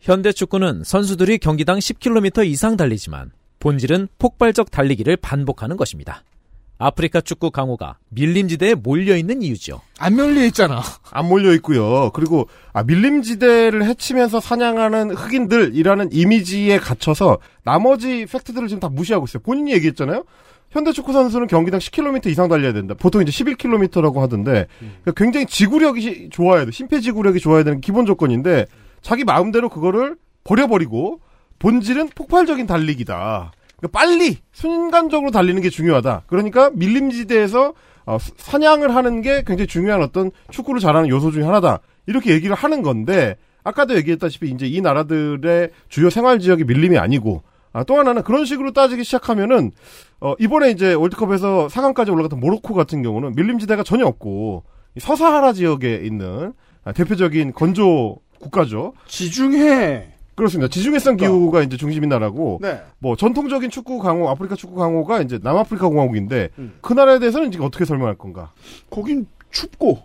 현대 0.06 0.30
축구는 0.30 0.84
선수들이 0.84 1.38
경기당 1.38 1.80
10km 1.80 2.46
이상 2.46 2.76
달리지만 2.76 3.32
본질은 3.58 4.06
폭발적 4.20 4.70
달리기를 4.70 5.16
반복하는 5.16 5.76
것입니다. 5.76 6.22
아프리카 6.78 7.20
축구 7.20 7.50
강호가 7.50 7.96
밀림지대에 8.10 8.74
몰려있는 8.76 9.42
이유죠. 9.42 9.80
안 9.98 10.14
몰려 10.14 10.44
있잖아. 10.44 10.80
안 11.10 11.26
몰려 11.28 11.52
있고요. 11.54 12.12
그리고 12.14 12.46
아, 12.72 12.84
밀림지대를 12.84 13.84
해치면서 13.84 14.38
사냥하는 14.38 15.10
흑인들이라는 15.10 16.10
이미지에 16.12 16.78
갇혀서 16.78 17.38
나머지 17.64 18.26
팩트들을 18.26 18.68
지금 18.68 18.78
다 18.78 18.88
무시하고 18.88 19.24
있어요. 19.24 19.42
본인이 19.42 19.72
얘기했잖아요. 19.72 20.22
현대 20.70 20.92
축구 20.92 21.12
선수는 21.12 21.48
경기당 21.48 21.80
10km 21.80 22.26
이상 22.26 22.48
달려야 22.48 22.72
된다. 22.72 22.94
보통 22.96 23.22
이제 23.22 23.32
11km라고 23.32 24.20
하던데 24.20 24.68
그러니까 24.78 25.12
굉장히 25.16 25.46
지구력이 25.46 26.00
시- 26.00 26.28
좋아야 26.30 26.64
돼. 26.64 26.70
심폐지구력이 26.70 27.40
좋아야 27.40 27.64
되는 27.64 27.80
기본 27.80 28.06
조건인데 28.06 28.66
자기 29.06 29.22
마음대로 29.22 29.68
그거를 29.68 30.16
버려버리고 30.42 31.20
본질은 31.60 32.08
폭발적인 32.16 32.66
달리기다. 32.66 33.52
그러니까 33.76 33.98
빨리 33.98 34.38
순간적으로 34.50 35.30
달리는 35.30 35.62
게 35.62 35.70
중요하다. 35.70 36.22
그러니까 36.26 36.70
밀림지대에서 36.74 37.72
어, 38.06 38.18
수- 38.18 38.32
사냥을 38.36 38.96
하는 38.96 39.22
게 39.22 39.44
굉장히 39.46 39.68
중요한 39.68 40.02
어떤 40.02 40.32
축구를 40.50 40.80
잘하는 40.80 41.08
요소 41.08 41.30
중에 41.30 41.44
하나다. 41.44 41.78
이렇게 42.06 42.32
얘기를 42.32 42.56
하는 42.56 42.82
건데 42.82 43.36
아까도 43.62 43.94
얘기했다시피 43.94 44.50
이제 44.50 44.66
이 44.66 44.80
나라들의 44.80 45.70
주요 45.88 46.10
생활 46.10 46.40
지역이 46.40 46.64
밀림이 46.64 46.98
아니고 46.98 47.44
아, 47.72 47.84
또 47.84 47.96
하나는 47.96 48.24
그런 48.24 48.44
식으로 48.44 48.72
따지기 48.72 49.04
시작하면은 49.04 49.70
어, 50.20 50.34
이번에 50.40 50.70
이제 50.72 50.94
월드컵에서 50.94 51.68
4강까지 51.68 52.12
올라갔던 52.12 52.40
모로코 52.40 52.74
같은 52.74 53.02
경우는 53.02 53.34
밀림 53.36 53.60
지대가 53.60 53.84
전혀 53.84 54.04
없고 54.04 54.64
이 54.96 55.00
서사하라 55.00 55.52
지역에 55.52 56.00
있는 56.02 56.54
아, 56.84 56.90
대표적인 56.92 57.52
건조 57.52 58.16
국가죠. 58.40 58.94
지중해 59.06 60.16
그렇습니다. 60.36 60.68
지중해성 60.68 61.16
기후가 61.16 61.62
이제 61.62 61.76
중심인 61.78 62.10
나라고 62.10 62.58
네. 62.60 62.82
뭐 62.98 63.16
전통적인 63.16 63.70
축구 63.70 63.98
강호 63.98 64.28
아프리카 64.28 64.54
축구 64.54 64.76
강호가 64.76 65.22
이제 65.22 65.38
남아프리카 65.42 65.88
공화국인데 65.88 66.50
음. 66.58 66.74
그 66.82 66.92
나라에 66.92 67.18
대해서는 67.18 67.50
지금 67.50 67.64
어떻게 67.64 67.86
설명할 67.86 68.16
건가? 68.16 68.52
거긴 68.90 69.26
춥고 69.50 70.02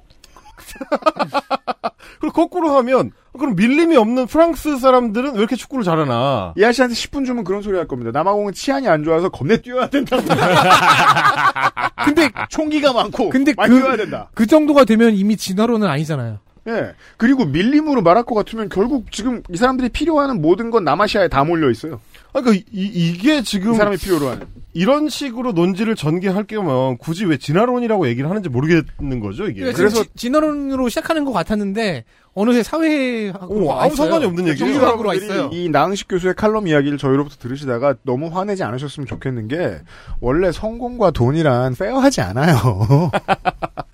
그리고 2.22 2.34
거꾸로 2.34 2.70
하면 2.78 3.12
그럼 3.38 3.56
밀림이 3.56 3.98
없는 3.98 4.28
프랑스 4.28 4.78
사람들은 4.78 5.34
왜 5.34 5.40
이렇게 5.40 5.56
축구를 5.56 5.84
잘하나? 5.84 6.54
이 6.58 6.64
아저씨한테 6.64 6.96
10분 6.96 7.26
주면 7.26 7.44
그런 7.44 7.62
소리 7.62 7.78
할 7.78 7.88
겁니다. 7.88 8.12
남아공은 8.14 8.54
치안이 8.54 8.88
안 8.88 9.04
좋아서 9.04 9.30
겁내 9.30 9.62
뛰어야 9.62 9.90
된다고. 9.90 10.24
근데 12.06 12.30
총기가 12.50 12.94
많고 12.94 13.30
근데 13.30 13.54
많이 13.56 13.74
그, 13.74 13.82
뛰어야 13.82 13.98
된다. 13.98 14.30
그 14.34 14.46
정도가 14.46 14.86
되면 14.86 15.14
이미 15.14 15.36
진화론은 15.36 15.88
아니잖아요. 15.88 16.40
예. 16.68 16.94
그리고 17.18 17.46
밀림으로 17.46 18.02
말할 18.02 18.24
것 18.24 18.36
같으면 18.36 18.70
결국 18.70 19.12
지금 19.12 19.42
이 19.50 19.58
사람들이 19.58 19.90
필요하는 19.90 20.42
모든 20.42 20.70
건 20.70 20.84
남아시아에 20.84 21.28
다 21.28 21.44
몰려 21.44 21.70
있어요. 21.72 22.00
아, 22.34 22.42
그러니까 22.42 22.66
이, 22.72 23.18
게 23.18 23.42
지금 23.42 23.74
이 23.74 23.76
사람이 23.76 23.98
필요로 23.98 24.30
하는. 24.30 24.48
이런 24.74 25.10
식으로 25.10 25.52
논지를 25.52 25.96
전개할 25.96 26.46
거면 26.46 26.98
굳이 26.98 27.26
왜 27.26 27.38
진화론이라고 27.38 28.08
얘기를 28.08 28.30
하는지 28.30 28.48
모르겠는 28.48 29.20
거죠 29.20 29.48
이게. 29.48 29.60
그러니까 29.62 29.78
그래서 29.78 30.04
진화론으로 30.16 30.88
시작하는 30.88 31.26
것 31.26 31.34
같았는데 31.34 32.06
어느새 32.34 32.64
사회하고 32.64 33.54
오, 33.54 33.74
아무 33.74 33.96
상관이 33.96 34.24
없는 34.24 34.48
얘기예요. 34.48 34.74
정치학으로 34.74 35.10
와 35.10 35.16
있어요. 35.16 35.50
이 35.52 35.68
나흥식 35.68 36.08
교수의 36.08 36.36
칼럼 36.36 36.68
이야기를 36.68 36.98
저희로부터 36.98 37.36
들으시다가 37.38 37.96
너무 38.04 38.28
화내지 38.28 38.64
않으셨으면 38.64 39.08
좋겠는 39.08 39.50
게 39.50 39.80
원래 40.22 40.54
성공과 40.54 41.12
돈이란 41.12 41.76
페어하지 41.76 42.22
않아요. 42.22 43.12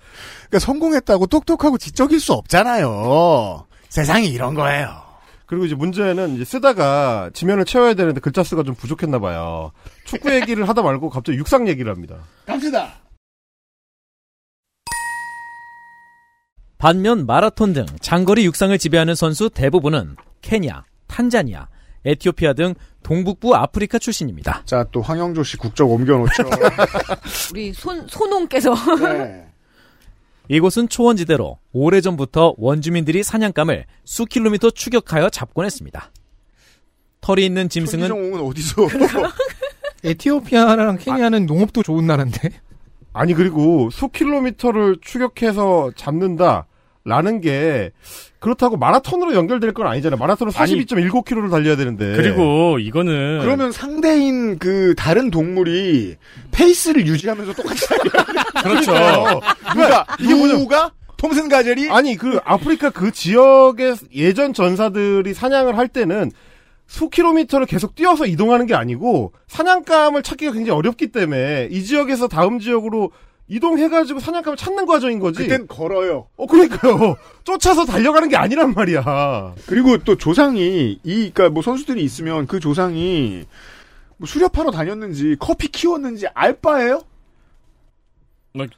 그러니까 0.48 0.58
성공했다고 0.60 1.26
똑똑하고 1.26 1.78
지적일 1.78 2.20
수 2.20 2.32
없잖아요. 2.32 3.66
세상이 3.88 4.28
이런 4.28 4.54
거예요. 4.54 5.08
그리고 5.46 5.64
이제 5.64 5.74
문제는 5.74 6.34
이제 6.34 6.44
쓰다가 6.44 7.30
지면을 7.32 7.64
채워야 7.64 7.94
되는데 7.94 8.20
글자 8.20 8.42
수가 8.42 8.62
좀 8.62 8.74
부족했나 8.74 9.18
봐요. 9.18 9.72
축구 10.04 10.34
얘기를 10.34 10.68
하다 10.68 10.82
말고 10.82 11.08
갑자기 11.08 11.38
육상 11.38 11.68
얘기를 11.68 11.90
합니다. 11.90 12.16
갑시다. 12.46 12.94
반면 16.76 17.26
마라톤 17.26 17.72
등 17.72 17.86
장거리 18.00 18.44
육상을 18.44 18.76
지배하는 18.78 19.14
선수 19.14 19.50
대부분은 19.50 20.16
케냐, 20.42 20.84
탄자니아, 21.08 21.66
에티오피아 22.04 22.52
등 22.52 22.74
동북부 23.02 23.56
아프리카 23.56 23.98
출신입니다. 23.98 24.62
자, 24.64 24.84
또 24.92 25.02
황영조 25.02 25.42
씨 25.42 25.56
국적 25.56 25.90
옮겨놓죠. 25.90 26.44
우리 27.52 27.72
손, 27.72 28.06
손홍께서. 28.06 28.74
네. 29.00 29.47
이곳은 30.48 30.88
초원지대로 30.88 31.58
오래전부터 31.72 32.54
원주민들이 32.56 33.22
사냥감을 33.22 33.84
수 34.04 34.24
킬로미터 34.24 34.70
추격하여 34.70 35.30
잡곤 35.30 35.66
했습니다. 35.66 36.10
털이 37.20 37.44
있는 37.44 37.68
짐승은 37.68 38.10
은 38.10 38.40
어디서? 38.40 38.88
에티오피아랑 40.04 40.98
케냐는 40.98 41.46
농업도 41.46 41.82
좋은 41.82 42.06
나라인데. 42.06 42.50
아니 43.12 43.34
그리고 43.34 43.90
수 43.90 44.08
킬로미터를 44.08 44.98
추격해서 45.02 45.92
잡는다. 45.96 46.66
라는 47.08 47.40
게 47.40 47.90
그렇다고 48.38 48.76
마라톤으로 48.76 49.34
연결될 49.34 49.72
건 49.72 49.86
아니잖아요. 49.86 50.18
마라톤은 50.18 50.52
42.19km를 50.52 51.50
달려야 51.50 51.74
되는데. 51.76 52.14
그리고 52.16 52.78
이거는 52.78 53.40
그러면 53.40 53.72
상대인 53.72 54.58
그 54.58 54.94
다른 54.96 55.30
동물이 55.30 56.16
페이스를 56.52 57.06
유지하면서 57.06 57.54
똑같이 57.54 57.86
그렇죠. 58.62 58.92
누가 59.74 60.06
이게 60.20 60.34
뭐냐- 60.34 60.58
누가 60.58 60.92
톰슨 61.16 61.48
가젤이 61.48 61.90
아니 61.90 62.16
그 62.16 62.38
아프리카 62.44 62.90
그 62.90 63.10
지역의 63.10 63.96
예전 64.14 64.52
전사들이 64.52 65.34
사냥을 65.34 65.76
할 65.76 65.88
때는 65.88 66.30
수 66.86 67.10
킬로미터를 67.10 67.66
계속 67.66 67.94
뛰어서 67.96 68.24
이동하는 68.24 68.66
게 68.66 68.74
아니고 68.74 69.32
사냥감을 69.48 70.22
찾기가 70.22 70.52
굉장히 70.52 70.78
어렵기 70.78 71.08
때문에 71.08 71.68
이 71.70 71.82
지역에서 71.82 72.28
다음 72.28 72.58
지역으로 72.60 73.10
이동해가지고 73.48 74.20
사냥감을 74.20 74.56
찾는 74.56 74.86
과정인 74.86 75.18
거지. 75.18 75.42
그땐 75.42 75.66
걸어요. 75.66 76.28
어 76.36 76.46
그러니까요. 76.46 77.16
쫓아서 77.44 77.84
달려가는 77.84 78.28
게 78.28 78.36
아니란 78.36 78.74
말이야. 78.74 79.54
그리고 79.66 79.96
또 79.98 80.16
조상이 80.16 80.98
이 81.02 81.30
그러니까 81.32 81.48
뭐 81.50 81.62
선수들이 81.62 82.02
있으면 82.02 82.46
그 82.46 82.60
조상이 82.60 83.44
뭐 84.18 84.26
수렵하러 84.26 84.70
다녔는지 84.70 85.36
커피 85.38 85.68
키웠는지 85.68 86.26
알 86.34 86.60
바예요? 86.60 87.02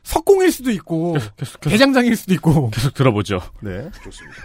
석공일 0.02 0.52
수도 0.52 0.70
있고 0.72 1.16
계속, 1.36 1.60
대장장일 1.60 2.14
수도 2.14 2.34
있고. 2.34 2.70
계속 2.70 2.92
들어보죠. 2.94 3.40
네. 3.60 3.90
좋습니다. 4.04 4.36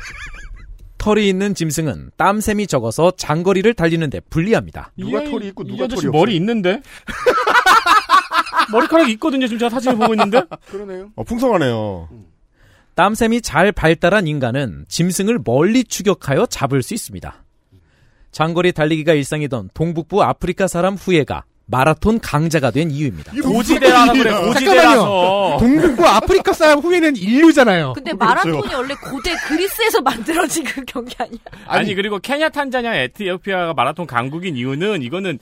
털이 0.97 1.27
있는 1.27 1.53
짐승은 1.53 2.11
땀샘이 2.17 2.67
적어서 2.67 3.11
장거리를 3.11 3.71
달리는데 3.73 4.21
불리합니다. 4.29 4.91
누가 4.97 5.21
이 5.21 5.29
털이 5.29 5.47
있고 5.49 5.63
이 5.63 5.67
누가 5.67 5.87
털이 5.87 6.05
머리 6.07 6.17
없어요? 6.19 6.35
있는데? 6.37 6.81
머리카락이 8.71 9.11
있거든요. 9.13 9.47
지금 9.47 9.59
제가 9.59 9.69
사진을 9.69 9.97
보고 9.97 10.13
있는데? 10.13 10.41
그러네요. 10.69 11.11
어, 11.15 11.23
풍성하네요. 11.23 12.09
땀샘이 12.95 13.41
잘 13.41 13.71
발달한 13.71 14.27
인간은 14.27 14.85
짐승을 14.87 15.39
멀리 15.43 15.83
추격하여 15.83 16.45
잡을 16.45 16.81
수 16.81 16.93
있습니다. 16.93 17.43
장거리 18.31 18.71
달리기가 18.71 19.13
일상이던 19.13 19.69
동북부 19.73 20.23
아프리카 20.23 20.67
사람 20.67 20.95
후예가 20.95 21.43
마라톤 21.67 22.19
강자가 22.19 22.69
된 22.69 22.91
이유입니다. 22.91 23.31
고지대라서 23.41 24.13
그래, 24.13 24.31
고지대라서. 24.39 25.57
동북부 25.59 26.05
아프리카 26.05 26.53
사람 26.53 26.79
후에는 26.79 27.15
인류잖아요. 27.15 27.93
근데 27.93 28.13
마라톤이 28.13 28.73
원래 28.75 28.93
고대 28.95 29.33
그리스에서 29.47 29.99
만들어진 30.01 30.63
그 30.63 30.83
경기 30.85 31.15
아니야? 31.17 31.39
아니, 31.65 31.95
그리고 31.95 32.19
케냐, 32.19 32.49
탄자니아, 32.49 32.95
에티오피아가 32.95 33.73
마라톤 33.73 34.05
강국인 34.05 34.55
이유는 34.57 35.01
이거는 35.01 35.39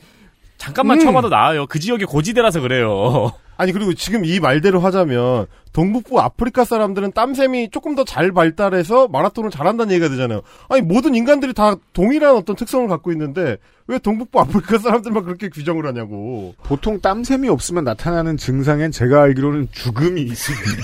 잠깐만 0.64 0.98
음. 0.98 1.04
쳐봐도 1.04 1.28
나아요. 1.28 1.66
그 1.68 1.78
지역이 1.78 2.06
고지대라서 2.06 2.62
그래요. 2.62 3.32
아니 3.58 3.74
그리고 3.74 3.94
지금 3.94 4.24
이 4.24 4.40
말대로 4.40 4.80
하자면 4.80 5.46
동북부 5.74 6.20
아프리카 6.22 6.64
사람들은 6.64 7.12
땀샘이 7.12 7.70
조금 7.72 7.96
더 7.96 8.04
잘 8.06 8.32
발달해서 8.32 9.10
마라톤을 9.10 9.50
잘한다는 9.52 9.92
얘기가 9.94 10.08
되잖아요. 10.10 10.42
아니 10.70 10.82
모든 10.82 11.16
인간들이 11.16 11.54
다 11.54 11.76
동일한 11.92 12.36
어떤 12.38 12.56
특성을 12.56 12.88
갖고 12.88 13.12
있는데 13.12 13.58
왜 13.88 14.00
동북부 14.00 14.40
아프리카 14.40 14.78
사람들만 14.78 15.24
그렇게 15.26 15.50
규정을 15.50 15.86
하냐고. 15.86 16.56
보통 16.64 17.02
땀샘이 17.02 17.50
없으면 17.50 17.84
나타나는 17.84 18.38
증상엔 18.38 18.92
제가 18.92 19.22
알기로는 19.24 19.68
죽음이 19.72 20.22
있습니다. 20.22 20.84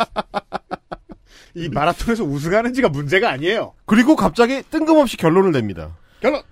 이 1.54 1.68
마라톤에서 1.68 2.24
우승하는지가 2.24 2.88
문제가 2.88 3.30
아니에요. 3.30 3.74
그리고 3.84 4.16
갑자기 4.16 4.62
뜬금없이 4.70 5.16
결론을 5.18 5.52
냅니다. 5.52 5.90
결론. 6.20 6.42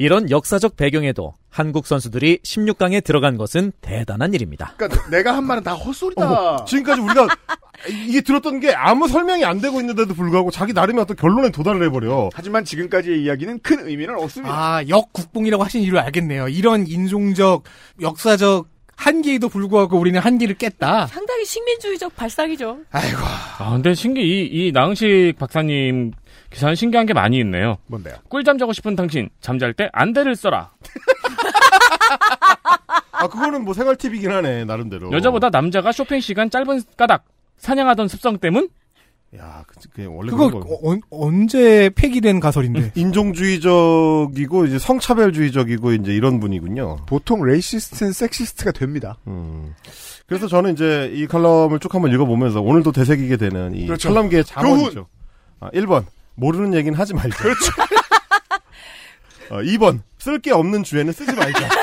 이런 0.00 0.30
역사적 0.30 0.78
배경에도 0.78 1.34
한국 1.50 1.86
선수들이 1.86 2.38
16강에 2.38 3.04
들어간 3.04 3.36
것은 3.36 3.70
대단한 3.82 4.32
일입니다. 4.32 4.72
그러니까 4.78 5.10
내가 5.10 5.36
한 5.36 5.44
말은 5.44 5.62
다 5.62 5.74
헛소리다. 5.74 6.30
어, 6.32 6.64
지금까지 6.64 7.02
우리가 7.02 7.28
이게 8.08 8.22
들었던 8.22 8.60
게 8.60 8.72
아무 8.72 9.08
설명이 9.08 9.44
안 9.44 9.60
되고 9.60 9.78
있는데도 9.78 10.14
불구하고 10.14 10.50
자기 10.50 10.72
나름의 10.72 11.02
어떤 11.02 11.18
결론에 11.18 11.50
도달을 11.50 11.84
해버려. 11.84 12.30
하지만 12.32 12.64
지금까지의 12.64 13.24
이야기는 13.24 13.58
큰 13.58 13.86
의미는 13.86 14.14
없습니다. 14.18 14.54
아, 14.54 14.88
역국뽕이라고 14.88 15.62
하신 15.64 15.82
이유를 15.82 15.98
알겠네요. 15.98 16.48
이런 16.48 16.86
인종적, 16.86 17.64
역사적 18.00 18.68
한계에도 18.96 19.50
불구하고 19.50 19.98
우리는 19.98 20.18
한계를 20.18 20.54
깼다. 20.56 21.08
상당히 21.08 21.44
식민주의적 21.44 22.16
발상이죠. 22.16 22.78
아이고. 22.90 23.18
아, 23.58 23.72
근데 23.72 23.92
신기, 23.92 24.22
이, 24.22 24.48
이 24.50 24.72
나흥식 24.72 25.38
박사님 25.38 26.12
기사는 26.50 26.74
신기한 26.74 27.06
게 27.06 27.14
많이 27.14 27.38
있네요. 27.40 27.78
뭔데요? 27.86 28.16
꿀잠 28.28 28.58
자고 28.58 28.72
싶은 28.72 28.96
당신, 28.96 29.28
잠잘 29.40 29.72
때 29.72 29.88
안대를 29.92 30.36
써라. 30.36 30.72
아 33.12 33.28
그거는 33.28 33.64
뭐 33.64 33.74
생활 33.74 33.96
팁이긴 33.96 34.30
하네 34.30 34.64
나름대로. 34.64 35.12
여자보다 35.12 35.50
남자가 35.50 35.92
쇼핑 35.92 36.20
시간 36.20 36.50
짧은 36.50 36.82
까닭, 36.96 37.24
사냥하던 37.58 38.08
습성 38.08 38.38
때문? 38.38 38.68
야, 39.36 39.62
그, 39.68 39.76
그 39.94 40.06
원래 40.06 40.30
그거 40.30 40.48
그런 40.48 40.60
거. 40.60 40.74
어, 40.74 40.96
언제 41.10 41.88
폐기된 41.94 42.40
가설인데? 42.40 42.92
인종주의적이고 42.96 44.66
이제 44.66 44.78
성차별주의적이고 44.80 45.92
이제 45.92 46.12
이런 46.12 46.40
분이군요. 46.40 46.96
보통 47.06 47.44
racist는 47.44 48.12
sexist가 48.12 48.72
됩니다. 48.72 49.18
음. 49.28 49.74
그래서 50.26 50.48
저는 50.48 50.72
이제 50.72 51.12
이 51.14 51.26
칼럼을 51.28 51.78
쭉 51.78 51.94
한번 51.94 52.10
읽어보면서 52.12 52.60
오늘도 52.60 52.90
되새기게 52.90 53.36
되는 53.36 53.74
이 53.76 53.86
그렇죠. 53.86 54.08
칼럼계의 54.08 54.44
자원이죠. 54.44 55.06
아, 55.60 55.70
1번 55.70 56.06
모르는 56.40 56.74
얘기는 56.74 56.98
하지 56.98 57.14
말자. 57.14 57.36
그렇죠. 57.36 57.72
어, 59.50 59.56
2번 59.62 60.00
쓸 60.18 60.38
게 60.40 60.52
없는 60.52 60.82
주에는 60.82 61.12
쓰지 61.12 61.32
말자. 61.34 61.68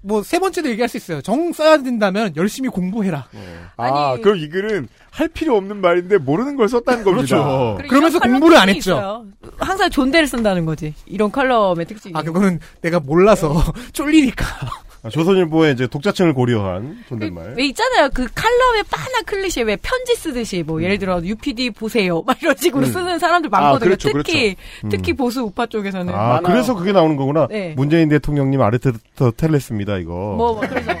뭐 0.00 0.22
세 0.22 0.38
번째도 0.38 0.68
얘기할 0.70 0.88
수 0.88 0.96
있어요. 0.96 1.20
정 1.20 1.52
써야 1.52 1.76
된다면 1.78 2.32
열심히 2.36 2.68
공부해라. 2.68 3.26
아, 3.76 4.12
아니- 4.12 4.22
그럼 4.22 4.38
이 4.38 4.48
글은 4.48 4.88
할 5.10 5.28
필요 5.28 5.56
없는 5.56 5.80
말인데 5.80 6.18
모르는 6.18 6.56
걸 6.56 6.68
썼다는 6.68 7.02
겁니다. 7.04 7.26
그렇죠. 7.36 7.74
그리고 7.78 7.88
그러면서 7.90 8.18
이런 8.18 8.30
공부를 8.32 8.56
안 8.56 8.60
칼럼이 8.60 8.76
했죠. 8.78 8.90
있어요. 8.92 9.26
항상 9.58 9.90
존대를 9.90 10.26
쓴다는 10.28 10.64
거지. 10.66 10.94
이런 11.06 11.32
컬럼의 11.32 11.84
특징이. 11.86 12.14
아, 12.16 12.22
그거는 12.22 12.60
내가 12.80 13.00
몰라서 13.00 13.52
쫄리니까. 13.92 14.44
아, 15.02 15.08
조선일보의 15.10 15.74
이제 15.74 15.86
독자층을 15.86 16.34
고려한 16.34 17.04
존댓말. 17.08 17.54
왜 17.56 17.66
있잖아요. 17.66 18.10
그 18.12 18.26
칼럼에 18.34 18.82
빤한 18.90 19.24
클리셰 19.24 19.66
왜 19.66 19.76
편지 19.76 20.14
쓰듯이 20.16 20.62
뭐 20.62 20.82
예를 20.82 20.98
들어 20.98 21.20
UPD 21.22 21.70
보세요. 21.70 22.22
막 22.26 22.40
이런 22.42 22.56
식으로 22.56 22.86
음. 22.86 22.92
쓰는 22.92 23.18
사람들 23.18 23.50
많거든요. 23.50 23.88
그렇죠, 23.88 24.10
특히 24.12 24.56
그렇죠. 24.80 24.96
특히 24.96 25.12
보수 25.12 25.42
우파 25.42 25.66
쪽에서는 25.66 26.12
아, 26.12 26.16
많아요. 26.16 26.42
그래서 26.42 26.74
그게 26.74 26.92
나오는 26.92 27.16
거구나. 27.16 27.46
네. 27.48 27.74
문재인 27.76 28.08
대통령님 28.08 28.60
아르테르텔레스입니다, 28.60 29.98
이거. 29.98 30.12
뭐, 30.12 30.52
뭐 30.54 30.60
그래서 30.60 30.92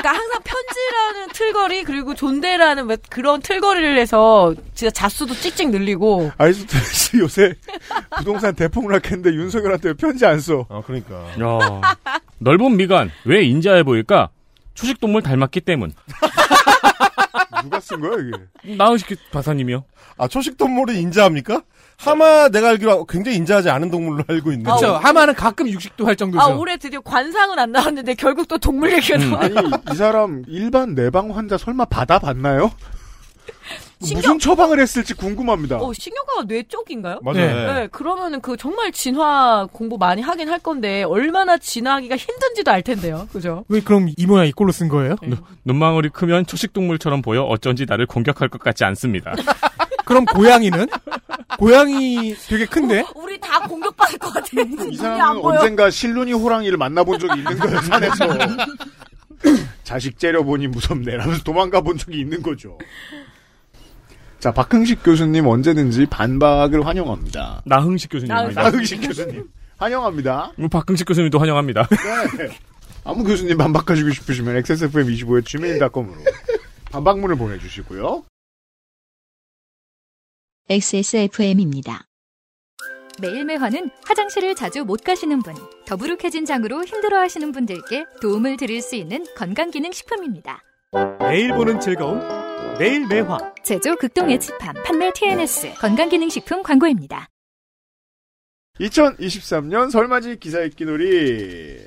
그러니까 0.00 0.12
항상 0.22 0.40
편지라는 0.44 1.28
틀거리 1.32 1.84
그리고 1.84 2.14
존대라는 2.14 2.86
뭐 2.86 2.96
그런 3.10 3.40
틀거리를 3.40 3.98
해서 3.98 4.54
진짜 4.74 4.90
자수도 4.90 5.34
찍찍 5.34 5.70
늘리고 5.70 6.30
아리스토텔레스 6.38 7.16
요새 7.18 7.54
부동산 8.16 8.54
대폭락했는데 8.54 9.30
윤석열한테 9.34 9.88
왜 9.88 9.94
편지 9.94 10.24
안 10.26 10.40
써? 10.40 10.66
아, 10.68 10.82
그러니까. 10.86 11.16
야 11.40 11.80
넓은 12.40 12.76
미간, 12.76 13.10
왜 13.24 13.42
인자해 13.44 13.82
보일까? 13.82 14.30
초식동물 14.74 15.22
닮았기 15.22 15.60
때문. 15.60 15.92
누가 17.62 17.78
쓴 17.80 18.00
거야 18.00 18.12
이게? 18.18 18.76
나은식 18.76 19.18
박사님이요. 19.30 19.84
아 20.16 20.26
초식 20.26 20.56
동물을 20.56 20.94
인자합니까? 20.96 21.62
하마 21.98 22.48
내가 22.48 22.70
알기로 22.70 23.04
굉장히 23.04 23.36
인자하지 23.36 23.68
않은 23.68 23.90
동물로 23.90 24.24
알고 24.26 24.52
있는데. 24.52 24.70
그렇죠. 24.70 24.94
하마는 24.96 25.34
가끔 25.34 25.68
육식도 25.68 26.06
할 26.06 26.16
정도죠. 26.16 26.40
아 26.42 26.46
올해 26.46 26.78
드디어 26.78 27.00
관상은 27.02 27.58
안 27.58 27.72
나왔는데 27.72 28.14
결국 28.14 28.48
또 28.48 28.56
동물 28.56 28.94
얘기가 28.94 29.18
음. 29.18 29.30
나와. 29.30 29.44
아니 29.44 29.54
이 29.92 29.94
사람 29.94 30.42
일반 30.48 30.94
내방 30.94 31.36
환자 31.36 31.58
설마 31.58 31.84
받아봤나요? 31.84 32.70
무슨 34.00 34.16
신경- 34.16 34.38
처방을 34.38 34.80
했을지 34.80 35.12
궁금합니다. 35.14 35.76
어, 35.76 35.92
신경과가 35.92 36.44
뇌 36.46 36.62
쪽인가요? 36.62 37.20
맞아요. 37.22 37.36
네. 37.66 37.74
네, 37.80 37.86
그러면은 37.88 38.40
그 38.40 38.56
정말 38.56 38.92
진화 38.92 39.68
공부 39.72 39.98
많이 39.98 40.22
하긴 40.22 40.48
할 40.48 40.58
건데 40.58 41.02
얼마나 41.02 41.58
진화하기가 41.58 42.16
힘든지도 42.16 42.70
알 42.70 42.82
텐데요. 42.82 43.28
그죠? 43.32 43.64
왜 43.68 43.80
그럼 43.80 44.08
이 44.16 44.26
모양 44.26 44.46
이 44.46 44.52
꼴로 44.52 44.72
쓴 44.72 44.88
거예요? 44.88 45.16
눈망울이 45.64 46.08
크면 46.08 46.46
초식동물처럼 46.46 47.20
보여 47.20 47.42
어쩐지 47.42 47.84
나를 47.86 48.06
공격할 48.06 48.48
것 48.48 48.60
같지 48.60 48.84
않습니다. 48.84 49.32
그럼 50.06 50.24
고양이는? 50.24 50.86
고양이 51.58 52.34
되게 52.48 52.64
큰데? 52.66 53.04
우리 53.14 53.38
다 53.38 53.60
공격받을 53.68 54.18
것 54.18 54.32
같아. 54.32 54.48
이 54.90 54.96
사람은. 54.96 55.44
언젠가 55.44 55.90
실눈이 55.90 56.32
호랑이를 56.32 56.78
만나본 56.78 57.18
적이 57.18 57.38
있는 57.40 57.58
거예요 57.58 57.80
산에서. 57.82 58.26
자식 59.84 60.18
째려보니 60.18 60.68
무섭네 60.68 61.16
라면서 61.16 61.42
도망가 61.42 61.80
본 61.80 61.96
적이 61.98 62.20
있는 62.20 62.42
거죠. 62.42 62.78
자 64.40 64.50
박흥식 64.52 65.02
교수님 65.04 65.46
언제든지 65.46 66.06
반박을 66.06 66.86
환영합니다. 66.86 67.62
나흥식 67.66 68.10
교수님입니다. 68.10 68.62
나흥식 68.62 69.02
교수님 69.02 69.50
환영합니다. 69.76 70.52
뭐 70.56 70.68
박흥식 70.68 71.06
교수님도 71.06 71.38
환영합니다. 71.38 71.86
네. 72.38 72.48
아무 73.04 73.22
교수님 73.24 73.58
반박하시고 73.58 74.10
싶으시면 74.10 74.62
XSFM25의 74.62 75.44
gmail.com으로 75.44 76.16
반박문을 76.90 77.36
보내주시고요. 77.36 78.24
XSFM입니다. 80.70 82.04
매일매화는 83.20 83.90
화장실을 84.06 84.54
자주 84.54 84.84
못 84.84 85.04
가시는 85.04 85.42
분, 85.42 85.54
더부룩해진 85.84 86.46
장으로 86.46 86.84
힘들어하시는 86.84 87.52
분들께 87.52 88.06
도움을 88.22 88.56
드릴 88.56 88.80
수 88.80 88.96
있는 88.96 89.26
건강기능식품입니다. 89.36 90.62
매일 91.20 91.52
보는 91.52 91.80
즐거움 91.80 92.49
매일 92.78 93.06
매화 93.06 93.38
제조 93.62 93.94
극동 93.96 94.30
예치팜 94.30 94.74
판매 94.84 95.12
TNS 95.12 95.74
건강기능식품 95.74 96.62
광고입니다. 96.62 97.28
2023년 98.78 99.90
설맞이 99.90 100.38
기사 100.40 100.60
읽기 100.60 100.84
놀이. 100.84 101.78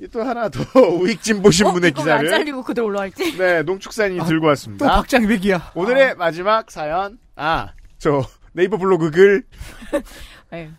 이또 0.00 0.22
하나 0.22 0.48
더 0.48 0.60
우익진 0.80 1.42
보 1.42 1.50
신문의 1.50 1.92
어, 1.96 2.02
왜안 2.02 2.20
기사를 2.22 2.30
잘리고 2.30 2.62
그대로 2.62 2.86
올라갈지? 2.88 3.36
네 3.36 3.62
농축산이 3.62 4.18
들고 4.26 4.46
왔습니다. 4.48 4.86
또 4.86 4.92
박장백이야. 4.92 5.72
오늘의 5.74 6.16
마지막 6.16 6.70
사연. 6.70 7.18
아, 7.36 7.72
저 7.98 8.24
네이버 8.52 8.76
블로그 8.78 9.10
글. 9.10 9.44
네. 10.50 10.70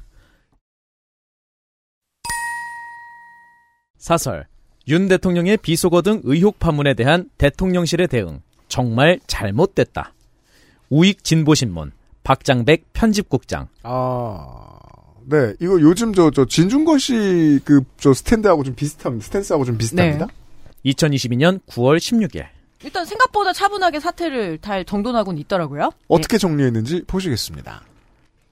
사설 3.98 4.48
윤 4.88 5.08
대통령의 5.08 5.58
비속어 5.58 6.02
등 6.02 6.22
의혹 6.26 6.60
파문에 6.60 6.94
대한 6.94 7.30
대통령실의 7.38 8.08
대응 8.08 8.42
정말 8.68 9.20
잘못됐다. 9.28 10.14
우익 10.90 11.24
진보신문 11.24 11.92
박장백 12.24 12.94
편집국장 12.94 13.68
아, 13.84 14.80
네. 15.26 15.54
이거 15.60 15.80
요즘 15.82 16.14
저, 16.14 16.32
저, 16.32 16.46
진중권 16.46 17.00
씨 17.00 17.60
그, 17.64 17.84
저 17.98 18.14
스탠드하고 18.14 18.64
좀 18.64 18.76
비슷합니다. 18.76 19.26
스탠스하고 19.26 19.66
좀 19.66 19.78
비슷합니다. 19.78 20.28
2022년 20.86 21.60
9월 21.68 21.98
16일 21.98 22.46
일단 22.84 23.06
생각보다 23.06 23.54
차분하게 23.54 24.00
사태를 24.00 24.60
잘 24.60 24.86
정돈하고는 24.86 25.40
있더라고요. 25.42 25.90
어떻게 26.08 26.38
정리했는지 26.38 27.04
보시겠습니다. 27.08 27.82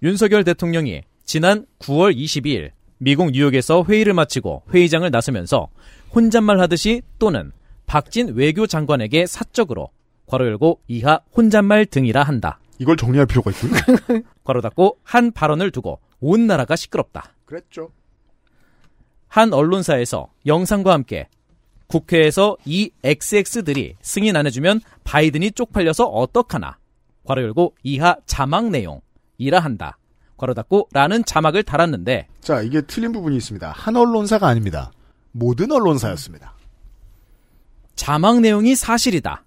윤석열 0.02 0.44
대통령이 0.44 1.04
지난 1.26 1.66
9월 1.80 2.16
22일 2.16 2.72
미국 2.98 3.32
뉴욕에서 3.32 3.86
회의를 3.88 4.14
마치고 4.14 4.64
회의장을 4.74 5.10
나서면서 5.10 5.68
혼잣말 6.16 6.60
하듯이 6.60 7.02
또는 7.20 7.52
박진 7.86 8.34
외교 8.36 8.66
장관에게 8.66 9.26
사적으로 9.26 9.90
괄호 10.34 10.48
열고 10.48 10.82
이하 10.88 11.20
혼잣말 11.38 11.86
등이라 11.86 12.24
한다. 12.24 12.60
이걸 12.80 12.98
정리할 12.98 13.28
필요가 13.28 13.52
있군요. 13.52 13.74
괄호 14.44 14.62
닫고 14.62 14.98
한 15.04 15.32
발언을 15.32 15.70
두고 15.70 16.00
온 16.22 16.48
나라가 16.48 16.76
시끄럽다. 16.76 17.36
그랬죠. 17.46 17.92
한 19.28 19.54
언론사에서 19.54 20.32
영상과 20.48 20.92
함께 20.92 21.28
국회에서 21.86 22.58
이 22.66 22.90
XX들이 23.04 23.96
승인 24.02 24.36
안 24.36 24.48
해주면 24.48 24.82
바이든이 25.04 25.52
쪽팔려서 25.52 26.06
어떡하나. 26.06 26.80
괄호 27.26 27.44
열고 27.44 27.76
이하 27.84 28.16
자막 28.26 28.72
내용 28.72 29.02
이라 29.38 29.60
한다. 29.60 30.00
괄호 30.38 30.56
닫고 30.56 30.90
라는 30.94 31.24
자막을 31.24 31.62
달았는데 31.62 32.28
자, 32.42 32.64
이게 32.64 32.82
틀린 32.82 33.12
부분이 33.12 33.38
있습니다. 33.38 33.72
한 33.72 33.96
언론사가 33.96 34.48
아닙니다. 34.48 34.92
모든 35.32 35.72
언론사였습니다. 35.72 36.56
자막 37.96 38.40
내용이 38.40 38.74
사실이다. 38.76 39.44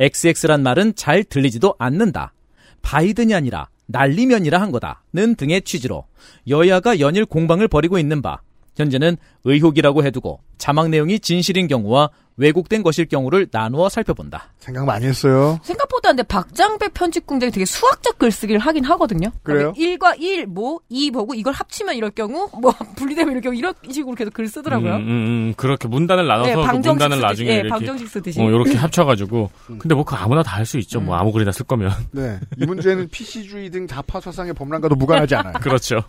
XX란 0.00 0.62
말은 0.62 0.94
잘 0.96 1.22
들리지도 1.22 1.74
않는다. 1.78 2.32
바이든이 2.80 3.34
아니라 3.34 3.68
날리면이라 3.86 4.60
한 4.60 4.72
거다.는 4.72 5.34
등의 5.34 5.62
취지로 5.62 6.06
여야가 6.48 7.00
연일 7.00 7.26
공방을 7.26 7.68
벌이고 7.68 7.98
있는 7.98 8.22
바 8.22 8.40
현재는 8.80 9.16
의혹이라고 9.44 10.04
해두고 10.04 10.40
자막 10.58 10.88
내용이 10.88 11.20
진실인 11.20 11.66
경우와 11.68 12.10
왜곡된 12.36 12.82
것일 12.82 13.06
경우를 13.06 13.48
나누어 13.52 13.90
살펴본다. 13.90 14.52
생각 14.58 14.86
많이 14.86 15.04
했어요. 15.04 15.58
생각보다 15.62 16.08
근데 16.10 16.22
박장배 16.22 16.88
편집 16.94 17.26
공장이 17.26 17.50
되게 17.52 17.66
수학적 17.66 18.18
글쓰기를 18.18 18.58
하긴 18.60 18.84
하거든요. 18.84 19.30
그래요? 19.42 19.74
1과 19.76 20.18
1, 20.18 20.46
뭐, 20.46 20.80
2 20.88 21.10
보고 21.10 21.34
이걸 21.34 21.52
합치면 21.52 21.96
이럴 21.96 22.10
경우, 22.10 22.48
뭐, 22.60 22.72
분리되면 22.96 23.30
이럴 23.32 23.42
경우 23.42 23.54
이런 23.54 23.74
식으로 23.90 24.14
계속 24.14 24.32
글 24.32 24.48
쓰더라고요. 24.48 24.96
음, 24.96 25.00
음, 25.00 25.08
음, 25.48 25.54
그렇게 25.56 25.86
문단을 25.86 26.26
나눠서 26.26 26.48
네, 26.48 26.54
그 26.56 26.62
방정식 26.62 26.90
문단을 26.92 27.16
쓰듯이, 27.18 27.26
나중에 27.26 27.50
예, 27.50 27.54
이렇게 27.56 27.68
방정식 27.68 28.08
쓰듯이. 28.08 28.40
어, 28.40 28.48
이렇게 28.48 28.72
합쳐가지고 28.78 29.50
근데 29.78 29.94
뭐 29.94 30.04
그 30.04 30.14
아무나 30.16 30.42
다 30.42 30.56
할 30.56 30.64
수 30.66 30.78
있죠. 30.78 31.00
뭐 31.00 31.16
아무 31.16 31.32
글이나 31.32 31.52
쓸 31.52 31.66
거면 31.66 31.92
네. 32.12 32.38
이 32.58 32.64
문제는 32.64 33.08
PC주의 33.10 33.68
등 33.70 33.86
좌파 33.86 34.18
사상의 34.20 34.54
범람과도 34.54 34.94
무관하지 34.94 35.34
않아요. 35.36 35.54
그렇죠. 35.60 36.02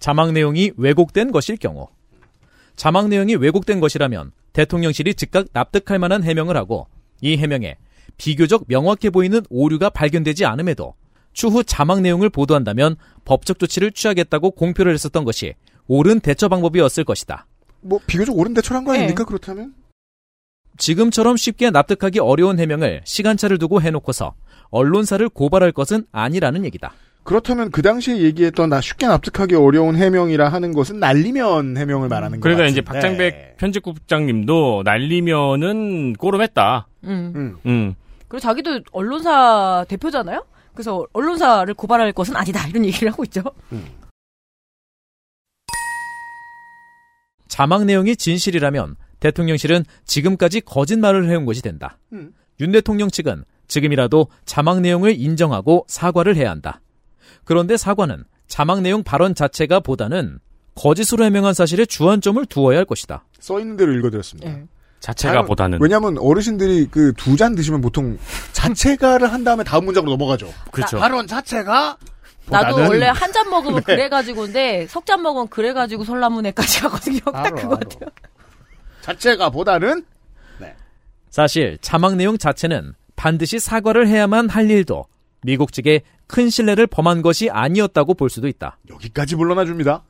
자막 0.00 0.32
내용이 0.32 0.72
왜곡된 0.76 1.30
것일 1.30 1.56
경우 1.58 1.88
자막 2.74 3.08
내용이 3.08 3.36
왜곡된 3.36 3.78
것이라면 3.80 4.32
대통령실이 4.54 5.14
즉각 5.14 5.46
납득할 5.52 5.98
만한 5.98 6.24
해명을 6.24 6.56
하고 6.56 6.88
이 7.20 7.36
해명에 7.36 7.76
비교적 8.16 8.64
명확해 8.66 9.10
보이는 9.10 9.42
오류가 9.50 9.90
발견되지 9.90 10.46
않음에도 10.46 10.94
추후 11.32 11.62
자막 11.62 12.00
내용을 12.00 12.30
보도한다면 12.30 12.96
법적 13.24 13.58
조치를 13.58 13.92
취하겠다고 13.92 14.52
공표를 14.52 14.92
했었던 14.94 15.24
것이 15.24 15.54
옳은 15.86 16.20
대처 16.20 16.48
방법이었을 16.48 17.04
것이다. 17.04 17.46
뭐 17.82 18.00
비교적 18.06 18.36
옳은 18.36 18.54
대처를 18.54 18.78
한거 18.78 18.94
아닙니까? 18.94 19.24
네. 19.24 19.28
그렇다면? 19.28 19.74
지금처럼 20.76 21.36
쉽게 21.36 21.70
납득하기 21.70 22.20
어려운 22.20 22.58
해명을 22.58 23.02
시간차를 23.04 23.58
두고 23.58 23.82
해놓고서 23.82 24.34
언론사를 24.70 25.28
고발할 25.28 25.72
것은 25.72 26.04
아니라는 26.10 26.64
얘기다. 26.64 26.94
그렇다면 27.22 27.70
그 27.70 27.82
당시에 27.82 28.18
얘기했던 28.18 28.70
나 28.70 28.80
쉽게 28.80 29.06
납득하기 29.06 29.54
어려운 29.54 29.96
해명이라 29.96 30.48
하는 30.48 30.72
것은 30.72 30.98
날리면 30.98 31.76
해명을 31.76 32.08
말하는 32.08 32.40
거 32.40 32.42
그러니까. 32.42 32.66
이제 32.66 32.80
박장백 32.80 33.56
편집국장님도 33.58 34.82
날리면은 34.84 36.14
꼬름했다. 36.14 36.88
음. 37.04 37.32
음. 37.36 37.56
음. 37.66 37.94
그리고 38.26 38.40
자기도 38.40 38.80
언론사 38.92 39.84
대표잖아요? 39.88 40.44
그래서 40.72 41.06
언론사를 41.12 41.72
고발할 41.74 42.12
것은 42.12 42.36
아니다. 42.36 42.66
이런 42.68 42.84
얘기를 42.84 43.12
하고 43.12 43.24
있죠. 43.24 43.42
자막 47.48 47.84
내용이 47.84 48.16
진실이라면 48.16 48.96
대통령실은 49.18 49.84
지금까지 50.04 50.60
거짓말을 50.62 51.28
해온 51.28 51.44
것이 51.44 51.60
된다. 51.60 51.98
음. 52.12 52.32
윤 52.60 52.72
대통령 52.72 53.10
측은 53.10 53.44
지금이라도 53.68 54.28
자막 54.44 54.80
내용을 54.80 55.18
인정하고 55.18 55.84
사과를 55.88 56.36
해야 56.36 56.50
한다. 56.50 56.80
그런데 57.44 57.76
사과는 57.76 58.24
자막 58.48 58.80
내용 58.82 59.02
발언 59.02 59.34
자체가 59.34 59.80
보다는 59.80 60.38
거짓으로 60.74 61.24
해명한 61.24 61.54
사실에 61.54 61.84
주안점을 61.84 62.44
두어야 62.46 62.78
할 62.78 62.84
것이다. 62.84 63.24
써 63.38 63.60
있는 63.60 63.76
대로 63.76 63.92
읽어드렸습니다. 63.92 64.50
네. 64.50 64.64
자체가 65.00 65.42
보다는 65.44 65.78
왜냐하면 65.80 66.18
어르신들이 66.18 66.86
그 66.90 67.12
두 67.14 67.36
잔 67.36 67.54
드시면 67.54 67.80
보통 67.80 68.18
자체가를 68.52 69.32
한 69.32 69.44
다음에 69.44 69.64
다음 69.64 69.86
문장으로 69.86 70.10
넘어가죠. 70.12 70.52
그렇죠. 70.70 70.98
발언 70.98 71.26
자체가 71.26 71.96
나도 72.46 72.76
보다는- 72.76 72.88
원래 72.88 73.06
한 73.06 73.32
잔 73.32 73.48
먹으면 73.50 73.76
네. 73.86 73.94
그래가지고인데 73.96 74.86
석 74.88 75.04
잔 75.06 75.22
먹으면 75.22 75.48
그래가지고 75.48 76.04
설라문회까지 76.04 76.80
가거든요. 76.80 77.20
딱 77.32 77.54
그거. 77.54 77.76
같아요. 77.76 78.10
자체가 79.02 79.50
보다는 79.50 80.04
사실 81.30 81.78
자막 81.80 82.16
내용 82.16 82.36
자체는 82.38 82.92
반드시 83.16 83.58
사과를 83.60 84.08
해야만 84.08 84.48
할 84.48 84.68
일도 84.70 85.04
미국 85.42 85.72
측에 85.72 86.02
큰 86.26 86.50
신뢰를 86.50 86.86
범한 86.86 87.22
것이 87.22 87.50
아니었다고 87.50 88.14
볼 88.14 88.30
수도 88.30 88.48
있다. 88.48 88.78
여기까지 88.90 89.36
물러나 89.36 89.64
줍니다. 89.64 90.04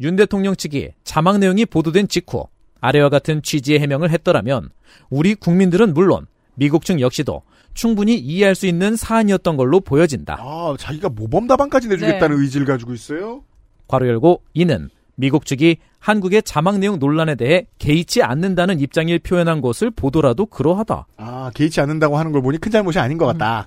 윤 0.00 0.16
대통령 0.16 0.56
측이 0.56 0.90
자막 1.04 1.38
내용이 1.38 1.64
보도된 1.66 2.08
직후 2.08 2.46
아래와 2.80 3.08
같은 3.08 3.42
취지의 3.42 3.80
해명을 3.80 4.10
했더라면 4.10 4.70
우리 5.10 5.34
국민들은 5.34 5.94
물론 5.94 6.26
미국 6.54 6.84
측 6.84 7.00
역시도 7.00 7.42
충분히 7.74 8.18
이해할 8.18 8.54
수 8.54 8.66
있는 8.66 8.96
사안이었던 8.96 9.56
걸로 9.56 9.80
보여진다. 9.80 10.36
아, 10.38 10.74
자기가 10.78 11.08
모범 11.08 11.46
답안까지 11.46 11.88
내주겠다는 11.88 12.36
네. 12.36 12.42
의지를 12.42 12.66
가지고 12.66 12.92
있어요? 12.92 13.44
괄호 13.88 14.06
열고 14.08 14.42
이는 14.54 14.90
미국 15.14 15.46
측이 15.46 15.76
한국의 15.98 16.42
자막 16.42 16.78
내용 16.78 16.98
논란에 16.98 17.34
대해 17.36 17.66
개의치 17.78 18.22
않는다는 18.22 18.80
입장을 18.80 19.16
표현한 19.20 19.60
것을 19.60 19.90
보더라도 19.90 20.46
그러하다. 20.46 21.06
아, 21.16 21.50
개의치 21.54 21.80
않는다고 21.80 22.18
하는 22.18 22.32
걸 22.32 22.42
보니 22.42 22.58
큰 22.58 22.72
잘못이 22.72 22.98
아닌 22.98 23.18
것 23.18 23.26
같다. 23.26 23.66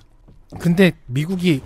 근데 0.58 0.92
미국이 1.06 1.60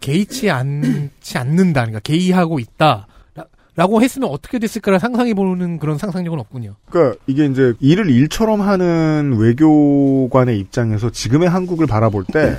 개의치 0.00 0.50
않지 0.50 1.38
않는다, 1.38 1.82
그러니까 1.82 2.00
개의하고 2.00 2.58
있다. 2.58 3.06
라- 3.34 3.44
라고 3.76 4.02
했으면 4.02 4.28
어떻게 4.30 4.58
됐을까를 4.58 4.98
상상해보는 4.98 5.78
그런 5.78 5.98
상상력은 5.98 6.38
없군요. 6.40 6.76
그러니까 6.90 7.18
이게 7.26 7.46
이제 7.46 7.74
일을 7.80 8.10
일처럼 8.10 8.60
하는 8.62 9.36
외교관의 9.38 10.58
입장에서 10.58 11.10
지금의 11.10 11.48
한국을 11.48 11.86
바라볼 11.86 12.24
때 12.24 12.58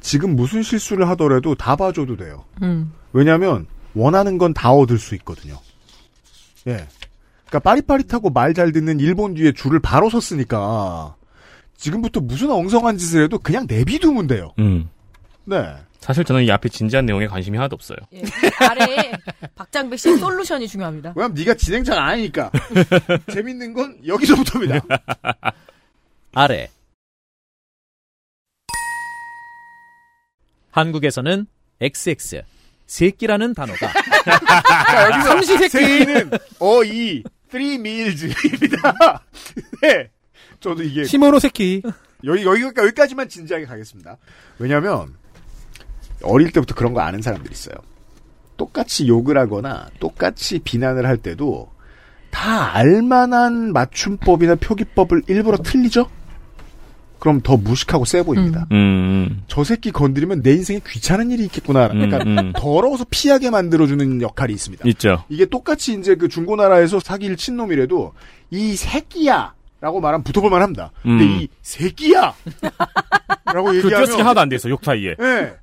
지금 0.00 0.34
무슨 0.36 0.62
실수를 0.62 1.08
하더라도 1.10 1.54
다 1.54 1.76
봐줘도 1.76 2.16
돼요. 2.16 2.44
음. 2.62 2.92
왜냐하면 3.12 3.66
원하는 3.94 4.38
건 4.38 4.52
다 4.54 4.72
얻을 4.72 4.98
수 4.98 5.14
있거든요. 5.16 5.58
예. 6.66 6.86
그러니까 7.46 7.58
빠릿빠릿하고 7.60 8.30
말 8.30 8.54
잘 8.54 8.72
듣는 8.72 9.00
일본 9.00 9.34
뒤에 9.34 9.52
줄을 9.52 9.80
바로 9.80 10.08
섰으니까 10.10 11.14
지금부터 11.84 12.20
무슨 12.20 12.50
엉성한 12.50 12.98
짓을 12.98 13.24
해도 13.24 13.38
그냥 13.38 13.66
내비두면 13.66 14.26
돼요. 14.26 14.52
음. 14.58 14.88
네. 15.44 15.74
사실 16.00 16.24
저는 16.24 16.44
이 16.44 16.50
앞에 16.50 16.68
진지한 16.68 17.06
내용에 17.06 17.26
관심이 17.26 17.56
하나도 17.56 17.74
없어요. 17.74 17.96
예, 18.12 18.22
그 18.22 18.64
아래에 18.64 19.12
박장배 19.54 19.96
씨의 19.96 20.18
솔루션이 20.18 20.68
중요합니다. 20.68 21.12
왜냐면 21.16 21.34
네가 21.34 21.54
진행자가 21.54 22.02
아니니까. 22.04 22.50
재밌는 23.32 23.72
건 23.74 23.98
여기서부터입니다. 24.06 24.80
아래. 26.34 26.68
한국에서는 30.70 31.46
XX 31.80 32.42
새끼라는 32.86 33.54
단어가 33.54 33.92
자, 34.24 35.10
여기서 35.10 35.28
삼시세끼. 35.28 35.68
새끼는 35.68 36.30
어이 36.60 37.22
three 37.50 37.74
meals입니다. 37.74 39.22
네. 39.82 40.08
저도 40.60 40.82
이게 40.82 41.04
시모노 41.04 41.38
새끼. 41.38 41.82
여기 42.24 42.44
여기 42.44 42.62
여기까지만 42.62 43.28
진지하게 43.28 43.64
가겠습니다. 43.64 44.18
왜냐하면 44.58 45.14
어릴 46.22 46.52
때부터 46.52 46.74
그런 46.74 46.92
거 46.92 47.00
아는 47.00 47.22
사람들이 47.22 47.52
있어요. 47.52 47.74
똑같이 48.56 49.08
욕을 49.08 49.38
하거나 49.38 49.88
똑같이 50.00 50.58
비난을 50.58 51.06
할 51.06 51.16
때도 51.16 51.70
다 52.30 52.74
알만한 52.74 53.72
맞춤법이나 53.72 54.56
표기법을 54.56 55.22
일부러 55.28 55.56
틀리죠? 55.58 56.10
그럼 57.18 57.40
더 57.42 57.56
무식하고 57.56 58.04
세 58.04 58.22
보입니다. 58.22 58.66
음. 58.72 59.42
저 59.46 59.62
새끼 59.62 59.90
건드리면 59.90 60.42
내 60.42 60.52
인생에 60.52 60.80
귀찮은 60.86 61.30
일이 61.30 61.44
있겠구나. 61.44 61.88
그러니까 61.88 62.18
음, 62.18 62.38
음. 62.38 62.52
더러워서 62.56 63.04
피하게 63.10 63.50
만들어주는 63.50 64.22
역할이 64.22 64.52
있습니다. 64.54 64.88
있죠. 64.88 65.24
이게 65.28 65.44
똑같이 65.44 65.92
이제 65.94 66.14
그 66.14 66.28
중고나라에서 66.28 66.98
사기를 67.00 67.36
친 67.36 67.56
놈이라도 67.56 68.14
이 68.50 68.74
새끼야! 68.74 69.54
라고 69.80 70.00
말하면 70.00 70.22
붙어볼만 70.24 70.60
합니다. 70.62 70.90
근데 71.02 71.24
음. 71.24 71.30
이 71.40 71.48
새끼야! 71.62 72.34
라고 73.46 73.68
그 73.68 73.76
얘기하면. 73.76 73.88
띄어쓰기 74.04 74.20
하나도 74.20 74.40
안 74.40 74.48
돼 74.48 74.56
있어, 74.56 74.68
욕 74.68 74.84
사이에. 74.84 75.14
예. 75.20 75.54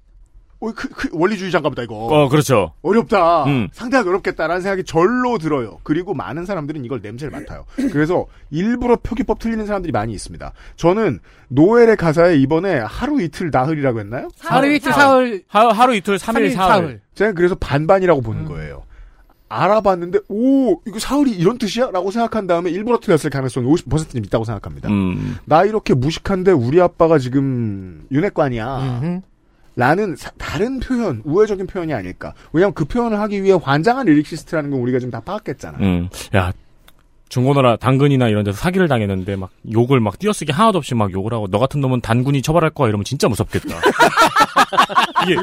어, 0.59 0.71
그, 0.75 0.89
그 0.89 1.09
원리주의자인가 1.11 1.69
보다, 1.69 1.83
이거. 1.83 1.93
어, 1.93 2.29
그렇죠. 2.29 2.73
어렵다. 2.81 3.43
음. 3.45 3.67
상당히 3.71 4.09
어렵겠다라는 4.09 4.63
생각이 4.63 4.85
절로 4.85 5.37
들어요. 5.37 5.77
그리고 5.83 6.15
많은 6.15 6.45
사람들은 6.45 6.83
이걸 6.83 6.99
냄새를 7.03 7.29
맡아요. 7.29 7.65
그래서 7.91 8.25
일부러 8.49 8.95
표기법 8.95 9.37
틀리는 9.37 9.63
사람들이 9.67 9.91
많이 9.91 10.13
있습니다. 10.13 10.51
저는 10.75 11.19
노엘의 11.49 11.95
가사에 11.97 12.37
이번에 12.37 12.79
하루 12.79 13.21
이틀 13.21 13.51
나흘이라고 13.51 13.99
했나요? 13.99 14.29
하루 14.39 14.73
이틀 14.73 14.91
사흘. 14.93 15.43
하루, 15.47 15.69
하루 15.69 15.95
이틀, 15.95 16.17
삼일 16.17 16.49
사흘. 16.53 16.69
사흘. 16.71 17.01
제가 17.13 17.33
그래서 17.33 17.53
반반이라고 17.53 18.21
보는 18.21 18.45
거예요. 18.45 18.81
알아봤는데 19.49 20.19
오 20.29 20.81
이거 20.85 20.99
사흘이 20.99 21.31
이런 21.31 21.57
뜻이야? 21.57 21.91
라고 21.91 22.11
생각한 22.11 22.47
다음에 22.47 22.69
일부러 22.69 22.99
틀렸을 22.99 23.29
가능성이 23.29 23.65
50%는 23.67 24.25
있다고 24.25 24.43
생각합니다. 24.45 24.89
음. 24.89 25.37
나 25.45 25.63
이렇게 25.63 25.93
무식한데 25.93 26.51
우리 26.51 26.81
아빠가 26.81 27.17
지금 27.19 28.05
윤핵관이야. 28.11 28.77
음흠. 29.01 29.21
라는 29.75 30.15
사- 30.15 30.31
다른 30.39 30.79
표현, 30.79 31.21
우회적인 31.23 31.67
표현이 31.67 31.93
아닐까. 31.93 32.33
왜냐면 32.51 32.73
그 32.73 32.85
표현을 32.85 33.19
하기 33.19 33.43
위해 33.43 33.57
환장한 33.61 34.07
lyricist라는 34.07 34.71
건 34.71 34.79
우리가 34.79 34.97
지금 34.99 35.11
다 35.11 35.19
파악했잖아. 35.19 35.77
음. 35.79 36.09
야, 36.35 36.51
중고나라 37.29 37.75
당근이나 37.75 38.27
이런 38.27 38.43
데서 38.43 38.57
사기를 38.57 38.87
당했는데 38.87 39.35
막 39.35 39.51
욕을 39.71 39.99
막 39.99 40.17
띄어쓰기 40.17 40.51
하나도 40.51 40.79
없이 40.79 40.95
막 40.95 41.11
욕을 41.11 41.31
하고 41.33 41.47
너 41.47 41.59
같은 41.59 41.79
놈은 41.81 42.01
단군이 42.01 42.41
처벌할 42.41 42.71
거야 42.71 42.89
이러면 42.89 43.03
진짜 43.03 43.27
무섭겠다. 43.27 43.77
이게 45.23 45.35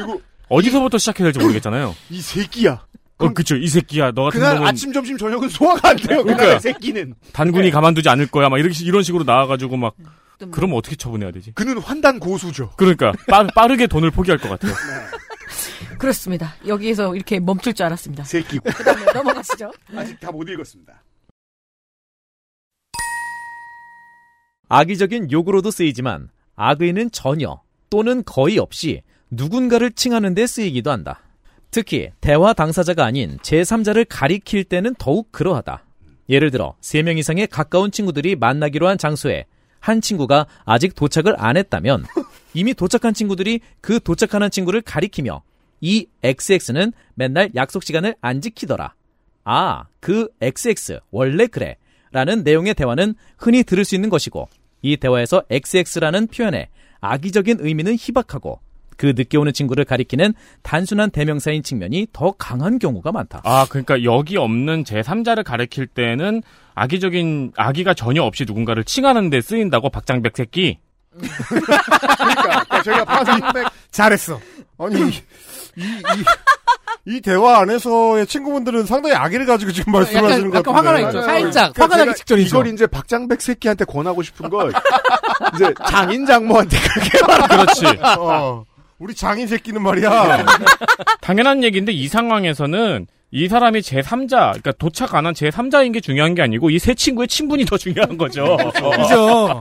어디서부터 0.48 0.98
시작해야 0.98 1.26
될지 1.26 1.38
모르겠잖아요. 1.38 1.94
이 2.10 2.20
새끼야. 2.20 2.82
어, 3.26 3.32
그쵸. 3.32 3.56
이 3.56 3.66
새끼야. 3.68 4.12
너 4.12 4.24
같은 4.24 4.40
그날 4.40 4.56
놈은 4.56 4.68
아침, 4.68 4.92
점심, 4.92 5.16
저녁은 5.18 5.48
소화가 5.48 5.90
안 5.90 5.96
돼요. 5.96 6.22
그날 6.22 6.36
그러니까요. 6.36 6.58
새끼는. 6.58 7.14
단군이 7.32 7.70
가만두지 7.70 8.08
않을 8.08 8.26
거야. 8.28 8.48
막 8.48 8.58
이렇게 8.58 8.84
이런 8.84 9.02
식으로 9.02 9.24
나와가지고 9.24 9.76
막 9.76 9.94
그러면 10.50 10.76
어떻게 10.76 10.96
처분해야 10.96 11.30
되지? 11.30 11.52
그는 11.52 11.78
환단 11.78 12.18
고수죠. 12.18 12.72
그러니까 12.76 13.12
빠, 13.28 13.46
빠르게 13.54 13.86
돈을 13.86 14.10
포기할 14.10 14.38
것 14.38 14.48
같아요. 14.48 14.72
그렇습니다. 15.98 16.54
여기에서 16.66 17.14
이렇게 17.14 17.38
멈출 17.40 17.72
줄 17.72 17.86
알았습니다. 17.86 18.24
새끼. 18.24 18.58
그다음에 18.58 19.12
넘어가시죠. 19.12 19.72
아직 19.96 20.18
다 20.20 20.30
못 20.30 20.48
읽었습니다. 20.48 21.02
악의적인 24.68 25.30
욕으로도 25.30 25.70
쓰이지만 25.70 26.30
악의는 26.56 27.10
전혀 27.12 27.60
또는 27.90 28.22
거의 28.24 28.58
없이 28.58 29.02
누군가를 29.30 29.92
칭하는 29.92 30.34
데 30.34 30.46
쓰이기도 30.46 30.90
한다. 30.90 31.20
특히 31.74 32.10
대화 32.20 32.52
당사자가 32.52 33.04
아닌 33.04 33.36
제3자를 33.38 34.06
가리킬 34.08 34.62
때는 34.62 34.94
더욱 34.96 35.32
그러하다. 35.32 35.84
예를 36.28 36.52
들어 36.52 36.76
3명 36.80 37.18
이상의 37.18 37.48
가까운 37.48 37.90
친구들이 37.90 38.36
만나기로 38.36 38.86
한 38.86 38.96
장소에 38.96 39.46
한 39.80 40.00
친구가 40.00 40.46
아직 40.64 40.94
도착을 40.94 41.34
안 41.36 41.56
했다면 41.56 42.04
이미 42.54 42.74
도착한 42.74 43.12
친구들이 43.12 43.58
그 43.80 43.98
도착하는 43.98 44.50
친구를 44.50 44.82
가리키며 44.82 45.42
이 45.80 46.06
XX는 46.22 46.92
맨날 47.16 47.50
약속 47.56 47.82
시간을 47.82 48.14
안 48.20 48.40
지키더라. 48.40 48.94
아, 49.42 49.86
그 49.98 50.28
XX 50.40 51.00
원래 51.10 51.48
그래. 51.48 51.76
라는 52.12 52.44
내용의 52.44 52.74
대화는 52.74 53.16
흔히 53.36 53.64
들을 53.64 53.84
수 53.84 53.96
있는 53.96 54.10
것이고 54.10 54.48
이 54.82 54.96
대화에서 54.96 55.42
XX라는 55.50 56.28
표현에 56.28 56.68
악의적인 57.00 57.56
의미는 57.58 57.96
희박하고 57.98 58.60
그 58.96 59.12
늦게 59.16 59.36
오는 59.38 59.52
친구를 59.52 59.84
가리키는 59.84 60.34
단순한 60.62 61.10
대명사인 61.10 61.62
측면이 61.62 62.08
더 62.12 62.32
강한 62.38 62.78
경우가 62.78 63.12
많다. 63.12 63.40
아, 63.44 63.66
그러니까 63.68 64.02
여기 64.04 64.36
없는 64.36 64.84
제3자를 64.84 65.44
가리킬 65.44 65.86
때는 65.86 66.42
악의적인 66.74 67.52
악의가 67.56 67.94
전혀 67.94 68.22
없이 68.22 68.44
누군가를 68.46 68.84
칭하는 68.84 69.30
데 69.30 69.40
쓰인다고 69.40 69.90
박장백 69.90 70.36
새끼. 70.36 70.78
그러니까 71.48 72.82
저희가 72.82 73.04
박장백 73.04 73.66
잘했어. 73.90 74.40
아니 74.78 74.96
이, 74.96 75.04
이, 75.76 75.82
이, 75.82 77.16
이 77.16 77.20
대화 77.20 77.58
안에서의 77.60 78.26
친구분들은 78.26 78.86
상당히 78.86 79.14
악의를 79.14 79.46
가지고 79.46 79.70
지금 79.70 79.92
말씀하시는 79.92 80.50
것 80.50 80.58
약간 80.58 80.72
같은데. 80.74 80.88
화가 80.88 80.92
나 80.92 81.08
있죠. 81.08 81.22
살짝 81.22 81.78
화가 81.78 81.96
나기 81.98 82.14
직전이죠. 82.18 82.48
이걸 82.48 82.72
이제 82.72 82.86
박장백 82.88 83.40
새끼한테 83.40 83.84
권하고 83.84 84.22
싶은 84.22 84.50
걸 84.50 84.72
이제 85.54 85.72
장인 85.88 86.26
장모한테 86.26 86.76
그렇게 86.80 87.26
말하 87.26 87.46
그렇지. 87.46 87.86
어, 88.18 88.64
우리 88.98 89.14
장인 89.14 89.46
새끼는 89.46 89.82
말이야. 89.82 90.44
당연한 91.20 91.62
얘기인데 91.64 91.92
이 91.92 92.08
상황에서는 92.08 93.06
이 93.32 93.48
사람이 93.48 93.80
제3자, 93.80 94.28
그러니까 94.50 94.72
도착 94.78 95.14
안 95.16 95.26
한 95.26 95.34
제3자인 95.34 95.92
게 95.92 96.00
중요한 96.00 96.34
게 96.36 96.42
아니고 96.42 96.70
이 96.70 96.78
세 96.78 96.94
친구의 96.94 97.26
친분이 97.26 97.64
더 97.64 97.76
중요한 97.76 98.16
거죠. 98.16 98.56
그죠. 98.74 99.60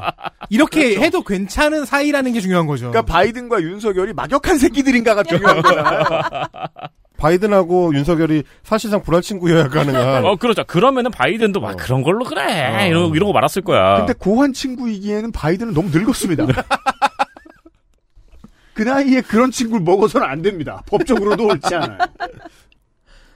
이렇게 0.49 0.99
해도 0.99 1.23
괜찮은 1.23 1.85
사이라는 1.85 2.33
게 2.33 2.39
중요한 2.41 2.67
거죠. 2.67 2.91
그러니까 2.91 3.11
바이든과 3.11 3.61
윤석열이 3.61 4.13
막역한 4.13 4.59
새끼들인가가 4.59 5.23
중요한 5.23 5.61
거잖아요. 5.63 6.03
바이든하고 7.17 7.95
윤석열이 7.95 8.43
사실상 8.63 9.01
불알 9.01 9.21
친구여야 9.21 9.69
가능한. 9.69 10.25
어, 10.25 10.35
그렇죠. 10.35 10.63
그러면은 10.65 11.09
바이든도 11.09 11.61
막 11.61 11.77
그런 11.77 12.03
걸로 12.03 12.25
그래. 12.25 12.87
이러고, 12.89 13.15
이러고 13.15 13.31
말았을 13.33 13.61
거야. 13.61 13.97
근데 13.97 14.13
고한 14.13 14.51
친구이기에는 14.53 15.31
바이든은 15.31 15.73
너무 15.73 15.89
늙었습니다. 15.89 16.45
그 18.73 18.81
나이에 18.81 19.21
그런 19.21 19.51
친구를 19.51 19.83
먹어서는 19.83 20.27
안 20.27 20.41
됩니다. 20.41 20.81
법적으로도 20.87 21.45
옳지 21.45 21.73
않아요. 21.75 21.97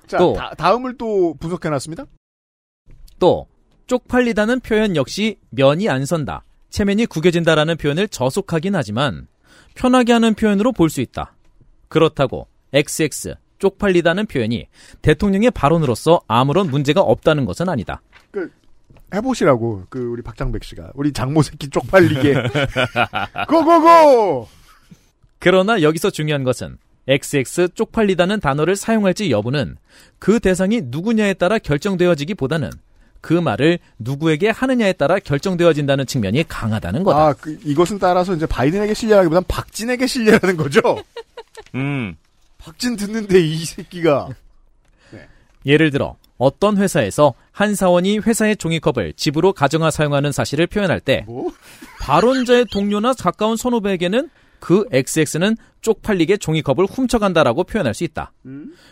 자, 0.07 0.17
또. 0.17 0.33
다, 0.33 0.53
다음을 0.57 0.97
또 0.97 1.35
분석해놨습니다. 1.39 2.05
또 3.19 3.47
쪽팔리다는 3.87 4.59
표현 4.61 4.95
역시 4.95 5.39
면이 5.49 5.89
안 5.89 6.05
선다, 6.05 6.43
체면이 6.69 7.05
구겨진다라는 7.07 7.77
표현을 7.77 8.07
저속하긴 8.07 8.75
하지만 8.75 9.27
편하게 9.75 10.13
하는 10.13 10.33
표현으로 10.33 10.71
볼 10.71 10.89
수 10.89 11.01
있다. 11.01 11.33
그렇다고 11.87 12.47
XX 12.73 13.35
쪽팔리다는 13.59 14.25
표현이 14.27 14.67
대통령의 15.01 15.51
발언으로서 15.51 16.21
아무런 16.27 16.69
문제가 16.69 17.01
없다는 17.01 17.45
것은 17.45 17.69
아니다. 17.69 18.01
그, 18.31 18.51
해보시라고 19.13 19.85
그 19.89 19.99
우리 19.99 20.21
박장백 20.21 20.63
씨가 20.63 20.91
우리 20.95 21.11
장모 21.13 21.41
새끼 21.41 21.69
쪽팔리게 21.69 22.33
고고고. 23.47 24.47
그러나 25.39 25.81
여기서 25.81 26.09
중요한 26.09 26.43
것은 26.43 26.77
XX 27.07 27.69
쪽팔리다는 27.73 28.39
단어를 28.39 28.75
사용할지 28.75 29.31
여부는 29.31 29.77
그 30.19 30.39
대상이 30.39 30.81
누구냐에 30.83 31.33
따라 31.33 31.57
결정되어지기보다는 31.57 32.69
그 33.21 33.33
말을 33.33 33.79
누구에게 33.99 34.49
하느냐에 34.49 34.93
따라 34.93 35.19
결정되어진다는 35.19 36.05
측면이 36.05 36.45
강하다는 36.47 37.03
거다. 37.03 37.19
아, 37.19 37.33
그, 37.33 37.57
이것은 37.63 37.99
따라서 37.99 38.33
이제 38.33 38.45
바이든에게 38.45 38.93
신뢰하기보단 38.93 39.43
박진에게 39.47 40.07
신뢰라는 40.07 40.57
거죠. 40.57 40.81
음. 41.75 42.15
박진 42.57 42.95
듣는데 42.95 43.39
이 43.39 43.63
새끼가 43.65 44.29
예를 45.65 45.91
들어 45.91 46.15
어떤 46.37 46.77
회사에서 46.77 47.33
한 47.51 47.75
사원이 47.75 48.19
회사의 48.19 48.57
종이컵을 48.57 49.13
집으로 49.13 49.53
가져가 49.53 49.89
사용하는 49.89 50.31
사실을 50.31 50.67
표현할 50.67 50.99
때 50.99 51.25
발언자의 52.01 52.65
동료나 52.71 53.13
가까운 53.13 53.55
선후배에게는 53.57 54.29
그 54.59 54.85
XX는 54.91 55.55
쪽팔리게 55.81 56.37
종이컵을 56.37 56.85
훔쳐간다라고 56.85 57.63
표현할 57.63 57.93
수 57.93 58.03
있다. 58.03 58.31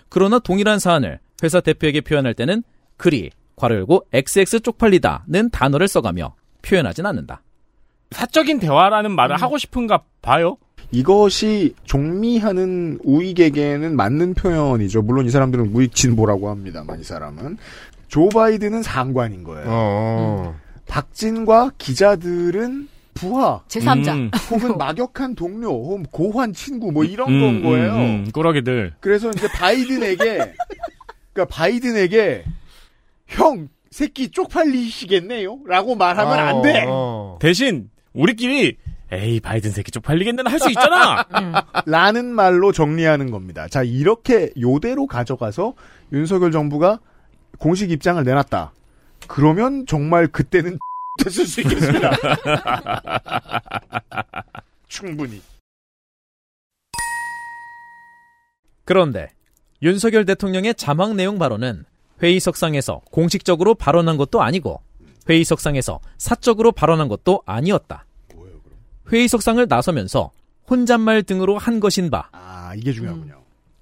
그러나 0.10 0.40
동일한 0.40 0.80
사안을 0.80 1.20
회사 1.44 1.60
대표에게 1.60 2.02
표현할 2.02 2.34
때는 2.34 2.64
그리 2.98 3.32
괄호 3.56 3.76
열고 3.76 4.06
XX 4.14 4.62
쪽팔리다는 4.62 5.50
단어를 5.52 5.88
써가며 5.88 6.36
표현하진 6.62 7.06
않는다. 7.06 7.42
사적인 8.12 8.60
대화라는 8.60 9.12
말을 9.12 9.38
하고 9.38 9.58
싶은가 9.58 10.04
봐요. 10.22 10.58
이것이 10.92 11.74
종미하는 11.84 13.00
우익에게는 13.04 13.96
맞는 13.96 14.36
표현이죠. 14.36 15.02
물론 15.02 15.26
이 15.26 15.30
사람들은 15.30 15.74
우익 15.74 15.96
진보라고 15.96 16.50
합니다만 16.50 17.00
이 17.00 17.04
사람은 17.04 17.58
조 18.08 18.30
바이든은 18.30 18.84
상관인 18.84 19.44
거예요. 19.44 19.66
어. 19.68 20.56
박진과 20.88 21.72
기자들은 21.78 22.88
부하, 23.16 23.62
제3자. 23.68 24.14
음. 24.14 24.32
혹은 24.52 24.78
막역한 24.78 25.36
동료, 25.36 25.70
혹은 25.70 26.04
고환 26.12 26.54
친구 26.54 26.92
뭐 26.92 27.04
이런 27.04 27.30
음, 27.30 27.42
건 27.42 27.64
거예요. 27.64 27.94
음, 27.94 28.00
음, 28.00 28.32
꾸러기들. 28.32 28.94
그래서 29.00 29.30
이제 29.32 29.48
바이든에게 29.48 30.54
그러니까 31.34 31.46
바이든에게 31.50 32.44
형 33.28 33.70
새끼 33.90 34.30
쪽팔리시겠네요? 34.30 35.62
라고 35.66 35.96
말하면 35.96 36.40
안 36.40 36.62
돼. 36.62 36.86
어. 36.88 37.38
대신 37.40 37.90
우리끼리 38.14 38.78
에이 39.12 39.40
바이든 39.40 39.72
새끼 39.72 39.92
쪽팔리겠네 39.92 40.44
할수 40.46 40.70
있잖아. 40.70 41.26
라는 41.86 42.26
말로 42.26 42.72
정리하는 42.72 43.32
겁니다. 43.32 43.68
자, 43.70 43.84
이렇게 43.84 44.52
요대로 44.60 45.08
가져가서 45.08 45.74
윤석열 46.12 46.52
정부가 46.52 47.00
공식 47.60 47.92
입장을 47.92 48.22
내놨다. 48.24 48.74
그러면 49.28 49.86
정말 49.88 50.28
그때는 50.28 50.78
됐을 51.24 51.46
수 51.46 51.62
있겠습니다. 51.62 52.12
충분히. 54.88 55.42
그런데 58.84 59.30
윤석열 59.82 60.26
대통령의 60.26 60.76
자막 60.76 61.16
내용 61.16 61.40
발언은 61.40 61.86
회의석상에서 62.22 63.02
공식적으로 63.12 63.76
발언한 63.76 64.18
것도 64.18 64.42
아니고 64.42 64.82
회의석상에서 65.28 66.00
사적으로 66.18 66.72
발언한 66.72 67.08
것도 67.08 67.42
아니었다. 67.46 68.06
회의석상을 69.12 69.66
나서면서 69.68 70.32
혼잣말 70.70 71.24
등으로 71.24 71.58
한 71.58 71.80
것인 71.80 72.10
바 72.10 72.30
아, 72.32 72.74
이게 72.76 72.92
중요하군요. 72.92 73.42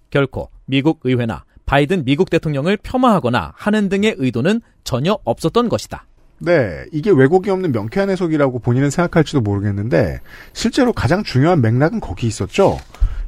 결코 0.10 0.50
미국 0.66 1.00
의회나 1.04 1.46
바이든 1.66 2.06
미국 2.06 2.30
대통령을 2.30 2.78
폄하하거나 2.78 3.54
하는 3.56 3.90
등의 3.90 4.16
의도는 4.18 4.62
전혀 4.84 5.18
없었던 5.24 5.70
것이다. 5.70 6.06
네, 6.48 6.86
이게 6.92 7.10
왜곡이 7.10 7.50
없는 7.50 7.72
명쾌한 7.72 8.10
해석이라고 8.10 8.60
본인은 8.60 8.90
생각할지도 8.90 9.40
모르겠는데 9.40 10.20
실제로 10.52 10.92
가장 10.92 11.24
중요한 11.24 11.62
맥락은 11.62 12.02
거기 12.02 12.28
있었죠. 12.28 12.80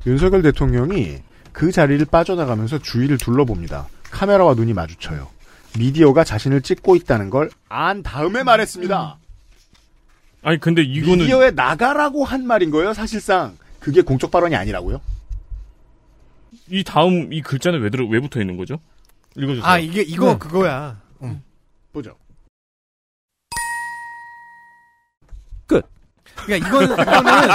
윤석열 0.06 0.42
대통령이 0.42 1.20
그 1.54 1.72
자리를 1.72 2.06
빠져나가면서 2.08 2.80
주위를 2.80 3.18
둘러봅니다. 3.18 3.88
카메라와 4.12 4.56
눈이 4.56 4.74
마주쳐요. 4.74 5.30
미디어가 5.80 6.24
자신을 6.26 6.62
찍고 6.62 6.96
있다는 6.98 7.30
걸 7.30 7.50
안 7.70 8.04
다음에 8.04 8.44
말했습니다. 8.44 9.18
아니 10.44 10.60
근데 10.60 10.82
이거는 10.84 11.20
미디어에 11.20 11.52
나가라고 11.52 12.24
한 12.26 12.46
말인 12.46 12.70
거예요, 12.72 12.94
사실상. 12.94 13.58
그게 13.80 14.02
공적 14.02 14.30
발언이 14.32 14.56
아니라고요? 14.56 15.00
이 16.70 16.84
다음 16.84 17.32
이 17.32 17.42
글자는 17.42 17.82
왜 17.82 17.90
들어 17.90 18.06
왜 18.08 18.20
붙어 18.20 18.42
있는 18.42 18.58
거죠? 18.58 18.80
읽어주세요. 19.36 19.66
아 19.66 19.78
이게 19.80 20.02
이거 20.02 20.34
네. 20.34 20.38
그거야. 20.38 21.02
보죠. 21.94 22.16
끝. 25.68 25.84
그러니까 26.45 26.68
이거는 26.68 26.91
이거는 26.99 27.49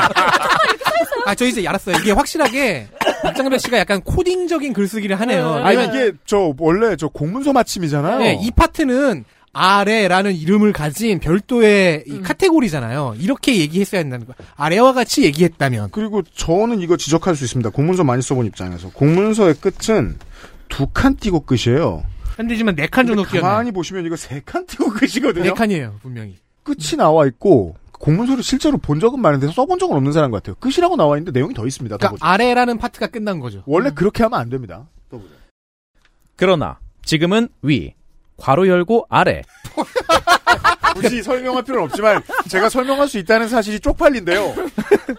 아 1.26 1.34
저 1.36 1.44
이제 1.46 1.66
알았어요. 1.66 1.96
이게 2.00 2.12
확실하게 2.12 2.88
박장배 3.22 3.58
씨가 3.58 3.78
약간 3.78 4.00
코딩적인 4.00 4.72
글쓰기를 4.72 5.20
하네요. 5.20 5.54
아, 5.62 5.72
이게 5.72 6.12
저 6.24 6.54
원래 6.58 6.96
저 6.96 7.08
공문서 7.08 7.52
마침이잖아요. 7.52 8.18
네, 8.18 8.38
이 8.40 8.50
파트는 8.50 9.24
아래라는 9.52 10.34
이름을 10.34 10.72
가진 10.72 11.18
별도의 11.20 12.04
이 12.06 12.20
카테고리잖아요. 12.22 13.16
이렇게 13.18 13.56
얘기했어야 13.58 14.00
한다는 14.00 14.26
거. 14.26 14.32
아래와 14.56 14.92
같이 14.92 15.22
얘기했다면. 15.24 15.90
그리고 15.92 16.22
저는 16.22 16.80
이거 16.80 16.96
지적할 16.96 17.34
수 17.36 17.44
있습니다. 17.44 17.68
공문서 17.70 18.02
많이 18.04 18.22
써본 18.22 18.46
입장에서. 18.46 18.90
공문서의 18.90 19.54
끝은 19.60 20.18
두 20.68 20.86
칸 20.94 21.16
띄고 21.16 21.40
끝이에요. 21.46 22.02
현대지만 22.36 22.76
네 22.76 22.86
칸 22.86 23.06
정도 23.06 23.24
끼었네. 23.24 23.40
가만히 23.40 23.72
보시면 23.72 24.06
이거 24.06 24.16
세 24.16 24.40
칸 24.44 24.66
띄고 24.66 24.90
끝이거든요. 24.90 25.44
네 25.44 25.50
칸이에요, 25.52 25.96
분명히. 26.00 26.36
끝이 26.62 26.96
나와 26.96 27.26
있고 27.26 27.74
공문서를 28.00 28.42
실제로 28.42 28.78
본 28.78 28.98
적은 28.98 29.20
많은데 29.20 29.48
써본 29.52 29.78
적은 29.78 29.94
없는 29.94 30.12
사람 30.12 30.30
같아요. 30.30 30.56
끝이라고 30.56 30.96
나와 30.96 31.18
있는데 31.18 31.38
내용이 31.38 31.54
더 31.54 31.66
있습니다. 31.66 31.98
더 31.98 31.98
그러니까. 31.98 32.28
아래라는 32.28 32.78
파트가 32.78 33.08
끝난 33.08 33.38
거죠. 33.40 33.62
원래 33.66 33.90
그렇게 33.90 34.22
하면 34.22 34.40
안 34.40 34.48
됩니다. 34.48 34.88
그러나 36.36 36.78
지금은 37.04 37.48
위, 37.62 37.94
괄호 38.38 38.66
열고 38.66 39.06
아래, 39.10 39.42
굳이 40.94 41.22
설명할 41.22 41.62
필요는 41.62 41.84
없지만 41.86 42.22
제가 42.48 42.68
설명할 42.68 43.08
수 43.08 43.18
있다는 43.18 43.48
사실이 43.48 43.80
쪽팔린데요. 43.80 44.54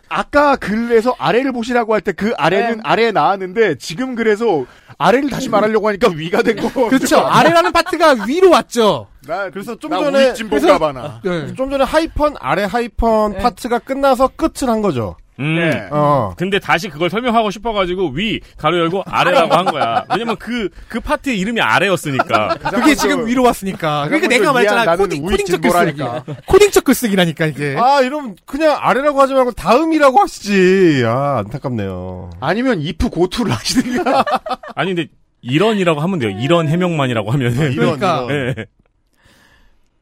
아까 0.10 0.56
글에서 0.56 1.16
아래를 1.18 1.52
보시라고 1.52 1.94
할 1.94 2.02
때 2.02 2.12
그 2.14 2.34
아래는 2.38 2.78
네. 2.78 2.82
아래에 2.84 3.12
나왔는데 3.12 3.76
지금 3.78 4.16
그래서 4.16 4.66
아래를 4.98 5.30
다시 5.30 5.50
말하려고 5.50 5.88
하니까 5.88 6.10
위가 6.10 6.42
된 6.44 6.56
거. 6.58 6.90
그렇죠. 6.90 7.20
아래라는 7.20 7.72
파트가 7.72 8.26
위로 8.28 8.50
왔죠. 8.52 9.08
나 9.28 9.50
그래서 9.50 9.76
좀 9.78 9.92
나 9.92 10.00
전에 10.00 10.28
우리 10.30 10.36
진보인가 10.36 10.78
봐, 10.80 10.92
나. 10.92 11.22
네. 11.24 11.54
좀 11.56 11.70
전에 11.70 11.84
하이픈 11.84 12.36
아래 12.40 12.64
하이픈 12.64 13.38
파트가 13.38 13.80
끝나서 13.80 14.30
끝을 14.36 14.70
한 14.70 14.82
거죠. 14.82 15.16
음. 15.42 15.56
네. 15.56 15.88
어. 15.92 16.34
근데 16.38 16.60
다시 16.60 16.90
그걸 16.90 17.10
설명하고 17.10 17.52
싶어가지고 17.52 18.10
위 18.12 18.40
가로 18.58 18.78
열고 18.80 19.04
아래라고 19.06 19.54
한 19.54 19.66
거야. 19.66 20.06
왜냐면 20.10 20.36
그 20.38 20.70
그 20.88 21.00
파트의 21.00 21.40
이름이 21.40 21.62
아래였으니까. 21.62 22.56
그게 22.72 22.96
지금 22.96 23.26
위로 23.26 23.44
왔으니까. 23.44 24.06
그러니까 24.08 24.28
내가 24.28 24.52
말했잖아. 24.54 24.98
코딩, 24.98 25.22
코딩적. 25.24 25.62
글쓰기. 25.62 26.02
코딩적 26.46 26.84
글쓰기라니까, 26.84 27.46
이게. 27.46 27.76
아, 27.80 28.02
이러면 28.02 28.36
그냥 28.46 28.78
아래라고 28.80 29.22
하지 29.22 29.34
말고 29.34 29.52
다음이라고 29.52 30.20
하시지. 30.20 31.04
아, 31.06 31.40
안타깝네요. 31.40 32.32
아니면 32.40 32.82
if 32.82 33.10
고투를 33.10 33.52
하시든가. 33.54 34.26
아니 34.76 34.94
근데 34.94 35.10
이런이라고 35.42 36.02
하면 36.02 36.20
돼요. 36.20 36.30
이런 36.40 36.68
해명만이라고 36.68 37.32
하면. 37.32 37.54
이런, 37.54 37.76
그러니까. 37.76 38.26
이런. 38.30 38.56
예. 38.58 38.66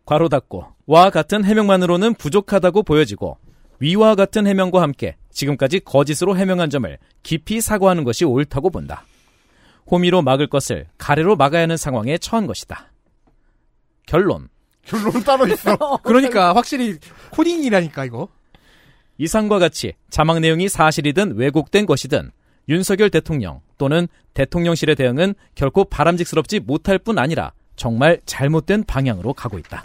괄호 0.05 0.27
닫고 0.27 0.65
와 0.87 1.11
같은 1.11 1.45
해명만으로는 1.45 2.15
부족하다고 2.15 2.81
보여지고 2.81 3.37
위와 3.79 4.15
같은 4.15 4.47
해명과 4.47 4.81
함께 4.81 5.15
지금까지 5.31 5.79
거짓으로 5.81 6.37
해명한 6.37 6.69
점을 6.69 6.97
깊이 7.23 7.61
사과하는 7.61 8.03
것이 8.03 8.25
옳다고 8.25 8.69
본다. 8.69 9.05
호미로 9.89 10.21
막을 10.21 10.47
것을 10.47 10.87
가래로 10.97 11.35
막아야 11.35 11.63
하는 11.63 11.77
상황에 11.77 12.17
처한 12.17 12.45
것이다. 12.45 12.91
결론. 14.05 14.49
결론은 14.83 15.23
따로 15.23 15.47
있어. 15.47 15.77
그러니까 16.03 16.55
확실히 16.55 16.97
코딩이라니까, 17.31 18.05
이거. 18.05 18.27
이상과 19.17 19.59
같이 19.59 19.93
자막 20.09 20.39
내용이 20.39 20.69
사실이든 20.69 21.35
왜곡된 21.35 21.85
것이든 21.85 22.31
윤석열 22.69 23.09
대통령 23.09 23.61
또는 23.77 24.07
대통령실의 24.33 24.95
대응은 24.95 25.35
결코 25.55 25.83
바람직스럽지 25.85 26.59
못할 26.59 26.97
뿐 26.97 27.17
아니라 27.17 27.51
정말 27.75 28.21
잘못된 28.25 28.85
방향으로 28.85 29.33
가고 29.33 29.57
있다. 29.57 29.83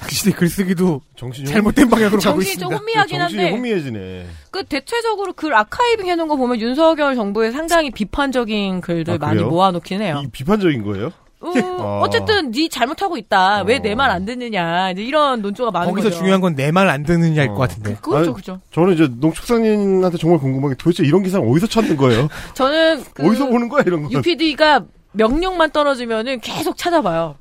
당신의 0.00 0.34
글쓰기도 0.36 1.00
정신이 1.16 1.46
잘못된 1.48 1.88
방향으로 1.88 2.10
가고 2.18 2.20
정신이 2.20 2.56
좀 2.56 2.72
있습니다. 2.72 2.76
혼미하긴 2.78 3.18
정신이 3.18 3.42
한데 3.42 3.56
혼미해지네. 3.56 4.26
그 4.50 4.64
대체적으로 4.64 5.32
글 5.34 5.54
아카이빙 5.54 6.06
해놓은 6.08 6.28
거 6.28 6.36
보면 6.36 6.60
윤석열 6.60 7.14
정부의 7.14 7.52
상당히 7.52 7.90
비판적인 7.90 8.80
글들 8.80 9.14
아, 9.14 9.18
많이? 9.18 9.42
모아놓긴 9.42 10.02
해요. 10.02 10.22
이 10.24 10.28
비판적인 10.30 10.82
거예요? 10.84 11.10
음, 11.42 11.52
아. 11.80 12.00
어쨌든 12.02 12.50
네 12.50 12.68
잘못하고 12.68 13.16
있다. 13.16 13.62
왜내 13.62 13.94
말 13.94 14.10
안 14.10 14.26
듣느냐. 14.26 14.90
이제 14.90 15.02
이런 15.02 15.40
논조가 15.40 15.70
많은 15.70 15.88
거기서 15.88 16.08
거죠. 16.08 16.18
중요한 16.18 16.40
건 16.42 16.54
내 16.54 16.70
말 16.70 16.88
안 16.90 17.02
듣느냐일 17.02 17.48
어. 17.50 17.54
것 17.54 17.60
같은데. 17.60 17.96
그렇죠, 18.02 18.30
아니, 18.30 18.34
그죠. 18.34 18.60
저는 18.72 18.92
이제 18.94 19.08
농축산인한테 19.20 20.18
정말 20.18 20.38
궁금한 20.38 20.70
게 20.72 20.76
도대체 20.76 21.02
이런 21.04 21.22
기사를 21.22 21.46
어디서 21.48 21.66
찾는 21.66 21.96
거예요? 21.96 22.28
저는 22.54 23.04
그 23.14 23.26
어디서 23.26 23.46
보는 23.46 23.68
거야 23.70 23.82
이런 23.86 24.02
거? 24.02 24.10
UPD가 24.10 24.84
명령만 25.12 25.70
떨어지면은 25.70 26.40
계속 26.40 26.76
찾아봐요. 26.76 27.36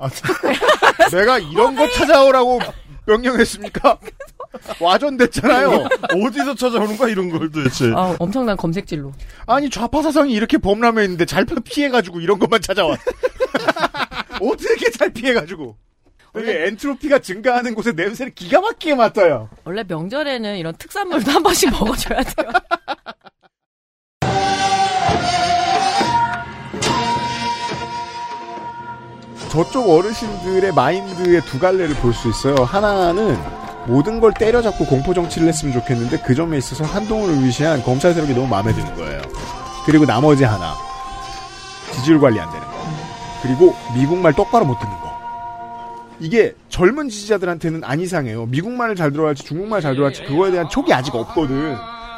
내가 1.12 1.40
이런 1.40 1.76
거 1.76 1.88
찾아오라고 1.90 2.60
명령했습니까? 3.06 3.98
와전됐잖아요. 4.80 5.88
어디서 6.26 6.56
찾아오는 6.56 6.98
거야 6.98 7.10
이런 7.10 7.30
걸 7.30 7.52
도대체. 7.52 7.92
아, 7.96 8.16
엄청난 8.20 8.58
검색질로. 8.58 9.14
아니 9.46 9.70
좌파 9.70 10.02
사상이 10.02 10.34
이렇게 10.34 10.58
범람해 10.58 11.04
있는데 11.04 11.26
잘 11.26 11.46
피해가지고 11.46 12.22
이런 12.22 12.40
것만 12.40 12.62
찾아와. 12.62 12.98
어떻게 14.42 14.90
잘 14.92 15.12
피해가지고. 15.12 15.76
이게 16.38 16.68
엔트로피가 16.68 17.20
증가하는 17.20 17.74
곳에 17.74 17.92
냄새를 17.92 18.34
기가 18.36 18.62
막히게 18.62 18.94
맡아요. 18.96 19.50
원래 19.64 19.84
명절에는 19.88 20.58
이런 20.58 20.76
특산물도 20.76 21.32
한 21.32 21.42
번씩 21.42 21.72
먹어줘야 21.74 22.22
돼요. 22.22 22.52
저쪽 29.50 29.90
어르신들의 29.90 30.74
마인드의 30.74 31.42
두 31.42 31.60
갈래를 31.60 31.96
볼 31.96 32.14
수 32.14 32.30
있어요. 32.30 32.56
하나는 32.64 33.38
모든 33.88 34.20
걸 34.20 34.34
때려잡고 34.34 34.86
공포 34.86 35.14
정치를 35.14 35.48
했으면 35.48 35.74
좋겠는데 35.74 36.20
그 36.20 36.36
점에 36.36 36.58
있어서 36.58 36.84
한동훈을 36.84 37.44
위시한 37.44 37.82
검찰 37.84 38.14
세력이 38.14 38.34
너무 38.34 38.48
마음에 38.48 38.72
드는 38.74 38.96
거예요. 38.96 39.22
그리고 39.86 40.06
나머지 40.06 40.44
하나 40.44 40.76
지지율 41.94 42.20
관리 42.20 42.40
안 42.40 42.52
되는 42.52 42.66
거. 42.68 42.74
그리고 43.42 43.76
미국 43.96 44.18
말 44.20 44.34
똑바로 44.34 44.66
못 44.66 44.78
듣는 44.80 44.92
거. 45.00 45.10
이게 46.20 46.54
젊은 46.68 47.10
지지자들한테는 47.10 47.84
안 47.84 48.00
이상해요. 48.00 48.46
미국말을 48.48 48.96
잘 48.96 49.12
들어갈지 49.12 49.44
중국말 49.46 49.82
잘 49.82 49.94
들어갈지 49.96 50.24
그거에 50.24 50.52
대한 50.52 50.70
촉이 50.70 50.94
아직 50.94 51.16
없거든. 51.16 51.76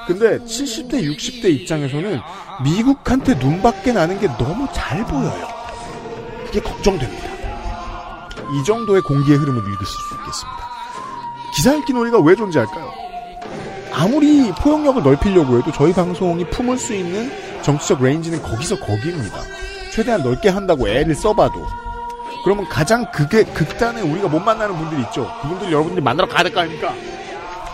근데 0.07 0.39
70대, 0.39 0.93
60대 1.03 1.45
입장에서는 1.45 2.19
미국한테 2.63 3.35
눈밖에 3.35 3.93
나는 3.93 4.19
게 4.19 4.27
너무 4.37 4.67
잘 4.73 5.05
보여요. 5.05 5.47
그게 6.51 6.59
걱정됩니다. 6.61 7.29
이 8.51 8.63
정도의 8.65 9.01
공기의 9.03 9.37
흐름을 9.37 9.63
읽으실 9.63 9.85
수 9.85 10.15
있겠습니다. 10.15 10.69
기사 11.55 11.73
읽기 11.75 11.93
놀이가 11.93 12.19
왜 12.19 12.35
존재할까요? 12.35 12.91
아무리 13.93 14.51
포용력을 14.51 15.01
넓히려고 15.01 15.57
해도 15.57 15.71
저희 15.71 15.93
방송이 15.93 16.45
품을 16.49 16.77
수 16.77 16.93
있는 16.93 17.31
정치적 17.61 18.03
range는 18.03 18.41
거기서 18.41 18.79
거기입니다. 18.79 19.37
최대한 19.93 20.23
넓게 20.23 20.49
한다고 20.49 20.87
애를 20.89 21.15
써봐도. 21.15 21.65
그러면 22.43 22.67
가장 22.67 23.05
극의, 23.11 23.45
극단에 23.53 24.01
우리가 24.01 24.27
못 24.27 24.39
만나는 24.39 24.75
분들이 24.77 25.01
있죠. 25.03 25.31
그분들 25.41 25.67
여러분들이 25.71 26.01
만나러 26.03 26.27
가야 26.27 26.43
될 26.43 26.53
거 26.53 26.61
아닙니까? 26.61 26.93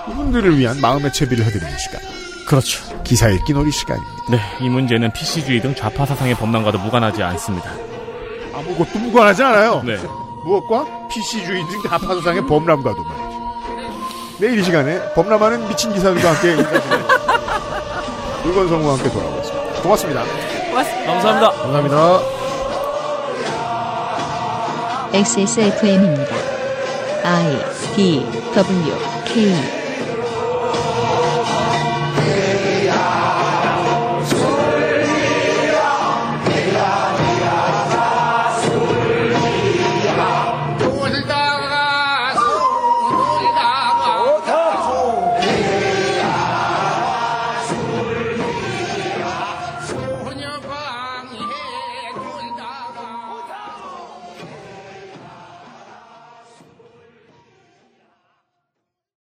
그분들을 0.05 0.57
위한 0.57 0.79
마음의 0.81 1.13
채비를 1.13 1.45
해드리는 1.45 1.77
시간. 1.77 2.01
그렇죠. 2.47 2.83
기사 3.03 3.29
읽기 3.29 3.53
놀이 3.53 3.71
시간입니다. 3.71 4.13
네, 4.29 4.39
이 4.61 4.69
문제는 4.69 5.11
PC주의 5.13 5.61
등 5.61 5.73
좌파 5.75 6.05
사상의 6.05 6.35
범람과도 6.35 6.79
무관하지 6.79 7.23
않습니다. 7.23 7.86
아무것도 8.57 8.99
무관하지 8.99 9.43
않아요. 9.43 9.81
네. 9.85 9.97
무엇과 10.43 11.07
PC주의 11.09 11.65
등 11.67 11.81
좌파 11.87 12.15
사상의 12.15 12.45
범람과도 12.45 13.03
말이죠. 13.03 13.27
내일 14.39 14.59
이 14.59 14.63
시간에 14.63 15.13
범람하는 15.13 15.67
미친 15.67 15.93
기사들과 15.93 16.33
함께. 16.33 16.55
물건성우와 18.43 18.97
함께 18.97 19.09
돌아오겠습니다. 19.09 19.81
고맙습니다. 19.81 20.23
감사합니다. 21.05 21.51
감사합니다. 21.51 22.21
XSFM입니다. 25.13 26.35
I 27.23 27.57
D 27.95 28.25
W 28.53 28.93
K 29.25 29.76